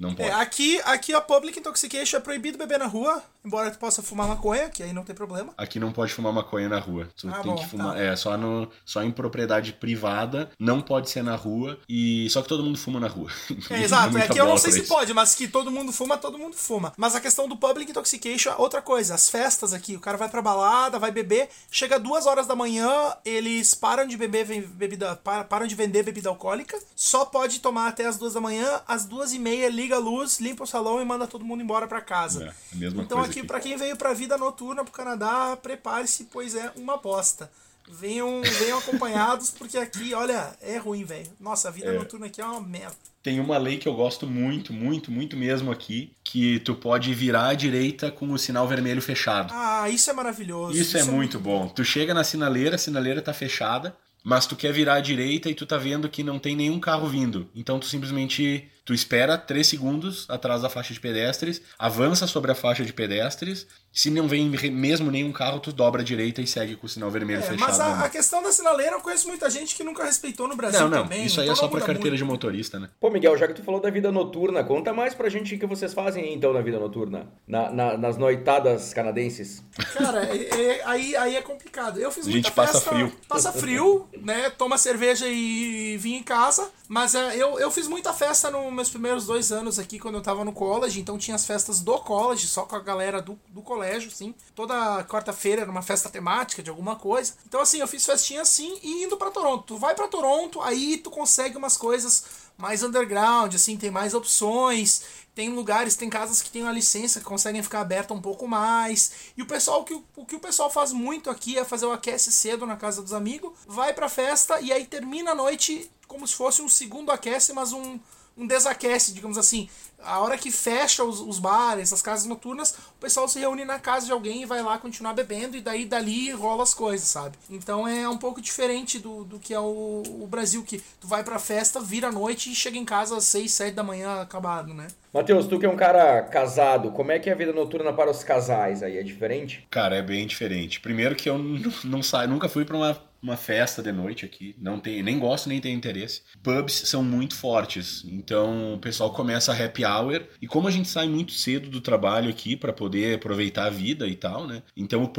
não 0.01 0.15
pode. 0.15 0.29
É, 0.29 0.33
aqui, 0.33 0.81
aqui 0.85 1.13
a 1.15 1.21
public 1.21 1.59
intoxication 1.59 2.17
é 2.17 2.21
proibido 2.21 2.57
beber 2.59 2.79
na 2.79 2.87
rua, 2.87 3.23
embora 3.45 3.71
tu 3.71 3.79
possa 3.79 4.03
fumar 4.03 4.27
maconha, 4.27 4.69
que 4.69 4.83
aí 4.83 4.93
não 4.93 5.05
tem 5.05 5.15
problema. 5.15 5.53
Aqui 5.57 5.79
não 5.79 5.93
pode 5.93 6.13
fumar 6.13 6.33
maconha 6.33 6.69
na 6.69 6.79
rua. 6.79 7.09
Tu 7.17 7.29
Ah, 7.29 7.41
tem 7.41 7.53
bom, 7.53 7.57
que 7.59 7.69
fumar. 7.69 7.95
tá. 7.95 8.01
É, 8.03 8.17
só, 8.17 8.37
no, 8.37 8.69
só 8.85 9.03
em 9.03 9.11
propriedade 9.11 9.73
privada, 9.73 10.51
não 10.59 10.81
pode 10.81 11.11
ser 11.11 11.23
na 11.23 11.37
rua. 11.37 11.79
E 11.89 12.29
só 12.31 12.43
que 12.43 12.49
todo 12.49 12.63
mundo 12.65 12.79
fuma 12.79 12.99
na 12.99 13.09
rua. 13.09 13.31
É, 13.71 13.83
exato, 13.83 14.17
é 14.19 14.27
que 14.27 14.41
eu 14.41 14.47
não 14.47 14.59
sei 14.59 14.73
se 14.73 14.81
isso. 14.81 14.89
pode, 14.89 15.13
mas 15.15 15.35
que 15.35 15.47
todo 15.47 15.71
mundo 15.71 15.93
fuma, 15.93 16.17
todo 16.19 16.39
mundo 16.39 16.57
fuma. 16.57 16.93
Mas 16.97 17.15
a 17.15 17.21
questão 17.21 17.47
do 17.49 17.57
public 17.57 17.91
intoxication 17.91 18.51
é 18.53 18.57
outra 18.57 18.81
coisa. 18.83 19.15
As 19.15 19.29
festas 19.31 19.73
aqui, 19.73 19.95
o 19.95 20.01
cara 20.01 20.17
vai 20.17 20.29
pra 20.29 20.43
balada, 20.43 20.99
vai 20.99 21.11
beber, 21.11 21.49
chega 21.71 21.99
duas 22.01 22.27
horas 22.27 22.47
da 22.47 22.57
manhã, 22.57 22.91
eles 23.25 23.75
param 23.75 24.07
de 24.07 24.17
beber 24.17 24.47
bebida, 24.67 25.15
pa- 25.17 25.45
param 25.45 25.67
de 25.67 25.75
vender 25.75 26.03
bebida 26.03 26.29
alcoólica, 26.29 26.79
só 26.97 27.25
pode 27.25 27.61
tomar 27.61 27.89
até 27.89 28.07
as 28.07 28.17
duas 28.17 28.35
da 28.35 28.41
manhã, 28.41 28.81
às 28.89 29.05
duas 29.05 29.33
e 29.33 29.39
meia 29.39 29.69
liga 29.69 29.90
a 29.95 29.99
luz, 29.99 30.41
limpa 30.41 30.65
o 30.65 30.67
salão 30.67 31.01
e 31.01 31.05
manda 31.05 31.27
todo 31.27 31.45
mundo 31.45 31.63
embora 31.63 31.87
pra 31.87 32.01
casa. 32.01 32.45
É, 32.45 32.87
a 32.87 32.89
então 32.89 33.21
aqui, 33.21 33.41
aqui. 33.41 33.47
pra 33.47 33.61
quem 33.61 33.77
veio 33.77 33.97
pra 33.97 34.13
vida 34.13 34.37
noturna 34.37 34.85
pro 34.85 34.93
Canadá, 34.93 35.57
prepare-se, 35.61 36.25
pois 36.25 36.55
é 36.55 36.73
uma 36.77 36.97
bosta. 36.97 37.51
Venham, 37.89 38.41
venham 38.61 38.79
acompanhados, 38.79 39.51
porque 39.51 39.77
aqui, 39.77 40.15
olha, 40.15 40.57
é 40.61 40.77
ruim, 40.77 41.05
velho. 41.05 41.27
Nossa, 41.41 41.69
a 41.69 41.71
vida 41.71 41.93
noturna 41.93 42.27
aqui 42.27 42.41
é 42.41 42.45
uma 42.45 42.61
merda. 42.61 42.97
Tem 43.23 43.39
uma 43.39 43.59
lei 43.59 43.77
que 43.77 43.87
eu 43.87 43.95
gosto 43.95 44.27
muito, 44.27 44.73
muito, 44.73 45.11
muito 45.11 45.37
mesmo 45.37 45.71
aqui, 45.71 46.13
que 46.25 46.59
tu 46.61 46.75
pode 46.75 47.13
virar 47.13 47.49
à 47.49 47.55
direita 47.55 48.11
com 48.11 48.31
o 48.31 48.39
sinal 48.39 48.67
vermelho 48.67 49.03
fechado. 49.03 49.53
Ah, 49.53 49.91
isso 49.91 50.09
é 50.09 50.13
maravilhoso. 50.13 50.79
Isso 50.79 50.97
é 50.97 51.03
muito 51.03 51.39
bom. 51.39 51.69
Tu 51.69 51.85
chega 51.85 52.15
na 52.15 52.25
sinaleira, 52.25 52.77
a 52.77 52.79
sinaleira 52.79 53.21
tá 53.21 53.35
fechada, 53.35 53.95
mas 54.25 54.47
tu 54.47 54.57
quer 54.57 54.73
virar 54.73 54.95
à 54.95 55.01
direita 55.01 55.51
e 55.51 55.55
tu 55.55 55.67
tá 55.67 55.77
vendo 55.77 56.09
que 56.09 56.23
não 56.23 56.39
tem 56.39 56.57
nenhum 56.57 56.81
carro 56.81 57.09
vindo. 57.09 57.49
Então 57.55 57.79
tu 57.79 57.87
simplesmente 57.87 58.71
tu 58.91 58.95
espera 58.95 59.39
3 59.39 59.65
segundos 59.65 60.27
atrás 60.29 60.63
da 60.63 60.69
faixa 60.69 60.93
de 60.93 60.99
pedestres, 60.99 61.63
avança 61.79 62.27
sobre 62.27 62.51
a 62.51 62.57
faixa 62.57 62.85
de 62.85 62.93
pedestres. 62.93 63.69
Se 63.93 64.11
não 64.11 64.27
vem 64.29 64.49
mesmo 64.71 65.11
nenhum 65.13 65.33
carro, 65.33 65.59
tu 65.61 65.73
dobra 65.73 66.03
à 66.03 66.05
direita 66.05 66.41
e 66.41 66.47
segue 66.47 66.75
com 66.77 66.87
o 66.87 66.89
sinal 66.89 67.09
vermelho 67.11 67.39
É, 67.41 67.43
fechado. 67.43 67.61
mas 67.61 67.79
a, 67.81 67.89
mão. 67.89 68.05
a 68.05 68.09
questão 68.09 68.43
da 68.43 68.51
sinaleira, 68.53 68.93
eu 68.97 69.01
conheço 69.01 69.27
muita 69.29 69.49
gente 69.51 69.75
que 69.77 69.83
nunca 69.85 70.05
respeitou 70.05 70.47
no 70.49 70.57
Brasil 70.57 70.81
Não, 70.81 70.89
não, 70.89 71.03
também. 71.05 71.25
isso 71.25 71.41
aí 71.41 71.47
então 71.47 71.57
é 71.57 71.57
só 71.61 71.69
pra 71.69 71.81
carteira 71.81 72.17
de 72.17 72.23
muito. 72.25 72.33
motorista, 72.45 72.79
né? 72.81 72.89
Pô, 73.01 73.11
Miguel, 73.11 73.37
já 73.37 73.47
que 73.49 73.55
tu 73.55 73.63
falou 73.63 73.81
da 73.81 73.91
vida 73.91 74.11
noturna, 74.13 74.63
conta 74.65 74.93
mais 74.93 75.15
pra 75.15 75.29
gente 75.29 75.55
o 75.55 75.59
que 75.59 75.67
vocês 75.67 75.93
fazem 75.95 76.33
então 76.35 76.53
na 76.53 76.61
vida 76.61 76.79
noturna. 76.81 77.29
Na- 77.47 77.71
na- 77.71 77.97
nas 77.99 78.17
noitadas 78.17 78.93
canadenses. 78.95 79.63
Cara, 79.95 80.25
é- 80.25 80.61
é- 80.79 80.83
aí, 80.85 81.17
aí 81.17 81.37
é 81.37 81.43
complicado. 81.43 81.99
Eu 82.01 82.11
fiz 82.13 82.27
A 82.27 82.31
muita 82.31 82.49
gente 82.49 82.55
passa 82.55 82.73
festa, 82.75 82.91
frio. 82.91 83.13
Passa 83.29 83.53
frio, 83.53 84.09
né? 84.21 84.51
Toma 84.51 84.79
cerveja 84.79 85.27
e 85.29 85.97
vinha 85.99 86.19
em 86.19 86.23
casa. 86.25 86.69
Mas 86.89 87.15
é, 87.15 87.37
eu, 87.37 87.59
eu 87.61 87.71
fiz 87.71 87.87
muita 87.87 88.13
festa 88.13 88.51
nos 88.51 88.73
meus 88.81 88.89
primeiros 88.89 89.27
dois 89.27 89.53
anos 89.53 89.79
aqui, 89.79 89.99
quando 89.99 90.15
eu 90.15 90.23
tava 90.23 90.45
no 90.45 90.53
college. 90.53 91.01
Então 91.01 91.19
tinha 91.19 91.35
as 91.35 91.45
festas 91.45 91.81
do 91.81 91.99
college, 91.99 92.47
só 92.47 92.63
com 92.63 92.77
a 92.77 92.81
galera 92.81 93.21
do, 93.21 93.39
do 93.49 93.61
colégio, 93.61 94.11
assim. 94.11 94.35
Toda 94.55 95.05
quarta-feira 95.05 95.63
era 95.63 95.71
uma 95.71 95.83
festa 95.83 96.09
temática 96.09 96.63
de 96.63 96.71
alguma 96.71 96.97
coisa. 96.97 97.35
Então, 97.47 97.61
assim, 97.61 97.79
eu 97.79 97.87
fiz 97.87 98.05
festinha 98.05 98.41
assim 98.41 98.79
e 98.83 99.05
indo 99.05 99.17
pra 99.17 99.31
Toronto. 99.31 99.65
Tu 99.65 99.77
vai 99.77 99.95
pra 99.95 100.09
Toronto, 100.09 100.61
aí 100.63 100.97
tu 100.97 101.11
consegue 101.11 101.57
umas 101.57 101.77
coisas 101.77 102.25
mais 102.57 102.83
underground, 102.83 103.55
assim, 103.55 103.77
tem 103.77 103.91
mais 103.91 104.15
opções. 104.15 105.03
Tem 105.35 105.51
lugares, 105.51 105.95
tem 105.95 106.11
casas 106.11 106.43
que 106.43 106.51
têm 106.51 106.63
uma 106.63 106.73
licença 106.73 107.21
que 107.21 107.27
conseguem 107.27 107.63
ficar 107.63 107.81
aberta 107.81 108.15
um 108.15 108.21
pouco 108.21 108.49
mais. 108.49 109.13
E 109.37 109.43
o 109.43 109.47
pessoal, 109.47 109.85
que, 109.85 109.95
o 110.17 110.27
que 110.27 110.37
o 110.37 110.41
pessoal 110.41 110.71
faz 110.71 110.93
muito 110.93 111.31
aqui 111.31 111.59
é 111.59 111.65
fazer 111.65 111.87
o 111.87 111.93
aquece 111.93 112.33
cedo 112.33 112.67
na 112.67 112.77
casa 112.77 113.03
dos 113.03 113.13
amigos, 113.13 113.53
vai 113.67 113.93
pra 113.93 114.09
festa 114.09 114.61
e 114.61 114.73
aí 114.73 114.87
termina 114.87 115.33
a 115.33 115.35
noite 115.35 115.91
como 116.09 116.27
se 116.27 116.35
fosse 116.35 116.61
um 116.61 116.69
segundo 116.69 117.13
aquece, 117.13 117.53
mas 117.53 117.73
um, 117.73 118.01
um 118.41 118.47
desaquece, 118.47 119.13
digamos 119.13 119.37
assim. 119.39 119.69
A 120.03 120.19
hora 120.21 120.39
que 120.39 120.51
fecha 120.51 121.05
os, 121.05 121.21
os 121.21 121.39
bares, 121.39 121.93
as 121.93 122.01
casas 122.01 122.25
noturnas, 122.25 122.71
o 122.71 123.01
pessoal 123.01 123.29
se 123.29 123.39
reúne 123.39 123.67
na 123.67 123.79
casa 123.79 124.07
de 124.07 124.13
alguém 124.13 124.41
e 124.43 124.47
vai 124.47 124.63
lá 124.63 124.79
continuar 124.79 125.13
bebendo, 125.13 125.59
e 125.59 125.61
daí 125.61 125.85
dali 125.85 126.31
rola 126.31 126.63
as 126.63 126.73
coisas, 126.73 127.07
sabe? 127.07 127.37
Então 127.51 127.87
é 127.87 128.09
um 128.09 128.17
pouco 128.17 128.41
diferente 128.41 128.99
do, 128.99 129.25
do 129.25 129.39
que 129.39 129.53
é 129.53 129.61
o, 129.61 130.03
o 130.23 130.27
Brasil, 130.27 130.63
que 130.63 130.83
tu 130.99 131.07
vai 131.07 131.23
pra 131.23 131.39
festa, 131.39 131.81
vira 131.81 132.09
a 132.09 132.13
noite 132.13 132.51
e 132.51 132.55
chega 132.55 132.79
em 132.79 132.85
casa 132.85 133.15
às 133.19 133.25
6, 133.25 133.53
7 133.53 133.75
da 133.75 133.83
manhã 133.83 134.23
acabado, 134.23 134.73
né? 134.73 134.87
Matheus, 135.13 135.47
tu 135.47 135.59
que 135.59 135.67
é 135.67 135.69
um 135.69 135.77
cara 135.77 136.23
casado, 136.23 136.93
como 136.93 137.13
é 137.13 137.19
que 137.19 137.29
é 137.29 137.33
a 137.35 137.37
vida 137.37 137.53
noturna 137.53 137.93
para 137.93 138.11
os 138.11 138.25
casais 138.25 138.83
aí? 138.83 138.97
É 138.97 139.03
diferente? 139.03 139.67
Cara, 139.71 139.97
é 139.97 140.03
bem 140.03 140.27
diferente. 140.27 140.81
Primeiro 140.81 141.15
que 141.15 141.29
eu 141.29 141.37
n- 141.39 141.71
não 141.85 142.03
saio, 142.03 142.29
nunca 142.31 142.49
fui 142.49 142.65
pra 142.65 142.77
uma, 142.77 142.97
uma 143.23 143.37
festa 143.37 143.83
de 143.83 143.93
noite 143.93 144.25
aqui. 144.25 144.55
Não 144.59 144.79
tem, 144.79 145.03
nem 145.03 145.19
gosto, 145.19 145.49
nem 145.49 145.61
tenho 145.61 145.77
interesse. 145.77 146.23
Pubs 146.43 146.75
são 146.87 147.03
muito 147.03 147.35
fortes. 147.35 148.05
Então 148.07 148.75
o 148.75 148.79
pessoal 148.79 149.13
começa 149.13 149.53
a 149.53 149.65
happy 149.65 149.85
hour. 149.85 150.23
E 150.41 150.47
como 150.47 150.69
a 150.69 150.71
gente 150.71 150.89
sai 150.89 151.09
muito 151.09 151.33
cedo 151.33 151.69
do 151.69 151.81
trabalho 151.81 152.31
aqui 152.31 152.57
pra 152.57 152.73
poder 152.73 153.17
aproveitar 153.17 153.67
a 153.67 153.71
vida 153.71 154.07
e 154.07 154.15
tal, 154.15 154.47
né? 154.47 154.63
Então 154.77 155.11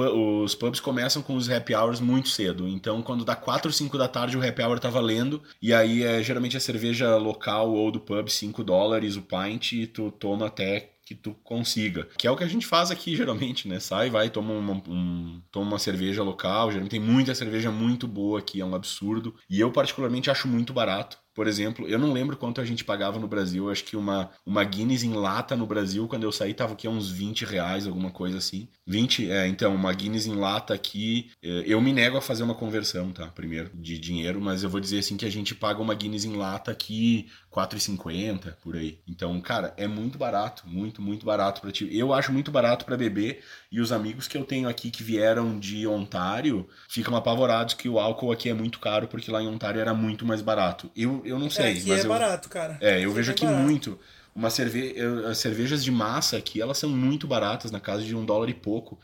os 0.43 0.55
pubs 0.55 0.79
começam 0.79 1.21
com 1.21 1.35
os 1.35 1.49
happy 1.49 1.75
hours 1.75 1.99
muito 1.99 2.29
cedo. 2.29 2.67
Então 2.67 3.01
quando 3.01 3.25
dá 3.25 3.35
4 3.35 3.69
ou 3.69 3.73
5 3.73 3.97
da 3.97 4.07
tarde 4.07 4.37
o 4.37 4.47
happy 4.47 4.61
hour 4.61 4.79
tá 4.79 4.89
valendo. 4.89 5.41
E 5.61 5.73
aí 5.73 6.03
é 6.03 6.23
geralmente 6.23 6.57
a 6.57 6.59
cerveja 6.59 7.15
local 7.17 7.71
ou 7.73 7.91
do 7.91 7.99
pub 7.99 8.29
5 8.29 8.63
dólares 8.63 9.15
o 9.15 9.21
pint 9.21 9.73
e 9.73 9.87
tu 9.87 10.11
toma 10.11 10.47
até 10.47 10.91
que 11.15 11.21
tu 11.21 11.33
consiga. 11.43 12.07
Que 12.17 12.27
é 12.27 12.31
o 12.31 12.35
que 12.37 12.43
a 12.43 12.47
gente 12.47 12.65
faz 12.65 12.91
aqui, 12.91 13.15
geralmente, 13.15 13.67
né? 13.67 13.79
Sai, 13.79 14.09
vai, 14.09 14.29
toma 14.29 14.53
uma, 14.53 14.73
um- 14.87 15.41
toma 15.51 15.67
uma 15.71 15.79
cerveja 15.79 16.23
local. 16.23 16.69
Geralmente 16.71 16.91
tem 16.91 16.99
muita 16.99 17.35
cerveja 17.35 17.71
muito 17.71 18.07
boa 18.07 18.39
aqui, 18.39 18.61
é 18.61 18.65
um 18.65 18.75
absurdo. 18.75 19.35
E 19.49 19.59
eu, 19.59 19.71
particularmente, 19.71 20.29
acho 20.29 20.47
muito 20.47 20.73
barato. 20.73 21.17
Por 21.33 21.47
exemplo, 21.47 21.87
eu 21.87 21.97
não 21.97 22.11
lembro 22.11 22.35
quanto 22.35 22.59
a 22.59 22.65
gente 22.65 22.83
pagava 22.83 23.17
no 23.17 23.27
Brasil. 23.27 23.69
Acho 23.71 23.85
que 23.85 23.95
uma, 23.95 24.29
uma 24.45 24.63
Guinness 24.65 25.01
em 25.03 25.13
lata 25.13 25.55
no 25.55 25.65
Brasil, 25.65 26.05
quando 26.07 26.23
eu 26.23 26.31
saí, 26.31 26.53
tava 26.53 26.73
aqui 26.73 26.87
uns 26.89 27.09
20 27.09 27.45
reais, 27.45 27.87
alguma 27.87 28.11
coisa 28.11 28.37
assim. 28.37 28.67
20? 28.85 29.31
É, 29.31 29.47
então, 29.47 29.73
uma 29.73 29.93
Guinness 29.93 30.25
em 30.25 30.35
lata 30.35 30.73
aqui. 30.73 31.31
eh, 31.41 31.63
Eu 31.65 31.79
me 31.81 31.93
nego 31.93 32.17
a 32.17 32.21
fazer 32.21 32.43
uma 32.43 32.53
conversão, 32.55 33.11
tá? 33.13 33.27
Primeiro, 33.27 33.71
de 33.73 33.97
dinheiro, 33.97 34.41
mas 34.41 34.61
eu 34.63 34.69
vou 34.69 34.81
dizer 34.81 34.99
assim 34.99 35.15
que 35.15 35.25
a 35.25 35.29
gente 35.31 35.55
paga 35.55 35.81
uma 35.81 35.93
Guinness 35.95 36.25
em 36.25 36.35
lata 36.35 36.69
aqui 36.71 37.29
4,50 37.51 38.53
por 38.63 38.75
aí. 38.75 38.99
Então, 39.07 39.39
cara, 39.41 39.73
é 39.77 39.87
muito 39.87 40.17
barato, 40.17 40.63
muito, 40.65 41.01
muito 41.01 41.25
barato 41.25 41.59
para 41.61 41.71
ti. 41.71 41.87
Eu 41.91 42.13
acho 42.13 42.31
muito 42.31 42.49
barato 42.51 42.85
para 42.85 42.95
beber 42.97 43.43
e 43.71 43.81
os 43.81 43.91
amigos 43.91 44.27
que 44.27 44.37
eu 44.37 44.45
tenho 44.45 44.69
aqui 44.69 44.89
que 44.89 45.03
vieram 45.03 45.59
de 45.59 45.85
Ontário 45.85 46.67
ficam 46.87 47.15
apavorados 47.15 47.73
que 47.73 47.89
o 47.89 47.99
álcool 47.99 48.31
aqui 48.31 48.49
é 48.49 48.53
muito 48.53 48.79
caro 48.79 49.07
porque 49.07 49.29
lá 49.29 49.41
em 49.41 49.47
Ontário 49.47 49.81
era 49.81 49.93
muito 49.93 50.25
mais 50.25 50.41
barato. 50.41 50.89
Eu, 50.95 51.21
eu 51.25 51.37
não 51.37 51.49
sei, 51.49 51.71
aqui 51.73 51.89
mas 51.89 51.99
é 52.01 52.05
eu, 52.05 52.09
barato, 52.09 52.49
cara. 52.49 52.77
é, 52.79 52.99
eu 53.03 53.09
Aqui 53.09 53.15
vejo 53.17 53.31
é 53.31 53.33
aqui 53.33 53.45
barato. 53.45 53.63
muito. 53.63 53.99
Uma 54.33 54.49
cerve... 54.49 54.93
eu- 54.95 55.27
As 55.27 55.37
cervejas 55.39 55.83
de 55.83 55.91
massa 55.91 56.37
aqui, 56.37 56.61
elas 56.61 56.77
são 56.77 56.89
muito 56.89 57.27
baratas, 57.27 57.69
na 57.69 57.81
casa 57.81 58.01
de 58.03 58.15
um 58.15 58.23
dólar 58.25 58.49
e 58.49 58.53
pouco. 58.53 58.97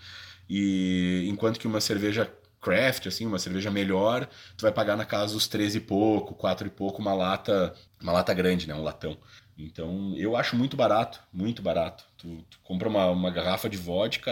E 0.49 1.25
enquanto 1.27 1.59
que 1.59 1.67
uma 1.67 1.81
cerveja 1.81 2.31
craft, 2.67 3.07
assim, 3.07 3.25
uma 3.25 3.39
cerveja 3.39 3.71
melhor, 3.71 4.27
tu 4.57 4.63
vai 4.63 4.71
pagar 4.73 4.97
na 4.97 5.05
casa 5.05 5.33
dos 5.33 5.47
13 5.47 5.77
e 5.77 5.81
pouco, 5.81 6.33
4 6.33 6.67
e 6.67 6.69
pouco, 6.69 7.01
uma 7.01 7.13
lata, 7.13 7.73
uma 8.01 8.11
lata 8.11 8.33
grande, 8.33 8.67
né? 8.67 8.75
Um 8.75 8.83
latão. 8.83 9.17
Então, 9.57 10.13
eu 10.17 10.35
acho 10.35 10.55
muito 10.55 10.75
barato, 10.75 11.21
muito 11.31 11.61
barato. 11.61 12.03
Tu, 12.17 12.27
tu 12.49 12.59
compra 12.63 12.89
uma, 12.89 13.09
uma 13.09 13.31
garrafa 13.31 13.69
de 13.69 13.77
vodka, 13.77 14.31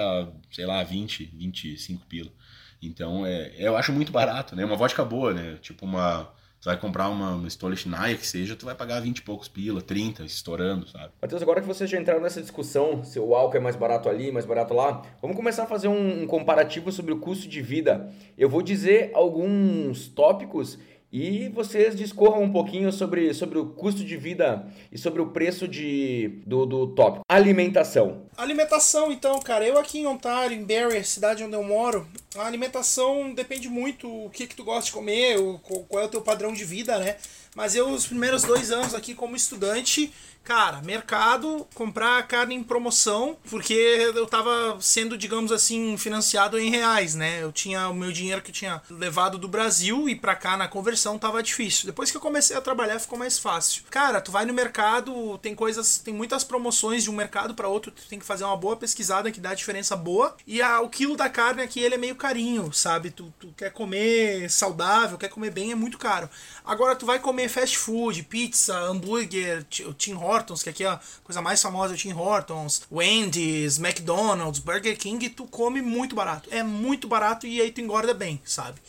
sei 0.51 0.65
lá, 0.65 0.83
20, 0.83 1.31
25 1.33 2.05
pila. 2.05 2.29
Então, 2.81 3.25
é, 3.25 3.53
eu 3.57 3.77
acho 3.77 3.93
muito 3.93 4.11
barato, 4.11 4.53
né? 4.55 4.65
Uma 4.65 4.75
vodka 4.75 5.03
boa, 5.03 5.33
né? 5.33 5.57
Tipo 5.61 5.85
uma... 5.85 6.29
Tu 6.65 6.69
vai 6.69 6.77
comprar 6.77 7.09
uma, 7.09 7.35
uma 7.35 7.47
Stolichnaya 7.47 8.17
que 8.17 8.25
seja, 8.25 8.55
tu 8.55 8.65
vai 8.65 8.73
pagar 8.73 8.99
20 8.99 9.19
e 9.19 9.21
poucos 9.21 9.47
pila, 9.47 9.83
30, 9.83 10.23
estourando, 10.23 10.87
sabe? 10.87 11.11
Matheus, 11.21 11.43
agora 11.43 11.61
que 11.61 11.67
vocês 11.67 11.87
já 11.87 12.01
entraram 12.01 12.19
nessa 12.19 12.41
discussão, 12.41 13.03
se 13.03 13.19
o 13.19 13.35
álcool 13.35 13.57
é 13.57 13.59
mais 13.59 13.75
barato 13.75 14.09
ali, 14.09 14.31
mais 14.31 14.47
barato 14.47 14.73
lá, 14.73 15.03
vamos 15.21 15.37
começar 15.37 15.65
a 15.65 15.67
fazer 15.67 15.89
um, 15.89 16.23
um 16.23 16.25
comparativo 16.25 16.91
sobre 16.91 17.13
o 17.13 17.19
custo 17.19 17.47
de 17.47 17.61
vida. 17.61 18.11
Eu 18.35 18.49
vou 18.49 18.63
dizer 18.63 19.11
alguns 19.13 20.07
tópicos 20.07 20.79
e 21.15 21.47
vocês 21.47 21.95
discorram 21.95 22.43
um 22.43 22.51
pouquinho 22.51 22.91
sobre, 22.91 23.33
sobre 23.33 23.57
o 23.57 23.67
custo 23.67 24.03
de 24.03 24.17
vida 24.17 24.67
e 24.91 24.97
sobre 24.97 25.21
o 25.21 25.27
preço 25.27 25.65
de, 25.65 26.41
do, 26.45 26.65
do. 26.65 26.93
Alimentação. 27.29 28.25
Alimentação, 28.35 29.13
então, 29.13 29.39
cara, 29.39 29.65
eu 29.65 29.77
aqui 29.77 29.99
em 29.99 30.07
Ontário, 30.07 30.57
em 30.57 30.65
Barrie, 30.65 31.05
cidade 31.05 31.41
onde 31.41 31.55
eu 31.55 31.63
moro, 31.63 32.05
a 32.35 32.45
alimentação 32.45 33.33
depende 33.33 33.69
muito 33.69 34.09
o 34.25 34.29
que, 34.29 34.45
que 34.45 34.57
tu 34.57 34.65
gosta 34.65 34.87
de 34.87 34.91
comer, 34.91 35.39
o, 35.39 35.57
qual 35.59 36.03
é 36.03 36.05
o 36.05 36.09
teu 36.09 36.19
padrão 36.19 36.51
de 36.51 36.65
vida, 36.65 36.99
né? 36.99 37.15
Mas 37.55 37.75
eu, 37.75 37.87
os 37.87 38.05
primeiros 38.05 38.43
dois 38.43 38.69
anos 38.69 38.93
aqui 38.93 39.15
como 39.15 39.37
estudante, 39.37 40.11
Cara, 40.45 40.79
mercado, 40.83 41.67
comprar 41.73 42.21
carne 42.27 42.53
em 42.53 42.63
promoção, 42.63 43.35
porque 43.49 43.73
eu 43.73 44.27
tava 44.27 44.77
sendo, 44.79 45.17
digamos 45.17 45.51
assim, 45.51 45.97
financiado 45.97 46.59
em 46.59 46.69
reais, 46.69 47.15
né? 47.15 47.41
Eu 47.41 47.51
tinha 47.51 47.89
o 47.89 47.95
meu 47.95 48.11
dinheiro 48.11 48.43
que 48.43 48.51
eu 48.51 48.55
tinha 48.55 48.79
levado 48.87 49.39
do 49.39 49.47
Brasil 49.47 50.07
e 50.07 50.15
pra 50.15 50.35
cá 50.35 50.55
na 50.55 50.67
conversão 50.67 51.17
tava 51.17 51.41
difícil. 51.41 51.87
Depois 51.87 52.11
que 52.11 52.17
eu 52.17 52.21
comecei 52.21 52.55
a 52.55 52.61
trabalhar 52.61 52.99
ficou 52.99 53.17
mais 53.17 53.39
fácil. 53.39 53.85
Cara, 53.89 54.21
tu 54.21 54.31
vai 54.31 54.45
no 54.45 54.53
mercado, 54.53 55.39
tem 55.39 55.55
coisas, 55.55 55.97
tem 55.97 56.13
muitas 56.13 56.43
promoções 56.43 57.01
de 57.01 57.09
um 57.09 57.15
mercado 57.15 57.55
para 57.55 57.67
outro, 57.67 57.91
tu 57.91 58.03
tem 58.07 58.19
que 58.19 58.25
fazer 58.25 58.43
uma 58.43 58.55
boa 58.55 58.75
pesquisada 58.75 59.31
que 59.31 59.41
dá 59.41 59.55
diferença 59.55 59.95
boa. 59.95 60.37
E 60.45 60.61
a, 60.61 60.79
o 60.79 60.89
quilo 60.89 61.17
da 61.17 61.27
carne 61.27 61.63
aqui 61.63 61.79
ele 61.79 61.95
é 61.95 61.97
meio 61.97 62.15
carinho, 62.15 62.71
sabe? 62.71 63.09
Tu, 63.09 63.33
tu 63.39 63.51
quer 63.57 63.71
comer 63.71 64.47
saudável, 64.51 65.17
quer 65.17 65.29
comer 65.29 65.49
bem, 65.49 65.71
é 65.71 65.75
muito 65.75 65.97
caro. 65.97 66.29
Agora 66.63 66.95
tu 66.95 67.05
vai 67.07 67.17
comer 67.17 67.49
fast 67.49 67.79
food, 67.79 68.21
pizza, 68.23 68.77
hambúrguer, 68.77 69.63
Tim 69.97 70.13
Hortons, 70.13 70.34
que 70.63 70.69
aqui 70.69 70.83
é 70.83 70.87
a 70.87 70.99
coisa 71.23 71.41
mais 71.41 71.61
famosa 71.61 71.93
é 71.93 71.97
Tim 71.97 72.13
Hortons, 72.13 72.83
Wendy's, 72.91 73.77
McDonald's, 73.77 74.59
Burger 74.59 74.97
King, 74.97 75.29
tu 75.29 75.45
come 75.45 75.81
muito 75.81 76.15
barato. 76.15 76.49
É 76.51 76.63
muito 76.63 77.07
barato 77.07 77.47
e 77.47 77.61
aí 77.61 77.71
tu 77.71 77.81
engorda 77.81 78.13
bem, 78.13 78.41
sabe? 78.43 78.79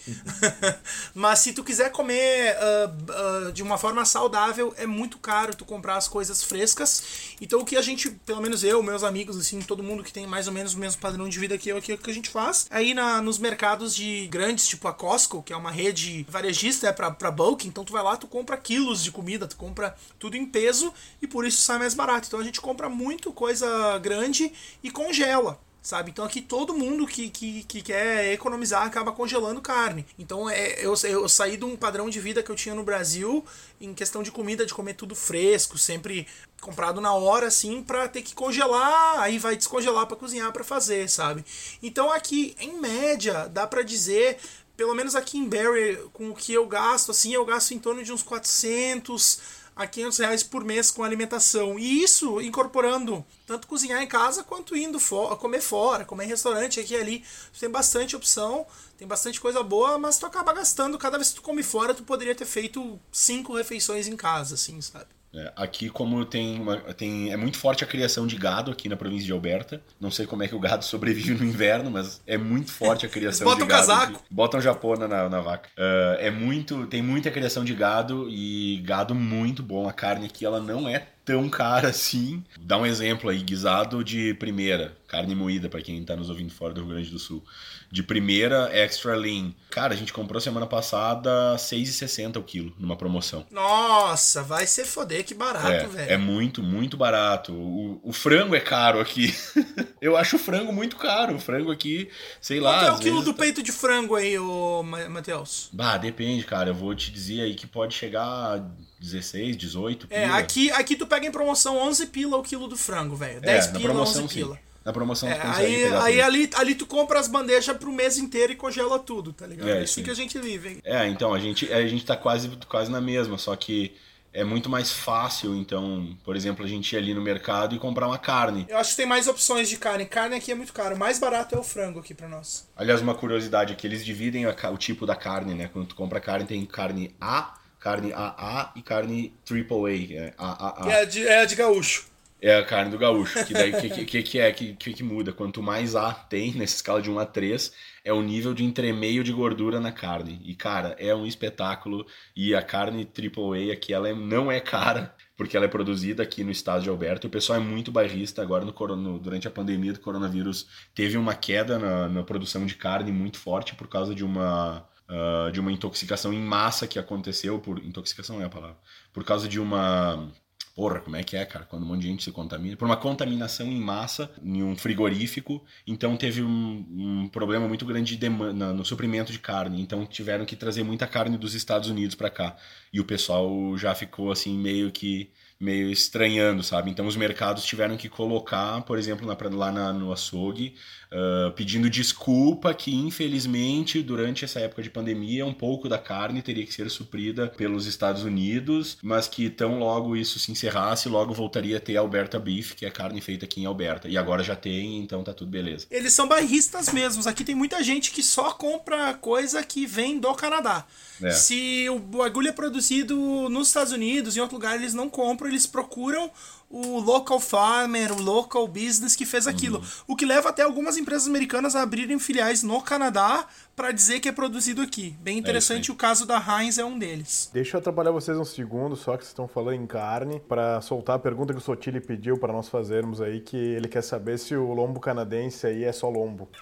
Mas 1.14 1.40
se 1.40 1.52
tu 1.52 1.62
quiser 1.62 1.90
comer 1.90 2.56
uh, 2.56 3.48
uh, 3.48 3.52
de 3.52 3.62
uma 3.62 3.78
forma 3.78 4.04
saudável, 4.04 4.74
é 4.76 4.86
muito 4.86 5.18
caro 5.18 5.54
tu 5.54 5.64
comprar 5.64 5.96
as 5.96 6.08
coisas 6.08 6.42
frescas. 6.42 7.02
Então 7.40 7.60
o 7.60 7.64
que 7.64 7.76
a 7.76 7.82
gente, 7.82 8.10
pelo 8.10 8.40
menos 8.40 8.64
eu, 8.64 8.82
meus 8.82 9.02
amigos, 9.02 9.36
assim, 9.36 9.60
todo 9.60 9.82
mundo 9.82 10.02
que 10.02 10.12
tem 10.12 10.26
mais 10.26 10.46
ou 10.46 10.52
menos 10.52 10.74
o 10.74 10.78
mesmo 10.78 11.00
padrão 11.00 11.28
de 11.28 11.38
vida 11.38 11.58
que 11.58 11.68
eu 11.68 11.76
aqui, 11.76 11.92
é 11.92 11.94
o 11.94 11.98
que 11.98 12.10
a 12.10 12.14
gente 12.14 12.30
faz. 12.30 12.66
Aí 12.70 12.94
nos 13.22 13.38
mercados 13.38 13.94
de 13.94 14.26
grandes, 14.28 14.66
tipo 14.66 14.88
a 14.88 14.92
Costco, 14.92 15.42
que 15.42 15.52
é 15.52 15.56
uma 15.56 15.70
rede 15.70 16.26
varejista, 16.28 16.88
é 16.88 16.92
pra, 16.92 17.10
pra 17.10 17.30
bulk, 17.30 17.66
então 17.66 17.84
tu 17.84 17.92
vai 17.92 18.02
lá, 18.02 18.16
tu 18.16 18.26
compra 18.26 18.56
quilos 18.56 19.02
de 19.02 19.10
comida, 19.10 19.46
tu 19.46 19.56
compra 19.56 19.94
tudo 20.18 20.36
em 20.36 20.46
peso 20.46 20.92
e 21.20 21.26
por 21.26 21.35
isso 21.44 21.60
sai 21.60 21.78
mais 21.78 21.94
barato. 21.94 22.28
Então 22.28 22.40
a 22.40 22.44
gente 22.44 22.60
compra 22.60 22.88
muito 22.88 23.32
coisa 23.32 23.98
grande 23.98 24.52
e 24.82 24.90
congela 24.90 25.58
sabe? 25.86 26.10
Então 26.10 26.24
aqui 26.24 26.42
todo 26.42 26.74
mundo 26.74 27.06
que, 27.06 27.30
que, 27.30 27.62
que 27.62 27.80
quer 27.80 28.32
economizar 28.32 28.84
acaba 28.84 29.12
congelando 29.12 29.60
carne. 29.60 30.04
Então 30.18 30.50
é, 30.50 30.84
eu, 30.84 30.94
eu 31.04 31.28
saí 31.28 31.56
de 31.56 31.64
um 31.64 31.76
padrão 31.76 32.10
de 32.10 32.18
vida 32.18 32.42
que 32.42 32.50
eu 32.50 32.56
tinha 32.56 32.74
no 32.74 32.82
Brasil 32.82 33.44
em 33.80 33.94
questão 33.94 34.20
de 34.20 34.32
comida, 34.32 34.66
de 34.66 34.74
comer 34.74 34.94
tudo 34.94 35.14
fresco, 35.14 35.78
sempre 35.78 36.26
comprado 36.60 37.00
na 37.00 37.12
hora 37.14 37.46
assim, 37.46 37.84
para 37.84 38.08
ter 38.08 38.22
que 38.22 38.34
congelar, 38.34 39.20
aí 39.20 39.38
vai 39.38 39.54
descongelar 39.54 40.08
para 40.08 40.16
cozinhar 40.16 40.50
para 40.50 40.64
fazer, 40.64 41.08
sabe? 41.08 41.44
Então 41.80 42.10
aqui 42.10 42.56
em 42.58 42.80
média 42.80 43.48
dá 43.48 43.64
para 43.64 43.82
dizer 43.82 44.38
pelo 44.76 44.94
menos 44.94 45.14
aqui 45.14 45.38
em 45.38 45.48
Barry, 45.48 45.96
com 46.12 46.30
o 46.30 46.34
que 46.34 46.52
eu 46.52 46.66
gasto, 46.66 47.10
assim, 47.10 47.32
eu 47.32 47.44
gasto 47.46 47.72
em 47.72 47.78
torno 47.78 48.04
de 48.04 48.12
uns 48.12 48.22
400 48.22 49.40
a 49.76 49.86
500 49.86 50.18
reais 50.18 50.42
por 50.42 50.64
mês 50.64 50.90
com 50.90 51.04
alimentação. 51.04 51.78
E 51.78 52.02
isso 52.02 52.40
incorporando 52.40 53.24
tanto 53.46 53.66
cozinhar 53.66 54.02
em 54.02 54.06
casa 54.06 54.42
quanto 54.42 54.74
indo 54.74 54.98
for 54.98 55.36
comer 55.36 55.60
fora, 55.60 56.04
comer 56.04 56.24
em 56.24 56.28
restaurante 56.28 56.80
aqui 56.80 56.94
e 56.94 56.96
ali. 56.96 57.24
Tem 57.60 57.68
bastante 57.68 58.16
opção, 58.16 58.66
tem 58.96 59.06
bastante 59.06 59.38
coisa 59.38 59.62
boa, 59.62 59.98
mas 59.98 60.18
tu 60.18 60.24
acaba 60.24 60.54
gastando. 60.54 60.98
Cada 60.98 61.18
vez 61.18 61.28
que 61.28 61.36
tu 61.36 61.42
come 61.42 61.62
fora, 61.62 61.92
tu 61.92 62.02
poderia 62.02 62.34
ter 62.34 62.46
feito 62.46 62.98
cinco 63.12 63.54
refeições 63.54 64.08
em 64.08 64.16
casa, 64.16 64.54
assim, 64.54 64.80
sabe? 64.80 65.06
É, 65.36 65.52
aqui, 65.54 65.90
como 65.90 66.24
tem, 66.24 66.58
uma, 66.60 66.76
tem. 66.94 67.30
É 67.30 67.36
muito 67.36 67.58
forte 67.58 67.84
a 67.84 67.86
criação 67.86 68.26
de 68.26 68.36
gado 68.36 68.70
aqui 68.70 68.88
na 68.88 68.96
província 68.96 69.26
de 69.26 69.32
Alberta. 69.32 69.82
Não 70.00 70.10
sei 70.10 70.26
como 70.26 70.42
é 70.42 70.48
que 70.48 70.54
o 70.54 70.60
gado 70.60 70.84
sobrevive 70.86 71.34
no 71.34 71.44
inverno, 71.44 71.90
mas 71.90 72.22
é 72.26 72.38
muito 72.38 72.72
forte 72.72 73.04
a 73.04 73.08
criação 73.08 73.46
de 73.46 73.52
gado. 73.52 73.66
Botam 73.66 73.78
casaco. 73.78 74.24
Botam 74.30 74.60
japona 74.60 75.06
na, 75.06 75.28
na 75.28 75.40
vaca. 75.40 75.68
Uh, 75.76 76.16
é 76.18 76.30
muito. 76.30 76.86
Tem 76.86 77.02
muita 77.02 77.30
criação 77.30 77.64
de 77.64 77.74
gado 77.74 78.26
e 78.30 78.82
gado 78.84 79.14
muito 79.14 79.62
bom. 79.62 79.88
A 79.88 79.92
carne 79.92 80.26
aqui 80.26 80.44
ela 80.44 80.60
não 80.60 80.88
é 80.88 81.06
tão 81.26 81.50
cara 81.50 81.88
assim. 81.88 82.42
Dá 82.58 82.78
um 82.78 82.86
exemplo 82.86 83.28
aí, 83.28 83.42
guisado 83.42 84.02
de 84.02 84.32
primeira, 84.34 84.96
carne 85.08 85.34
moída 85.34 85.68
para 85.68 85.82
quem 85.82 86.02
tá 86.04 86.16
nos 86.16 86.30
ouvindo 86.30 86.52
fora 86.52 86.72
do 86.72 86.80
Rio 86.82 86.90
Grande 86.90 87.10
do 87.10 87.18
Sul 87.18 87.44
de 87.90 88.02
primeira 88.02 88.68
extra 88.72 89.14
lean. 89.14 89.52
Cara, 89.70 89.94
a 89.94 89.96
gente 89.96 90.12
comprou 90.12 90.40
semana 90.40 90.66
passada 90.66 91.56
6,60 91.56 92.36
o 92.36 92.42
quilo 92.42 92.74
numa 92.78 92.96
promoção. 92.96 93.46
Nossa, 93.50 94.42
vai 94.42 94.66
ser 94.66 94.84
foder, 94.84 95.24
que 95.24 95.34
barato, 95.34 95.66
é, 95.68 95.86
velho. 95.86 96.12
É 96.12 96.16
muito, 96.16 96.62
muito 96.62 96.96
barato. 96.96 97.52
O, 97.52 98.00
o 98.02 98.12
frango 98.12 98.54
é 98.54 98.60
caro 98.60 99.00
aqui. 99.00 99.34
Eu 100.00 100.16
acho 100.16 100.36
o 100.36 100.38
frango 100.38 100.72
muito 100.72 100.96
caro. 100.96 101.36
O 101.36 101.40
frango 101.40 101.70
aqui, 101.70 102.08
sei 102.40 102.60
lá. 102.60 102.80
Quanto 102.80 102.88
é 102.88 102.92
o 102.92 102.98
quilo 102.98 103.22
do 103.22 103.32
tá... 103.32 103.42
peito 103.42 103.62
de 103.62 103.72
frango 103.72 104.14
aí, 104.14 104.38
ô 104.38 104.82
Matheus? 104.82 105.68
Bah, 105.72 105.96
depende, 105.96 106.44
cara. 106.44 106.70
Eu 106.70 106.74
vou 106.74 106.94
te 106.94 107.10
dizer 107.10 107.42
aí 107.42 107.54
que 107.54 107.66
pode 107.66 107.94
chegar 107.94 108.62
16, 109.00 109.56
18 109.56 110.08
pila. 110.08 110.20
É, 110.20 110.24
aqui, 110.26 110.70
aqui 110.70 110.96
tu 110.96 111.06
pega 111.06 111.26
em 111.26 111.30
promoção 111.30 111.76
11 111.76 112.06
pila 112.06 112.36
o 112.36 112.42
quilo 112.42 112.66
do 112.66 112.76
frango, 112.76 113.16
velho. 113.16 113.40
10 113.40 113.66
é, 113.66 113.68
pila, 113.72 113.80
promoção, 113.80 114.24
11 114.24 114.34
pila. 114.34 114.54
Sim. 114.54 114.60
Na 114.84 114.92
promoção 114.92 115.28
é, 115.28 115.40
aí, 115.42 115.84
aí 115.86 116.20
ali, 116.20 116.50
ali 116.54 116.74
tu 116.76 116.86
compra 116.86 117.18
as 117.18 117.26
bandejas 117.26 117.76
pro 117.76 117.90
mês 117.90 118.18
inteiro 118.18 118.52
e 118.52 118.56
congela 118.56 119.00
tudo, 119.00 119.32
tá 119.32 119.44
ligado? 119.44 119.68
É, 119.68 119.80
é 119.80 119.82
assim 119.82 120.00
que 120.00 120.10
a 120.10 120.14
gente 120.14 120.38
vive. 120.38 120.68
Hein? 120.68 120.80
É, 120.84 121.08
então, 121.08 121.34
a 121.34 121.40
gente, 121.40 121.72
a 121.72 121.84
gente 121.88 122.04
tá 122.04 122.16
quase, 122.16 122.48
quase 122.68 122.88
na 122.88 123.00
mesma, 123.00 123.36
só 123.36 123.56
que 123.56 123.96
é 124.32 124.44
muito 124.44 124.68
mais 124.68 124.92
fácil, 124.92 125.56
então, 125.56 126.16
por 126.22 126.36
exemplo, 126.36 126.64
a 126.64 126.68
gente 126.68 126.92
ir 126.92 126.98
ali 126.98 127.14
no 127.14 127.20
mercado 127.20 127.74
e 127.74 127.78
comprar 127.78 128.06
uma 128.06 128.18
carne. 128.18 128.66
Eu 128.68 128.76
acho 128.76 128.90
que 128.90 128.96
tem 128.98 129.06
mais 129.06 129.26
opções 129.26 129.68
de 129.68 129.76
carne. 129.76 130.04
Carne 130.04 130.36
aqui 130.36 130.52
é 130.52 130.54
muito 130.54 130.72
caro. 130.72 130.94
O 130.94 130.98
mais 130.98 131.18
barato 131.18 131.54
é 131.54 131.58
o 131.58 131.64
frango 131.64 131.98
aqui 131.98 132.14
para 132.14 132.28
nós. 132.28 132.68
Aliás, 132.76 133.00
uma 133.00 133.14
curiosidade 133.14 133.72
aqui, 133.72 133.86
eles 133.86 134.04
dividem 134.04 134.46
o 134.46 134.76
tipo 134.76 135.06
da 135.06 135.16
carne, 135.16 135.54
né? 135.54 135.70
Quando 135.72 135.88
tu 135.88 135.94
compra 135.96 136.20
carne, 136.20 136.46
tem 136.46 136.64
carne 136.64 137.12
A, 137.20 137.54
carne 137.86 138.12
AA 138.12 138.72
e 138.74 138.82
carne 138.82 139.32
AAA. 139.48 139.90
É, 140.10 140.34
a, 140.36 140.66
a, 140.66 140.86
a. 140.86 140.90
é, 140.90 141.06
de, 141.06 141.26
é 141.26 141.46
de 141.46 141.54
gaúcho. 141.54 142.08
É 142.42 142.56
a 142.56 142.64
carne 142.64 142.90
do 142.90 142.98
gaúcho. 142.98 143.44
Que 143.46 143.54
daí 143.54 143.72
que, 143.72 144.04
que, 144.04 144.22
que 144.24 144.38
é 144.40 144.52
que, 144.52 144.74
que, 144.74 145.02
muda? 145.04 145.32
Quanto 145.32 145.62
mais 145.62 145.94
A 145.94 146.12
tem 146.12 146.52
nessa 146.52 146.74
escala 146.74 147.00
de 147.00 147.08
1 147.08 147.18
a 147.20 147.24
3, 147.24 147.72
é 148.04 148.12
o 148.12 148.20
nível 148.22 148.52
de 148.52 148.64
entremeio 148.64 149.22
de 149.22 149.32
gordura 149.32 149.78
na 149.80 149.92
carne. 149.92 150.42
E, 150.44 150.54
cara, 150.54 150.96
é 150.98 151.14
um 151.14 151.24
espetáculo. 151.24 152.04
E 152.34 152.56
a 152.56 152.60
carne 152.60 153.08
AAA 153.08 153.72
aqui, 153.72 153.94
ela 153.94 154.08
é, 154.08 154.14
não 154.14 154.50
é 154.50 154.60
cara, 154.60 155.14
porque 155.36 155.56
ela 155.56 155.66
é 155.66 155.68
produzida 155.68 156.24
aqui 156.24 156.42
no 156.42 156.50
estado 156.50 156.82
de 156.82 156.88
Alberta. 156.88 157.28
O 157.28 157.30
pessoal 157.30 157.60
é 157.60 157.62
muito 157.62 157.92
bairrista. 157.92 158.42
Agora, 158.42 158.64
no, 158.64 158.96
no, 158.96 159.18
durante 159.18 159.46
a 159.46 159.50
pandemia 159.50 159.92
do 159.92 160.00
coronavírus, 160.00 160.66
teve 160.92 161.16
uma 161.16 161.34
queda 161.34 161.78
na, 161.78 162.08
na 162.08 162.22
produção 162.24 162.66
de 162.66 162.74
carne 162.74 163.12
muito 163.12 163.38
forte 163.38 163.76
por 163.76 163.86
causa 163.86 164.12
de 164.12 164.24
uma. 164.24 164.84
Uh, 165.08 165.52
de 165.52 165.60
uma 165.60 165.70
intoxicação 165.70 166.32
em 166.32 166.40
massa 166.40 166.84
que 166.84 166.98
aconteceu 166.98 167.60
por 167.60 167.78
intoxicação 167.78 168.42
é 168.42 168.44
a 168.44 168.48
palavra 168.48 168.76
por 169.12 169.22
causa 169.22 169.46
de 169.46 169.60
uma 169.60 170.32
Porra, 170.76 171.00
como 171.00 171.16
é 171.16 171.24
que 171.24 171.34
é, 171.38 171.44
cara? 171.46 171.64
Quando 171.64 171.84
um 171.84 171.86
monte 171.86 172.02
de 172.02 172.08
gente 172.08 172.22
se 172.22 172.30
contamina. 172.30 172.76
Por 172.76 172.84
uma 172.84 172.98
contaminação 172.98 173.66
em 173.66 173.80
massa 173.80 174.30
em 174.42 174.62
um 174.62 174.76
frigorífico, 174.76 175.64
então 175.86 176.14
teve 176.18 176.42
um, 176.42 176.86
um 176.90 177.28
problema 177.30 177.66
muito 177.66 177.86
grande 177.86 178.12
de 178.12 178.18
demanda, 178.18 178.74
no 178.74 178.84
suprimento 178.84 179.32
de 179.32 179.38
carne. 179.38 179.80
Então 179.80 180.04
tiveram 180.04 180.44
que 180.44 180.54
trazer 180.54 180.82
muita 180.82 181.06
carne 181.06 181.38
dos 181.38 181.54
Estados 181.54 181.88
Unidos 181.88 182.14
para 182.14 182.28
cá. 182.28 182.58
E 182.92 183.00
o 183.00 183.06
pessoal 183.06 183.50
já 183.78 183.94
ficou 183.94 184.30
assim, 184.30 184.54
meio 184.58 184.92
que 184.92 185.30
meio 185.58 185.90
estranhando, 185.90 186.62
sabe? 186.62 186.90
Então 186.90 187.06
os 187.06 187.16
mercados 187.16 187.64
tiveram 187.64 187.96
que 187.96 188.10
colocar, 188.10 188.82
por 188.82 188.98
exemplo, 188.98 189.26
na, 189.26 189.56
lá 189.56 189.72
na, 189.72 189.92
no 189.94 190.12
açougue, 190.12 190.74
uh, 191.16 191.50
pedindo 191.52 191.88
desculpa 191.88 192.72
que 192.74 192.94
infelizmente 192.94 194.02
durante 194.02 194.44
essa 194.44 194.60
época 194.60 194.82
de 194.82 194.90
pandemia 194.90 195.46
um 195.46 195.54
pouco 195.54 195.88
da 195.88 195.98
carne 195.98 196.42
teria 196.42 196.66
que 196.66 196.72
ser 196.72 196.90
suprida 196.90 197.48
pelos 197.48 197.86
Estados 197.86 198.22
Unidos, 198.22 198.98
mas 199.02 199.26
que 199.26 199.48
tão 199.48 199.78
logo 199.78 200.14
isso 200.14 200.38
se 200.38 200.52
encerrasse, 200.52 201.08
logo 201.08 201.32
voltaria 201.32 201.78
a 201.78 201.80
ter 201.80 201.96
Alberta 201.96 202.38
Beef, 202.38 202.74
que 202.74 202.84
é 202.84 202.90
carne 202.90 203.20
feita 203.20 203.46
aqui 203.46 203.60
em 203.60 203.66
Alberta. 203.66 204.08
E 204.08 204.18
agora 204.18 204.42
já 204.42 204.54
tem, 204.54 204.98
então 204.98 205.24
tá 205.24 205.32
tudo 205.32 205.50
beleza. 205.50 205.86
Eles 205.90 206.12
são 206.12 206.28
bairristas 206.28 206.92
mesmos. 206.92 207.26
Aqui 207.26 207.44
tem 207.44 207.54
muita 207.54 207.82
gente 207.82 208.10
que 208.10 208.22
só 208.22 208.52
compra 208.52 209.14
coisa 209.14 209.62
que 209.62 209.86
vem 209.86 210.18
do 210.18 210.34
Canadá. 210.34 210.84
É. 211.22 211.30
Se 211.30 211.88
o 211.88 211.98
bagulho 211.98 212.48
é 212.48 212.52
produzido 212.52 213.16
nos 213.48 213.68
Estados 213.68 213.92
Unidos, 213.92 214.36
em 214.36 214.40
outro 214.40 214.56
lugar, 214.56 214.76
eles 214.76 214.92
não 214.92 215.08
compram, 215.08 215.48
eles 215.48 215.66
procuram 215.66 216.30
o 216.68 216.98
local 216.98 217.38
farmer, 217.38 218.12
o 218.12 218.20
local 218.20 218.66
business 218.66 219.14
que 219.14 219.24
fez 219.24 219.46
aquilo. 219.46 219.82
O 220.06 220.16
que 220.16 220.26
leva 220.26 220.48
até 220.48 220.62
algumas 220.62 220.96
empresas 220.96 221.28
americanas 221.28 221.76
a 221.76 221.82
abrirem 221.82 222.18
filiais 222.18 222.62
no 222.62 222.82
Canadá 222.82 223.46
para 223.74 223.92
dizer 223.92 224.20
que 224.20 224.28
é 224.28 224.32
produzido 224.32 224.82
aqui. 224.82 225.14
Bem 225.20 225.38
interessante, 225.38 225.90
aí. 225.90 225.94
o 225.94 225.98
caso 225.98 226.26
da 226.26 226.38
Heinz 226.38 226.78
é 226.78 226.84
um 226.84 226.98
deles. 226.98 227.50
Deixa 227.52 227.76
eu 227.76 227.80
atrapalhar 227.80 228.10
vocês 228.10 228.36
um 228.36 228.44
segundo, 228.44 228.96
só 228.96 229.16
que 229.16 229.22
vocês 229.22 229.30
estão 229.30 229.46
falando 229.46 229.74
em 229.74 229.86
carne, 229.86 230.40
para 230.40 230.80
soltar 230.80 231.16
a 231.16 231.18
pergunta 231.18 231.52
que 231.52 231.58
o 231.58 231.62
Sotile 231.62 232.00
pediu 232.00 232.38
para 232.38 232.52
nós 232.52 232.68
fazermos 232.68 233.20
aí, 233.20 233.40
que 233.40 233.56
ele 233.56 233.86
quer 233.86 234.02
saber 234.02 234.38
se 234.38 234.56
o 234.56 234.72
lombo 234.72 234.98
canadense 234.98 235.66
aí 235.66 235.84
é 235.84 235.92
só 235.92 236.08
lombo. 236.08 236.48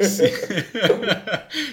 Sim. 0.00 0.30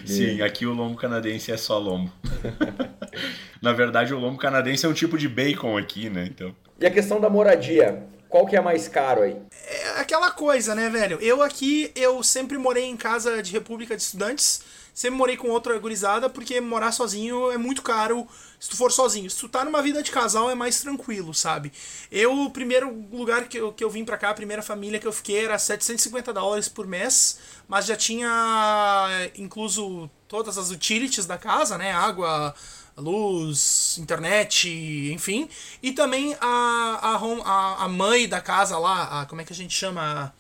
Sim, 0.05 0.41
aqui 0.41 0.65
o 0.65 0.73
lombo 0.73 0.97
canadense 0.97 1.51
é 1.51 1.57
só 1.57 1.78
lombo. 1.78 2.11
Na 3.62 3.74
verdade, 3.74 4.14
o 4.14 4.20
lombo 4.20 4.38
canadense 4.38 4.86
é 4.86 4.89
um 4.89 4.93
tipo 4.93 5.18
de 5.18 5.28
bacon 5.28 5.78
aqui, 5.78 6.10
né? 6.10 6.28
Então. 6.30 6.55
E 6.80 6.86
a 6.86 6.91
questão 6.91 7.20
da 7.20 7.30
moradia? 7.30 8.08
Qual 8.30 8.45
que 8.45 8.55
é 8.55 8.62
mais 8.62 8.88
caro 8.88 9.22
aí? 9.22 9.38
É 9.66 9.99
aquela 10.01 10.32
coisa, 10.32 10.76
né, 10.76 10.89
velho? 10.89 11.18
Eu 11.22 11.41
aqui, 11.41 11.91
eu 11.95 12.22
sempre 12.22 12.58
morei 12.58 12.84
em 12.84 12.97
casa 12.97 13.41
de 13.41 13.51
república 13.53 13.95
de 13.95 14.01
estudantes, 14.01 14.62
sempre 14.93 15.18
morei 15.18 15.38
com 15.38 15.49
outra 15.49 15.78
gurizada, 15.80 16.30
porque 16.30 16.60
morar 16.60 16.91
sozinho 16.91 17.51
é 17.51 17.58
muito 17.58 17.82
caro 17.82 18.28
se 18.60 18.70
tu 18.70 18.76
for 18.76 18.91
sozinho. 18.91 19.30
Se 19.30 19.38
tu 19.38 19.47
tá 19.47 19.64
numa 19.64 19.82
vida 19.82 20.03
de 20.03 20.12
casal 20.12 20.51
é 20.51 20.55
mais 20.55 20.82
tranquilo, 20.82 21.34
sabe? 21.34 21.72
Eu, 22.12 22.34
o 22.34 22.49
primeiro 22.49 23.08
lugar 23.12 23.47
que 23.47 23.58
eu, 23.58 23.72
que 23.72 23.84
eu 23.84 23.89
vim 23.89 24.03
pra 24.03 24.18
cá, 24.18 24.32
a 24.32 24.34
primeira 24.34 24.62
família 24.62 24.99
que 24.99 25.08
eu 25.08 25.14
fiquei 25.14 25.45
era 25.45 25.58
750 25.58 26.34
dólares 26.34 26.68
por 26.68 26.86
mês, 26.86 27.39
mas 27.68 27.86
já 27.86 27.95
tinha 27.95 29.08
incluso 29.38 30.10
todas 30.28 30.58
as 30.58 30.70
utilities 30.70 31.26
da 31.26 31.38
casa, 31.38 31.78
né? 31.78 31.93
Água, 31.93 32.53
luz, 32.98 33.98
internet, 34.00 34.68
enfim. 35.14 35.48
E 35.82 35.91
também 35.91 36.36
a, 36.41 37.20
a, 37.45 37.84
a 37.84 37.88
mãe 37.88 38.28
da 38.28 38.41
casa 38.41 38.78
lá, 38.78 39.22
a, 39.22 39.26
como 39.26 39.41
é 39.41 39.43
que 39.45 39.54
a 39.54 39.56
gente 39.56 39.74
chama? 39.74 40.34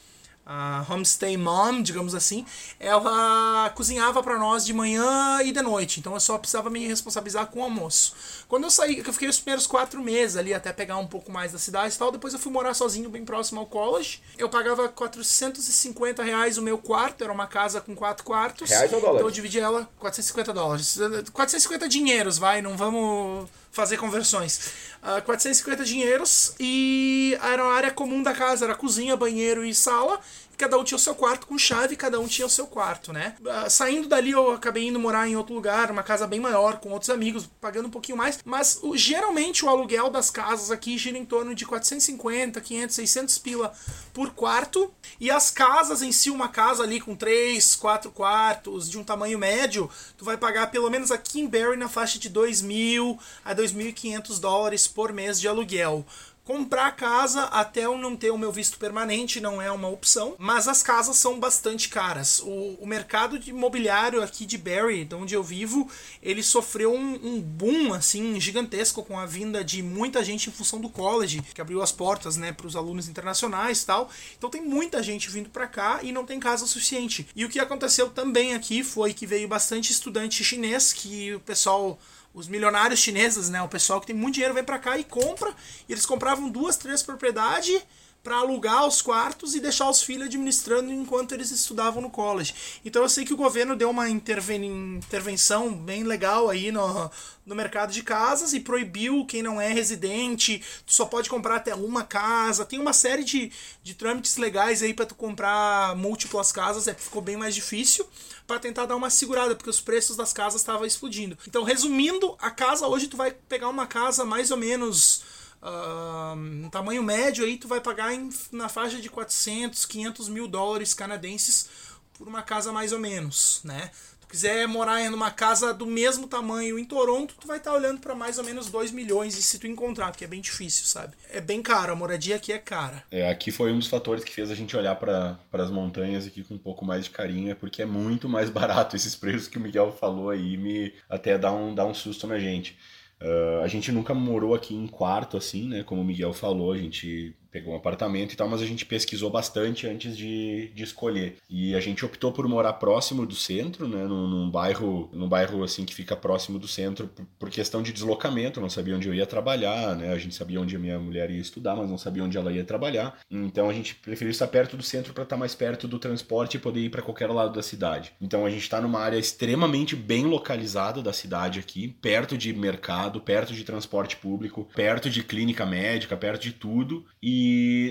A 0.49 0.85
homestay 0.89 1.35
mom, 1.35 1.81
digamos 1.81 2.15
assim, 2.15 2.45
ela 2.79 3.69
cozinhava 3.71 4.23
para 4.23 4.39
nós 4.39 4.65
de 4.65 4.71
manhã 4.71 5.41
e 5.43 5.51
de 5.51 5.61
noite, 5.61 5.99
então 5.99 6.13
eu 6.13 6.21
só 6.21 6.37
precisava 6.37 6.69
me 6.69 6.87
responsabilizar 6.87 7.47
com 7.47 7.59
o 7.59 7.63
almoço. 7.63 8.15
Quando 8.47 8.63
eu 8.63 8.71
saí, 8.71 8.99
eu 9.05 9.13
fiquei 9.13 9.27
os 9.27 9.39
primeiros 9.39 9.67
quatro 9.67 10.01
meses 10.01 10.37
ali 10.37 10.53
até 10.53 10.71
pegar 10.71 10.97
um 10.97 11.07
pouco 11.07 11.29
mais 11.29 11.51
da 11.51 11.59
cidade 11.59 11.93
e 11.93 11.97
tal, 11.97 12.11
depois 12.11 12.33
eu 12.33 12.39
fui 12.39 12.51
morar 12.51 12.73
sozinho 12.73 13.09
bem 13.09 13.25
próximo 13.25 13.59
ao 13.59 13.65
college. 13.65 14.21
Eu 14.37 14.47
pagava 14.47 14.87
450 14.87 16.23
reais 16.23 16.57
o 16.57 16.61
meu 16.61 16.77
quarto, 16.77 17.23
era 17.23 17.33
uma 17.33 17.45
casa 17.45 17.81
com 17.81 17.93
quatro 17.93 18.23
quartos. 18.23 18.69
Reais 18.69 18.91
ou 18.93 19.01
dólares? 19.01 19.17
Então 19.17 19.27
eu 19.27 19.31
dividi 19.31 19.59
ela 19.59 19.89
450 19.99 20.53
dólares. 20.53 20.97
450 21.33 21.89
dinheiros, 21.89 22.37
vai, 22.37 22.61
não 22.61 22.77
vamos 22.77 23.49
fazer 23.69 23.97
conversões. 23.97 24.71
Uh, 25.03 25.21
450 25.23 25.83
dinheiros 25.83 26.53
e 26.59 27.37
era 27.43 27.63
uma 27.63 27.73
área 27.73 27.91
comum 27.91 28.23
da 28.23 28.33
casa, 28.33 28.65
era 28.65 28.75
cozinha, 28.75 29.15
banheiro 29.15 29.65
e 29.65 29.75
sala. 29.75 30.19
Cada 30.57 30.77
um 30.77 30.83
tinha 30.83 30.95
o 30.95 30.99
seu 30.99 31.13
quarto 31.13 31.45
com 31.45 31.57
chave, 31.57 31.95
cada 31.95 32.19
um 32.19 32.27
tinha 32.27 32.45
o 32.45 32.49
seu 32.49 32.65
quarto, 32.65 33.13
né? 33.13 33.35
Uh, 33.41 33.69
saindo 33.69 34.07
dali 34.07 34.31
eu 34.31 34.51
acabei 34.51 34.87
indo 34.87 34.99
morar 34.99 35.27
em 35.27 35.35
outro 35.35 35.53
lugar, 35.53 35.91
uma 35.91 36.03
casa 36.03 36.25
bem 36.25 36.39
maior, 36.39 36.79
com 36.79 36.89
outros 36.89 37.09
amigos, 37.09 37.49
pagando 37.61 37.87
um 37.87 37.91
pouquinho 37.91 38.17
mais. 38.17 38.39
Mas 38.43 38.79
o, 38.81 38.97
geralmente 38.97 39.63
o 39.63 39.69
aluguel 39.69 40.09
das 40.09 40.31
casas 40.31 40.71
aqui 40.71 40.97
gira 40.97 41.17
em 41.17 41.25
torno 41.25 41.53
de 41.53 41.65
450, 41.65 42.59
500, 42.59 42.95
600 42.95 43.37
pila 43.37 43.73
por 44.13 44.31
quarto. 44.31 44.91
E 45.19 45.29
as 45.29 45.51
casas 45.51 46.01
em 46.01 46.11
si, 46.11 46.29
uma 46.29 46.47
casa 46.47 46.83
ali 46.83 46.99
com 46.99 47.15
3, 47.15 47.75
4 47.75 48.11
quartos, 48.11 48.89
de 48.89 48.97
um 48.97 49.03
tamanho 49.03 49.37
médio, 49.37 49.89
tu 50.17 50.25
vai 50.25 50.37
pagar 50.37 50.71
pelo 50.71 50.89
menos 50.89 51.11
aqui 51.11 51.39
em 51.41 51.47
na 51.77 51.89
faixa 51.89 52.19
de 52.19 52.29
2 52.29 52.61
mil 52.61 53.17
a 53.43 53.55
2.500 53.55 54.39
dólares 54.39 54.87
por 54.87 55.11
mês 55.11 55.39
de 55.39 55.47
aluguel. 55.47 56.05
Comprar 56.47 56.95
casa 56.95 57.43
até 57.43 57.83
eu 57.83 57.97
não 57.97 58.15
ter 58.15 58.31
o 58.31 58.37
meu 58.37 58.53
visto 58.53 58.79
permanente 58.79 59.41
não 59.41 59.61
é 59.61 59.69
uma 59.69 59.89
opção, 59.89 60.33
mas 60.39 60.69
as 60.69 60.81
casas 60.81 61.17
são 61.17 61.37
bastante 61.37 61.89
caras. 61.89 62.39
O, 62.39 62.77
o 62.79 62.87
mercado 62.87 63.37
de 63.37 63.49
imobiliário 63.49 64.23
aqui 64.23 64.45
de 64.45 64.57
Barrie, 64.57 65.03
de 65.03 65.13
onde 65.13 65.35
eu 65.35 65.43
vivo, 65.43 65.91
ele 66.23 66.41
sofreu 66.41 66.93
um, 66.93 67.15
um, 67.21 67.41
boom 67.41 67.93
assim 67.93 68.39
gigantesco 68.39 69.03
com 69.03 69.19
a 69.19 69.25
vinda 69.25 69.61
de 69.61 69.83
muita 69.83 70.23
gente 70.23 70.49
em 70.49 70.53
função 70.53 70.79
do 70.79 70.87
college, 70.87 71.41
que 71.53 71.59
abriu 71.59 71.81
as 71.81 71.91
portas 71.91 72.37
né, 72.37 72.53
para 72.53 72.65
os 72.65 72.77
alunos 72.77 73.09
internacionais 73.09 73.81
e 73.81 73.85
tal. 73.85 74.09
Então 74.37 74.49
tem 74.49 74.61
muita 74.61 75.03
gente 75.03 75.29
vindo 75.29 75.49
para 75.49 75.67
cá 75.67 75.99
e 76.01 76.13
não 76.13 76.25
tem 76.25 76.39
casa 76.39 76.65
suficiente. 76.65 77.27
E 77.35 77.43
o 77.43 77.49
que 77.49 77.59
aconteceu 77.59 78.09
também 78.09 78.53
aqui 78.53 78.85
foi 78.85 79.13
que 79.13 79.27
veio 79.27 79.49
bastante 79.49 79.91
estudante 79.91 80.45
chinês, 80.45 80.93
que 80.93 81.33
o 81.33 81.41
pessoal 81.41 81.99
os 82.37 82.47
milionários 82.47 82.99
chineses, 82.99 83.49
né? 83.49 83.59
O 83.63 83.67
pessoal 83.67 83.99
que 83.99 84.05
tem 84.05 84.15
muito 84.15 84.35
dinheiro 84.35 84.53
vem 84.53 84.63
para 84.63 84.77
cá 84.77 84.95
e 84.95 85.03
compra. 85.03 85.51
E 85.89 85.91
eles 85.91 86.05
compravam 86.05 86.47
duas, 86.49 86.77
três 86.77 87.01
propriedades 87.01 87.81
para 88.27 88.39
alugar 88.39 88.85
os 88.85 89.01
quartos 89.01 89.55
e 89.55 89.61
deixar 89.61 89.89
os 89.89 90.03
filhos 90.03 90.27
administrando 90.27 90.91
enquanto 90.91 91.31
eles 91.31 91.49
estudavam 91.49 92.01
no 92.01 92.09
college. 92.09 92.53
Então 92.83 93.01
eu 93.01 93.07
sei 93.07 93.23
que 93.23 93.33
o 93.33 93.37
governo 93.37 93.73
deu 93.73 93.89
uma 93.89 94.09
interven 94.09 94.97
intervenção 94.97 95.73
bem 95.73 96.03
legal 96.03 96.49
aí 96.49 96.69
no, 96.69 97.09
no 97.45 97.55
mercado 97.55 97.93
de 97.93 98.03
casas 98.03 98.51
e 98.51 98.59
proibiu 98.59 99.25
quem 99.25 99.41
não 99.41 99.61
é 99.61 99.71
residente, 99.71 100.61
tu 100.85 100.91
só 100.91 101.05
pode 101.05 101.29
comprar 101.29 101.55
até 101.55 101.73
uma 101.73 102.03
casa. 102.03 102.65
Tem 102.65 102.77
uma 102.77 102.91
série 102.91 103.23
de, 103.23 103.49
de 103.81 103.93
trâmites 103.93 104.35
legais 104.35 104.83
aí 104.83 104.93
para 104.93 105.05
tu 105.05 105.15
comprar 105.15 105.95
múltiplas 105.95 106.51
casas, 106.51 106.85
é 106.85 106.93
ficou 106.93 107.21
bem 107.21 107.37
mais 107.37 107.55
difícil 107.55 108.05
para 108.45 108.59
tentar 108.59 108.87
dar 108.87 108.97
uma 108.97 109.09
segurada, 109.09 109.55
porque 109.55 109.69
os 109.69 109.79
preços 109.79 110.17
das 110.17 110.33
casas 110.33 110.59
estavam 110.59 110.85
explodindo. 110.85 111.37
Então, 111.47 111.63
resumindo, 111.63 112.35
a 112.41 112.51
casa 112.51 112.87
hoje 112.87 113.07
tu 113.07 113.15
vai 113.15 113.31
pegar 113.31 113.69
uma 113.69 113.87
casa 113.87 114.25
mais 114.25 114.51
ou 114.51 114.57
menos 114.57 115.36
uh, 115.61 116.69
tamanho 116.69 117.03
médio 117.03 117.45
aí 117.45 117.57
tu 117.57 117.67
vai 117.67 117.81
pagar 117.81 118.13
em, 118.13 118.29
na 118.51 118.69
faixa 118.69 118.97
de 118.97 119.09
400, 119.09 119.85
500 119.85 120.29
mil 120.29 120.47
dólares 120.47 120.93
canadenses 120.93 121.69
por 122.13 122.27
uma 122.27 122.41
casa 122.41 122.71
mais 122.71 122.91
ou 122.91 122.99
menos, 122.99 123.61
né? 123.63 123.91
Tu 124.21 124.27
quiser 124.27 124.67
morar 124.67 125.01
em 125.01 125.09
uma 125.09 125.31
casa 125.31 125.73
do 125.73 125.85
mesmo 125.85 126.27
tamanho 126.27 126.77
em 126.77 126.83
Toronto, 126.83 127.35
tu 127.39 127.47
vai 127.47 127.57
estar 127.57 127.71
tá 127.71 127.77
olhando 127.77 128.01
para 128.01 128.13
mais 128.13 128.37
ou 128.37 128.43
menos 128.43 128.69
2 128.69 128.91
milhões 128.91 129.37
e 129.37 129.41
se 129.41 129.57
tu 129.57 129.67
encontrar, 129.67 130.11
porque 130.11 130.25
é 130.25 130.27
bem 130.27 130.41
difícil, 130.41 130.85
sabe? 130.85 131.15
É 131.29 131.39
bem 131.39 131.61
caro, 131.61 131.93
a 131.93 131.95
moradia 131.95 132.35
aqui 132.35 132.51
é 132.51 132.57
cara. 132.57 133.03
É, 133.09 133.29
aqui 133.29 133.51
foi 133.51 133.71
um 133.71 133.79
dos 133.79 133.87
fatores 133.87 134.25
que 134.25 134.33
fez 134.33 134.51
a 134.51 134.55
gente 134.55 134.75
olhar 134.75 134.95
para 134.95 135.39
as 135.53 135.71
montanhas 135.71 136.27
aqui 136.27 136.43
com 136.43 136.55
um 136.55 136.59
pouco 136.59 136.83
mais 136.83 137.05
de 137.05 137.11
carinho, 137.11 137.51
é 137.51 137.55
porque 137.55 137.81
é 137.81 137.85
muito 137.85 138.27
mais 138.27 138.49
barato 138.51 138.95
esses 138.95 139.15
preços 139.15 139.47
que 139.47 139.57
o 139.57 139.61
Miguel 139.61 139.95
falou 139.97 140.29
aí, 140.29 140.57
me 140.57 140.93
até 141.09 141.37
dá 141.37 141.51
um, 141.53 141.73
dá 141.73 141.85
um 141.85 141.93
susto 141.93 142.27
na 142.27 142.37
gente. 142.37 142.77
Uh, 143.21 143.63
a 143.63 143.67
gente 143.67 143.91
nunca 143.91 144.13
morou 144.13 144.53
aqui 144.53 144.75
em 144.75 144.87
quarto, 144.87 145.37
assim, 145.37 145.67
né? 145.67 145.83
Como 145.83 146.01
o 146.01 146.05
Miguel 146.05 146.33
falou, 146.33 146.71
a 146.71 146.77
gente 146.77 147.35
pegou 147.51 147.73
um 147.73 147.77
apartamento 147.77 148.33
e 148.33 148.35
tal, 148.35 148.47
mas 148.47 148.61
a 148.61 148.65
gente 148.65 148.85
pesquisou 148.85 149.29
bastante 149.29 149.87
antes 149.87 150.15
de, 150.15 150.71
de 150.73 150.83
escolher. 150.83 151.37
E 151.49 151.75
a 151.75 151.79
gente 151.79 152.05
optou 152.05 152.31
por 152.31 152.47
morar 152.47 152.73
próximo 152.73 153.25
do 153.25 153.35
centro, 153.35 153.87
né, 153.87 154.05
num, 154.05 154.27
num 154.27 154.49
bairro, 154.49 155.09
num 155.13 155.27
bairro 155.27 155.63
assim 155.63 155.85
que 155.85 155.93
fica 155.93 156.15
próximo 156.15 156.59
do 156.59 156.67
centro 156.67 157.07
por, 157.07 157.25
por, 157.39 157.49
questão 157.49 157.81
de 157.81 157.91
deslocamento, 157.91 158.61
não 158.61 158.69
sabia 158.69 158.95
onde 158.95 159.07
eu 159.07 159.13
ia 159.13 159.25
trabalhar, 159.25 159.95
né? 159.95 160.11
A 160.11 160.17
gente 160.17 160.35
sabia 160.35 160.59
onde 160.59 160.75
a 160.75 160.79
minha 160.79 160.99
mulher 160.99 161.31
ia 161.31 161.39
estudar, 161.39 161.75
mas 161.75 161.89
não 161.89 161.97
sabia 161.97 162.23
onde 162.23 162.37
ela 162.37 162.51
ia 162.51 162.63
trabalhar. 162.63 163.19
Então 163.31 163.69
a 163.69 163.73
gente 163.73 163.95
preferiu 163.95 164.31
estar 164.31 164.47
perto 164.47 164.77
do 164.77 164.83
centro 164.83 165.13
para 165.13 165.23
estar 165.23 165.37
mais 165.37 165.55
perto 165.55 165.87
do 165.87 165.97
transporte 165.97 166.57
e 166.57 166.59
poder 166.59 166.81
ir 166.81 166.89
para 166.89 167.01
qualquer 167.01 167.29
lado 167.29 167.53
da 167.53 167.63
cidade. 167.63 168.11
Então 168.21 168.45
a 168.45 168.49
gente 168.49 168.61
está 168.61 168.81
numa 168.81 168.99
área 168.99 169.17
extremamente 169.17 169.95
bem 169.95 170.25
localizada 170.25 171.01
da 171.01 171.13
cidade 171.13 171.59
aqui, 171.59 171.87
perto 171.87 172.37
de 172.37 172.53
mercado, 172.53 173.21
perto 173.21 173.53
de 173.53 173.63
transporte 173.63 174.17
público, 174.17 174.67
perto 174.75 175.09
de 175.09 175.23
clínica 175.23 175.65
médica, 175.65 176.15
perto 176.15 176.43
de 176.43 176.51
tudo. 176.51 177.05
E 177.21 177.46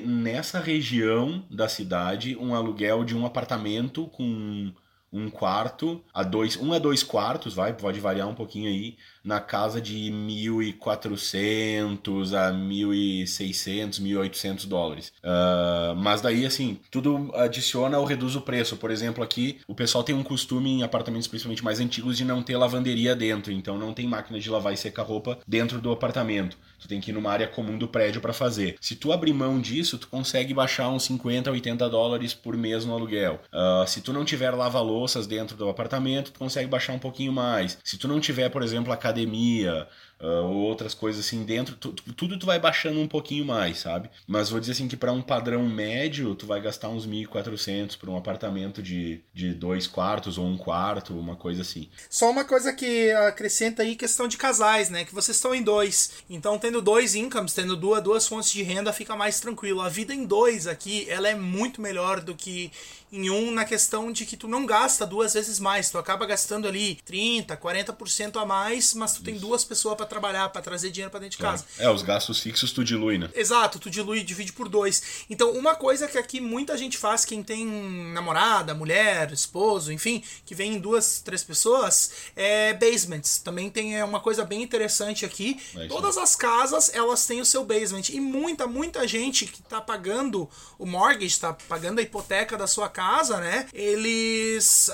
nessa 0.06 0.60
região 0.60 1.44
da 1.50 1.68
cidade, 1.68 2.36
um 2.36 2.54
aluguel 2.54 3.04
de 3.04 3.16
um 3.16 3.24
apartamento 3.26 4.06
com 4.08 4.72
um 5.12 5.30
quarto, 5.30 6.04
a 6.12 6.22
dois, 6.22 6.56
um 6.56 6.72
a 6.72 6.78
dois 6.78 7.02
quartos, 7.02 7.54
vai, 7.54 7.72
pode 7.72 8.00
variar 8.00 8.28
um 8.28 8.34
pouquinho 8.34 8.68
aí, 8.68 8.96
na 9.26 9.40
casa 9.40 9.80
de 9.80 10.10
1.400 10.10 12.32
a 12.32 12.52
1.600, 12.52 14.00
1.800 14.00 14.68
dólares. 14.68 15.12
Uh, 15.18 15.96
mas 15.96 16.20
daí, 16.20 16.46
assim, 16.46 16.78
tudo 16.90 17.32
adiciona 17.34 17.98
ou 17.98 18.04
reduz 18.04 18.36
o 18.36 18.40
preço. 18.40 18.76
Por 18.76 18.90
exemplo, 18.90 19.24
aqui 19.24 19.58
o 19.66 19.74
pessoal 19.74 20.04
tem 20.04 20.14
um 20.14 20.22
costume 20.22 20.70
em 20.70 20.84
apartamentos 20.84 21.26
principalmente 21.26 21.64
mais 21.64 21.80
antigos 21.80 22.16
de 22.16 22.24
não 22.24 22.40
ter 22.42 22.56
lavanderia 22.56 23.16
dentro, 23.16 23.52
então 23.52 23.76
não 23.76 23.92
tem 23.92 24.06
máquina 24.06 24.38
de 24.38 24.48
lavar 24.48 24.72
e 24.72 24.76
secar 24.76 25.02
roupa 25.02 25.38
dentro 25.46 25.80
do 25.80 25.90
apartamento. 25.90 26.56
Tu 26.78 26.86
tem 26.86 27.00
que 27.00 27.10
ir 27.10 27.14
numa 27.14 27.32
área 27.32 27.48
comum 27.48 27.76
do 27.76 27.88
prédio 27.88 28.20
para 28.20 28.32
fazer. 28.32 28.76
Se 28.80 28.94
tu 28.94 29.12
abrir 29.12 29.32
mão 29.32 29.60
disso, 29.60 29.98
tu 29.98 30.06
consegue 30.08 30.54
baixar 30.54 30.88
uns 30.88 31.02
50, 31.04 31.50
80 31.50 31.88
dólares 31.88 32.32
por 32.32 32.56
mês 32.56 32.84
no 32.84 32.94
aluguel. 32.94 33.40
Uh, 33.52 33.86
se 33.88 34.00
tu 34.00 34.12
não 34.12 34.24
tiver 34.24 34.50
lava-louças 34.50 35.26
dentro 35.26 35.56
do 35.56 35.68
apartamento, 35.68 36.30
tu 36.30 36.38
consegue 36.38 36.68
baixar 36.68 36.92
um 36.92 36.98
pouquinho 36.98 37.32
mais. 37.32 37.76
Se 37.82 37.98
tu 37.98 38.06
não 38.06 38.20
tiver, 38.20 38.48
por 38.50 38.62
exemplo, 38.62 38.92
a 38.92 38.96
academia, 39.16 39.88
uh, 40.20 40.44
ou 40.44 40.56
outras 40.56 40.94
coisas 40.94 41.24
assim 41.24 41.44
dentro, 41.44 41.74
tu, 41.76 41.92
tu, 41.92 42.12
tudo 42.12 42.38
tu 42.38 42.46
vai 42.46 42.58
baixando 42.58 43.00
um 43.00 43.08
pouquinho 43.08 43.44
mais, 43.44 43.78
sabe? 43.78 44.10
Mas 44.26 44.50
vou 44.50 44.60
dizer 44.60 44.72
assim 44.72 44.88
que 44.88 44.96
para 44.96 45.12
um 45.12 45.22
padrão 45.22 45.66
médio, 45.68 46.34
tu 46.34 46.46
vai 46.46 46.60
gastar 46.60 46.88
uns 46.88 47.06
1.400 47.06 47.96
para 47.98 48.10
um 48.10 48.16
apartamento 48.16 48.82
de, 48.82 49.20
de 49.32 49.54
dois 49.54 49.86
quartos 49.86 50.38
ou 50.38 50.46
um 50.46 50.56
quarto, 50.56 51.18
uma 51.18 51.36
coisa 51.36 51.62
assim. 51.62 51.88
Só 52.08 52.30
uma 52.30 52.44
coisa 52.44 52.72
que 52.72 53.10
acrescenta 53.12 53.82
aí, 53.82 53.96
questão 53.96 54.28
de 54.28 54.36
casais, 54.36 54.90
né? 54.90 55.04
Que 55.04 55.14
vocês 55.14 55.36
estão 55.36 55.54
em 55.54 55.62
dois. 55.62 56.12
Então, 56.28 56.58
tendo 56.58 56.82
dois 56.82 57.14
incomes, 57.14 57.54
tendo 57.54 57.76
duas, 57.76 58.02
duas 58.02 58.26
fontes 58.26 58.52
de 58.52 58.62
renda, 58.62 58.92
fica 58.92 59.16
mais 59.16 59.40
tranquilo. 59.40 59.80
A 59.80 59.88
vida 59.88 60.14
em 60.14 60.24
dois 60.24 60.66
aqui, 60.66 61.08
ela 61.08 61.28
é 61.28 61.34
muito 61.34 61.80
melhor 61.80 62.20
do 62.20 62.34
que 62.34 62.70
em 63.16 63.30
um 63.30 63.50
na 63.50 63.64
questão 63.64 64.12
de 64.12 64.26
que 64.26 64.36
tu 64.36 64.46
não 64.46 64.66
gasta 64.66 65.06
duas 65.06 65.34
vezes 65.34 65.58
mais, 65.58 65.90
tu 65.90 65.98
acaba 65.98 66.26
gastando 66.26 66.68
ali 66.68 66.96
30, 67.04 67.56
40% 67.56 68.40
a 68.40 68.44
mais, 68.44 68.94
mas 68.94 69.12
tu 69.12 69.16
Isso. 69.16 69.24
tem 69.24 69.38
duas 69.38 69.64
pessoas 69.64 69.96
para 69.96 70.06
trabalhar, 70.06 70.48
para 70.50 70.60
trazer 70.60 70.90
dinheiro 70.90 71.10
para 71.10 71.20
dentro 71.20 71.38
de 71.38 71.42
casa. 71.42 71.64
É, 71.78 71.90
os 71.90 72.02
gastos 72.02 72.40
fixos 72.40 72.72
tu 72.72 72.84
dilui, 72.84 73.18
né? 73.18 73.30
Exato, 73.34 73.78
tu 73.78 73.88
dilui, 73.88 74.22
divide 74.22 74.52
por 74.52 74.68
dois. 74.68 75.24
Então, 75.30 75.52
uma 75.52 75.74
coisa 75.74 76.06
que 76.06 76.18
aqui 76.18 76.40
muita 76.40 76.76
gente 76.76 76.98
faz, 76.98 77.24
quem 77.24 77.42
tem 77.42 77.66
namorada, 78.12 78.74
mulher, 78.74 79.32
esposo, 79.32 79.92
enfim, 79.92 80.22
que 80.44 80.54
vem 80.54 80.74
em 80.74 80.78
duas, 80.78 81.20
três 81.20 81.42
pessoas, 81.42 82.10
é 82.34 82.74
basements. 82.74 83.38
Também 83.38 83.70
tem 83.70 83.96
é 83.96 84.04
uma 84.04 84.20
coisa 84.20 84.44
bem 84.44 84.62
interessante 84.62 85.24
aqui. 85.24 85.60
É 85.76 85.86
Todas 85.86 86.18
as 86.18 86.36
casas, 86.36 86.90
elas 86.94 87.26
têm 87.26 87.40
o 87.40 87.44
seu 87.44 87.64
basement. 87.64 88.10
E 88.10 88.20
muita, 88.20 88.66
muita 88.66 89.06
gente 89.08 89.46
que 89.46 89.62
tá 89.62 89.80
pagando 89.80 90.48
o 90.78 90.84
mortgage, 90.84 91.38
tá 91.38 91.52
pagando 91.68 91.98
a 91.98 92.02
hipoteca 92.02 92.56
da 92.56 92.66
sua 92.66 92.88
casa, 92.88 93.05
né? 93.40 93.66
Eles 93.72 94.90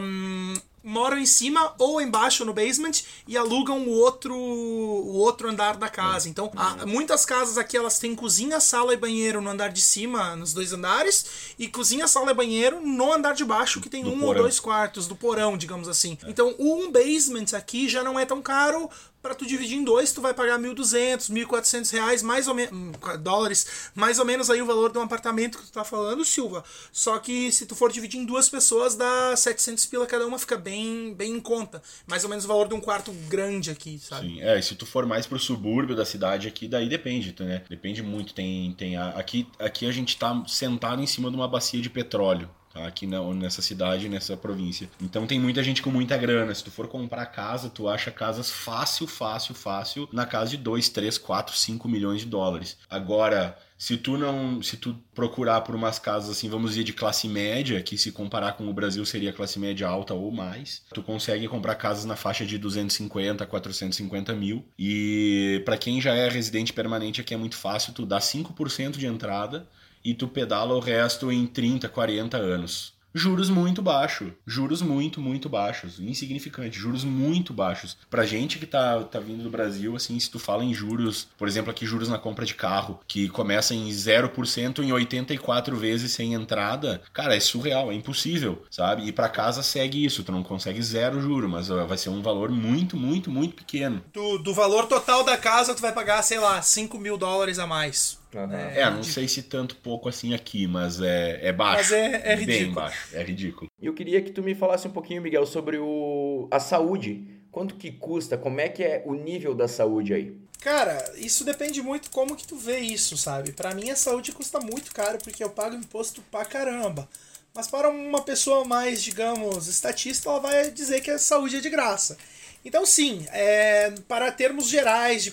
um, 0.00 0.54
moram 0.82 1.18
em 1.18 1.26
cima 1.26 1.74
ou 1.78 2.00
embaixo 2.00 2.44
no 2.44 2.52
basement 2.52 2.92
e 3.26 3.36
alugam 3.36 3.86
o 3.86 3.90
outro 3.90 4.34
o 4.34 5.14
outro 5.14 5.48
andar 5.48 5.76
da 5.76 5.88
casa. 5.88 6.28
Então, 6.28 6.50
há, 6.56 6.86
muitas 6.86 7.24
casas 7.24 7.58
aqui 7.58 7.76
elas 7.76 7.98
têm 7.98 8.14
cozinha, 8.14 8.60
sala 8.60 8.92
e 8.92 8.96
banheiro 8.96 9.40
no 9.40 9.50
andar 9.50 9.68
de 9.68 9.80
cima, 9.80 10.34
nos 10.36 10.52
dois 10.52 10.72
andares, 10.72 11.54
e 11.58 11.68
cozinha, 11.68 12.06
sala 12.08 12.30
e 12.30 12.34
banheiro 12.34 12.80
no 12.80 13.12
andar 13.12 13.34
de 13.34 13.44
baixo, 13.44 13.80
que 13.80 13.88
tem 13.88 14.02
do 14.02 14.10
um 14.10 14.18
porão. 14.18 14.28
ou 14.28 14.34
dois 14.34 14.58
quartos 14.58 15.06
do 15.06 15.14
porão, 15.14 15.56
digamos 15.56 15.88
assim. 15.88 16.18
É. 16.24 16.30
Então, 16.30 16.54
um 16.58 16.90
basement 16.90 17.56
aqui 17.56 17.88
já 17.88 18.02
não 18.02 18.18
é 18.18 18.24
tão 18.24 18.42
caro 18.42 18.90
para 19.22 19.36
tu 19.36 19.46
dividir 19.46 19.78
em 19.78 19.84
dois, 19.84 20.12
tu 20.12 20.20
vai 20.20 20.34
pagar 20.34 20.58
1.200, 20.58 21.30
1.400 21.30 21.92
reais, 21.92 22.22
mais 22.22 22.48
ou 22.48 22.54
menos, 22.54 22.72
hum, 22.72 22.90
dólares, 23.20 23.66
mais 23.94 24.18
ou 24.18 24.24
menos 24.24 24.50
aí 24.50 24.60
o 24.60 24.66
valor 24.66 24.90
de 24.90 24.98
um 24.98 25.02
apartamento 25.02 25.58
que 25.58 25.64
tu 25.64 25.72
tá 25.72 25.84
falando, 25.84 26.24
Silva. 26.24 26.64
Só 26.90 27.16
que 27.20 27.52
se 27.52 27.64
tu 27.64 27.76
for 27.76 27.92
dividir 27.92 28.18
em 28.18 28.24
duas 28.24 28.48
pessoas, 28.48 28.96
dá 28.96 29.36
700 29.36 29.86
pila 29.86 30.06
cada 30.06 30.26
uma, 30.26 30.38
fica 30.40 30.56
bem, 30.56 30.71
bem 31.14 31.32
em 31.32 31.40
conta. 31.40 31.82
Mais 32.06 32.24
ou 32.24 32.30
menos 32.30 32.44
o 32.44 32.48
valor 32.48 32.68
de 32.68 32.74
um 32.74 32.80
quarto 32.80 33.12
grande 33.28 33.70
aqui, 33.70 33.98
sabe? 33.98 34.26
Sim, 34.26 34.40
é, 34.40 34.60
se 34.60 34.74
tu 34.74 34.86
for 34.86 35.06
mais 35.06 35.26
pro 35.26 35.38
subúrbio 35.38 35.96
da 35.96 36.04
cidade 36.04 36.48
aqui, 36.48 36.68
daí 36.68 36.88
depende, 36.88 37.34
né? 37.40 37.62
Depende 37.68 38.02
muito, 38.02 38.34
tem, 38.34 38.72
tem 38.72 38.96
a, 38.96 39.10
aqui, 39.10 39.46
aqui 39.58 39.86
a 39.86 39.92
gente 39.92 40.16
tá 40.16 40.42
sentado 40.46 41.02
em 41.02 41.06
cima 41.06 41.30
de 41.30 41.36
uma 41.36 41.48
bacia 41.48 41.80
de 41.80 41.90
petróleo 41.90 42.48
tá? 42.72 42.86
aqui 42.86 43.06
na, 43.06 43.22
nessa 43.34 43.62
cidade, 43.62 44.08
nessa 44.08 44.36
província. 44.36 44.88
Então 45.00 45.26
tem 45.26 45.38
muita 45.38 45.62
gente 45.62 45.82
com 45.82 45.90
muita 45.90 46.16
grana. 46.16 46.54
Se 46.54 46.64
tu 46.64 46.70
for 46.70 46.88
comprar 46.88 47.26
casa, 47.26 47.68
tu 47.68 47.88
acha 47.88 48.10
casas 48.10 48.50
fácil, 48.50 49.06
fácil, 49.06 49.54
fácil, 49.54 50.08
na 50.12 50.26
casa 50.26 50.50
de 50.50 50.56
2, 50.56 50.88
3, 50.88 51.18
4, 51.18 51.56
5 51.56 51.88
milhões 51.88 52.20
de 52.20 52.26
dólares. 52.26 52.76
Agora, 52.88 53.56
se 53.82 53.96
tu 53.96 54.16
não, 54.16 54.62
se 54.62 54.76
tu 54.76 54.96
procurar 55.12 55.62
por 55.62 55.74
umas 55.74 55.98
casas 55.98 56.30
assim, 56.30 56.48
vamos 56.48 56.70
dizer 56.70 56.84
de 56.84 56.92
classe 56.92 57.26
média, 57.26 57.82
que 57.82 57.98
se 57.98 58.12
comparar 58.12 58.52
com 58.52 58.68
o 58.68 58.72
Brasil 58.72 59.04
seria 59.04 59.32
classe 59.32 59.58
média 59.58 59.88
alta 59.88 60.14
ou 60.14 60.30
mais, 60.30 60.84
tu 60.94 61.02
consegue 61.02 61.48
comprar 61.48 61.74
casas 61.74 62.04
na 62.04 62.14
faixa 62.14 62.46
de 62.46 62.58
250 62.58 63.42
a 63.42 63.46
450 63.46 64.34
mil. 64.34 64.64
E 64.78 65.60
para 65.64 65.76
quem 65.76 66.00
já 66.00 66.14
é 66.14 66.28
residente 66.28 66.72
permanente 66.72 67.20
aqui 67.20 67.34
é 67.34 67.36
muito 67.36 67.56
fácil, 67.56 67.92
tu 67.92 68.06
dá 68.06 68.20
5% 68.20 68.98
de 68.98 69.06
entrada 69.06 69.66
e 70.04 70.14
tu 70.14 70.28
pedala 70.28 70.76
o 70.76 70.80
resto 70.80 71.32
em 71.32 71.44
30, 71.44 71.88
40 71.88 72.36
anos. 72.36 72.91
Juros 73.14 73.50
muito 73.50 73.82
baixos, 73.82 74.32
juros 74.46 74.80
muito, 74.80 75.20
muito 75.20 75.48
baixos, 75.48 76.00
insignificante, 76.00 76.78
juros 76.78 77.04
muito 77.04 77.52
baixos. 77.52 77.96
Pra 78.08 78.24
gente 78.24 78.58
que 78.58 78.66
tá, 78.66 79.02
tá 79.04 79.20
vindo 79.20 79.42
do 79.42 79.50
Brasil, 79.50 79.94
assim, 79.94 80.18
se 80.18 80.30
tu 80.30 80.38
fala 80.38 80.64
em 80.64 80.72
juros, 80.72 81.28
por 81.36 81.46
exemplo, 81.46 81.70
aqui 81.70 81.84
juros 81.84 82.08
na 82.08 82.18
compra 82.18 82.46
de 82.46 82.54
carro, 82.54 83.00
que 83.06 83.28
começa 83.28 83.74
em 83.74 83.88
0% 83.88 84.78
em 84.78 84.92
84 84.92 85.76
vezes 85.76 86.12
sem 86.12 86.32
entrada, 86.34 87.02
cara, 87.12 87.36
é 87.36 87.40
surreal, 87.40 87.90
é 87.90 87.94
impossível, 87.94 88.62
sabe? 88.70 89.06
E 89.06 89.12
para 89.12 89.28
casa 89.28 89.62
segue 89.62 90.04
isso, 90.04 90.24
tu 90.24 90.32
não 90.32 90.42
consegue 90.42 90.82
zero 90.82 91.20
juro, 91.20 91.48
mas 91.48 91.68
vai 91.68 91.98
ser 91.98 92.08
um 92.08 92.22
valor 92.22 92.50
muito, 92.50 92.96
muito, 92.96 93.30
muito 93.30 93.54
pequeno. 93.54 94.02
Do, 94.12 94.38
do 94.38 94.54
valor 94.54 94.86
total 94.86 95.22
da 95.22 95.36
casa, 95.36 95.74
tu 95.74 95.82
vai 95.82 95.92
pagar, 95.92 96.22
sei 96.22 96.38
lá, 96.38 96.62
5 96.62 96.98
mil 96.98 97.18
dólares 97.18 97.58
a 97.58 97.66
mais. 97.66 98.21
Uhum. 98.34 98.54
É, 98.54 98.80
é, 98.80 98.90
não 98.90 99.02
sei 99.02 99.28
se 99.28 99.42
tanto 99.42 99.76
pouco 99.76 100.08
assim 100.08 100.34
aqui, 100.34 100.66
mas 100.66 101.00
é, 101.00 101.40
é 101.42 101.52
baixo. 101.52 101.90
Mas 101.90 101.92
é, 101.92 102.32
é 102.32 102.34
ridículo. 102.34 102.64
Bem 102.64 102.72
baixo, 102.72 103.08
é 103.12 103.22
ridículo. 103.22 103.70
E 103.80 103.86
eu 103.86 103.94
queria 103.94 104.22
que 104.22 104.30
tu 104.30 104.42
me 104.42 104.54
falasse 104.54 104.88
um 104.88 104.90
pouquinho, 104.90 105.20
Miguel, 105.20 105.46
sobre 105.46 105.78
o, 105.78 106.48
a 106.50 106.58
saúde. 106.58 107.26
Quanto 107.50 107.74
que 107.74 107.92
custa? 107.92 108.38
Como 108.38 108.60
é 108.60 108.68
que 108.68 108.82
é 108.82 109.02
o 109.04 109.14
nível 109.14 109.54
da 109.54 109.68
saúde 109.68 110.14
aí? 110.14 110.34
Cara, 110.60 111.12
isso 111.16 111.44
depende 111.44 111.82
muito 111.82 112.10
como 112.10 112.36
que 112.36 112.46
tu 112.46 112.56
vê 112.56 112.78
isso, 112.78 113.16
sabe? 113.16 113.52
Para 113.52 113.74
mim 113.74 113.90
a 113.90 113.96
saúde 113.96 114.32
custa 114.32 114.60
muito 114.60 114.94
caro 114.94 115.18
porque 115.22 115.42
eu 115.42 115.50
pago 115.50 115.74
imposto 115.74 116.22
pra 116.30 116.44
caramba. 116.44 117.08
Mas 117.52 117.66
para 117.66 117.90
uma 117.90 118.22
pessoa 118.22 118.64
mais, 118.64 119.02
digamos, 119.02 119.66
estatista, 119.66 120.30
ela 120.30 120.40
vai 120.40 120.70
dizer 120.70 121.02
que 121.02 121.10
a 121.10 121.18
saúde 121.18 121.56
é 121.56 121.60
de 121.60 121.68
graça. 121.68 122.16
Então, 122.64 122.86
sim, 122.86 123.26
é, 123.32 123.92
para 124.08 124.30
termos 124.30 124.68
gerais, 124.68 125.32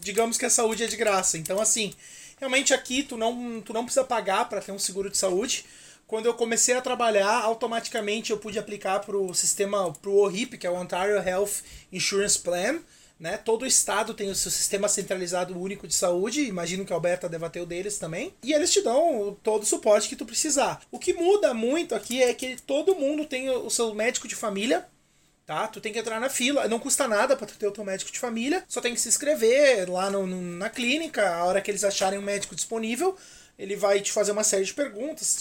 digamos 0.00 0.38
que 0.38 0.46
a 0.46 0.50
saúde 0.50 0.84
é 0.84 0.86
de 0.86 0.96
graça. 0.96 1.36
Então, 1.36 1.60
assim, 1.60 1.92
Realmente 2.40 2.72
aqui 2.72 3.02
tu 3.02 3.18
não, 3.18 3.60
tu 3.60 3.72
não 3.72 3.84
precisa 3.84 4.04
pagar 4.04 4.48
para 4.48 4.62
ter 4.62 4.72
um 4.72 4.78
seguro 4.78 5.10
de 5.10 5.18
saúde. 5.18 5.66
Quando 6.06 6.26
eu 6.26 6.34
comecei 6.34 6.74
a 6.74 6.80
trabalhar, 6.80 7.42
automaticamente 7.42 8.32
eu 8.32 8.38
pude 8.38 8.58
aplicar 8.58 8.98
para 9.00 9.16
o 9.16 9.32
sistema, 9.32 9.92
para 9.92 10.10
o 10.10 10.16
OHIP, 10.16 10.58
que 10.58 10.66
é 10.66 10.70
o 10.70 10.74
Ontario 10.74 11.16
Health 11.16 11.62
Insurance 11.92 12.38
Plan. 12.38 12.80
Né? 13.20 13.36
Todo 13.36 13.66
estado 13.66 14.14
tem 14.14 14.30
o 14.30 14.34
seu 14.34 14.50
sistema 14.50 14.88
centralizado 14.88 15.56
único 15.56 15.86
de 15.86 15.94
saúde, 15.94 16.46
imagino 16.46 16.86
que 16.86 16.92
a 16.92 16.96
Alberta 16.96 17.28
deva 17.28 17.50
ter 17.50 17.60
o 17.60 17.66
deles 17.66 17.98
também, 17.98 18.34
e 18.42 18.54
eles 18.54 18.72
te 18.72 18.80
dão 18.80 19.36
todo 19.42 19.62
o 19.62 19.66
suporte 19.66 20.08
que 20.08 20.16
tu 20.16 20.24
precisar. 20.24 20.80
O 20.90 20.98
que 20.98 21.12
muda 21.12 21.52
muito 21.52 21.94
aqui 21.94 22.22
é 22.22 22.32
que 22.32 22.56
todo 22.62 22.94
mundo 22.94 23.26
tem 23.26 23.50
o 23.50 23.68
seu 23.68 23.94
médico 23.94 24.26
de 24.26 24.34
família, 24.34 24.88
tá? 25.50 25.66
Tu 25.66 25.80
tem 25.80 25.92
que 25.92 25.98
entrar 25.98 26.20
na 26.20 26.28
fila, 26.28 26.68
não 26.68 26.78
custa 26.78 27.08
nada 27.08 27.36
para 27.36 27.44
tu 27.44 27.54
ter 27.58 27.66
o 27.66 27.72
teu 27.72 27.84
médico 27.84 28.12
de 28.12 28.20
família, 28.20 28.62
só 28.68 28.80
tem 28.80 28.94
que 28.94 29.00
se 29.00 29.08
inscrever 29.08 29.90
lá 29.90 30.08
no, 30.08 30.24
no, 30.24 30.40
na 30.40 30.70
clínica, 30.70 31.28
a 31.28 31.44
hora 31.44 31.60
que 31.60 31.68
eles 31.68 31.82
acharem 31.82 32.20
um 32.20 32.22
médico 32.22 32.54
disponível, 32.54 33.18
ele 33.58 33.74
vai 33.74 34.00
te 34.00 34.12
fazer 34.12 34.30
uma 34.30 34.44
série 34.44 34.64
de 34.64 34.72
perguntas, 34.72 35.38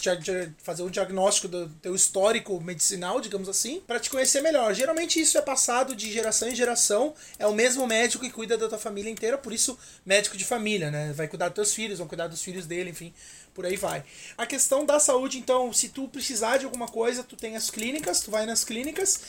fazer 0.57 0.81
um 0.81 0.89
diagnóstico 0.89 1.47
do 1.47 1.69
teu 1.81 1.95
histórico 1.95 2.59
medicinal, 2.59 3.21
digamos 3.21 3.47
assim, 3.47 3.81
para 3.87 3.99
te 3.99 4.09
conhecer 4.09 4.41
melhor. 4.41 4.73
Geralmente 4.73 5.21
isso 5.21 5.37
é 5.37 5.41
passado 5.41 5.95
de 5.95 6.11
geração 6.11 6.49
em 6.49 6.55
geração, 6.55 7.13
é 7.37 7.47
o 7.47 7.53
mesmo 7.53 7.87
médico 7.87 8.25
que 8.25 8.31
cuida 8.31 8.57
da 8.57 8.67
tua 8.67 8.79
família 8.79 9.09
inteira, 9.11 9.37
por 9.37 9.53
isso 9.53 9.77
médico 10.05 10.35
de 10.35 10.43
família, 10.43 10.91
né? 10.91 11.13
Vai 11.13 11.29
cuidar 11.29 11.47
dos 11.47 11.55
teus 11.55 11.73
filhos, 11.73 11.99
vão 11.99 12.07
cuidar 12.09 12.27
dos 12.27 12.41
filhos 12.41 12.65
dele, 12.65 12.89
enfim, 12.89 13.13
por 13.53 13.65
aí 13.65 13.77
vai. 13.77 14.03
A 14.37 14.45
questão 14.45 14.85
da 14.85 14.99
saúde, 14.99 15.37
então, 15.37 15.71
se 15.71 15.87
tu 15.87 16.07
precisar 16.09 16.57
de 16.57 16.65
alguma 16.65 16.87
coisa, 16.87 17.23
tu 17.23 17.37
tem 17.37 17.55
as 17.55 17.69
clínicas, 17.69 18.19
tu 18.19 18.31
vai 18.31 18.45
nas 18.45 18.65
clínicas, 18.65 19.19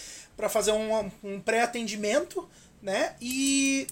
para 0.41 0.49
fazer 0.49 0.73
um, 0.73 1.11
um 1.23 1.39
pré-atendimento, 1.39 2.49
né? 2.81 3.15
E 3.21 3.87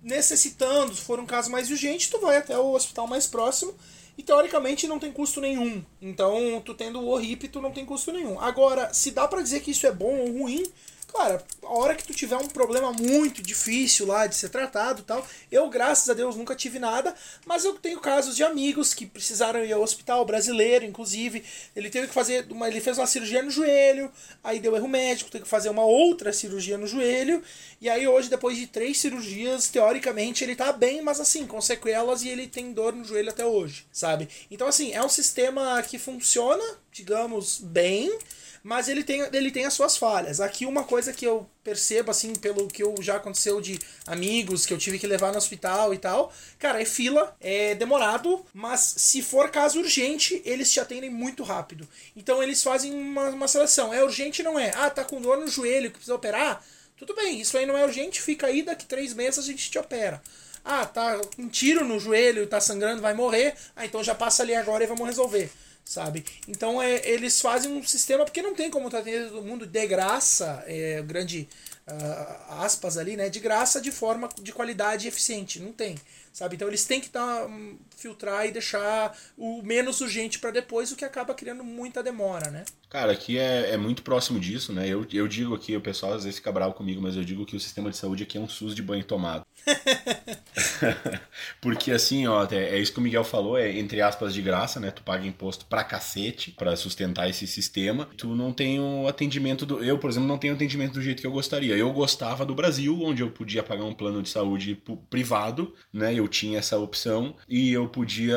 necessitando, 0.00 0.94
se 0.94 1.02
for 1.02 1.18
um 1.18 1.26
caso 1.26 1.50
mais 1.50 1.68
urgente, 1.70 2.08
tu 2.08 2.20
vai 2.20 2.36
até 2.36 2.56
o 2.56 2.72
hospital 2.72 3.08
mais 3.08 3.26
próximo 3.26 3.74
e 4.16 4.22
teoricamente 4.22 4.86
não 4.86 5.00
tem 5.00 5.12
custo 5.12 5.40
nenhum. 5.40 5.84
Então, 6.00 6.62
tu 6.64 6.72
tendo 6.72 7.00
o 7.00 7.08
ORIP, 7.08 7.48
tu 7.48 7.60
não 7.60 7.72
tem 7.72 7.84
custo 7.84 8.12
nenhum. 8.12 8.40
Agora, 8.40 8.94
se 8.94 9.10
dá 9.10 9.26
para 9.26 9.42
dizer 9.42 9.60
que 9.60 9.72
isso 9.72 9.88
é 9.88 9.92
bom 9.92 10.18
ou 10.20 10.38
ruim, 10.38 10.64
Cara, 11.12 11.42
a 11.62 11.72
hora 11.72 11.94
que 11.94 12.04
tu 12.04 12.12
tiver 12.12 12.36
um 12.36 12.48
problema 12.48 12.92
muito 12.92 13.42
difícil 13.42 14.06
lá 14.06 14.26
de 14.26 14.36
ser 14.36 14.50
tratado 14.50 15.02
tal, 15.02 15.26
eu, 15.50 15.68
graças 15.68 16.08
a 16.08 16.14
Deus, 16.14 16.36
nunca 16.36 16.54
tive 16.54 16.78
nada, 16.78 17.14
mas 17.46 17.64
eu 17.64 17.74
tenho 17.74 17.98
casos 17.98 18.36
de 18.36 18.44
amigos 18.44 18.92
que 18.92 19.06
precisaram 19.06 19.64
ir 19.64 19.72
ao 19.72 19.82
hospital, 19.82 20.24
brasileiro, 20.26 20.84
inclusive, 20.84 21.42
ele 21.74 21.88
teve 21.88 22.08
que 22.08 22.14
fazer 22.14 22.46
uma, 22.50 22.68
ele 22.68 22.80
fez 22.80 22.98
uma 22.98 23.06
cirurgia 23.06 23.42
no 23.42 23.50
joelho, 23.50 24.12
aí 24.44 24.60
deu 24.60 24.76
erro 24.76 24.86
médico, 24.86 25.30
teve 25.30 25.44
que 25.44 25.50
fazer 25.50 25.70
uma 25.70 25.84
outra 25.84 26.32
cirurgia 26.32 26.76
no 26.76 26.86
joelho, 26.86 27.42
e 27.80 27.88
aí 27.88 28.06
hoje, 28.06 28.28
depois 28.28 28.56
de 28.58 28.66
três 28.66 29.00
cirurgias, 29.00 29.68
teoricamente 29.68 30.44
ele 30.44 30.54
tá 30.54 30.72
bem, 30.72 31.00
mas 31.00 31.20
assim, 31.20 31.46
com 31.46 31.60
sequelas 31.60 32.22
e 32.22 32.28
ele 32.28 32.46
tem 32.46 32.72
dor 32.72 32.94
no 32.94 33.04
joelho 33.04 33.30
até 33.30 33.46
hoje, 33.46 33.86
sabe? 33.90 34.28
Então, 34.50 34.68
assim, 34.68 34.92
é 34.92 35.02
um 35.02 35.08
sistema 35.08 35.82
que 35.82 35.98
funciona, 35.98 36.62
digamos, 36.92 37.58
bem, 37.58 38.16
mas 38.62 38.88
ele 38.88 39.04
tem, 39.04 39.20
ele 39.32 39.50
tem 39.50 39.64
as 39.64 39.74
suas 39.74 39.96
falhas. 39.96 40.40
Aqui 40.40 40.66
uma 40.66 40.84
coisa 40.84 41.12
que 41.12 41.26
eu 41.26 41.48
percebo, 41.62 42.10
assim, 42.10 42.34
pelo 42.34 42.66
que 42.68 42.82
eu 42.82 42.94
já 43.00 43.16
aconteceu 43.16 43.60
de 43.60 43.78
amigos 44.06 44.64
que 44.64 44.72
eu 44.72 44.78
tive 44.78 44.98
que 44.98 45.06
levar 45.06 45.32
no 45.32 45.38
hospital 45.38 45.92
e 45.92 45.98
tal, 45.98 46.32
cara, 46.58 46.80
é 46.80 46.84
fila, 46.84 47.36
é 47.40 47.74
demorado, 47.74 48.44
mas 48.54 48.80
se 48.96 49.22
for 49.22 49.50
caso 49.50 49.80
urgente, 49.80 50.40
eles 50.44 50.72
te 50.72 50.80
atendem 50.80 51.10
muito 51.10 51.42
rápido. 51.42 51.86
Então 52.16 52.42
eles 52.42 52.62
fazem 52.62 52.92
uma, 52.92 53.28
uma 53.30 53.48
seleção. 53.48 53.92
É 53.92 54.02
urgente 54.02 54.42
não 54.42 54.58
é? 54.58 54.72
Ah, 54.74 54.90
tá 54.90 55.04
com 55.04 55.20
dor 55.20 55.38
no 55.38 55.48
joelho 55.48 55.90
que 55.90 55.96
precisa 55.96 56.14
operar? 56.14 56.64
Tudo 56.96 57.14
bem, 57.14 57.40
isso 57.40 57.56
aí 57.56 57.64
não 57.64 57.78
é 57.78 57.84
urgente, 57.84 58.20
fica 58.20 58.48
aí, 58.48 58.62
daqui 58.62 58.84
três 58.84 59.14
meses 59.14 59.38
a 59.38 59.42
gente 59.42 59.70
te 59.70 59.78
opera. 59.78 60.20
Ah, 60.64 60.84
tá 60.84 61.20
um 61.38 61.48
tiro 61.48 61.84
no 61.84 61.98
joelho, 61.98 62.46
tá 62.46 62.60
sangrando, 62.60 63.00
vai 63.00 63.14
morrer. 63.14 63.54
Ah, 63.76 63.86
então 63.86 64.02
já 64.02 64.14
passa 64.14 64.42
ali 64.42 64.54
agora 64.54 64.84
e 64.84 64.86
vamos 64.86 65.06
resolver. 65.06 65.50
Sabe? 65.88 66.22
Então 66.46 66.82
é, 66.82 67.00
eles 67.08 67.40
fazem 67.40 67.72
um 67.72 67.82
sistema, 67.82 68.22
porque 68.22 68.42
não 68.42 68.54
tem 68.54 68.70
como 68.70 68.88
atender 68.88 69.30
todo 69.30 69.42
mundo 69.42 69.64
de 69.64 69.86
graça, 69.86 70.62
é, 70.66 71.00
grande 71.00 71.48
uh, 71.86 72.62
aspas 72.62 72.98
ali, 72.98 73.16
né? 73.16 73.30
De 73.30 73.40
graça, 73.40 73.80
de 73.80 73.90
forma 73.90 74.28
de 74.42 74.52
qualidade 74.52 75.08
eficiente. 75.08 75.58
Não 75.58 75.72
tem. 75.72 75.96
Sabe? 76.30 76.56
Então 76.56 76.68
eles 76.68 76.84
têm 76.84 77.00
que 77.00 77.08
tá, 77.08 77.46
um, 77.46 77.78
filtrar 77.96 78.44
e 78.44 78.50
deixar 78.50 79.16
o 79.34 79.62
menos 79.62 80.02
urgente 80.02 80.38
para 80.38 80.50
depois, 80.50 80.92
o 80.92 80.96
que 80.96 81.06
acaba 81.06 81.32
criando 81.32 81.64
muita 81.64 82.02
demora, 82.02 82.50
né? 82.50 82.66
Cara, 82.90 83.12
aqui 83.12 83.38
é, 83.38 83.70
é 83.70 83.76
muito 83.78 84.02
próximo 84.02 84.38
disso, 84.38 84.74
né? 84.74 84.86
Eu, 84.86 85.06
eu 85.10 85.26
digo 85.26 85.54
aqui, 85.54 85.74
o 85.74 85.80
pessoal 85.80 86.12
às 86.12 86.24
vezes 86.24 86.38
fica 86.38 86.52
bravo 86.52 86.74
comigo, 86.74 87.00
mas 87.00 87.16
eu 87.16 87.24
digo 87.24 87.46
que 87.46 87.56
o 87.56 87.60
sistema 87.60 87.88
de 87.88 87.96
saúde 87.96 88.24
aqui 88.24 88.36
é 88.36 88.40
um 88.42 88.48
SUS 88.48 88.74
de 88.74 88.82
banho 88.82 89.04
tomado. 89.04 89.46
Porque 91.60 91.90
assim, 91.92 92.26
ó, 92.26 92.46
é, 92.50 92.76
é, 92.76 92.78
isso 92.78 92.92
que 92.92 92.98
o 92.98 93.02
Miguel 93.02 93.24
falou, 93.24 93.58
é 93.58 93.76
entre 93.78 94.00
aspas 94.00 94.32
de 94.34 94.42
graça, 94.42 94.80
né? 94.80 94.90
Tu 94.90 95.02
paga 95.02 95.26
imposto 95.26 95.66
pra 95.66 95.84
cacete 95.84 96.52
pra 96.52 96.76
sustentar 96.76 97.28
esse 97.28 97.46
sistema. 97.46 98.08
Tu 98.16 98.28
não 98.34 98.52
tem 98.52 98.80
o 98.80 99.06
atendimento 99.06 99.66
do. 99.66 99.82
Eu, 99.82 99.98
por 99.98 100.10
exemplo, 100.10 100.28
não 100.28 100.38
tenho 100.38 100.54
atendimento 100.54 100.94
do 100.94 101.02
jeito 101.02 101.20
que 101.20 101.26
eu 101.26 101.32
gostaria. 101.32 101.76
Eu 101.76 101.92
gostava 101.92 102.44
do 102.44 102.54
Brasil, 102.54 103.00
onde 103.02 103.22
eu 103.22 103.30
podia 103.30 103.62
pagar 103.62 103.84
um 103.84 103.94
plano 103.94 104.22
de 104.22 104.28
saúde 104.28 104.80
privado, 105.10 105.74
né? 105.92 106.14
Eu 106.14 106.28
tinha 106.28 106.58
essa 106.58 106.78
opção 106.78 107.34
e 107.48 107.72
eu 107.72 107.88
podia, 107.88 108.36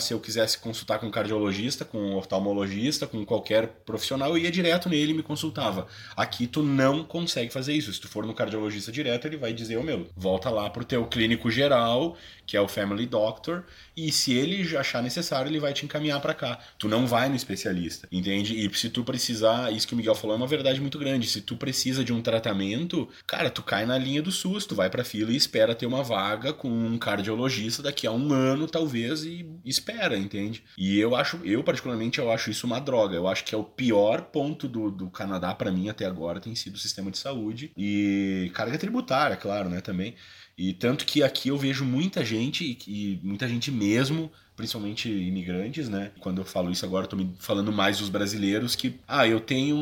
se 0.00 0.12
eu 0.12 0.20
quisesse 0.20 0.58
consultar 0.58 0.98
com 0.98 1.06
um 1.06 1.10
cardiologista, 1.10 1.84
com 1.84 1.98
um 1.98 2.16
oftalmologista, 2.16 3.06
com 3.06 3.24
qualquer 3.24 3.68
profissional, 3.84 4.30
eu 4.30 4.38
ia 4.38 4.50
direto 4.50 4.88
nele 4.88 5.12
e 5.12 5.14
me 5.14 5.22
consultava. 5.22 5.86
Aqui 6.16 6.46
tu 6.46 6.62
não 6.62 7.04
consegue 7.04 7.52
fazer 7.52 7.72
isso. 7.72 7.92
Se 7.92 8.00
tu 8.00 8.08
for 8.08 8.26
no 8.26 8.34
cardiologista 8.34 8.90
direto, 8.92 9.26
ele 9.26 9.36
vai 9.36 9.52
dizer, 9.52 9.76
ô 9.76 9.80
oh, 9.80 9.84
meu, 9.84 10.06
volta 10.16 10.47
lá 10.50 10.70
pro 10.70 10.84
teu 10.84 11.06
clínico 11.06 11.50
geral, 11.50 12.16
que 12.48 12.56
é 12.56 12.60
o 12.60 12.66
Family 12.66 13.04
Doctor, 13.04 13.64
e 13.94 14.10
se 14.10 14.32
ele 14.32 14.74
achar 14.74 15.02
necessário, 15.02 15.50
ele 15.50 15.60
vai 15.60 15.74
te 15.74 15.84
encaminhar 15.84 16.18
para 16.18 16.32
cá. 16.32 16.58
Tu 16.78 16.88
não 16.88 17.06
vai 17.06 17.28
no 17.28 17.36
especialista, 17.36 18.08
entende? 18.10 18.58
E 18.58 18.74
se 18.74 18.88
tu 18.88 19.04
precisar, 19.04 19.70
isso 19.70 19.86
que 19.86 19.92
o 19.92 19.96
Miguel 19.96 20.14
falou 20.14 20.34
é 20.34 20.38
uma 20.38 20.46
verdade 20.46 20.80
muito 20.80 20.98
grande. 20.98 21.26
Se 21.26 21.42
tu 21.42 21.56
precisa 21.56 22.02
de 22.02 22.10
um 22.10 22.22
tratamento, 22.22 23.06
cara, 23.26 23.50
tu 23.50 23.62
cai 23.62 23.84
na 23.84 23.98
linha 23.98 24.22
do 24.22 24.32
SUS, 24.32 24.64
tu 24.64 24.74
vai 24.74 24.88
pra 24.88 25.04
fila 25.04 25.30
e 25.30 25.36
espera 25.36 25.74
ter 25.74 25.84
uma 25.84 26.02
vaga 26.02 26.54
com 26.54 26.70
um 26.70 26.96
cardiologista 26.96 27.82
daqui 27.82 28.06
a 28.06 28.12
um 28.12 28.32
ano, 28.32 28.66
talvez, 28.66 29.24
e 29.24 29.46
espera, 29.62 30.16
entende? 30.16 30.64
E 30.78 30.98
eu 30.98 31.14
acho, 31.14 31.38
eu 31.44 31.62
particularmente, 31.62 32.18
eu 32.18 32.32
acho 32.32 32.50
isso 32.50 32.66
uma 32.66 32.80
droga. 32.80 33.14
Eu 33.14 33.28
acho 33.28 33.44
que 33.44 33.54
é 33.54 33.58
o 33.58 33.64
pior 33.64 34.22
ponto 34.22 34.66
do, 34.66 34.90
do 34.90 35.10
Canadá 35.10 35.54
para 35.54 35.70
mim 35.70 35.90
até 35.90 36.06
agora 36.06 36.40
tem 36.40 36.54
sido 36.54 36.76
o 36.76 36.78
sistema 36.78 37.10
de 37.10 37.18
saúde 37.18 37.72
e 37.76 38.50
carga 38.54 38.78
tributária, 38.78 39.36
claro, 39.36 39.68
né, 39.68 39.82
também. 39.82 40.14
E 40.58 40.72
tanto 40.72 41.06
que 41.06 41.22
aqui 41.22 41.50
eu 41.50 41.56
vejo 41.56 41.84
muita 41.84 42.24
gente, 42.24 42.76
e 42.88 43.20
muita 43.22 43.46
gente 43.46 43.70
mesmo, 43.70 44.28
principalmente 44.56 45.08
imigrantes, 45.08 45.88
né? 45.88 46.10
Quando 46.18 46.40
eu 46.40 46.44
falo 46.44 46.68
isso 46.68 46.84
agora, 46.84 47.04
eu 47.04 47.08
tô 47.08 47.14
me 47.14 47.32
falando 47.38 47.70
mais 47.70 47.98
dos 47.98 48.08
brasileiros 48.08 48.74
que, 48.74 48.98
ah, 49.06 49.24
eu 49.24 49.38
tenho 49.38 49.76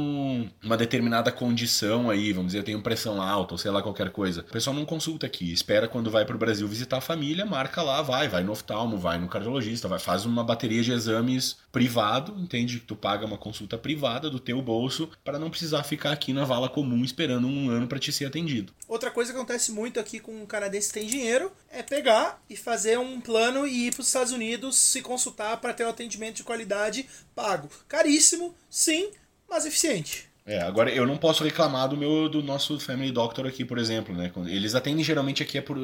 uma 0.62 0.76
determinada 0.76 1.32
condição 1.32 2.10
aí, 2.10 2.30
vamos 2.30 2.48
dizer, 2.48 2.58
eu 2.58 2.64
tenho 2.64 2.82
pressão 2.82 3.22
alta, 3.22 3.54
ou 3.54 3.58
sei 3.58 3.70
lá, 3.70 3.80
qualquer 3.80 4.10
coisa. 4.10 4.42
O 4.42 4.52
pessoal 4.52 4.76
não 4.76 4.84
consulta 4.84 5.24
aqui, 5.24 5.50
espera 5.50 5.88
quando 5.88 6.10
vai 6.10 6.26
pro 6.26 6.36
Brasil 6.36 6.68
visitar 6.68 6.98
a 6.98 7.00
família, 7.00 7.46
marca 7.46 7.80
lá, 7.80 8.02
vai, 8.02 8.28
vai 8.28 8.44
no 8.44 8.52
oftalmo, 8.52 8.98
vai 8.98 9.18
no 9.18 9.28
cardiologista, 9.28 9.88
vai, 9.88 9.98
faz 9.98 10.26
uma 10.26 10.44
bateria 10.44 10.82
de 10.82 10.92
exames 10.92 11.56
privado, 11.76 12.34
entende? 12.38 12.80
Tu 12.80 12.96
paga 12.96 13.26
uma 13.26 13.36
consulta 13.36 13.76
privada 13.76 14.30
do 14.30 14.40
teu 14.40 14.62
bolso 14.62 15.10
para 15.22 15.38
não 15.38 15.50
precisar 15.50 15.82
ficar 15.82 16.10
aqui 16.10 16.32
na 16.32 16.42
vala 16.42 16.70
comum 16.70 17.04
esperando 17.04 17.46
um 17.46 17.68
ano 17.68 17.86
para 17.86 17.98
te 17.98 18.10
ser 18.10 18.24
atendido. 18.24 18.72
Outra 18.88 19.10
coisa 19.10 19.30
que 19.30 19.36
acontece 19.36 19.70
muito 19.72 20.00
aqui 20.00 20.18
com 20.18 20.42
o 20.42 20.46
canadense 20.46 20.88
que 20.88 20.94
tem 20.94 21.06
dinheiro 21.06 21.52
é 21.70 21.82
pegar 21.82 22.42
e 22.48 22.56
fazer 22.56 22.98
um 22.98 23.20
plano 23.20 23.66
e 23.66 23.88
ir 23.88 23.92
para 23.92 24.00
os 24.00 24.06
Estados 24.06 24.32
Unidos 24.32 24.74
se 24.74 25.02
consultar 25.02 25.58
para 25.58 25.74
ter 25.74 25.84
um 25.84 25.90
atendimento 25.90 26.36
de 26.36 26.44
qualidade 26.44 27.06
pago. 27.34 27.68
Caríssimo, 27.86 28.54
sim, 28.70 29.10
mas 29.46 29.66
eficiente. 29.66 30.30
É, 30.46 30.62
agora 30.62 30.90
eu 30.90 31.04
não 31.04 31.18
posso 31.18 31.44
reclamar 31.44 31.88
do 31.88 31.96
meu 31.96 32.28
do 32.28 32.40
nosso 32.40 32.78
Family 32.78 33.10
Doctor 33.10 33.46
aqui, 33.46 33.64
por 33.64 33.78
exemplo, 33.78 34.14
né? 34.14 34.32
Eles 34.46 34.76
atendem 34.76 35.04
geralmente 35.04 35.42
aqui 35.42 35.58
é 35.58 35.60
por 35.60 35.76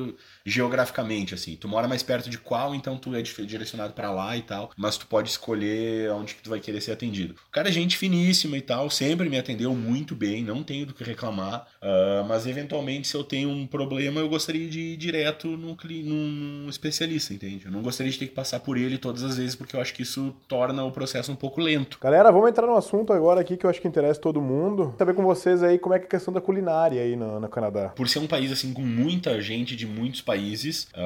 geograficamente 0.45 1.35
assim. 1.35 1.57
Tu 1.57 1.69
mora 1.69 1.89
mais 1.89 2.03
perto 2.03 2.31
de 2.31 2.39
qual, 2.39 2.75
então 2.75 2.97
tu 2.97 3.15
é 3.15 3.23
direcionado 3.23 3.93
para 3.93 4.11
lá 4.11 4.37
e 4.37 4.43
tal, 4.43 4.71
mas 4.77 4.97
tu 4.97 5.07
pode 5.07 5.31
escolher 5.31 6.11
onde 6.13 6.35
que 6.35 6.43
tu 6.43 6.51
vai 6.51 6.61
querer 6.61 6.81
ser 6.81 6.93
atendido. 6.93 7.35
O 7.49 7.53
cara 7.53 7.69
é 7.69 7.73
gente 7.73 7.97
finíssima 7.97 8.57
e 8.57 8.61
tal, 8.61 8.89
sempre 8.91 9.29
me 9.29 9.39
atendeu 9.39 9.75
muito 9.75 10.15
bem, 10.15 10.43
não 10.43 10.63
tenho 10.63 10.87
do 10.87 10.95
que 10.95 11.05
reclamar, 11.05 11.67
uh, 11.83 12.25
mas 12.27 12.47
eventualmente 12.47 13.09
se 13.09 13.17
eu 13.17 13.25
tenho 13.25 13.51
um 13.51 13.67
problema, 13.67 14.21
eu 14.21 14.29
gostaria 14.29 14.69
de 14.69 14.81
ir 14.81 14.97
direto 14.97 15.49
num, 15.49 15.77
num 16.05 16.69
especialista, 16.69 17.35
entende? 17.35 17.67
Eu 17.67 17.73
não 17.73 17.83
gostaria 17.83 18.11
de 18.11 18.19
ter 18.19 18.27
que 18.27 18.35
passar 18.35 18.61
por 18.61 18.77
ele 18.77 18.99
todas 18.99 19.23
as 19.23 19.37
vezes, 19.37 19.55
porque 19.55 19.77
eu 19.77 19.81
acho 19.81 19.95
que 19.95 20.03
isso 20.03 20.35
torna 20.49 20.85
o 20.85 20.91
processo 20.91 21.33
um 21.33 21.37
pouco 21.37 21.61
lento. 21.61 21.99
Galera, 22.01 22.31
vamos 22.31 22.49
entrar 22.49 22.67
no 22.67 22.77
assunto 22.77 23.13
agora 23.13 23.41
aqui 23.41 23.57
que 23.57 23.67
eu 23.67 23.71
acho 23.71 23.81
que 23.81 23.89
interessa 23.89 24.21
todo 24.21 24.41
mundo 24.41 24.53
mundo. 24.53 24.95
Saber 24.99 25.15
com 25.15 25.23
vocês 25.23 25.63
aí 25.63 25.79
como 25.79 25.95
é 25.95 25.99
que 25.99 26.05
é 26.05 26.07
a 26.07 26.11
questão 26.11 26.33
da 26.33 26.41
culinária 26.41 27.03
aí 27.03 27.17
no, 27.17 27.41
no 27.41 27.49
Canadá. 27.49 27.89
Por 27.91 28.09
ser 28.09 28.19
um 28.19 28.27
país 28.27 28.53
assim 28.53 28.73
com 28.73 28.83
muita 28.83 29.41
gente 29.41 29.75
de 29.75 29.87
muitos 29.87 30.21
países, 30.21 30.32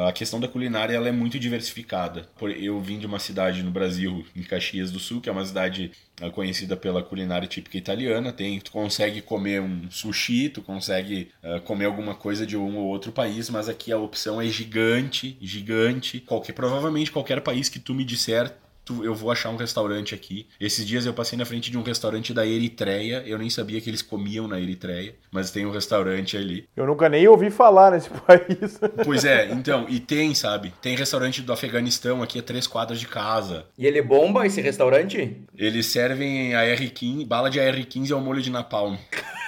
a 0.09 0.13
questão 0.13 0.41
da 0.41 0.49
culinária 0.49 0.95
ela 0.95 1.09
é 1.09 1.13
muito 1.13 1.39
diversificada. 1.39 2.29
Eu 2.59 2.81
vim 2.81 2.99
de 2.99 3.07
uma 3.07 3.19
cidade 3.19 3.63
no 3.63 3.71
Brasil, 3.71 4.25
em 4.35 4.43
Caxias 4.43 4.91
do 4.91 4.99
Sul, 4.99 5.21
que 5.21 5.29
é 5.29 5.33
uma 5.33 5.45
cidade 5.45 5.93
ah, 6.21 6.31
conhecida 6.31 6.77
pela 6.77 7.03
culinária 7.03 7.47
típica 7.47 7.77
italiana. 7.77 8.33
Tem, 8.33 8.59
tu 8.59 8.73
consegue 8.73 9.21
comer 9.21 9.61
um 9.61 9.91
sushi, 9.91 10.49
tu 10.49 10.63
consegue 10.63 11.31
uh, 11.43 11.61
comer 11.61 11.85
alguma 11.85 12.15
coisa 12.15 12.47
de 12.47 12.57
um 12.57 12.77
ou 12.77 12.87
outro 12.87 13.13
país, 13.13 13.51
mas 13.51 13.69
aqui 13.69 13.93
a 13.93 13.99
opção 13.99 14.41
é 14.41 14.47
gigante, 14.47 15.37
gigante. 15.41 16.21
Qualquer, 16.21 16.53
provavelmente 16.53 17.13
qualquer 17.13 17.41
país 17.41 17.69
que 17.69 17.79
tu 17.79 17.95
me 17.95 18.05
disser 18.05 18.55
tu, 18.87 19.05
eu 19.05 19.15
vou 19.15 19.31
achar 19.31 19.51
um 19.51 19.57
restaurante 19.57 20.15
aqui. 20.15 20.47
Esses 20.59 20.87
dias 20.87 21.05
eu 21.05 21.13
passei 21.13 21.37
na 21.37 21.45
frente 21.45 21.71
de 21.71 21.77
um 21.77 21.83
restaurante 21.83 22.33
da 22.33 22.47
Eritreia. 22.47 23.23
Eu 23.27 23.37
nem 23.37 23.51
sabia 23.51 23.81
que 23.81 23.91
eles 23.91 24.01
comiam 24.01 24.47
na 24.47 24.59
Eritreia, 24.61 25.17
mas 25.31 25.51
tem 25.51 25.67
um 25.67 25.73
restaurante 25.73 26.37
ali. 26.37 26.69
Eu 26.77 26.87
nunca 26.87 27.09
nem 27.09 27.27
ouvi 27.27 27.51
falar 27.51 27.91
nesse 27.91 28.09
país. 28.23 28.79
Pois 29.05 29.25
é, 29.25 29.51
então, 29.51 29.87
e 29.89 29.99
tem, 29.99 30.35
sabe? 30.35 30.73
Tem 30.81 30.97
restaurante 30.97 31.43
do 31.43 31.53
Afeganistão 31.53 32.23
aqui 32.23 32.39
a 32.39 32.43
três 32.43 32.67
quadras 32.67 33.01
de 33.01 33.09
casa. 33.09 33.67
E 33.77 33.85
ele 33.85 34.01
bomba 34.01 34.47
esse 34.47 34.61
restaurante? 34.61 35.37
Eles 35.59 35.87
servem 35.87 36.55
AR-15, 36.55 37.27
bala 37.27 37.51
de 37.51 37.59
AR-15 37.59 38.13
ao 38.13 38.21
molho 38.21 38.41
de 38.41 38.51
napalm. 38.51 38.97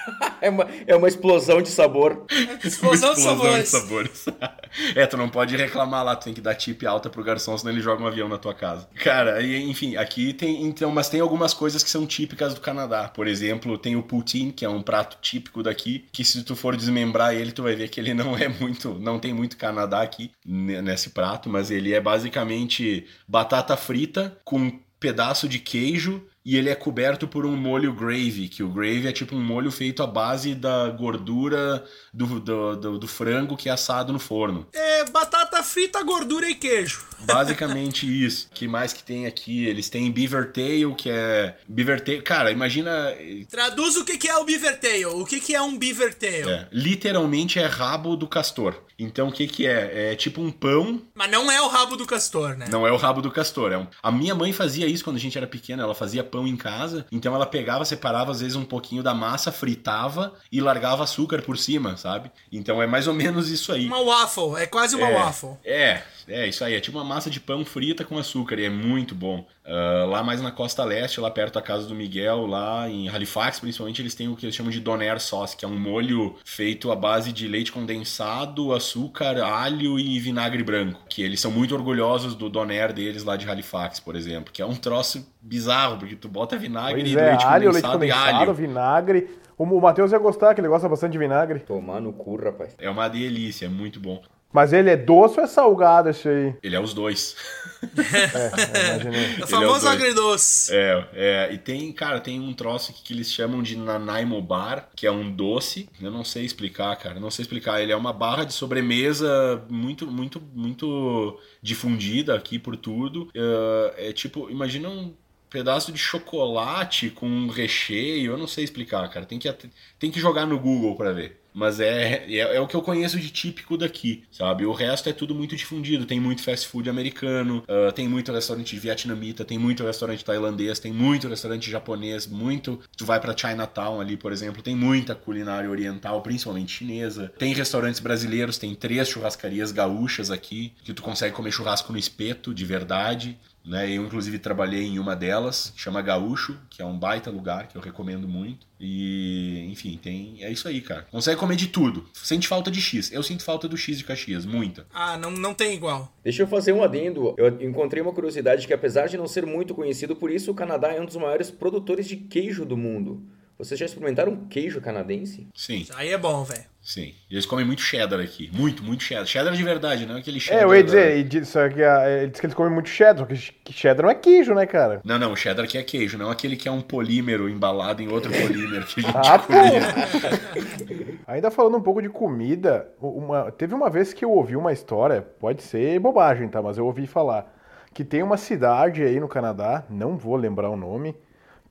é, 0.41 0.49
uma, 0.49 0.67
é 0.87 0.95
uma 0.95 1.07
explosão 1.07 1.61
de 1.61 1.69
sabor. 1.69 2.25
explosão, 2.63 3.13
de 3.13 3.21
sabores. 3.21 3.63
De 3.63 3.69
sabores. 3.69 4.25
é, 4.95 5.05
tu 5.05 5.17
não 5.17 5.29
pode 5.29 5.55
reclamar 5.55 6.03
lá, 6.03 6.15
tu 6.15 6.25
tem 6.25 6.33
que 6.33 6.41
dar 6.41 6.55
tip 6.55 6.85
alta 6.85 7.09
pro 7.09 7.23
garçom, 7.23 7.57
senão 7.57 7.71
ele 7.71 7.81
joga 7.81 8.03
um 8.03 8.07
avião 8.07 8.27
na 8.27 8.37
tua 8.37 8.53
casa. 8.53 8.87
Cara, 8.95 9.28
e, 9.41 9.69
enfim, 9.69 9.95
aqui 9.95 10.33
tem, 10.33 10.63
então, 10.63 10.91
mas 10.91 11.09
tem 11.09 11.19
algumas 11.19 11.53
coisas 11.53 11.83
que 11.83 11.89
são 11.89 12.05
típicas 12.05 12.53
do 12.53 12.61
Canadá. 12.61 13.07
Por 13.07 13.27
exemplo, 13.27 13.77
tem 13.77 13.95
o 13.95 14.03
poutine, 14.03 14.51
que 14.51 14.65
é 14.65 14.69
um 14.69 14.81
prato 14.81 15.17
típico 15.21 15.61
daqui, 15.61 16.05
que 16.11 16.23
se 16.23 16.43
tu 16.43 16.55
for 16.55 16.75
desmembrar 16.75 17.33
ele, 17.33 17.51
tu 17.51 17.63
vai 17.63 17.75
ver 17.75 17.89
que 17.89 17.99
ele 17.99 18.13
não 18.13 18.37
é 18.37 18.47
muito, 18.47 18.95
não 18.99 19.19
tem 19.19 19.33
muito 19.33 19.57
Canadá 19.57 20.01
aqui 20.01 20.31
nesse 20.45 21.11
prato, 21.11 21.49
mas 21.49 21.69
ele 21.71 21.93
é 21.93 22.01
basicamente 22.01 23.05
batata 23.27 23.75
frita 23.77 24.37
com 24.43 24.79
pedaço 24.99 25.47
de 25.47 25.59
queijo 25.59 26.21
e 26.49 26.57
ele 26.57 26.67
é 26.67 26.73
coberto 26.73 27.27
por 27.27 27.45
um 27.45 27.55
molho 27.55 27.93
gravy, 27.93 28.49
que 28.49 28.63
o 28.63 28.69
gravy 28.69 29.07
é 29.07 29.11
tipo 29.11 29.35
um 29.35 29.43
molho 29.43 29.69
feito 29.69 30.01
à 30.01 30.07
base 30.07 30.55
da 30.55 30.89
gordura 30.89 31.85
do, 32.11 32.39
do, 32.39 32.75
do, 32.75 32.97
do 32.97 33.07
frango 33.07 33.55
que 33.55 33.69
é 33.69 33.71
assado 33.71 34.11
no 34.11 34.17
forno. 34.17 34.65
É 34.73 35.05
batata 35.05 35.61
frita, 35.61 36.01
gordura 36.01 36.49
e 36.49 36.55
queijo. 36.55 37.05
Basicamente 37.21 38.07
isso. 38.07 38.49
que 38.51 38.67
mais 38.67 38.93
que 38.93 39.03
tem 39.03 39.27
aqui? 39.27 39.65
Eles 39.65 39.89
têm 39.89 40.11
beaver 40.11 40.51
tail, 40.51 40.95
que 40.95 41.11
é... 41.11 41.55
Beaver 41.67 42.01
tail... 42.01 42.23
Cara, 42.23 42.51
imagina... 42.51 43.13
Traduz 43.47 43.95
o 43.97 44.03
que 44.03 44.27
é 44.27 44.35
o 44.35 44.43
beaver 44.43 44.79
tail. 44.79 45.19
O 45.19 45.25
que 45.25 45.53
é 45.53 45.61
um 45.61 45.77
beaver 45.77 46.15
tail? 46.15 46.49
É, 46.49 46.67
literalmente 46.71 47.59
é 47.59 47.65
rabo 47.67 48.15
do 48.15 48.27
castor. 48.27 48.75
Então 48.97 49.27
o 49.27 49.31
que 49.31 49.47
que 49.47 49.67
é? 49.67 50.11
É 50.11 50.15
tipo 50.15 50.41
um 50.41 50.51
pão... 50.51 51.01
Mas 51.13 51.29
não 51.29 51.51
é 51.51 51.61
o 51.61 51.67
rabo 51.67 51.95
do 51.95 52.05
castor, 52.05 52.57
né? 52.57 52.67
Não 52.69 52.87
é 52.87 52.91
o 52.91 52.97
rabo 52.97 53.21
do 53.21 53.29
castor. 53.29 53.71
É 53.71 53.77
um... 53.77 53.87
A 54.01 54.11
minha 54.11 54.33
mãe 54.33 54.51
fazia 54.51 54.87
isso 54.87 55.03
quando 55.03 55.17
a 55.17 55.19
gente 55.19 55.37
era 55.37 55.47
pequena. 55.47 55.83
Ela 55.83 55.95
fazia 55.95 56.23
pão 56.23 56.38
em 56.47 56.55
casa. 56.55 57.05
Então 57.11 57.33
ela 57.33 57.45
pegava, 57.45 57.85
separava 57.85 58.31
às 58.31 58.41
vezes 58.41 58.55
um 58.55 58.65
pouquinho 58.65 59.03
da 59.03 59.13
massa, 59.13 59.51
fritava 59.51 60.33
e 60.51 60.61
largava 60.61 61.03
açúcar 61.03 61.41
por 61.41 61.57
cima, 61.57 61.97
sabe? 61.97 62.31
Então 62.51 62.81
é 62.81 62.87
mais 62.87 63.07
ou 63.07 63.13
menos 63.13 63.49
isso 63.49 63.71
aí. 63.71 63.87
Uma 63.87 64.03
waffle, 64.03 64.55
é 64.57 64.65
quase 64.65 64.95
uma 64.95 65.09
é, 65.09 65.13
waffle. 65.13 65.49
É, 65.63 66.01
é 66.29 66.47
isso 66.47 66.63
aí. 66.63 66.75
É 66.75 66.79
tipo 66.79 66.97
uma 66.97 67.03
massa 67.03 67.29
de 67.29 67.39
pão 67.39 67.65
frita 67.65 68.03
com 68.05 68.17
açúcar 68.17 68.59
e 68.59 68.65
é 68.65 68.69
muito 68.69 69.13
bom. 69.15 69.45
Uh, 69.65 70.07
lá 70.09 70.23
mais 70.23 70.41
na 70.41 70.51
costa 70.51 70.83
leste, 70.83 71.19
lá 71.19 71.29
perto 71.29 71.55
da 71.55 71.61
casa 71.61 71.87
do 71.87 71.95
Miguel, 71.95 72.45
lá 72.45 72.89
em 72.89 73.09
Halifax, 73.09 73.59
principalmente, 73.59 74.01
eles 74.01 74.15
têm 74.15 74.27
o 74.27 74.35
que 74.35 74.45
eles 74.45 74.55
chamam 74.55 74.71
de 74.71 74.79
doner 74.79 75.19
sauce, 75.19 75.55
que 75.55 75.65
é 75.65 75.67
um 75.67 75.77
molho 75.77 76.35
feito 76.45 76.91
à 76.91 76.95
base 76.95 77.31
de 77.31 77.47
leite 77.47 77.71
condensado, 77.71 78.73
açúcar, 78.73 79.43
alho 79.43 79.99
e 79.99 80.19
vinagre 80.19 80.63
branco. 80.63 81.01
Que 81.09 81.21
eles 81.23 81.39
são 81.39 81.51
muito 81.51 81.75
orgulhosos 81.75 82.35
do 82.35 82.49
doner 82.49 82.93
deles 82.93 83.23
lá 83.23 83.35
de 83.35 83.49
Halifax, 83.49 83.99
por 83.99 84.15
exemplo, 84.15 84.51
que 84.51 84.61
é 84.61 84.65
um 84.65 84.75
troço 84.75 85.27
bizarro, 85.41 85.97
porque 85.97 86.15
tu 86.15 86.27
bota 86.27 86.57
vinagre 86.57 87.01
Pois 87.01 87.13
e 87.13 87.17
é, 87.17 87.29
leite, 87.29 87.45
alho, 87.45 87.71
leite 87.71 87.81
condensado 87.85 88.05
e 88.05 88.09
condensado, 88.09 88.41
alho. 88.41 88.53
vinagre. 88.53 89.29
O, 89.57 89.63
o 89.63 89.81
Matheus 89.81 90.11
ia 90.11 90.19
gostar, 90.19 90.55
que 90.55 90.61
ele 90.61 90.67
gosta 90.67 90.87
bastante 90.87 91.11
de 91.11 91.17
vinagre. 91.17 91.59
Tomar 91.59 91.99
no 91.99 92.13
cu, 92.13 92.37
rapaz. 92.37 92.75
É 92.79 92.89
uma 92.89 93.07
delícia, 93.07 93.65
é 93.65 93.69
muito 93.69 93.99
bom. 93.99 94.21
Mas 94.51 94.73
ele 94.73 94.89
é 94.89 94.97
doce 94.97 95.39
ou 95.39 95.45
é 95.45 95.47
salgado 95.47 96.09
esse 96.09 96.27
aí? 96.27 96.55
Ele 96.63 96.75
é 96.75 96.79
os 96.79 96.93
dois. 96.93 97.35
É, 97.81 98.89
imaginei. 98.93 99.35
O 99.39 99.43
é 99.43 99.47
famoso 99.47 99.75
os 99.77 99.81
dois. 99.83 99.93
agridoce. 99.93 100.75
É, 100.75 101.07
é, 101.13 101.53
e 101.53 101.57
tem, 101.57 101.91
cara, 101.93 102.19
tem 102.19 102.39
um 102.39 102.53
troço 102.53 102.91
aqui 102.91 103.03
que 103.03 103.13
eles 103.13 103.31
chamam 103.31 103.61
de 103.61 103.77
Nanaimo 103.77 104.41
Bar, 104.41 104.89
que 104.95 105.05
é 105.05 105.11
um 105.11 105.31
doce. 105.31 105.87
Eu 106.01 106.11
não 106.11 106.23
sei 106.23 106.45
explicar, 106.45 106.95
cara, 106.97 107.15
eu 107.15 107.21
não 107.21 107.31
sei 107.31 107.43
explicar. 107.43 107.81
Ele 107.81 107.91
é 107.91 107.95
uma 107.95 108.11
barra 108.11 108.43
de 108.43 108.53
sobremesa 108.53 109.63
muito, 109.69 110.07
muito, 110.07 110.41
muito 110.53 111.39
difundida 111.61 112.35
aqui 112.35 112.57
por 112.57 112.75
tudo. 112.75 113.29
É, 113.35 114.09
é 114.09 114.13
tipo, 114.13 114.49
imagina 114.49 114.89
um 114.89 115.13
pedaço 115.49 115.91
de 115.91 115.97
chocolate 115.97 117.09
com 117.09 117.27
um 117.27 117.47
recheio, 117.49 118.33
eu 118.33 118.37
não 118.37 118.47
sei 118.47 118.63
explicar, 118.63 119.07
cara. 119.09 119.25
Tem 119.25 119.39
que, 119.39 119.51
tem 119.97 120.11
que 120.11 120.19
jogar 120.19 120.45
no 120.45 120.59
Google 120.59 120.95
pra 120.95 121.11
ver. 121.11 121.38
Mas 121.53 121.79
é, 121.79 122.25
é, 122.27 122.55
é 122.55 122.59
o 122.59 122.67
que 122.67 122.75
eu 122.75 122.81
conheço 122.81 123.19
de 123.19 123.29
típico 123.29 123.77
daqui, 123.77 124.23
sabe? 124.31 124.65
O 124.65 124.73
resto 124.73 125.09
é 125.09 125.13
tudo 125.13 125.33
muito 125.33 125.55
difundido. 125.55 126.05
Tem 126.05 126.19
muito 126.19 126.43
fast 126.43 126.67
food 126.67 126.89
americano, 126.89 127.63
ah, 127.67 127.91
tem 127.91 128.07
muito 128.07 128.31
restaurante 128.31 128.77
vietnamita, 128.77 129.43
tem 129.43 129.57
muito 129.57 129.83
restaurante 129.83 130.23
tailandês, 130.23 130.79
tem 130.79 130.91
muito 130.91 131.27
restaurante 131.27 131.69
japonês, 131.69 132.27
muito. 132.27 132.79
Tu 132.95 133.05
vai 133.05 133.19
pra 133.19 133.35
Chinatown 133.35 133.99
ali, 133.99 134.17
por 134.17 134.31
exemplo, 134.31 134.61
tem 134.61 134.75
muita 134.75 135.15
culinária 135.15 135.69
oriental, 135.69 136.21
principalmente 136.21 136.71
chinesa. 136.71 137.31
Tem 137.37 137.53
restaurantes 137.53 137.99
brasileiros, 137.99 138.57
tem 138.57 138.75
três 138.75 139.07
churrascarias 139.07 139.71
gaúchas 139.71 140.31
aqui, 140.31 140.73
que 140.83 140.93
tu 140.93 141.01
consegue 141.01 141.35
comer 141.35 141.51
churrasco 141.51 141.91
no 141.91 141.99
espeto, 141.99 142.53
de 142.53 142.65
verdade. 142.65 143.37
Né? 143.65 143.91
Eu, 143.91 144.05
inclusive, 144.05 144.39
trabalhei 144.39 144.83
em 144.83 144.99
uma 144.99 145.15
delas, 145.15 145.71
que 145.75 145.81
chama 145.81 146.01
Gaúcho, 146.01 146.57
que 146.69 146.81
é 146.81 146.85
um 146.85 146.97
baita 146.97 147.29
lugar, 147.29 147.67
que 147.67 147.75
eu 147.75 147.81
recomendo 147.81 148.27
muito. 148.27 148.65
E, 148.79 149.67
enfim, 149.69 149.99
tem. 150.01 150.43
É 150.43 150.51
isso 150.51 150.67
aí, 150.67 150.81
cara. 150.81 151.05
Consegue 151.11 151.39
comer 151.39 151.55
de 151.55 151.67
tudo. 151.67 152.07
Sente 152.13 152.47
falta 152.47 152.71
de 152.71 152.81
X. 152.81 153.11
Eu 153.11 153.21
sinto 153.21 153.43
falta 153.43 153.67
do 153.67 153.77
X 153.77 153.97
de 153.97 154.03
Caxias, 154.03 154.45
muita. 154.45 154.87
Ah, 154.93 155.17
não, 155.17 155.31
não 155.31 155.53
tem 155.53 155.75
igual. 155.75 156.11
Deixa 156.23 156.43
eu 156.43 156.47
fazer 156.47 156.71
um 156.71 156.83
adendo. 156.83 157.35
Eu 157.37 157.61
encontrei 157.61 158.01
uma 158.01 158.13
curiosidade 158.13 158.65
que, 158.65 158.73
apesar 158.73 159.07
de 159.07 159.17
não 159.17 159.27
ser 159.27 159.45
muito 159.45 159.75
conhecido, 159.75 160.15
por 160.15 160.31
isso 160.31 160.51
o 160.51 160.55
Canadá 160.55 160.93
é 160.93 161.01
um 161.01 161.05
dos 161.05 161.17
maiores 161.17 161.51
produtores 161.51 162.07
de 162.07 162.15
queijo 162.15 162.65
do 162.65 162.77
mundo. 162.77 163.21
Vocês 163.59 163.77
já 163.77 163.85
experimentaram 163.85 164.37
queijo 164.49 164.79
canadense? 164.79 165.45
Sim, 165.53 165.85
Aí 165.95 166.13
é 166.13 166.17
bom, 166.17 166.45
velho. 166.45 166.63
sim. 166.81 167.13
E 167.29 167.33
eles 167.35 167.45
comem 167.45 167.65
muito 167.65 167.81
cheddar 167.81 168.21
aqui. 168.21 168.49
Muito, 168.53 168.81
muito 168.81 169.03
cheddar. 169.03 169.25
Cheddar 169.25 169.53
de 169.53 169.61
verdade, 169.61 170.05
não 170.05 170.15
é 170.15 170.19
aquele 170.19 170.39
cheddar. 170.39 170.61
É, 170.61 170.63
eu 170.63 170.73
ia 170.73 170.81
da- 170.81 170.85
dizer, 170.85 171.23
diz- 171.25 171.49
só 171.49 171.67
que 171.67 171.83
a- 171.83 172.09
ele 172.09 172.29
diz 172.31 172.39
que 172.39 172.45
eles 172.45 172.55
comem 172.55 172.71
muito 172.71 172.87
cheddar, 172.87 173.17
só 173.17 173.25
que 173.25 173.35
que 173.65 173.73
cheddar 173.73 174.03
não 174.05 174.09
é 174.09 174.15
queijo, 174.15 174.53
né, 174.53 174.65
cara? 174.65 175.01
Não, 175.03 175.19
não, 175.19 175.33
o 175.33 175.35
cheddar 175.35 175.67
que 175.67 175.77
é 175.77 175.83
queijo, 175.83 176.17
não 176.17 176.31
aquele 176.31 176.55
que 176.55 176.69
é 176.69 176.71
um 176.71 176.79
polímero 176.79 177.49
embalado 177.49 178.01
em 178.01 178.07
outro 178.07 178.31
polímero 178.31 178.85
que 178.85 179.01
a 179.01 179.03
gente 179.03 179.13
Ah, 179.17 179.37
comia. 179.39 179.81
Ainda 181.27 181.51
falando 181.51 181.75
um 181.77 181.81
pouco 181.81 182.01
de 182.01 182.07
comida, 182.09 182.89
uma- 183.01 183.51
teve 183.51 183.73
uma 183.75 183.89
vez 183.89 184.13
que 184.13 184.23
eu 184.23 184.31
ouvi 184.31 184.55
uma 184.55 184.71
história, 184.71 185.21
pode 185.21 185.61
ser 185.63 185.99
bobagem, 185.99 186.47
tá? 186.47 186.61
Mas 186.61 186.77
eu 186.77 186.85
ouvi 186.85 187.05
falar 187.07 187.53
que 187.93 188.05
tem 188.05 188.23
uma 188.23 188.37
cidade 188.37 189.03
aí 189.03 189.19
no 189.19 189.27
Canadá, 189.27 189.83
não 189.89 190.17
vou 190.17 190.35
lembrar 190.37 190.69
o 190.69 190.77
nome, 190.77 191.13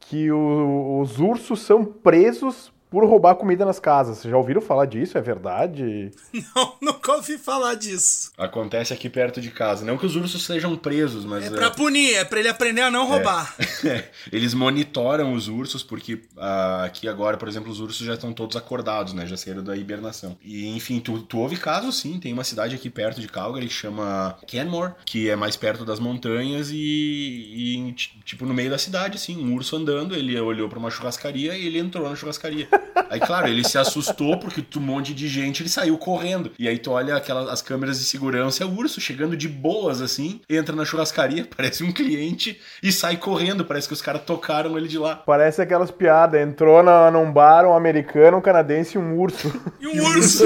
que 0.01 0.31
o- 0.31 1.01
os 1.01 1.19
ursos 1.19 1.61
são 1.61 1.85
presos 1.85 2.73
por 2.91 3.05
roubar 3.05 3.35
comida 3.35 3.65
nas 3.65 3.79
casas. 3.79 4.19
Vocês 4.19 4.31
já 4.31 4.37
ouviram 4.37 4.61
falar 4.61 4.87
disso? 4.87 5.17
É 5.19 5.21
verdade? 5.21 6.11
Não, 6.55 6.75
nunca 6.81 7.13
ouvi 7.13 7.37
falar 7.39 7.75
disso. 7.75 8.31
Acontece 8.39 8.93
aqui 8.93 9.09
perto 9.09 9.41
de 9.41 9.51
casa. 9.51 9.85
Não 9.85 9.99
que 9.99 10.07
os 10.07 10.17
ursos 10.17 10.45
sejam 10.45 10.77
presos, 10.77 11.25
mas. 11.25 11.45
É 11.45 11.49
é, 11.49 11.51
pra 11.51 11.71
punir, 11.71 12.15
é 12.15 12.25
pra 12.25 12.39
ele 12.41 12.49
aprender 12.49 12.83
a 12.83 12.91
não 12.91 13.07
roubar. 13.07 13.55
Eles 14.33 14.55
monitoram 14.55 15.33
os 15.35 15.49
ursos, 15.49 15.83
porque 15.83 16.21
ah, 16.37 16.85
aqui 16.85 17.09
agora, 17.09 17.37
por 17.37 17.49
exemplo, 17.49 17.71
os 17.71 17.81
ursos 17.81 18.07
já 18.07 18.15
estão 18.15 18.33
todos 18.33 18.57
acordados, 18.57 19.13
né? 19.13 19.27
Já 19.27 19.37
saíram 19.37 19.63
da 19.63 19.77
hibernação. 19.77 20.37
E, 20.43 20.69
enfim, 20.77 21.01
tu, 21.01 21.21
tu 21.23 21.39
ouve 21.39 21.57
casos, 21.57 21.99
sim. 21.99 22.19
Tem 22.19 22.33
uma 22.33 22.45
cidade 22.45 22.75
aqui 22.75 22.89
perto 22.91 23.21
de 23.21 23.29
Calgary 23.29 23.67
que 23.67 23.73
chama 23.75 24.37
Canmore, 24.51 24.95
que 25.05 25.29
é 25.29 25.37
mais 25.37 25.57
perto 25.57 25.85
das 25.85 25.99
montanhas 26.01 26.71
e, 26.71 26.77
e, 26.77 27.93
ti- 27.93 28.19
tipo, 28.25 28.45
no 28.47 28.55
meio 28.55 28.71
da 28.71 28.79
cidade, 28.79 29.17
assim, 29.17 29.37
um 29.43 29.55
urso 29.55 29.77
andando, 29.77 30.15
ele 30.15 30.39
olhou 30.41 30.69
pra 30.69 30.79
uma 30.79 30.91
churrascaria 30.91 31.57
e 31.57 31.67
ele 31.67 31.79
entrou 31.79 32.09
na 32.09 32.17
churrascaria. 32.17 32.69
Aí, 33.11 33.21
claro, 33.21 33.49
ele 33.49 33.67
se 33.67 33.79
assustou 33.79 34.39
porque 34.39 34.61
tu, 34.61 34.79
um 34.79 34.83
monte 34.83 35.15
de 35.15 35.29
gente, 35.29 35.63
ele 35.63 35.69
saiu 35.69 35.97
correndo. 35.99 36.53
E 36.59 36.69
aí 36.69 36.79
tu 36.79 36.91
olha 36.91 37.17
aquelas, 37.17 37.49
as 37.49 37.63
câmeras 37.63 37.99
de 37.99 38.05
segurança, 38.05 38.63
é 38.63 38.67
o 38.67 38.75
urso 38.75 39.01
chegando 39.01 39.37
de 39.37 39.49
boas, 39.49 40.01
assim, 40.01 40.41
entra 40.49 40.75
na 40.75 40.85
churrascaria, 40.85 41.47
parece 41.57 41.83
um 41.85 41.93
cliente 41.93 42.61
e 42.83 42.93
sai 42.93 43.17
correndo. 43.17 43.65
Parece 43.65 43.89
que 43.89 43.95
os 43.95 44.03
caras 44.03 44.23
tocaram 44.23 44.77
ele 44.77 44.89
de 44.89 44.99
lá. 44.99 45.17
Parece 45.17 45.63
aquelas 45.63 45.91
piadas. 45.91 46.41
Entrou 46.41 46.83
na, 46.83 47.11
num 47.11 47.31
bar 47.31 47.67
um 47.67 47.75
americano, 47.75 48.39
um 48.39 48.41
canadense 48.41 48.97
e 48.97 49.01
um 49.01 49.19
urso. 49.19 49.53
E 49.81 49.87
um 49.87 50.05
urso. 50.05 50.45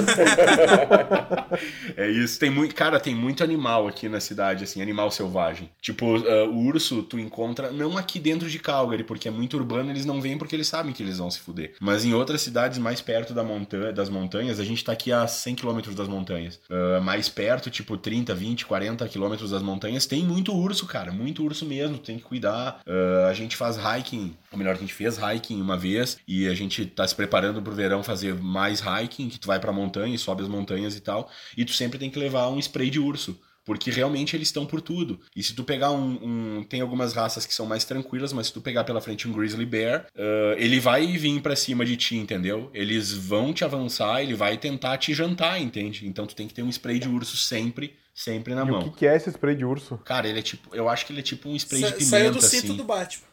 É 1.97 2.09
isso. 2.09 2.39
Tem 2.39 2.51
muito, 2.51 2.75
cara, 2.75 2.99
tem 2.99 3.15
muito 3.15 3.45
animal 3.45 3.87
aqui 3.87 4.09
na 4.09 4.21
cidade, 4.21 4.65
assim, 4.65 4.81
animal 4.81 5.11
selvagem. 5.11 5.71
Tipo, 5.81 6.17
ah, 6.17 6.45
o 6.45 6.67
urso 6.67 7.03
tu 7.03 7.19
encontra 7.19 7.71
não 7.71 7.97
aqui 7.97 8.19
dentro 8.19 8.49
de 8.49 8.59
Calgary, 8.59 9.05
porque 9.05 9.29
é 9.29 9.31
muito 9.31 9.57
urbano, 9.57 9.91
eles 9.91 10.05
não 10.05 10.21
vêm 10.21 10.39
porque 10.39 10.55
eles 10.55 10.69
sabem 10.69 10.93
que 10.93 11.03
eles 11.03 11.19
vão 11.19 11.31
se 11.31 11.41
fuder. 11.41 11.75
Mas 11.81 12.05
em 12.05 12.15
outras 12.23 12.40
cidades 12.40 12.78
mais 12.78 13.01
perto 13.01 13.35
da 13.35 13.43
montanha, 13.43 13.93
das 13.93 14.09
montanhas, 14.09 14.59
a 14.59 14.65
gente 14.65 14.82
tá 14.82 14.93
aqui 14.93 15.12
a 15.12 15.27
100 15.27 15.57
km 15.57 15.81
das 15.94 16.09
montanhas. 16.09 16.61
Ah, 16.70 17.01
mais 17.01 17.28
perto, 17.28 17.70
tipo 17.70 17.97
30, 17.97 18.35
20, 18.35 18.65
40 18.66 19.09
km 19.09 19.36
das 19.36 19.62
montanhas, 19.62 20.07
tem 20.07 20.24
muito 20.24 20.55
urso, 20.55 20.86
cara, 20.86 21.12
muito 21.12 21.44
urso 21.44 21.66
mesmo, 21.66 21.99
tem 21.99 22.19
que 22.19 22.24
cuidar. 22.24 22.81
Ah, 22.86 23.28
a 23.28 23.35
gente 23.35 23.57
faz 23.57 23.77
hiking, 23.77 24.35
ou 24.51 24.59
melhor, 24.59 24.74
a 24.74 24.78
gente 24.78 24.94
fez 24.94 25.19
hiking 25.19 25.61
uma 25.61 25.77
vez 25.77 26.16
e 26.27 26.49
a 26.49 26.55
gente 26.55 26.86
tá 26.86 27.07
se 27.07 27.15
preparando 27.15 27.61
pro 27.61 27.74
verão 27.74 28.03
fazer 28.03 28.35
mais 28.35 28.81
hiking, 28.81 29.28
que 29.28 29.39
tu 29.39 29.47
vai 29.47 29.59
pra 29.59 29.73
montanha 29.73 30.15
e 30.15 30.19
sobe 30.19 30.43
as 30.43 30.49
montanhas 30.49 30.97
e 30.97 31.01
tal, 31.01 31.31
e 31.57 31.65
tu 31.65 31.73
sempre 31.73 31.99
tem 31.99 32.11
que 32.11 32.19
levar 32.19 32.49
um 32.49 32.59
spray 32.59 32.90
de 32.90 32.99
urso. 32.99 33.39
Porque 33.65 33.91
realmente 33.91 34.35
eles 34.37 34.49
estão 34.49 34.67
por 34.67 34.81
tudo. 34.81 35.21
E 35.37 35.43
se 35.43 35.55
tu 35.55 35.63
pegar 35.63 35.91
um, 35.93 36.59
um- 36.59 36.65
Tem 36.65 36.81
algumas 36.81 37.13
raças 37.13 37.47
que 37.47 37.55
são 37.55 37.65
mais 37.67 37.85
tranquilas, 37.85 38.33
mas 38.33 38.49
se 38.49 38.53
tu 38.53 38.61
pegar 38.61 38.85
pela 38.85 39.01
frente 39.01 39.29
um 39.29 39.33
Grizzly 39.33 39.65
Bear, 39.67 40.07
ah, 40.17 40.55
ele 40.59 40.81
vai 40.81 41.07
vir 41.17 41.41
pra 41.41 41.55
cima 41.55 41.85
de 41.85 41.97
ti, 41.97 42.17
entendeu? 42.17 42.71
Eles 42.75 43.13
vão 43.13 43.53
te 43.53 43.65
avançar, 43.65 44.23
ele 44.23 44.35
vai 44.35 44.57
tentar 44.59 44.97
te 44.99 45.15
jantar, 45.15 45.61
entende? 45.61 46.07
Então 46.07 46.27
tu 46.27 46.35
tem 46.35 46.49
que 46.49 46.55
ter 46.55 46.63
um 46.63 46.69
spray 46.71 46.99
de 46.99 47.09
urso 47.09 47.37
sempre, 47.37 47.95
sempre 48.15 48.55
na 48.55 48.63
E 48.63 48.65
o 48.65 48.73
mão. 48.73 48.83
que, 48.83 48.91
que 48.99 49.07
é 49.07 49.15
esse 49.17 49.31
spray 49.31 49.55
de 49.55 49.65
urso? 49.65 49.97
Cara, 50.05 50.29
ele 50.29 50.39
é 50.39 50.43
tipo. 50.43 50.75
Eu 50.75 50.89
acho 50.89 51.07
que 51.07 51.13
ele 51.13 51.21
é 51.21 51.23
tipo 51.23 51.49
um 51.49 51.57
spray 51.57 51.83
de 51.83 51.89
Sa- 51.89 51.95
pimenta. 51.95 52.11
Saiu 52.11 52.33
do 52.33 52.41
cinto 52.43 52.65
assim. 52.67 52.77
do 52.77 52.85
Batman. 52.85 53.27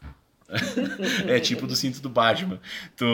É 1.27 1.39
tipo 1.39 1.67
do 1.67 1.75
cinto 1.75 2.01
do 2.01 2.09
Batman. 2.09 2.59
Tu, 2.95 3.05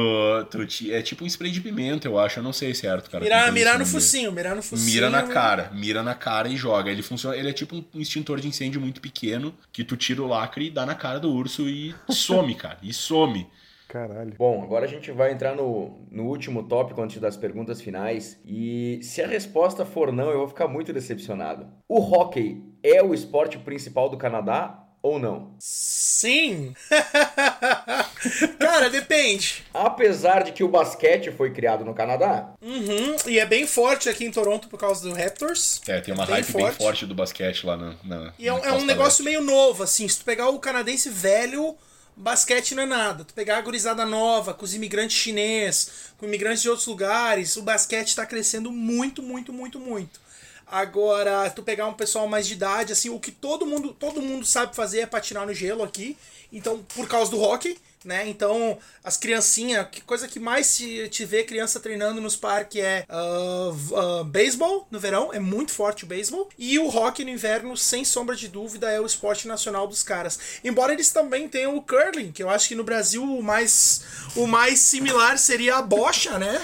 tu 0.49 0.91
é 0.91 1.01
tipo 1.01 1.23
um 1.23 1.27
spray 1.27 1.51
de 1.51 1.61
pimenta, 1.61 2.07
eu 2.07 2.17
acho. 2.17 2.39
Eu 2.39 2.43
não 2.43 2.53
sei 2.53 2.73
certo, 2.73 3.09
cara. 3.09 3.23
Mirar, 3.23 3.51
mirar 3.51 3.79
no 3.79 3.85
focinho, 3.85 4.31
mirar 4.31 4.55
no 4.55 4.61
focinho. 4.61 4.91
Mira 4.91 5.09
na 5.09 5.23
cara, 5.23 5.69
mira 5.73 6.01
na 6.01 6.15
cara 6.15 6.47
e 6.47 6.55
joga. 6.55 6.91
Ele 6.91 7.01
funciona. 7.01 7.35
Ele 7.35 7.49
é 7.49 7.53
tipo 7.53 7.83
um 7.93 7.99
extintor 7.99 8.39
de 8.39 8.47
incêndio 8.47 8.79
muito 8.79 9.01
pequeno 9.01 9.53
que 9.71 9.83
tu 9.83 9.97
tira 9.97 10.21
o 10.21 10.27
lacre 10.27 10.67
e 10.67 10.69
dá 10.69 10.85
na 10.85 10.95
cara 10.95 11.19
do 11.19 11.31
urso 11.31 11.69
e 11.69 11.93
some, 12.09 12.55
cara. 12.55 12.77
E 12.81 12.93
some. 12.93 13.47
Caralho. 13.87 14.33
Bom, 14.37 14.63
agora 14.63 14.85
a 14.85 14.87
gente 14.87 15.11
vai 15.11 15.31
entrar 15.31 15.55
no, 15.55 16.05
no 16.11 16.23
último 16.23 16.63
tópico 16.63 17.01
antes 17.01 17.19
das 17.21 17.37
perguntas 17.37 17.79
finais. 17.79 18.39
E 18.45 18.99
se 19.01 19.21
a 19.21 19.27
resposta 19.27 19.85
for 19.85 20.11
não, 20.11 20.29
eu 20.29 20.39
vou 20.39 20.47
ficar 20.47 20.67
muito 20.67 20.91
decepcionado. 20.91 21.67
O 21.87 21.99
hockey 21.99 22.61
é 22.83 23.01
o 23.01 23.13
esporte 23.13 23.57
principal 23.59 24.09
do 24.09 24.17
Canadá 24.17 24.84
ou 25.05 25.19
não? 25.19 25.51
Sim. 25.59 26.73
Cara, 28.59 28.89
depende. 28.89 29.63
Apesar 29.73 30.43
de 30.43 30.51
que 30.51 30.63
o 30.63 30.67
basquete 30.67 31.31
foi 31.31 31.51
criado 31.51 31.85
no 31.85 31.93
Canadá, 31.93 32.49
Uhum. 32.61 33.15
E 33.27 33.37
é 33.39 33.45
bem 33.45 33.67
forte 33.67 34.09
aqui 34.09 34.25
em 34.25 34.31
Toronto 34.31 34.67
por 34.67 34.79
causa 34.79 35.07
do 35.07 35.13
Raptors. 35.15 35.81
É, 35.87 36.01
tem 36.01 36.13
uma 36.13 36.25
Bem 36.25 36.35
hype 36.35 36.51
bem 36.53 36.61
forte. 36.63 36.77
forte 36.77 37.05
do 37.05 37.13
basquete 37.13 37.65
lá 37.65 37.77
na. 37.77 37.95
na 38.03 38.33
E 38.39 38.47
é 38.47 38.51
na 38.51 38.57
um, 38.57 38.65
é 38.65 38.73
um 38.73 38.85
negócio 38.85 39.23
meio 39.23 39.41
novo, 39.41 39.83
assim. 39.83 40.07
Se 40.07 40.19
tu 40.19 40.25
pegar 40.25 40.49
o 40.49 40.59
canadense 40.59 41.09
velho, 41.09 41.75
basquete 42.15 42.73
não 42.73 42.83
é 42.83 42.85
nada. 42.87 43.23
Tu 43.23 43.33
pegar 43.33 43.57
a 43.57 43.61
gurizada 43.61 44.05
nova, 44.05 44.53
com 44.53 44.65
os 44.65 44.73
imigrantes 44.73 45.15
chinês, 45.17 45.89
com 46.17 46.25
imigrantes 46.25 46.61
de 46.63 46.69
outros 46.69 46.87
lugares, 46.87 47.55
o 47.57 47.61
basquete 47.61 48.15
tá 48.15 48.25
crescendo 48.25 48.71
muito, 48.71 49.21
muito, 49.21 49.53
muito, 49.53 49.79
muito. 49.79 50.19
Agora, 50.67 51.49
tu 51.49 51.61
pegar 51.61 51.87
um 51.87 51.93
pessoal 51.93 52.27
mais 52.27 52.47
de 52.47 52.53
idade, 52.53 52.91
assim, 52.91 53.09
o 53.09 53.19
que 53.19 53.31
todo 53.31 53.65
mundo, 53.65 53.93
todo 53.93 54.21
mundo 54.21 54.45
sabe 54.45 54.75
fazer 54.75 55.01
é 55.01 55.05
patinar 55.05 55.45
no 55.45 55.53
gelo 55.53 55.83
aqui. 55.83 56.17
Então, 56.51 56.83
por 56.95 57.07
causa 57.07 57.31
do 57.31 57.39
hockey, 57.39 57.77
né? 58.03 58.27
Então, 58.27 58.77
as 59.05 59.17
criancinhas, 59.17 59.87
que 59.91 60.01
coisa 60.01 60.27
que 60.27 60.39
mais 60.39 60.75
te, 60.75 61.07
te 61.09 61.23
vê 61.25 61.43
criança 61.43 61.79
treinando 61.79 62.19
nos 62.19 62.35
parques 62.35 62.81
é 62.81 63.05
uh, 63.07 64.21
uh, 64.21 64.23
beisebol 64.23 64.87
no 64.89 64.99
verão, 64.99 65.31
é 65.31 65.39
muito 65.39 65.71
forte 65.71 66.03
o 66.03 66.07
beisebol, 66.07 66.49
e 66.57 66.79
o 66.79 66.87
hockey 66.87 67.23
no 67.23 67.29
inverno, 67.29 67.77
sem 67.77 68.03
sombra 68.03 68.35
de 68.35 68.47
dúvida, 68.47 68.89
é 68.89 68.99
o 68.99 69.05
esporte 69.05 69.47
nacional 69.47 69.85
dos 69.85 70.01
caras. 70.01 70.59
Embora 70.63 70.91
eles 70.91 71.11
também 71.11 71.47
tenham 71.47 71.77
o 71.77 71.83
curling, 71.83 72.31
que 72.31 72.41
eu 72.41 72.49
acho 72.49 72.67
que 72.67 72.73
no 72.73 72.83
Brasil 72.83 73.21
o 73.21 73.43
mais, 73.43 74.03
o 74.35 74.47
mais 74.47 74.79
similar 74.79 75.37
seria 75.37 75.75
a 75.75 75.81
bocha, 75.83 76.39
né? 76.39 76.59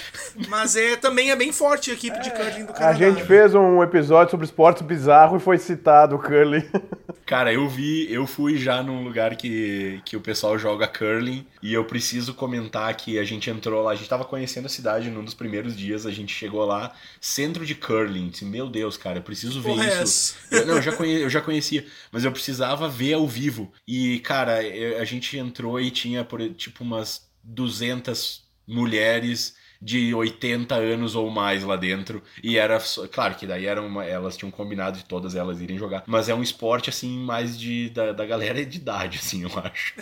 Mas 0.47 0.75
é, 0.75 0.95
também 0.95 1.29
é 1.29 1.35
bem 1.35 1.51
forte 1.51 1.91
a 1.91 1.93
equipe 1.93 2.19
de 2.21 2.31
curling 2.31 2.65
do 2.65 2.73
Canadá. 2.73 2.89
A 2.89 2.93
gente 2.93 3.23
fez 3.23 3.53
um 3.53 3.83
episódio 3.83 4.31
sobre 4.31 4.47
esportes 4.47 4.81
bizarro 4.81 5.37
e 5.37 5.39
foi 5.39 5.59
citado 5.59 6.15
o 6.15 6.19
curling. 6.19 6.67
Cara, 7.25 7.53
eu 7.53 7.69
vi, 7.69 8.11
eu 8.11 8.27
fui 8.27 8.57
já 8.57 8.83
num 8.83 9.03
lugar 9.03 9.35
que, 9.37 10.01
que 10.03 10.17
o 10.17 10.19
pessoal 10.19 10.57
joga 10.57 10.87
curling 10.87 11.47
e 11.61 11.73
eu 11.73 11.85
preciso 11.85 12.30
comentar 12.33 12.95
que 12.95 13.17
a 13.19 13.23
gente 13.23 13.49
entrou 13.49 13.83
lá, 13.83 13.91
a 13.91 13.95
gente 13.95 14.09
tava 14.09 14.25
conhecendo 14.25 14.65
a 14.65 14.69
cidade 14.69 15.09
num 15.09 15.23
dos 15.23 15.33
primeiros 15.33 15.77
dias, 15.77 16.05
a 16.05 16.11
gente 16.11 16.33
chegou 16.33 16.65
lá, 16.65 16.93
centro 17.19 17.65
de 17.65 17.75
curling. 17.75 18.29
Disse, 18.29 18.45
Meu 18.45 18.69
Deus, 18.69 18.97
cara, 18.97 19.19
eu 19.19 19.23
preciso 19.23 19.61
ver 19.61 19.69
Porra 19.69 19.85
é 19.85 20.03
isso. 20.03 20.35
Eu, 20.49 20.65
não, 20.65 20.75
eu 20.75 20.81
já, 20.81 20.91
conhe, 20.95 21.21
eu 21.21 21.29
já 21.29 21.41
conhecia, 21.41 21.85
mas 22.11 22.23
eu 22.23 22.31
precisava 22.31 22.87
ver 22.89 23.13
ao 23.13 23.27
vivo. 23.27 23.71
E, 23.87 24.19
cara, 24.19 24.63
eu- 24.63 24.99
a 24.99 25.05
gente 25.05 25.37
entrou 25.37 25.79
e 25.79 25.91
tinha, 25.91 26.23
por, 26.23 26.41
tipo, 26.53 26.83
umas 26.83 27.29
200 27.43 28.43
mulheres 28.67 29.55
de 29.81 30.13
80 30.13 30.75
anos 30.75 31.15
ou 31.15 31.29
mais 31.31 31.63
lá 31.63 31.75
dentro. 31.75 32.21
E 32.43 32.57
era. 32.57 32.79
Claro 33.11 33.35
que 33.35 33.47
daí 33.47 33.65
eram 33.65 33.87
uma- 33.87 34.05
elas 34.05 34.37
tinham 34.37 34.51
combinado 34.51 34.97
de 34.97 35.05
todas 35.05 35.33
elas 35.35 35.59
irem 35.59 35.77
jogar. 35.77 36.03
Mas 36.05 36.29
é 36.29 36.35
um 36.35 36.43
esporte, 36.43 36.89
assim, 36.89 37.17
mais 37.17 37.59
de, 37.59 37.89
da, 37.89 38.11
da 38.11 38.25
galera 38.25 38.63
de 38.65 38.77
idade, 38.77 39.17
assim, 39.17 39.43
eu 39.43 39.49
acho. 39.59 39.95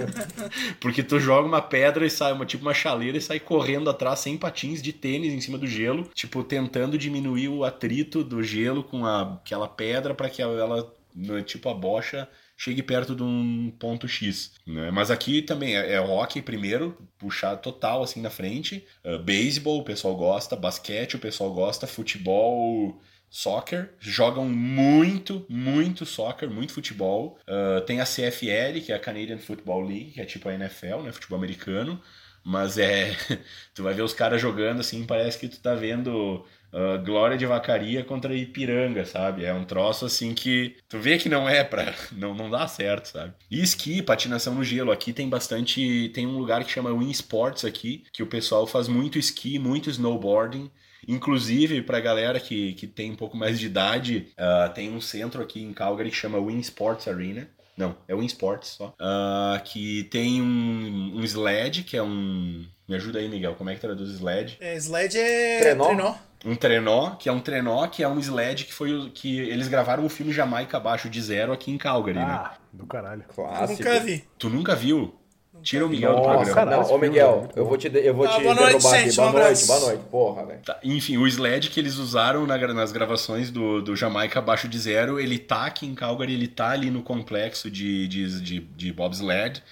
Porque 0.80 1.02
tu 1.02 1.18
joga 1.20 1.46
uma 1.46 1.62
pedra 1.62 2.04
e 2.06 2.10
sai, 2.10 2.32
uma, 2.32 2.44
tipo 2.46 2.62
uma 2.64 2.74
chaleira 2.74 3.16
e 3.16 3.20
sai 3.20 3.38
correndo 3.40 3.88
atrás 3.90 4.20
sem 4.20 4.36
patins 4.36 4.82
de 4.82 4.92
tênis 4.92 5.32
em 5.32 5.40
cima 5.40 5.58
do 5.58 5.66
gelo, 5.66 6.08
tipo, 6.14 6.42
tentando 6.42 6.98
diminuir 6.98 7.48
o 7.48 7.64
atrito 7.64 8.24
do 8.24 8.42
gelo 8.42 8.82
com 8.82 9.04
a, 9.06 9.34
aquela 9.34 9.68
pedra 9.68 10.14
para 10.14 10.28
que 10.30 10.42
ela, 10.42 10.92
no- 11.14 11.42
tipo 11.42 11.68
a 11.68 11.74
bocha, 11.74 12.28
chegue 12.56 12.82
perto 12.82 13.14
de 13.14 13.22
um 13.22 13.70
ponto 13.78 14.08
X. 14.08 14.52
Né? 14.66 14.90
Mas 14.90 15.10
aqui 15.10 15.42
também 15.42 15.76
é, 15.76 15.92
é 15.92 16.00
hockey 16.00 16.40
primeiro, 16.40 16.96
puxar 17.18 17.56
total 17.56 18.02
assim 18.02 18.20
na 18.20 18.30
frente, 18.30 18.86
uh, 19.04 19.18
beisebol 19.18 19.80
o 19.80 19.84
pessoal 19.84 20.16
gosta, 20.16 20.56
basquete 20.56 21.16
o 21.16 21.18
pessoal 21.18 21.52
gosta, 21.52 21.86
futebol 21.86 23.00
soccer, 23.28 23.92
jogam 24.00 24.48
muito, 24.48 25.44
muito 25.48 26.06
soccer, 26.06 26.48
muito 26.48 26.72
futebol. 26.72 27.38
Uh, 27.42 27.80
tem 27.82 28.00
a 28.00 28.04
CFL, 28.04 28.80
que 28.84 28.92
é 28.92 28.94
a 28.94 29.00
Canadian 29.00 29.38
Football 29.38 29.82
League, 29.82 30.12
que 30.12 30.20
é 30.20 30.24
tipo 30.24 30.48
a 30.48 30.54
NFL, 30.54 31.02
né, 31.02 31.12
futebol 31.12 31.36
americano. 31.36 32.00
Mas 32.46 32.78
é. 32.78 33.16
Tu 33.74 33.82
vai 33.82 33.92
ver 33.92 34.02
os 34.02 34.14
caras 34.14 34.40
jogando 34.40 34.80
assim, 34.80 35.04
parece 35.04 35.38
que 35.38 35.48
tu 35.48 35.60
tá 35.60 35.74
vendo 35.74 36.46
uh, 36.72 37.04
Glória 37.04 37.36
de 37.36 37.44
Vacaria 37.44 38.02
contra 38.04 38.34
Ipiranga, 38.34 39.04
sabe? 39.04 39.44
É 39.44 39.52
um 39.52 39.64
troço 39.64 40.06
assim 40.06 40.32
que 40.32 40.76
tu 40.88 40.98
vê 40.98 41.18
que 41.18 41.28
não 41.28 41.48
é 41.48 41.64
pra. 41.64 41.92
Não, 42.12 42.34
não 42.34 42.48
dá 42.48 42.66
certo, 42.68 43.06
sabe? 43.08 43.34
E 43.50 43.60
esqui, 43.60 44.00
patinação 44.00 44.54
no 44.54 44.64
gelo. 44.64 44.92
Aqui 44.92 45.12
tem 45.12 45.28
bastante. 45.28 46.10
Tem 46.14 46.26
um 46.26 46.38
lugar 46.38 46.64
que 46.64 46.70
chama 46.70 46.96
Win 46.96 47.10
Sports 47.10 47.64
aqui, 47.64 48.04
que 48.12 48.22
o 48.22 48.26
pessoal 48.26 48.66
faz 48.66 48.88
muito 48.88 49.18
esqui, 49.18 49.58
muito 49.58 49.90
snowboarding. 49.90 50.70
Inclusive, 51.06 51.82
pra 51.82 52.00
galera 52.00 52.40
que, 52.40 52.72
que 52.74 52.86
tem 52.86 53.10
um 53.12 53.16
pouco 53.16 53.36
mais 53.36 53.58
de 53.58 53.66
idade, 53.66 54.28
uh, 54.32 54.72
tem 54.72 54.90
um 54.90 55.00
centro 55.00 55.42
aqui 55.42 55.62
em 55.62 55.72
Calgary 55.72 56.10
que 56.10 56.16
chama 56.16 56.40
Win 56.40 56.60
Sports 56.60 57.06
Arena. 57.08 57.48
Não, 57.76 57.94
é 58.08 58.14
o 58.14 58.22
Sports 58.22 58.70
só. 58.70 58.88
Uh, 59.00 59.62
que 59.64 60.04
tem 60.04 60.40
um, 60.40 61.12
um 61.16 61.24
sled, 61.24 61.82
que 61.84 61.96
é 61.96 62.02
um. 62.02 62.64
Me 62.88 62.96
ajuda 62.96 63.18
aí, 63.18 63.28
Miguel. 63.28 63.54
Como 63.54 63.68
é 63.68 63.74
que 63.74 63.80
traduz 63.80 64.10
sled? 64.10 64.56
É, 64.60 64.74
sled 64.76 65.18
é 65.18 65.58
Trenó? 65.60 65.86
trenó. 65.86 66.14
Um 66.44 66.54
trenó, 66.54 67.10
que 67.16 67.28
é 67.28 67.32
um 67.32 67.40
trenó, 67.40 67.86
que 67.88 68.02
é 68.02 68.08
um 68.08 68.18
sled 68.20 68.64
que 68.64 68.72
foi 68.72 68.94
o, 68.94 69.10
que 69.10 69.40
eles 69.40 69.68
gravaram 69.68 70.04
o 70.04 70.08
filme 70.08 70.32
Jamaica 70.32 70.76
Abaixo 70.76 71.10
de 71.10 71.20
Zero 71.20 71.52
aqui 71.52 71.72
em 71.72 71.78
Calgary, 71.78 72.18
né? 72.18 72.24
Ah, 72.24 72.54
do 72.72 72.86
caralho. 72.86 73.24
Clássico. 73.34 73.82
Nunca 73.82 74.00
vi. 74.00 74.24
Tu 74.38 74.48
nunca 74.48 74.76
viu? 74.76 75.14
Tira 75.62 75.84
o 75.84 75.88
Miguel 75.88 76.10
do 76.12 76.16
Nossa, 76.18 76.28
programa. 76.28 76.54
Caralho, 76.54 76.76
não, 76.76 76.82
esse 76.82 76.92
ô 76.92 76.96
é 76.96 77.00
Miguel, 77.00 77.48
eu 77.56 77.66
vou 77.66 77.76
te, 77.76 77.90
eu 77.92 78.14
vou 78.14 78.24
Ah, 78.26 78.28
te 78.28 78.42
boa 78.42 78.54
noite, 78.54 78.68
derrubar 78.72 78.98
gente, 78.98 79.08
aqui. 79.08 79.16
Boa 79.16 79.28
um 79.28 79.32
noite, 79.32 79.44
abraço. 79.46 79.66
boa 79.66 79.80
noite. 79.80 80.02
Porra, 80.10 80.46
velho. 80.46 80.60
Tá, 80.64 80.78
Enfim, 80.84 81.16
o 81.16 81.26
sled 81.26 81.70
que 81.70 81.80
eles 81.80 81.96
usaram 81.96 82.46
na 82.46 82.56
nas 82.74 82.92
gravações 82.92 83.50
do, 83.50 83.82
do 83.82 83.96
Jamaica 83.96 84.38
Abaixo 84.38 84.68
de 84.68 84.78
Zero, 84.78 85.18
ele 85.18 85.38
tá 85.38 85.66
aqui 85.66 85.86
em 85.86 85.94
Calgary, 85.94 86.34
ele 86.34 86.48
tá 86.48 86.70
ali 86.70 86.90
no 86.90 87.02
complexo 87.02 87.70
de, 87.70 88.06
de, 88.06 88.40
de, 88.40 88.60
de 88.60 88.92
bobsled. 88.92 89.62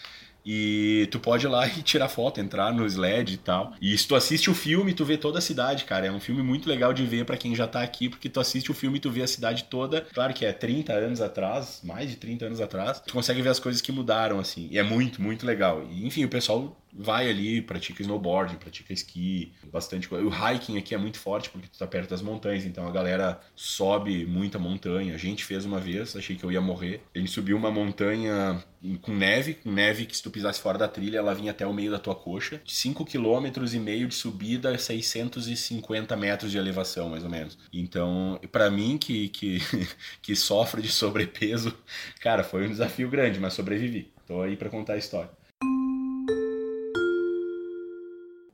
E 0.44 1.08
tu 1.10 1.18
pode 1.18 1.46
ir 1.46 1.48
lá 1.48 1.66
e 1.68 1.82
tirar 1.82 2.08
foto, 2.08 2.40
entrar 2.40 2.72
no 2.72 2.86
sled 2.86 3.34
e 3.34 3.36
tal. 3.36 3.74
E 3.80 3.96
se 3.96 4.06
tu 4.06 4.14
assiste 4.14 4.50
o 4.50 4.54
filme, 4.54 4.92
tu 4.92 5.04
vê 5.04 5.16
toda 5.16 5.38
a 5.38 5.42
cidade, 5.42 5.84
cara. 5.84 6.06
É 6.06 6.12
um 6.12 6.20
filme 6.20 6.42
muito 6.42 6.68
legal 6.68 6.92
de 6.92 7.04
ver 7.04 7.24
pra 7.24 7.36
quem 7.36 7.54
já 7.54 7.66
tá 7.66 7.82
aqui, 7.82 8.08
porque 8.08 8.28
tu 8.28 8.40
assiste 8.40 8.70
o 8.70 8.74
filme 8.74 8.98
e 8.98 9.00
tu 9.00 9.10
vê 9.10 9.22
a 9.22 9.26
cidade 9.26 9.64
toda. 9.64 10.02
Claro 10.12 10.34
que 10.34 10.44
é 10.44 10.52
30 10.52 10.92
anos 10.92 11.20
atrás, 11.20 11.80
mais 11.82 12.10
de 12.10 12.16
30 12.16 12.46
anos 12.46 12.60
atrás. 12.60 13.00
Tu 13.00 13.12
consegue 13.12 13.42
ver 13.42 13.50
as 13.50 13.58
coisas 13.58 13.80
que 13.80 13.92
mudaram, 13.92 14.38
assim. 14.38 14.68
E 14.70 14.78
é 14.78 14.82
muito, 14.82 15.22
muito 15.22 15.46
legal. 15.46 15.86
E, 15.90 16.06
enfim, 16.06 16.24
o 16.24 16.28
pessoal 16.28 16.76
vai 16.96 17.28
ali, 17.28 17.60
pratica 17.60 18.02
snowboarding, 18.02 18.56
pratica 18.56 18.92
esqui, 18.92 19.52
bastante 19.72 20.08
coisa. 20.08 20.24
O 20.24 20.30
hiking 20.30 20.78
aqui 20.78 20.94
é 20.94 20.98
muito 20.98 21.18
forte 21.18 21.50
porque 21.50 21.68
tu 21.68 21.78
tá 21.78 21.86
perto 21.86 22.10
das 22.10 22.22
montanhas, 22.22 22.64
então 22.64 22.86
a 22.86 22.90
galera 22.90 23.40
sobe 23.56 24.24
muita 24.24 24.58
montanha. 24.58 25.14
A 25.14 25.18
gente 25.18 25.44
fez 25.44 25.64
uma 25.64 25.80
vez, 25.80 26.14
achei 26.14 26.36
que 26.36 26.44
eu 26.44 26.52
ia 26.52 26.60
morrer. 26.60 27.00
A 27.14 27.18
gente 27.18 27.30
subiu 27.30 27.56
uma 27.56 27.70
montanha 27.70 28.62
com 29.00 29.12
neve, 29.12 29.54
com 29.54 29.70
neve 29.70 30.06
que 30.06 30.16
se 30.16 30.22
tu 30.22 30.30
pisasse 30.30 30.60
fora 30.60 30.76
da 30.78 30.86
trilha, 30.86 31.18
ela 31.18 31.34
vinha 31.34 31.50
até 31.50 31.66
o 31.66 31.72
meio 31.72 31.90
da 31.90 31.98
tua 31.98 32.14
coxa. 32.14 32.60
5 32.66 33.04
km 33.04 33.46
e 33.72 33.78
meio 33.78 34.06
de 34.06 34.14
subida, 34.14 34.76
650 34.76 36.16
metros 36.16 36.50
de 36.50 36.58
elevação, 36.58 37.08
mais 37.08 37.24
ou 37.24 37.30
menos. 37.30 37.58
Então, 37.72 38.38
pra 38.52 38.70
mim 38.70 38.98
que, 38.98 39.28
que, 39.30 39.58
que 40.22 40.36
sofre 40.36 40.82
de 40.82 40.88
sobrepeso, 40.88 41.74
cara, 42.20 42.44
foi 42.44 42.66
um 42.66 42.70
desafio 42.70 43.08
grande, 43.08 43.40
mas 43.40 43.54
sobrevivi. 43.54 44.12
Tô 44.26 44.42
aí 44.42 44.56
pra 44.56 44.70
contar 44.70 44.94
a 44.94 44.98
história. 44.98 45.30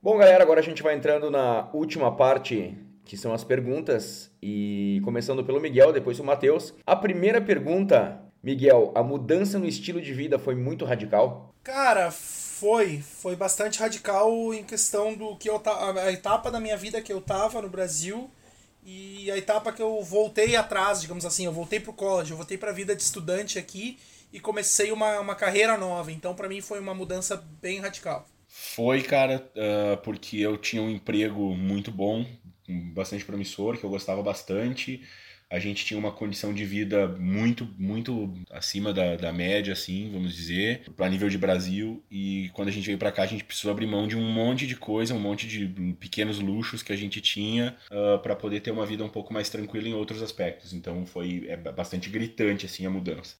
Bom, 0.02 0.16
galera, 0.16 0.42
agora 0.42 0.60
a 0.60 0.62
gente 0.62 0.82
vai 0.82 0.94
entrando 0.94 1.30
na 1.30 1.68
última 1.74 2.14
parte, 2.16 2.74
que 3.04 3.16
são 3.16 3.32
as 3.34 3.44
perguntas. 3.44 4.30
E 4.42 5.00
começando 5.04 5.44
pelo 5.44 5.60
Miguel, 5.60 5.92
depois 5.92 6.18
o 6.18 6.24
Matheus. 6.24 6.72
A 6.86 6.96
primeira 6.96 7.40
pergunta, 7.40 8.20
Miguel, 8.42 8.92
a 8.94 9.02
mudança 9.02 9.58
no 9.58 9.66
estilo 9.66 10.00
de 10.00 10.14
vida 10.14 10.38
foi 10.38 10.54
muito 10.54 10.84
radical? 10.86 11.54
Cara, 11.62 12.10
foi. 12.10 13.00
Foi 13.02 13.36
bastante 13.36 13.78
radical 13.78 14.54
em 14.54 14.64
questão 14.64 15.14
do 15.14 15.36
que 15.36 15.50
eu 15.50 15.58
ta- 15.58 15.92
a 16.02 16.10
etapa 16.12 16.50
da 16.50 16.60
minha 16.60 16.76
vida 16.76 17.02
que 17.02 17.12
eu 17.12 17.20
tava 17.20 17.60
no 17.60 17.68
Brasil 17.68 18.30
e 18.82 19.30
a 19.30 19.36
etapa 19.36 19.70
que 19.70 19.82
eu 19.82 20.02
voltei 20.02 20.56
atrás, 20.56 21.02
digamos 21.02 21.26
assim, 21.26 21.44
eu 21.44 21.52
voltei 21.52 21.78
pro 21.78 21.92
college, 21.92 22.30
eu 22.30 22.36
voltei 22.38 22.56
pra 22.56 22.72
vida 22.72 22.96
de 22.96 23.02
estudante 23.02 23.58
aqui 23.58 23.98
e 24.32 24.40
comecei 24.40 24.90
uma, 24.92 25.20
uma 25.20 25.34
carreira 25.34 25.76
nova. 25.76 26.10
Então, 26.10 26.34
pra 26.34 26.48
mim 26.48 26.62
foi 26.62 26.80
uma 26.80 26.94
mudança 26.94 27.36
bem 27.60 27.80
radical. 27.80 28.26
Foi, 28.62 29.00
cara, 29.02 29.50
ah, 29.56 29.96
porque 30.04 30.36
eu 30.36 30.58
tinha 30.58 30.82
um 30.82 30.90
emprego 30.90 31.56
muito 31.56 31.90
bom, 31.90 32.26
bastante 32.92 33.24
promissor, 33.24 33.78
que 33.78 33.84
eu 33.84 33.90
gostava 33.90 34.22
bastante. 34.22 35.02
A 35.48 35.58
gente 35.58 35.84
tinha 35.84 35.98
uma 35.98 36.12
condição 36.12 36.52
de 36.52 36.64
vida 36.64 37.08
muito, 37.08 37.66
muito 37.78 38.32
acima 38.50 38.92
da, 38.92 39.16
da 39.16 39.32
média, 39.32 39.72
assim, 39.72 40.10
vamos 40.12 40.34
dizer, 40.36 40.82
para 40.94 41.08
nível 41.08 41.28
de 41.30 41.38
Brasil. 41.38 42.04
E 42.10 42.50
quando 42.52 42.68
a 42.68 42.70
gente 42.70 42.86
veio 42.86 42.98
para 42.98 43.10
cá, 43.10 43.22
a 43.22 43.26
gente 43.26 43.42
precisou 43.44 43.72
abrir 43.72 43.86
mão 43.86 44.06
de 44.06 44.16
um 44.16 44.30
monte 44.30 44.66
de 44.66 44.76
coisa, 44.76 45.14
um 45.14 45.18
monte 45.18 45.48
de 45.48 45.66
pequenos 45.98 46.38
luxos 46.38 46.82
que 46.82 46.92
a 46.92 46.96
gente 46.96 47.20
tinha 47.20 47.76
para 48.22 48.36
poder 48.36 48.60
ter 48.60 48.70
uma 48.70 48.86
vida 48.86 49.02
um 49.02 49.08
pouco 49.08 49.32
mais 49.32 49.48
tranquila 49.48 49.88
em 49.88 49.94
outros 49.94 50.22
aspectos. 50.22 50.74
Então 50.74 51.06
foi 51.06 51.46
é 51.48 51.56
bastante 51.56 52.10
gritante, 52.10 52.66
assim, 52.66 52.84
a 52.84 52.90
mudança. 52.90 53.36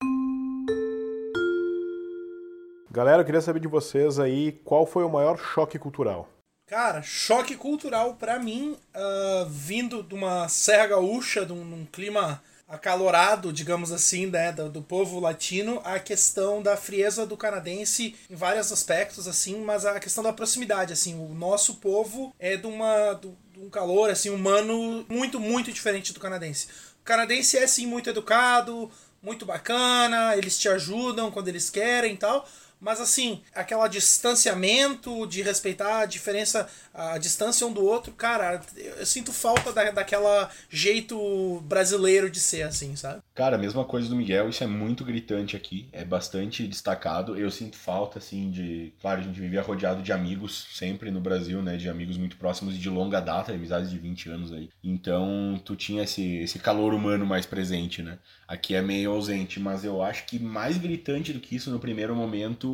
Galera, 2.92 3.22
eu 3.22 3.24
queria 3.24 3.40
saber 3.40 3.60
de 3.60 3.68
vocês 3.68 4.18
aí 4.18 4.50
qual 4.64 4.84
foi 4.84 5.04
o 5.04 5.08
maior 5.08 5.38
choque 5.38 5.78
cultural. 5.78 6.28
Cara, 6.66 7.02
choque 7.02 7.54
cultural 7.54 8.14
pra 8.14 8.36
mim, 8.40 8.76
ah, 8.92 9.46
vindo 9.48 10.02
de 10.02 10.12
uma 10.12 10.48
Serra 10.48 10.88
Gaúcha, 10.88 11.46
de 11.46 11.52
um, 11.52 11.64
num 11.64 11.86
clima 11.86 12.42
acalorado, 12.66 13.52
digamos 13.52 13.92
assim, 13.92 14.26
né, 14.26 14.50
do, 14.50 14.68
do 14.68 14.82
povo 14.82 15.20
latino, 15.20 15.80
a 15.84 16.00
questão 16.00 16.60
da 16.60 16.76
frieza 16.76 17.24
do 17.24 17.36
canadense 17.36 18.16
em 18.28 18.34
vários 18.34 18.72
aspectos, 18.72 19.28
assim, 19.28 19.60
mas 19.60 19.84
a 19.86 19.98
questão 20.00 20.22
da 20.24 20.32
proximidade, 20.32 20.92
assim, 20.92 21.14
o 21.14 21.32
nosso 21.32 21.76
povo 21.76 22.34
é 22.40 22.56
de, 22.56 22.66
uma, 22.66 23.14
de 23.14 23.28
um 23.56 23.70
calor, 23.70 24.10
assim, 24.10 24.30
humano 24.30 25.04
muito, 25.08 25.38
muito 25.38 25.72
diferente 25.72 26.12
do 26.12 26.20
canadense. 26.20 26.66
O 27.00 27.04
canadense 27.04 27.56
é, 27.56 27.66
sim, 27.66 27.86
muito 27.86 28.10
educado, 28.10 28.90
muito 29.22 29.44
bacana, 29.44 30.36
eles 30.36 30.58
te 30.58 30.68
ajudam 30.68 31.30
quando 31.30 31.48
eles 31.48 31.70
querem 31.70 32.14
e 32.14 32.16
tal, 32.16 32.48
mas 32.80 33.00
assim, 33.00 33.42
aquela 33.54 33.86
distanciamento 33.88 35.26
de 35.26 35.42
respeitar 35.42 36.00
a 36.00 36.06
diferença, 36.06 36.66
a 36.94 37.18
distância 37.18 37.66
um 37.66 37.72
do 37.72 37.84
outro, 37.84 38.12
cara, 38.12 38.60
eu 38.76 39.04
sinto 39.04 39.32
falta 39.32 39.72
da, 39.72 39.90
daquela 39.90 40.50
jeito 40.70 41.60
brasileiro 41.66 42.30
de 42.30 42.40
ser, 42.40 42.62
assim, 42.62 42.96
sabe? 42.96 43.20
Cara, 43.34 43.58
mesma 43.58 43.84
coisa 43.84 44.08
do 44.08 44.16
Miguel, 44.16 44.48
isso 44.48 44.64
é 44.64 44.66
muito 44.66 45.04
gritante 45.04 45.56
aqui, 45.56 45.88
é 45.92 46.04
bastante 46.04 46.66
destacado. 46.66 47.36
Eu 47.36 47.50
sinto 47.50 47.76
falta, 47.76 48.18
assim, 48.18 48.50
de. 48.50 48.92
Claro, 49.00 49.20
a 49.20 49.24
gente 49.24 49.38
vivia 49.38 49.62
rodeado 49.62 50.02
de 50.02 50.12
amigos 50.12 50.68
sempre 50.72 51.10
no 51.10 51.20
Brasil, 51.20 51.62
né? 51.62 51.76
De 51.76 51.88
amigos 51.88 52.16
muito 52.16 52.36
próximos 52.36 52.74
e 52.74 52.78
de 52.78 52.88
longa 52.88 53.20
data, 53.20 53.52
amizades 53.52 53.90
de 53.90 53.98
20 53.98 54.30
anos 54.30 54.52
aí. 54.52 54.70
Então, 54.82 55.60
tu 55.64 55.76
tinha 55.76 56.04
esse, 56.04 56.36
esse 56.38 56.58
calor 56.58 56.94
humano 56.94 57.26
mais 57.26 57.46
presente, 57.46 58.02
né? 58.02 58.18
Aqui 58.46 58.74
é 58.74 58.82
meio 58.82 59.12
ausente, 59.12 59.60
mas 59.60 59.84
eu 59.84 60.02
acho 60.02 60.26
que 60.26 60.38
mais 60.38 60.76
gritante 60.76 61.32
do 61.32 61.40
que 61.40 61.54
isso 61.56 61.70
no 61.70 61.78
primeiro 61.78 62.16
momento 62.16 62.69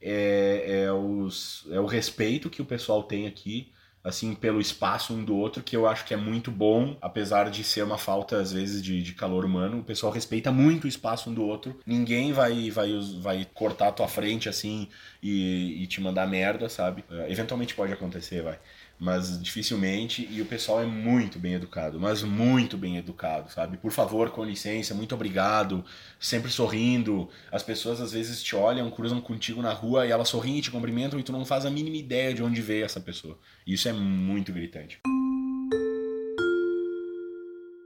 é, 0.00 0.84
é, 0.84 0.92
os, 0.92 1.66
é 1.70 1.80
o 1.80 1.86
respeito 1.86 2.50
que 2.50 2.62
o 2.62 2.64
pessoal 2.64 3.02
tem 3.02 3.26
aqui 3.26 3.72
assim, 4.02 4.34
pelo 4.34 4.60
espaço 4.60 5.12
um 5.12 5.22
do 5.22 5.36
outro, 5.36 5.62
que 5.62 5.76
eu 5.76 5.86
acho 5.86 6.06
que 6.06 6.14
é 6.14 6.16
muito 6.16 6.50
bom, 6.50 6.96
apesar 7.02 7.50
de 7.50 7.62
ser 7.62 7.82
uma 7.82 7.98
falta, 7.98 8.38
às 8.38 8.52
vezes, 8.52 8.82
de, 8.82 9.02
de 9.02 9.12
calor 9.12 9.44
humano. 9.44 9.80
O 9.80 9.84
pessoal 9.84 10.10
respeita 10.10 10.50
muito 10.50 10.84
o 10.84 10.88
espaço 10.88 11.28
um 11.28 11.34
do 11.34 11.44
outro. 11.44 11.78
Ninguém 11.84 12.32
vai, 12.32 12.70
vai, 12.70 12.98
vai 13.20 13.46
cortar 13.52 13.88
a 13.88 13.92
tua 13.92 14.08
frente, 14.08 14.48
assim, 14.48 14.88
e, 15.22 15.82
e 15.82 15.86
te 15.86 16.00
mandar 16.00 16.26
merda, 16.26 16.68
sabe? 16.68 17.04
Uh, 17.10 17.30
eventualmente 17.30 17.74
pode 17.74 17.92
acontecer, 17.92 18.42
vai 18.42 18.58
mas 19.00 19.42
dificilmente, 19.42 20.28
e 20.30 20.42
o 20.42 20.44
pessoal 20.44 20.82
é 20.82 20.84
muito 20.86 21.38
bem 21.38 21.54
educado, 21.54 21.98
mas 21.98 22.22
muito 22.22 22.76
bem 22.76 22.98
educado, 22.98 23.50
sabe? 23.50 23.78
Por 23.78 23.90
favor, 23.90 24.28
com 24.28 24.44
licença, 24.44 24.94
muito 24.94 25.14
obrigado, 25.14 25.82
sempre 26.18 26.50
sorrindo. 26.50 27.26
As 27.50 27.62
pessoas 27.62 27.98
às 27.98 28.12
vezes 28.12 28.42
te 28.42 28.54
olham, 28.54 28.90
cruzam 28.90 29.18
contigo 29.18 29.62
na 29.62 29.72
rua 29.72 30.06
e 30.06 30.10
elas 30.10 30.28
sorriem 30.28 30.58
e 30.58 30.60
te 30.60 30.70
cumprimentam 30.70 31.18
e 31.18 31.22
tu 31.22 31.32
não 31.32 31.46
faz 31.46 31.64
a 31.64 31.70
mínima 31.70 31.96
ideia 31.96 32.34
de 32.34 32.42
onde 32.42 32.60
veio 32.60 32.84
essa 32.84 33.00
pessoa. 33.00 33.38
Isso 33.66 33.88
é 33.88 33.92
muito 33.94 34.52
gritante. 34.52 35.00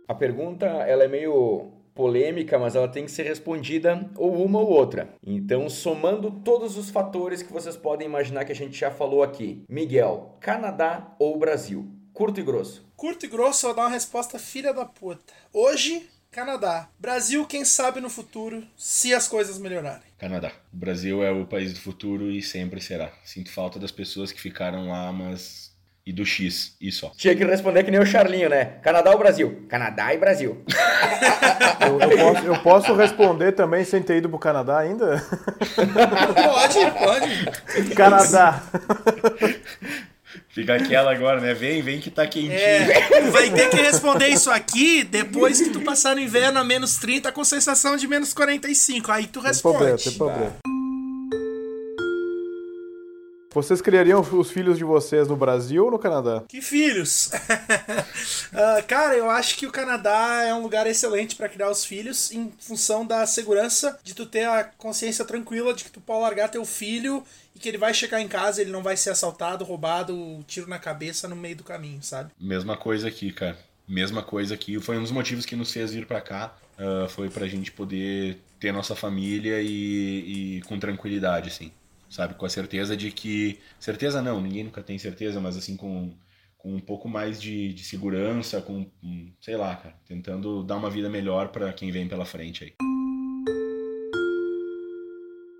A 0.09 0.15
pergunta, 0.15 0.66
ela 0.66 1.05
é 1.05 1.09
meio 1.09 1.70
polêmica, 1.95 2.59
mas 2.59 2.75
ela 2.75 2.89
tem 2.89 3.05
que 3.05 3.11
ser 3.11 3.23
respondida 3.23 4.11
ou 4.16 4.45
uma 4.45 4.61
ou 4.61 4.69
outra. 4.69 5.09
Então, 5.25 5.69
somando 5.71 6.31
todos 6.31 6.77
os 6.77 6.91
fatores 6.91 7.43
que 7.43 7.53
vocês 7.53 7.77
podem 7.77 8.07
imaginar 8.07 8.45
que 8.45 8.53
a 8.53 8.57
gente 8.57 8.79
já 8.79 8.91
falou 8.91 9.23
aqui. 9.23 9.62
Miguel, 9.69 10.37
Canadá 10.41 11.15
ou 11.19 11.39
Brasil? 11.39 11.89
Curto 12.12 12.41
e 12.41 12.43
grosso. 12.43 12.85
Curto 12.97 13.27
e 13.27 13.29
grosso, 13.29 13.66
eu 13.66 13.71
vou 13.71 13.77
dar 13.77 13.83
uma 13.83 13.95
resposta 13.95 14.39
filha 14.39 14.73
da 14.73 14.85
puta. 14.85 15.33
Hoje, 15.53 16.09
Canadá. 16.31 16.89
Brasil, 16.99 17.47
quem 17.47 17.65
sabe 17.65 18.01
no 18.01 18.11
futuro, 18.11 18.65
se 18.77 19.15
as 19.15 19.29
coisas 19.29 19.59
melhorarem. 19.59 20.03
Canadá. 20.19 20.51
O 20.73 20.77
Brasil 20.77 21.23
é 21.23 21.31
o 21.31 21.47
país 21.47 21.73
do 21.73 21.81
futuro 21.81 22.31
e 22.31 22.43
sempre 22.43 22.81
será. 22.81 23.12
Sinto 23.25 23.53
falta 23.53 23.79
das 23.79 23.93
pessoas 23.93 24.33
que 24.33 24.41
ficaram 24.41 24.89
lá, 24.89 25.12
mas 25.12 25.74
e 26.07 26.13
do 26.13 26.25
X, 26.27 26.77
e 26.81 26.93
só. 26.93 27.11
Tinha 27.17 27.35
que 27.35 27.45
responder 27.45 27.83
que 27.83 27.91
nem 27.91 27.99
o 27.99 28.05
Charlinho, 28.05 28.51
né? 28.51 28.65
Canadá 28.83 29.11
ou 29.11 29.19
Brasil? 29.19 29.65
Canadá 29.69 30.13
e 30.13 30.19
Brasil. 30.19 30.63
eu, 31.81 31.99
eu, 31.99 32.19
posso, 32.19 32.47
eu, 32.47 32.63
posso, 32.63 32.95
responder 32.95 33.53
também 33.53 33.85
sem 33.85 34.03
ter 34.03 34.19
ido 34.19 34.29
pro 34.29 34.39
Canadá 34.39 34.79
ainda? 34.79 35.25
pode, 36.35 36.91
pode. 36.99 37.95
Canadá. 37.95 38.63
Fica 40.49 40.75
aquela 40.75 41.13
agora, 41.13 41.41
né? 41.41 41.53
Vem, 41.55 41.83
vem 41.83 42.01
que 42.01 42.11
tá 42.11 42.27
quentinho. 42.27 42.53
É, 42.53 43.23
vai 43.31 43.51
ter 43.51 43.71
que 43.71 43.77
responder 43.77 44.29
isso 44.29 44.51
aqui 44.51 45.03
depois 45.03 45.61
que 45.61 45.71
tu 45.71 45.81
passar 45.81 46.15
no 46.15 46.21
inverno 46.21 46.61
a 46.61 46.65
menos 46.65 46.97
30 46.97 47.33
com 47.33 47.43
sensação 47.45 47.97
de 47.97 48.07
menos 48.07 48.33
45. 48.33 49.11
Aí 49.11 49.27
tu 49.27 49.41
responde. 49.41 49.79
Tem 49.79 49.87
problema, 49.87 49.99
tem 49.99 50.13
problema. 50.13 50.84
Vocês 53.55 53.81
criariam 53.81 54.21
os 54.21 54.51
filhos 54.51 54.77
de 54.77 54.83
vocês 54.83 55.29
no 55.29 55.37
Brasil 55.37 55.85
ou 55.85 55.91
no 55.93 55.99
Canadá? 55.99 56.43
Que 56.49 56.61
filhos? 56.61 57.29
uh, 57.29 58.83
cara, 58.89 59.15
eu 59.15 59.31
acho 59.31 59.57
que 59.57 59.65
o 59.65 59.71
Canadá 59.71 60.43
é 60.43 60.53
um 60.53 60.61
lugar 60.61 60.89
excelente 60.89 61.37
para 61.37 61.49
criar 61.49 61.71
os 61.71 61.85
filhos 61.85 62.33
em 62.33 62.53
função 62.59 63.07
da 63.07 63.25
segurança 63.27 63.97
de 64.03 64.13
tu 64.13 64.27
ter 64.27 64.49
a 64.49 64.65
consciência 64.65 65.25
tranquila 65.25 65.73
de 65.73 65.85
que 65.85 65.91
tu 65.93 66.01
pode 66.01 66.23
largar 66.23 66.49
teu 66.49 66.65
filho 66.65 67.23
e 67.55 67.61
que 67.61 67.69
ele 67.69 67.79
vai 67.79 67.95
chegar 67.95 68.21
em 68.21 68.27
casa, 68.27 68.61
ele 68.61 68.73
não 68.73 68.83
vai 68.83 68.97
ser 68.97 69.11
assaltado, 69.11 69.65
roubado, 69.65 70.45
tiro 70.49 70.69
na 70.69 70.81
cabeça 70.81 71.29
no 71.29 71.37
meio 71.37 71.55
do 71.55 71.63
caminho, 71.63 72.03
sabe? 72.03 72.33
Mesma 72.41 72.77
coisa 72.77 73.07
aqui, 73.07 73.31
cara. 73.31 73.57
Mesma 73.87 74.25
coisa 74.25 74.53
aqui. 74.53 74.81
Foi 74.81 74.99
um 74.99 75.03
dos 75.03 75.13
motivos 75.13 75.47
que 75.47 75.55
nos 75.55 75.73
fez 75.73 75.93
vir 75.93 76.07
para 76.07 76.21
cá. 76.21 76.57
Uh, 76.77 77.09
foi 77.09 77.31
pra 77.31 77.47
gente 77.47 77.71
poder 77.71 78.37
ter 78.59 78.73
nossa 78.73 78.97
família 78.97 79.63
e, 79.63 80.57
e 80.57 80.63
com 80.63 80.77
tranquilidade, 80.77 81.51
assim 81.51 81.71
sabe? 82.15 82.35
Com 82.35 82.47
a 82.47 82.49
certeza 82.49 82.97
de 82.97 83.11
que. 83.11 83.59
Certeza 83.78 84.23
não, 84.23 84.41
ninguém 84.41 84.65
nunca 84.65 84.82
tem 84.82 84.97
certeza, 84.99 85.41
mas 85.41 85.57
assim, 85.57 85.77
com, 85.77 86.15
com 86.57 86.73
um 86.74 86.81
pouco 86.81 87.09
mais 87.09 87.43
de, 87.43 87.74
de 87.74 87.85
segurança, 87.85 88.61
com, 88.61 88.86
sei 89.41 89.57
lá, 89.57 89.74
cara, 89.74 89.97
tentando 90.07 90.62
dar 90.62 90.77
uma 90.77 90.89
vida 90.89 91.11
melhor 91.11 91.49
para 91.49 91.73
quem 91.73 91.91
vem 91.91 92.07
pela 92.07 92.24
frente 92.24 92.65
aí. 92.65 92.73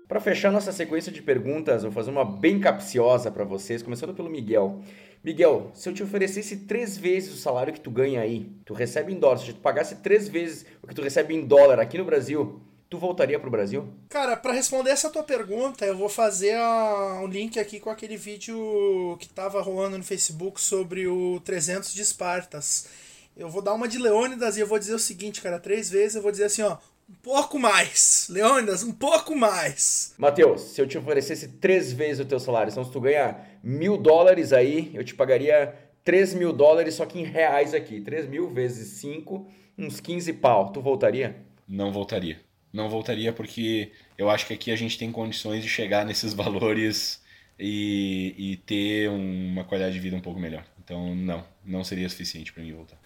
Para 0.07 0.21
fechar 0.21 0.51
nossa 0.51 0.71
sequência 0.71 1.11
de 1.11 1.21
perguntas, 1.21 1.83
vou 1.83 1.91
fazer 1.91 2.09
uma 2.09 2.23
bem 2.23 2.59
capciosa 2.59 3.29
para 3.29 3.43
vocês, 3.43 3.83
começando 3.83 4.13
pelo 4.13 4.29
Miguel. 4.29 4.81
Miguel, 5.21 5.71
se 5.73 5.89
eu 5.89 5.93
te 5.93 6.03
oferecesse 6.03 6.67
três 6.67 6.97
vezes 6.97 7.33
o 7.33 7.37
salário 7.37 7.73
que 7.73 7.81
tu 7.81 7.91
ganha 7.91 8.21
aí, 8.21 8.49
tu 8.63 8.73
recebe 8.73 9.11
em 9.11 9.19
dólar, 9.19 9.39
se 9.39 9.51
tu 9.51 9.59
pagasse 9.59 9.95
três 9.97 10.29
vezes 10.29 10.65
o 10.81 10.87
que 10.87 10.95
tu 10.95 11.01
recebe 11.01 11.33
em 11.33 11.45
dólar 11.45 11.79
aqui 11.79 11.97
no 11.97 12.05
Brasil, 12.05 12.61
Tu 12.89 12.99
voltaria 12.99 13.39
pro 13.39 13.49
Brasil? 13.49 13.87
Cara, 14.09 14.37
para 14.37 14.53
responder 14.53 14.91
essa 14.91 15.09
tua 15.09 15.23
pergunta, 15.23 15.85
eu 15.85 15.97
vou 15.97 16.07
fazer 16.07 16.55
um 17.21 17.27
link 17.27 17.59
aqui 17.59 17.79
com 17.79 17.89
aquele 17.89 18.15
vídeo 18.15 19.17
que 19.19 19.27
tava 19.27 19.61
rolando 19.61 19.97
no 19.97 20.03
Facebook 20.03 20.61
sobre 20.61 21.07
o 21.07 21.39
300 21.43 21.93
de 21.93 22.01
Espartas. 22.01 22.87
Eu 23.35 23.49
vou 23.49 23.61
dar 23.61 23.73
uma 23.73 23.87
de 23.87 23.97
Leônidas 23.97 24.55
e 24.55 24.59
eu 24.59 24.67
vou 24.67 24.77
dizer 24.77 24.93
o 24.93 24.99
seguinte, 24.99 25.41
cara, 25.41 25.59
três 25.59 25.89
vezes 25.89 26.15
eu 26.15 26.21
vou 26.21 26.31
dizer 26.31 26.45
assim, 26.45 26.61
ó, 26.61 26.77
um 27.09 27.15
pouco 27.23 27.57
mais. 27.57 28.27
Leônidas, 28.29 28.83
um 28.83 28.93
pouco 28.93 29.35
mais. 29.35 30.13
Matheus, 30.17 30.61
se 30.61 30.79
eu 30.79 30.87
te 30.87 30.97
oferecesse 30.97 31.47
três 31.47 31.91
vezes 31.91 32.19
o 32.19 32.25
teu 32.25 32.39
salário, 32.39 32.69
então 32.71 32.85
se 32.85 32.91
tu 32.91 33.01
ganhar 33.01 33.59
mil 33.63 33.97
dólares 33.97 34.53
aí, 34.53 34.91
eu 34.93 35.03
te 35.03 35.15
pagaria 35.15 35.73
3 36.03 36.35
mil 36.35 36.53
dólares, 36.53 36.93
só 36.93 37.05
que 37.05 37.19
em 37.19 37.25
reais 37.25 37.73
aqui. 37.73 37.99
3 37.99 38.27
mil 38.27 38.47
vezes 38.47 38.99
5, 38.99 39.47
uns 39.75 39.99
15 39.99 40.33
pau. 40.33 40.71
Tu 40.71 40.79
voltaria? 40.79 41.35
Não 41.67 41.91
voltaria 41.91 42.44
não 42.75 42.89
voltaria 42.89 43.31
porque 43.31 43.91
eu 44.17 44.29
acho 44.29 44.45
que 44.45 44.53
aqui 44.53 44.69
a 44.69 44.75
gente 44.75 44.97
tem 44.97 45.11
condições 45.11 45.63
de 45.63 45.69
chegar 45.69 46.05
nesses 46.05 46.33
valores 46.35 47.23
e, 47.57 48.35
e 48.37 48.57
ter 48.57 49.09
uma 49.09 49.63
qualidade 49.63 49.95
de 49.95 50.01
vida 50.01 50.15
um 50.15 50.21
pouco 50.21 50.39
melhor. 50.39 50.65
Então, 50.83 51.15
não, 51.15 51.43
não 51.65 51.83
seria 51.83 52.07
suficiente 52.09 52.51
para 52.51 52.61
mim 52.61 52.73
voltar. 52.73 52.97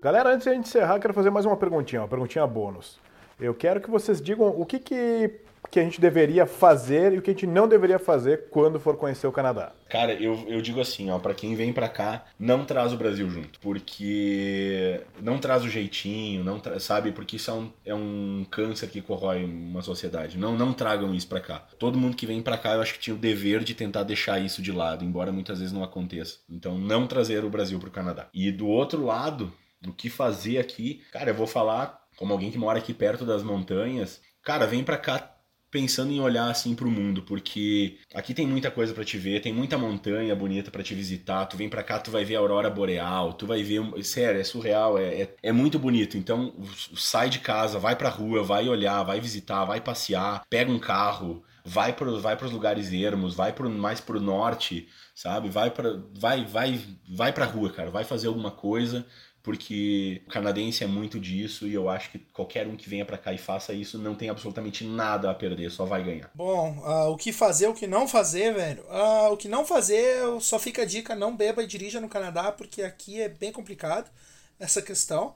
Galera, 0.00 0.32
antes 0.32 0.44
de 0.44 0.50
a 0.50 0.54
gente 0.54 0.68
encerrar, 0.68 1.00
quero 1.00 1.12
fazer 1.12 1.30
mais 1.30 1.44
uma 1.44 1.56
perguntinha, 1.56 2.02
uma 2.02 2.08
perguntinha 2.08 2.46
bônus. 2.46 3.00
Eu 3.40 3.52
quero 3.52 3.80
que 3.80 3.90
vocês 3.90 4.22
digam 4.22 4.48
o 4.48 4.64
que, 4.64 4.78
que 4.78 5.40
que 5.70 5.78
a 5.78 5.82
gente 5.82 6.00
deveria 6.00 6.46
fazer 6.46 7.12
e 7.12 7.18
o 7.18 7.22
que 7.22 7.30
a 7.30 7.32
gente 7.32 7.46
não 7.46 7.68
deveria 7.68 7.98
fazer 7.98 8.48
quando 8.50 8.80
for 8.80 8.96
conhecer 8.96 9.26
o 9.26 9.32
Canadá? 9.32 9.72
Cara, 9.88 10.12
eu, 10.12 10.44
eu 10.46 10.60
digo 10.60 10.80
assim, 10.80 11.10
ó, 11.10 11.18
para 11.18 11.34
quem 11.34 11.54
vem 11.54 11.72
para 11.72 11.88
cá, 11.88 12.24
não 12.38 12.64
traz 12.64 12.92
o 12.92 12.96
Brasil 12.96 13.28
junto, 13.30 13.58
porque 13.60 15.00
não 15.20 15.38
traz 15.38 15.64
o 15.64 15.68
jeitinho, 15.68 16.44
não 16.44 16.60
sabe, 16.78 17.12
porque 17.12 17.36
isso 17.36 17.50
é 17.50 17.54
um, 17.54 17.72
é 17.86 17.94
um 17.94 18.46
câncer 18.50 18.88
que 18.88 19.00
corrói 19.00 19.44
uma 19.44 19.82
sociedade. 19.82 20.38
Não, 20.38 20.56
não 20.56 20.72
tragam 20.72 21.14
isso 21.14 21.28
para 21.28 21.40
cá. 21.40 21.66
Todo 21.78 21.98
mundo 21.98 22.16
que 22.16 22.26
vem 22.26 22.42
para 22.42 22.58
cá, 22.58 22.74
eu 22.74 22.82
acho 22.82 22.94
que 22.94 23.00
tinha 23.00 23.14
o 23.14 23.18
dever 23.18 23.64
de 23.64 23.74
tentar 23.74 24.02
deixar 24.02 24.38
isso 24.38 24.62
de 24.62 24.72
lado, 24.72 25.04
embora 25.04 25.32
muitas 25.32 25.58
vezes 25.58 25.72
não 25.72 25.84
aconteça. 25.84 26.38
Então, 26.48 26.78
não 26.78 27.06
trazer 27.06 27.44
o 27.44 27.50
Brasil 27.50 27.78
pro 27.78 27.90
Canadá. 27.90 28.28
E 28.32 28.50
do 28.50 28.66
outro 28.66 29.04
lado, 29.04 29.52
o 29.86 29.92
que 29.92 30.10
fazer 30.10 30.58
aqui, 30.58 31.02
cara, 31.12 31.30
eu 31.30 31.34
vou 31.34 31.46
falar 31.46 31.98
como 32.16 32.32
alguém 32.32 32.50
que 32.50 32.58
mora 32.58 32.78
aqui 32.78 32.92
perto 32.92 33.24
das 33.24 33.42
montanhas, 33.44 34.20
cara, 34.42 34.66
vem 34.66 34.82
para 34.82 34.96
cá 34.96 35.37
pensando 35.70 36.12
em 36.12 36.20
olhar 36.20 36.50
assim 36.50 36.74
para 36.74 36.86
o 36.86 36.90
mundo, 36.90 37.22
porque 37.22 37.98
aqui 38.14 38.34
tem 38.34 38.46
muita 38.46 38.70
coisa 38.70 38.94
para 38.94 39.04
te 39.04 39.18
ver, 39.18 39.40
tem 39.40 39.52
muita 39.52 39.76
montanha 39.78 40.34
bonita 40.34 40.70
para 40.70 40.82
te 40.82 40.94
visitar. 40.94 41.46
Tu 41.46 41.56
vem 41.56 41.68
para 41.68 41.82
cá, 41.82 41.98
tu 41.98 42.10
vai 42.10 42.24
ver 42.24 42.36
a 42.36 42.38
aurora 42.38 42.70
boreal, 42.70 43.32
tu 43.34 43.46
vai 43.46 43.62
ver, 43.62 43.82
sério, 44.04 44.40
é 44.40 44.44
surreal, 44.44 44.98
é, 44.98 45.22
é, 45.22 45.34
é, 45.42 45.52
muito 45.52 45.78
bonito. 45.78 46.16
Então, 46.16 46.54
sai 46.96 47.28
de 47.28 47.38
casa, 47.40 47.78
vai 47.78 47.96
pra 47.96 48.08
rua, 48.08 48.42
vai 48.42 48.68
olhar, 48.68 49.02
vai 49.02 49.20
visitar, 49.20 49.64
vai 49.64 49.80
passear, 49.80 50.44
pega 50.48 50.70
um 50.70 50.78
carro, 50.78 51.44
vai 51.64 51.92
para 51.92 52.10
vai 52.12 52.34
os 52.36 52.50
lugares 52.50 52.92
ermos, 52.92 53.34
vai 53.34 53.52
pro, 53.52 53.68
mais 53.68 54.00
pro 54.00 54.20
norte, 54.20 54.88
sabe? 55.14 55.50
Vai 55.50 55.70
para 55.70 56.02
vai 56.18 56.44
vai 56.44 56.80
vai 57.08 57.32
pra 57.32 57.44
rua, 57.44 57.70
cara, 57.70 57.90
vai 57.90 58.04
fazer 58.04 58.28
alguma 58.28 58.50
coisa 58.50 59.06
porque 59.42 60.20
o 60.26 60.30
canadense 60.30 60.84
é 60.84 60.86
muito 60.86 61.18
disso 61.18 61.66
e 61.66 61.74
eu 61.74 61.88
acho 61.88 62.10
que 62.10 62.18
qualquer 62.18 62.66
um 62.66 62.76
que 62.76 62.88
venha 62.88 63.04
para 63.04 63.16
cá 63.16 63.32
e 63.32 63.38
faça 63.38 63.72
isso 63.72 63.98
não 63.98 64.14
tem 64.14 64.28
absolutamente 64.28 64.84
nada 64.84 65.30
a 65.30 65.34
perder, 65.34 65.70
só 65.70 65.84
vai 65.84 66.02
ganhar. 66.02 66.30
Bom, 66.34 66.76
uh, 66.78 67.10
o 67.10 67.16
que 67.16 67.32
fazer, 67.32 67.66
o 67.66 67.74
que 67.74 67.86
não 67.86 68.06
fazer, 68.06 68.52
velho? 68.52 68.82
Uh, 68.82 69.32
o 69.32 69.36
que 69.36 69.48
não 69.48 69.64
fazer, 69.64 70.22
só 70.40 70.58
fica 70.58 70.82
a 70.82 70.84
dica: 70.84 71.14
não 71.14 71.36
beba 71.36 71.62
e 71.62 71.66
dirija 71.66 72.00
no 72.00 72.08
Canadá, 72.08 72.52
porque 72.52 72.82
aqui 72.82 73.20
é 73.20 73.28
bem 73.28 73.52
complicado 73.52 74.10
essa 74.58 74.82
questão. 74.82 75.34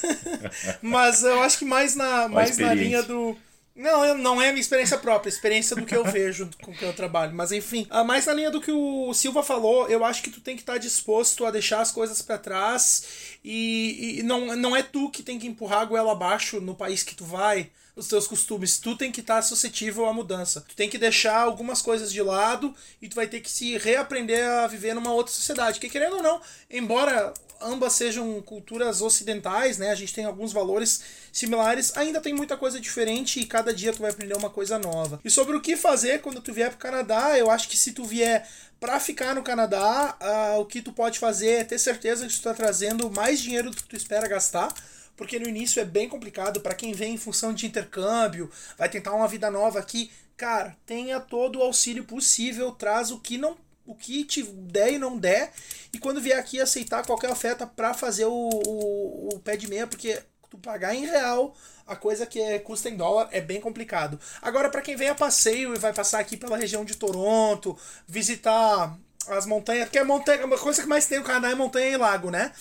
Mas 0.82 1.22
eu 1.22 1.40
acho 1.42 1.58
que 1.58 1.64
mais 1.64 1.96
na, 1.96 2.28
mais 2.28 2.58
na 2.58 2.74
linha 2.74 3.02
do 3.02 3.36
Não, 3.74 4.16
não 4.16 4.40
é 4.40 4.50
a 4.50 4.52
minha 4.52 4.60
experiência 4.60 4.96
própria, 4.96 5.28
a 5.28 5.34
experiência 5.34 5.74
do 5.74 5.84
que 5.84 5.96
eu 5.96 6.04
vejo 6.04 6.48
com 6.62 6.70
o 6.70 6.74
que 6.74 6.84
eu 6.84 6.94
trabalho. 6.94 7.34
Mas 7.34 7.50
enfim, 7.50 7.86
ah, 7.90 8.04
mais 8.04 8.24
na 8.26 8.32
linha 8.32 8.50
do 8.50 8.60
que 8.60 8.70
o 8.70 9.12
Silva 9.12 9.42
falou, 9.42 9.88
eu 9.88 10.04
acho 10.04 10.22
que 10.22 10.30
tu 10.30 10.40
tem 10.40 10.54
que 10.54 10.62
estar 10.62 10.78
disposto 10.78 11.44
a 11.44 11.50
deixar 11.50 11.80
as 11.80 11.90
coisas 11.90 12.22
para 12.22 12.38
trás 12.38 13.36
e, 13.44 14.18
e, 14.20 14.22
não, 14.22 14.54
não 14.54 14.76
é 14.76 14.82
tu 14.82 15.10
que 15.10 15.24
tem 15.24 15.40
que 15.40 15.48
empurrar 15.48 15.80
a 15.80 15.84
goela 15.84 16.12
abaixo 16.12 16.60
no 16.60 16.74
país 16.74 17.02
que 17.02 17.16
tu 17.16 17.24
vai, 17.24 17.68
os 17.96 18.06
teus 18.06 18.28
costumes. 18.28 18.78
Tu 18.78 18.96
tem 18.96 19.10
que 19.10 19.20
estar 19.20 19.42
suscetível 19.42 20.06
à 20.06 20.12
mudança. 20.12 20.64
Tu 20.68 20.76
tem 20.76 20.88
que 20.88 20.98
deixar 20.98 21.40
algumas 21.40 21.82
coisas 21.82 22.12
de 22.12 22.22
lado 22.22 22.74
e 23.02 23.08
tu 23.08 23.16
vai 23.16 23.26
ter 23.26 23.40
que 23.40 23.50
se 23.50 23.76
reaprender 23.76 24.48
a 24.48 24.68
viver 24.68 24.94
numa 24.94 25.12
outra 25.12 25.32
sociedade. 25.32 25.80
Que 25.80 25.88
querendo 25.88 26.16
ou 26.16 26.22
não, 26.22 26.40
embora 26.70 27.34
ambas 27.64 27.94
sejam 27.94 28.40
culturas 28.42 29.00
ocidentais, 29.00 29.78
né? 29.78 29.90
A 29.90 29.94
gente 29.94 30.12
tem 30.12 30.24
alguns 30.24 30.52
valores 30.52 31.02
similares, 31.32 31.96
ainda 31.96 32.20
tem 32.20 32.34
muita 32.34 32.56
coisa 32.56 32.78
diferente 32.78 33.40
e 33.40 33.46
cada 33.46 33.72
dia 33.72 33.92
tu 33.92 34.02
vai 34.02 34.10
aprender 34.10 34.36
uma 34.36 34.50
coisa 34.50 34.78
nova. 34.78 35.20
E 35.24 35.30
sobre 35.30 35.56
o 35.56 35.60
que 35.60 35.76
fazer 35.76 36.20
quando 36.20 36.40
tu 36.40 36.52
vier 36.52 36.70
pro 36.70 36.78
Canadá, 36.78 37.38
eu 37.38 37.50
acho 37.50 37.68
que 37.68 37.76
se 37.76 37.92
tu 37.92 38.04
vier 38.04 38.48
para 38.78 39.00
ficar 39.00 39.34
no 39.34 39.42
Canadá, 39.42 40.16
uh, 40.20 40.60
o 40.60 40.66
que 40.66 40.82
tu 40.82 40.92
pode 40.92 41.18
fazer 41.18 41.48
é 41.48 41.64
ter 41.64 41.78
certeza 41.78 42.26
que 42.26 42.34
tu 42.34 42.42
tá 42.42 42.52
trazendo 42.52 43.10
mais 43.10 43.40
dinheiro 43.40 43.70
do 43.70 43.76
que 43.76 43.84
tu 43.84 43.96
espera 43.96 44.28
gastar 44.28 44.72
porque 45.16 45.38
no 45.38 45.48
início 45.48 45.80
é 45.80 45.84
bem 45.84 46.08
complicado 46.08 46.60
para 46.60 46.74
quem 46.74 46.92
vem 46.92 47.14
em 47.14 47.18
função 47.18 47.52
de 47.52 47.66
intercâmbio, 47.66 48.50
vai 48.76 48.88
tentar 48.88 49.14
uma 49.14 49.28
vida 49.28 49.50
nova 49.50 49.78
aqui. 49.78 50.10
Cara, 50.36 50.76
tenha 50.84 51.20
todo 51.20 51.60
o 51.60 51.62
auxílio 51.62 52.04
possível, 52.04 52.72
traz 52.72 53.12
o 53.12 53.20
que 53.20 53.38
não 53.38 53.56
o 53.86 53.94
que 53.94 54.24
te 54.24 54.42
der 54.42 54.92
e 54.92 54.98
não 54.98 55.18
der. 55.18 55.52
E 55.92 55.98
quando 55.98 56.20
vier 56.20 56.38
aqui 56.38 56.60
aceitar 56.60 57.04
qualquer 57.04 57.30
oferta 57.30 57.66
para 57.66 57.94
fazer 57.94 58.24
o, 58.24 58.32
o, 58.32 59.28
o, 59.34 59.40
pé 59.40 59.56
de 59.56 59.68
meia, 59.68 59.86
porque 59.86 60.20
tu 60.50 60.58
pagar 60.58 60.94
em 60.94 61.06
real 61.06 61.54
a 61.86 61.94
coisa 61.94 62.24
que 62.24 62.40
é, 62.40 62.58
custa 62.58 62.88
em 62.88 62.96
dólar 62.96 63.28
é 63.30 63.40
bem 63.40 63.60
complicado. 63.60 64.18
Agora, 64.40 64.70
para 64.70 64.80
quem 64.80 64.96
vem 64.96 65.08
a 65.08 65.14
passeio 65.14 65.74
e 65.74 65.78
vai 65.78 65.92
passar 65.92 66.18
aqui 66.18 66.36
pela 66.36 66.56
região 66.56 66.84
de 66.84 66.96
Toronto, 66.96 67.76
visitar 68.08 68.96
as 69.28 69.46
montanhas, 69.46 69.84
porque 69.84 69.98
a 69.98 70.04
montanha, 70.04 70.44
uma 70.44 70.58
coisa 70.58 70.82
que 70.82 70.88
mais 70.88 71.06
tem 71.06 71.18
no 71.18 71.24
Canadá 71.24 71.50
é 71.50 71.54
montanha 71.54 71.90
e 71.90 71.96
lago, 71.96 72.30
né? 72.30 72.52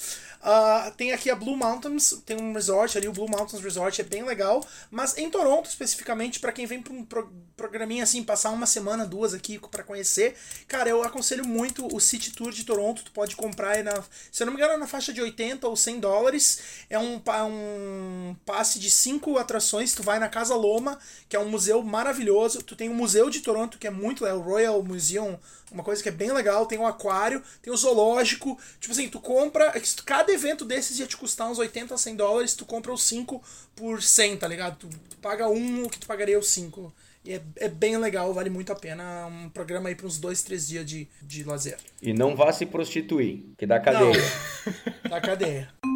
Uh, 0.43 0.91
tem 0.97 1.13
aqui 1.13 1.29
a 1.29 1.35
Blue 1.35 1.55
Mountains, 1.55 2.21
tem 2.25 2.35
um 2.35 2.51
resort 2.51 2.97
ali, 2.97 3.07
o 3.07 3.13
Blue 3.13 3.29
Mountains 3.29 3.63
Resort 3.63 4.01
é 4.01 4.03
bem 4.03 4.23
legal. 4.23 4.65
Mas 4.91 5.17
em 5.17 5.29
Toronto, 5.29 5.69
especificamente, 5.69 6.37
para 6.39 6.51
quem 6.51 6.65
vem 6.65 6.81
pra 6.81 6.93
um 6.93 7.05
pro 7.05 7.31
programinha 7.55 8.03
assim, 8.03 8.21
passar 8.21 8.49
uma 8.49 8.65
semana, 8.65 9.05
duas 9.05 9.33
aqui 9.33 9.57
para 9.71 9.83
conhecer, 9.83 10.35
cara, 10.67 10.89
eu 10.89 11.01
aconselho 11.01 11.47
muito 11.47 11.87
o 11.95 11.99
City 11.99 12.31
Tour 12.31 12.51
de 12.51 12.65
Toronto. 12.65 13.03
Tu 13.03 13.11
pode 13.11 13.37
comprar 13.37 13.81
na, 13.83 14.03
se 14.31 14.43
eu 14.43 14.45
não 14.45 14.53
me 14.53 14.59
engano, 14.59 14.77
na 14.77 14.87
faixa 14.87 15.13
de 15.13 15.21
80 15.21 15.65
ou 15.65 15.77
100 15.77 15.99
dólares. 16.01 16.59
É 16.89 16.99
um, 16.99 17.21
um 17.47 18.35
passe 18.45 18.79
de 18.79 18.91
cinco 18.91 19.37
atrações. 19.37 19.93
Tu 19.93 20.03
vai 20.03 20.19
na 20.19 20.27
Casa 20.27 20.55
Loma, 20.55 20.99
que 21.29 21.37
é 21.37 21.39
um 21.39 21.47
museu 21.47 21.81
maravilhoso. 21.83 22.61
Tu 22.63 22.75
tem 22.75 22.89
o 22.89 22.93
Museu 22.93 23.29
de 23.29 23.39
Toronto, 23.39 23.77
que 23.77 23.87
é 23.87 23.91
muito 23.91 24.25
legal, 24.25 24.39
o 24.39 24.41
Royal 24.41 24.83
Museum 24.83 25.39
uma 25.73 25.83
coisa 25.83 26.01
que 26.01 26.09
é 26.09 26.11
bem 26.11 26.31
legal, 26.31 26.65
tem 26.65 26.77
o 26.77 26.83
um 26.83 26.87
aquário, 26.87 27.41
tem 27.61 27.73
o 27.73 27.77
zoológico. 27.77 28.57
Tipo 28.79 28.93
assim, 28.93 29.09
tu 29.09 29.19
compra. 29.19 29.73
Cada 30.05 30.31
evento 30.31 30.63
desses 30.63 30.99
ia 30.99 31.07
te 31.07 31.17
custar 31.17 31.49
uns 31.49 31.57
80 31.57 31.93
a 31.93 31.97
100 31.97 32.15
dólares, 32.15 32.53
tu 32.53 32.65
compra 32.65 32.93
os 32.93 33.03
5 33.03 33.41
por 33.75 34.01
100, 34.01 34.37
tá 34.37 34.47
ligado? 34.47 34.77
Tu, 34.77 34.89
tu 35.09 35.17
paga 35.17 35.49
um 35.49 35.83
o 35.83 35.89
que 35.89 35.99
tu 35.99 36.07
pagaria 36.07 36.37
os 36.37 36.47
5. 36.49 36.93
E 37.25 37.33
é, 37.33 37.41
é 37.55 37.69
bem 37.69 37.97
legal, 37.97 38.33
vale 38.33 38.49
muito 38.49 38.71
a 38.71 38.75
pena. 38.75 39.25
Um 39.27 39.49
programa 39.49 39.89
aí 39.89 39.95
para 39.95 40.05
uns 40.05 40.17
dois, 40.17 40.43
três 40.43 40.67
dias 40.67 40.85
de, 40.85 41.07
de 41.21 41.43
lazer. 41.43 41.77
E 42.01 42.13
não 42.13 42.35
vá 42.35 42.51
se 42.51 42.65
prostituir, 42.65 43.43
que 43.57 43.65
dá 43.65 43.79
cadeia. 43.79 44.13
Não, 44.13 45.09
dá 45.09 45.21
cadeia. 45.21 45.73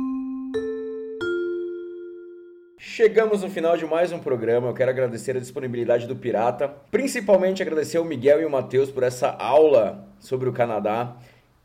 Chegamos 2.89 3.43
no 3.43 3.49
final 3.49 3.75
de 3.75 3.85
mais 3.85 4.13
um 4.13 4.17
programa. 4.17 4.69
Eu 4.69 4.73
quero 4.73 4.89
agradecer 4.89 5.35
a 5.35 5.39
disponibilidade 5.41 6.07
do 6.07 6.15
Pirata, 6.15 6.69
principalmente 6.89 7.61
agradecer 7.61 7.97
ao 7.97 8.05
Miguel 8.05 8.41
e 8.41 8.45
o 8.45 8.49
Matheus 8.49 8.89
por 8.89 9.03
essa 9.03 9.29
aula 9.29 10.07
sobre 10.21 10.47
o 10.47 10.53
Canadá. 10.53 11.17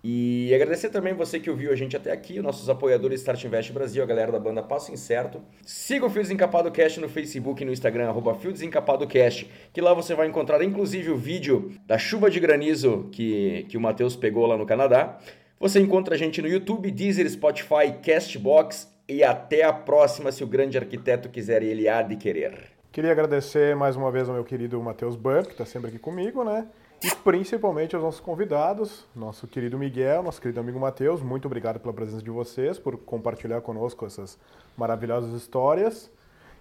E 0.03 0.53
agradecer 0.53 0.90
também 0.90 1.15
você 1.15 1.39
que 1.39 1.49
ouviu 1.49 1.70
a 1.70 1.77
gente 1.77 1.97
até 1.97 2.11
aqui, 2.11 2.39
os 2.39 2.44
nossos 2.44 2.69
apoiadores 2.69 3.20
Start 3.20 3.44
Invest 3.44 3.73
Brasil, 3.73 4.03
a 4.03 4.07
galera 4.07 4.32
da 4.32 4.40
banda 4.40 4.65
Passo 4.65 4.93
Incerto. 4.93 5.40
Siga 5.65 6.07
o 6.07 6.11
Fio 6.11 6.23
Desencapado 6.23 6.73
Cast 6.73 6.99
no 6.99 7.09
Facebook 7.09 7.62
e 7.62 7.65
no 7.65 7.73
Instagram, 7.73 8.09
arroba 8.09 8.35
Fio 8.35 8.53
Desencapado 8.53 9.07
Cast, 9.07 9.49
que 9.73 9.81
lá 9.81 9.94
você 9.94 10.16
vai 10.16 10.27
encontrar 10.27 10.61
inclusive 10.65 11.09
o 11.09 11.16
vídeo 11.16 11.70
da 11.86 11.99
chuva 11.99 12.28
de 12.28 12.40
granizo 12.40 13.09
que, 13.12 13.65
que 13.69 13.77
o 13.77 13.81
Matheus 13.81 14.16
pegou 14.16 14.44
lá 14.44 14.59
no 14.59 14.66
Canadá. 14.66 15.19
Você 15.61 15.78
encontra 15.78 16.16
a 16.16 16.19
gente 16.19 16.43
no 16.43 16.49
YouTube, 16.49 16.90
Deezer, 16.90 17.31
Spotify, 17.31 17.93
Castbox 18.05 18.91
e 19.13 19.23
até 19.23 19.63
a 19.63 19.73
próxima, 19.73 20.33
se 20.33 20.43
o 20.43 20.47
grande 20.47 20.79
arquiteto 20.79 21.29
quiser, 21.29 21.63
ele 21.63 21.87
há 21.89 22.01
de 22.01 22.17
querer. 22.17 22.73
Queria 22.91 23.13
agradecer 23.13 23.77
mais 23.77 23.95
uma 23.95 24.11
vez 24.11 24.29
ao 24.29 24.35
meu 24.35 24.45
querido 24.45 24.81
Matheus 24.83 25.17
Burke, 25.17 25.49
que 25.49 25.53
está 25.53 25.67
sempre 25.67 25.89
aqui 25.89 25.99
comigo, 25.99 26.43
né? 26.43 26.67
E 27.03 27.11
principalmente 27.17 27.95
aos 27.95 28.03
nossos 28.03 28.21
convidados, 28.21 29.05
nosso 29.15 29.47
querido 29.47 29.79
Miguel, 29.79 30.23
nosso 30.23 30.41
querido 30.41 30.61
amigo 30.61 30.81
Matheus. 30.81 31.21
Muito 31.21 31.47
obrigado 31.47 31.79
pela 31.79 31.93
presença 31.93 32.23
de 32.23 32.31
vocês, 32.31 32.79
por 32.79 32.97
compartilhar 32.97 33.61
conosco 33.61 34.07
essas 34.07 34.39
maravilhosas 34.77 35.35
histórias. 35.35 36.11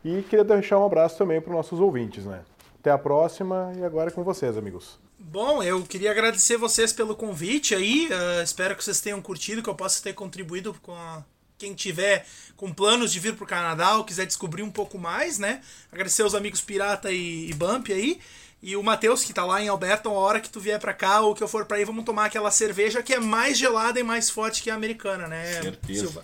E 0.04 0.22
queria 0.24 0.44
deixar 0.44 0.80
um 0.80 0.86
abraço 0.86 1.18
também 1.18 1.40
para 1.40 1.52
os 1.52 1.56
nossos 1.56 1.80
ouvintes, 1.80 2.26
né? 2.26 2.42
Até 2.80 2.92
a 2.92 2.98
próxima 2.98 3.72
e 3.78 3.84
agora 3.84 4.10
é 4.10 4.14
com 4.14 4.24
vocês, 4.24 4.58
amigos. 4.58 5.00
Bom, 5.20 5.62
eu 5.62 5.84
queria 5.84 6.12
agradecer 6.12 6.58
vocês 6.58 6.92
pelo 6.92 7.16
convite 7.16 7.76
aí. 7.76 8.10
Uh, 8.10 8.42
espero 8.44 8.76
que 8.76 8.84
vocês 8.84 9.00
tenham 9.00 9.22
curtido, 9.22 9.62
que 9.62 9.70
eu 9.70 9.76
possa 9.76 10.02
ter 10.02 10.14
contribuído 10.14 10.76
com 10.82 10.94
a 10.94 11.24
quem 11.62 11.76
tiver 11.76 12.26
com 12.58 12.74
planos 12.74 13.14
de 13.14 13.20
vir 13.20 13.36
para 13.36 13.44
o 13.44 13.48
Canadá 13.48 13.96
ou 13.96 14.04
quiser 14.04 14.26
descobrir 14.26 14.64
um 14.64 14.72
pouco 14.72 14.98
mais, 14.98 15.38
né? 15.38 15.62
Agradecer 15.92 16.24
aos 16.24 16.34
amigos 16.34 16.60
Pirata 16.60 17.12
e, 17.12 17.50
e 17.50 17.54
Bump 17.54 17.90
aí. 17.92 18.20
E 18.64 18.76
o 18.76 18.84
Matheus, 18.84 19.24
que 19.24 19.34
tá 19.34 19.46
lá 19.46 19.62
em 19.62 19.68
Alberta, 19.68 20.10
a 20.10 20.12
hora 20.12 20.40
que 20.40 20.50
tu 20.50 20.60
vier 20.60 20.80
para 20.80 20.94
cá 20.94 21.22
ou 21.22 21.34
que 21.34 21.42
eu 21.42 21.48
for 21.48 21.66
para 21.66 21.78
aí, 21.78 21.86
vamos 21.86 22.06
tomar 22.06 22.26
aquela 22.26 22.52
cerveja 22.52 23.02
que 23.02 23.14
é 23.14 23.20
mais 23.20 23.58
gelada 23.58 24.00
e 24.00 24.04
mais 24.04 24.30
forte 24.30 24.62
que 24.62 24.70
a 24.70 24.76
americana, 24.76 25.28
né, 25.28 25.62
Certeza. 25.62 26.00
Silva? 26.00 26.24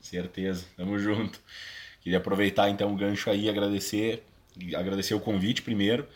Certeza, 0.00 0.64
tamo 0.76 0.98
junto. 0.98 1.40
Queria 2.00 2.18
aproveitar 2.18 2.68
então 2.70 2.92
o 2.92 2.96
gancho 2.96 3.30
aí 3.30 3.44
e 3.44 3.48
agradecer, 3.48 4.22
agradecer 4.74 5.14
o 5.14 5.20
convite 5.20 5.62
primeiro. 5.62 6.06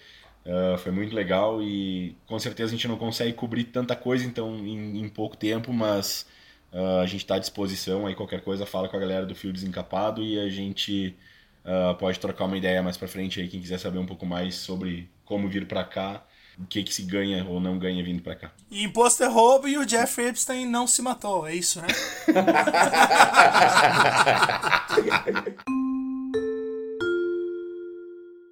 Uh, 0.44 0.76
foi 0.78 0.92
muito 0.92 1.14
legal 1.14 1.62
e 1.62 2.16
com 2.26 2.38
certeza 2.38 2.70
a 2.70 2.74
gente 2.74 2.88
não 2.88 2.96
consegue 2.96 3.32
cobrir 3.32 3.64
tanta 3.64 3.94
coisa 3.94 4.24
então 4.26 4.56
em, 4.56 5.00
em 5.00 5.08
pouco 5.08 5.36
tempo, 5.36 5.72
mas 5.72 6.26
Uh, 6.72 7.00
a 7.02 7.06
gente 7.06 7.22
está 7.22 7.34
à 7.34 7.38
disposição 7.38 8.06
aí, 8.06 8.14
qualquer 8.14 8.40
coisa, 8.40 8.64
fala 8.64 8.88
com 8.88 8.96
a 8.96 9.00
galera 9.00 9.26
do 9.26 9.34
Fio 9.34 9.52
Desencapado 9.52 10.22
e 10.22 10.38
a 10.38 10.48
gente 10.48 11.14
uh, 11.64 11.94
pode 11.96 12.18
trocar 12.18 12.46
uma 12.46 12.56
ideia 12.56 12.82
mais 12.82 12.96
para 12.96 13.06
frente 13.06 13.40
aí, 13.40 13.48
quem 13.48 13.60
quiser 13.60 13.78
saber 13.78 13.98
um 13.98 14.06
pouco 14.06 14.24
mais 14.24 14.54
sobre 14.54 15.10
como 15.24 15.48
vir 15.48 15.66
para 15.66 15.84
cá, 15.84 16.24
o 16.58 16.64
que, 16.66 16.82
que 16.82 16.92
se 16.92 17.02
ganha 17.02 17.44
ou 17.44 17.60
não 17.60 17.78
ganha 17.78 18.02
vindo 18.02 18.22
para 18.22 18.34
cá. 18.34 18.50
E 18.70 18.82
imposto 18.84 19.22
é 19.22 19.26
roubo 19.26 19.68
e 19.68 19.76
o 19.76 19.84
Jeff 19.84 20.18
Epstein 20.20 20.64
não 20.66 20.86
se 20.86 21.02
matou, 21.02 21.46
é 21.46 21.54
isso, 21.54 21.80
né? 21.80 21.88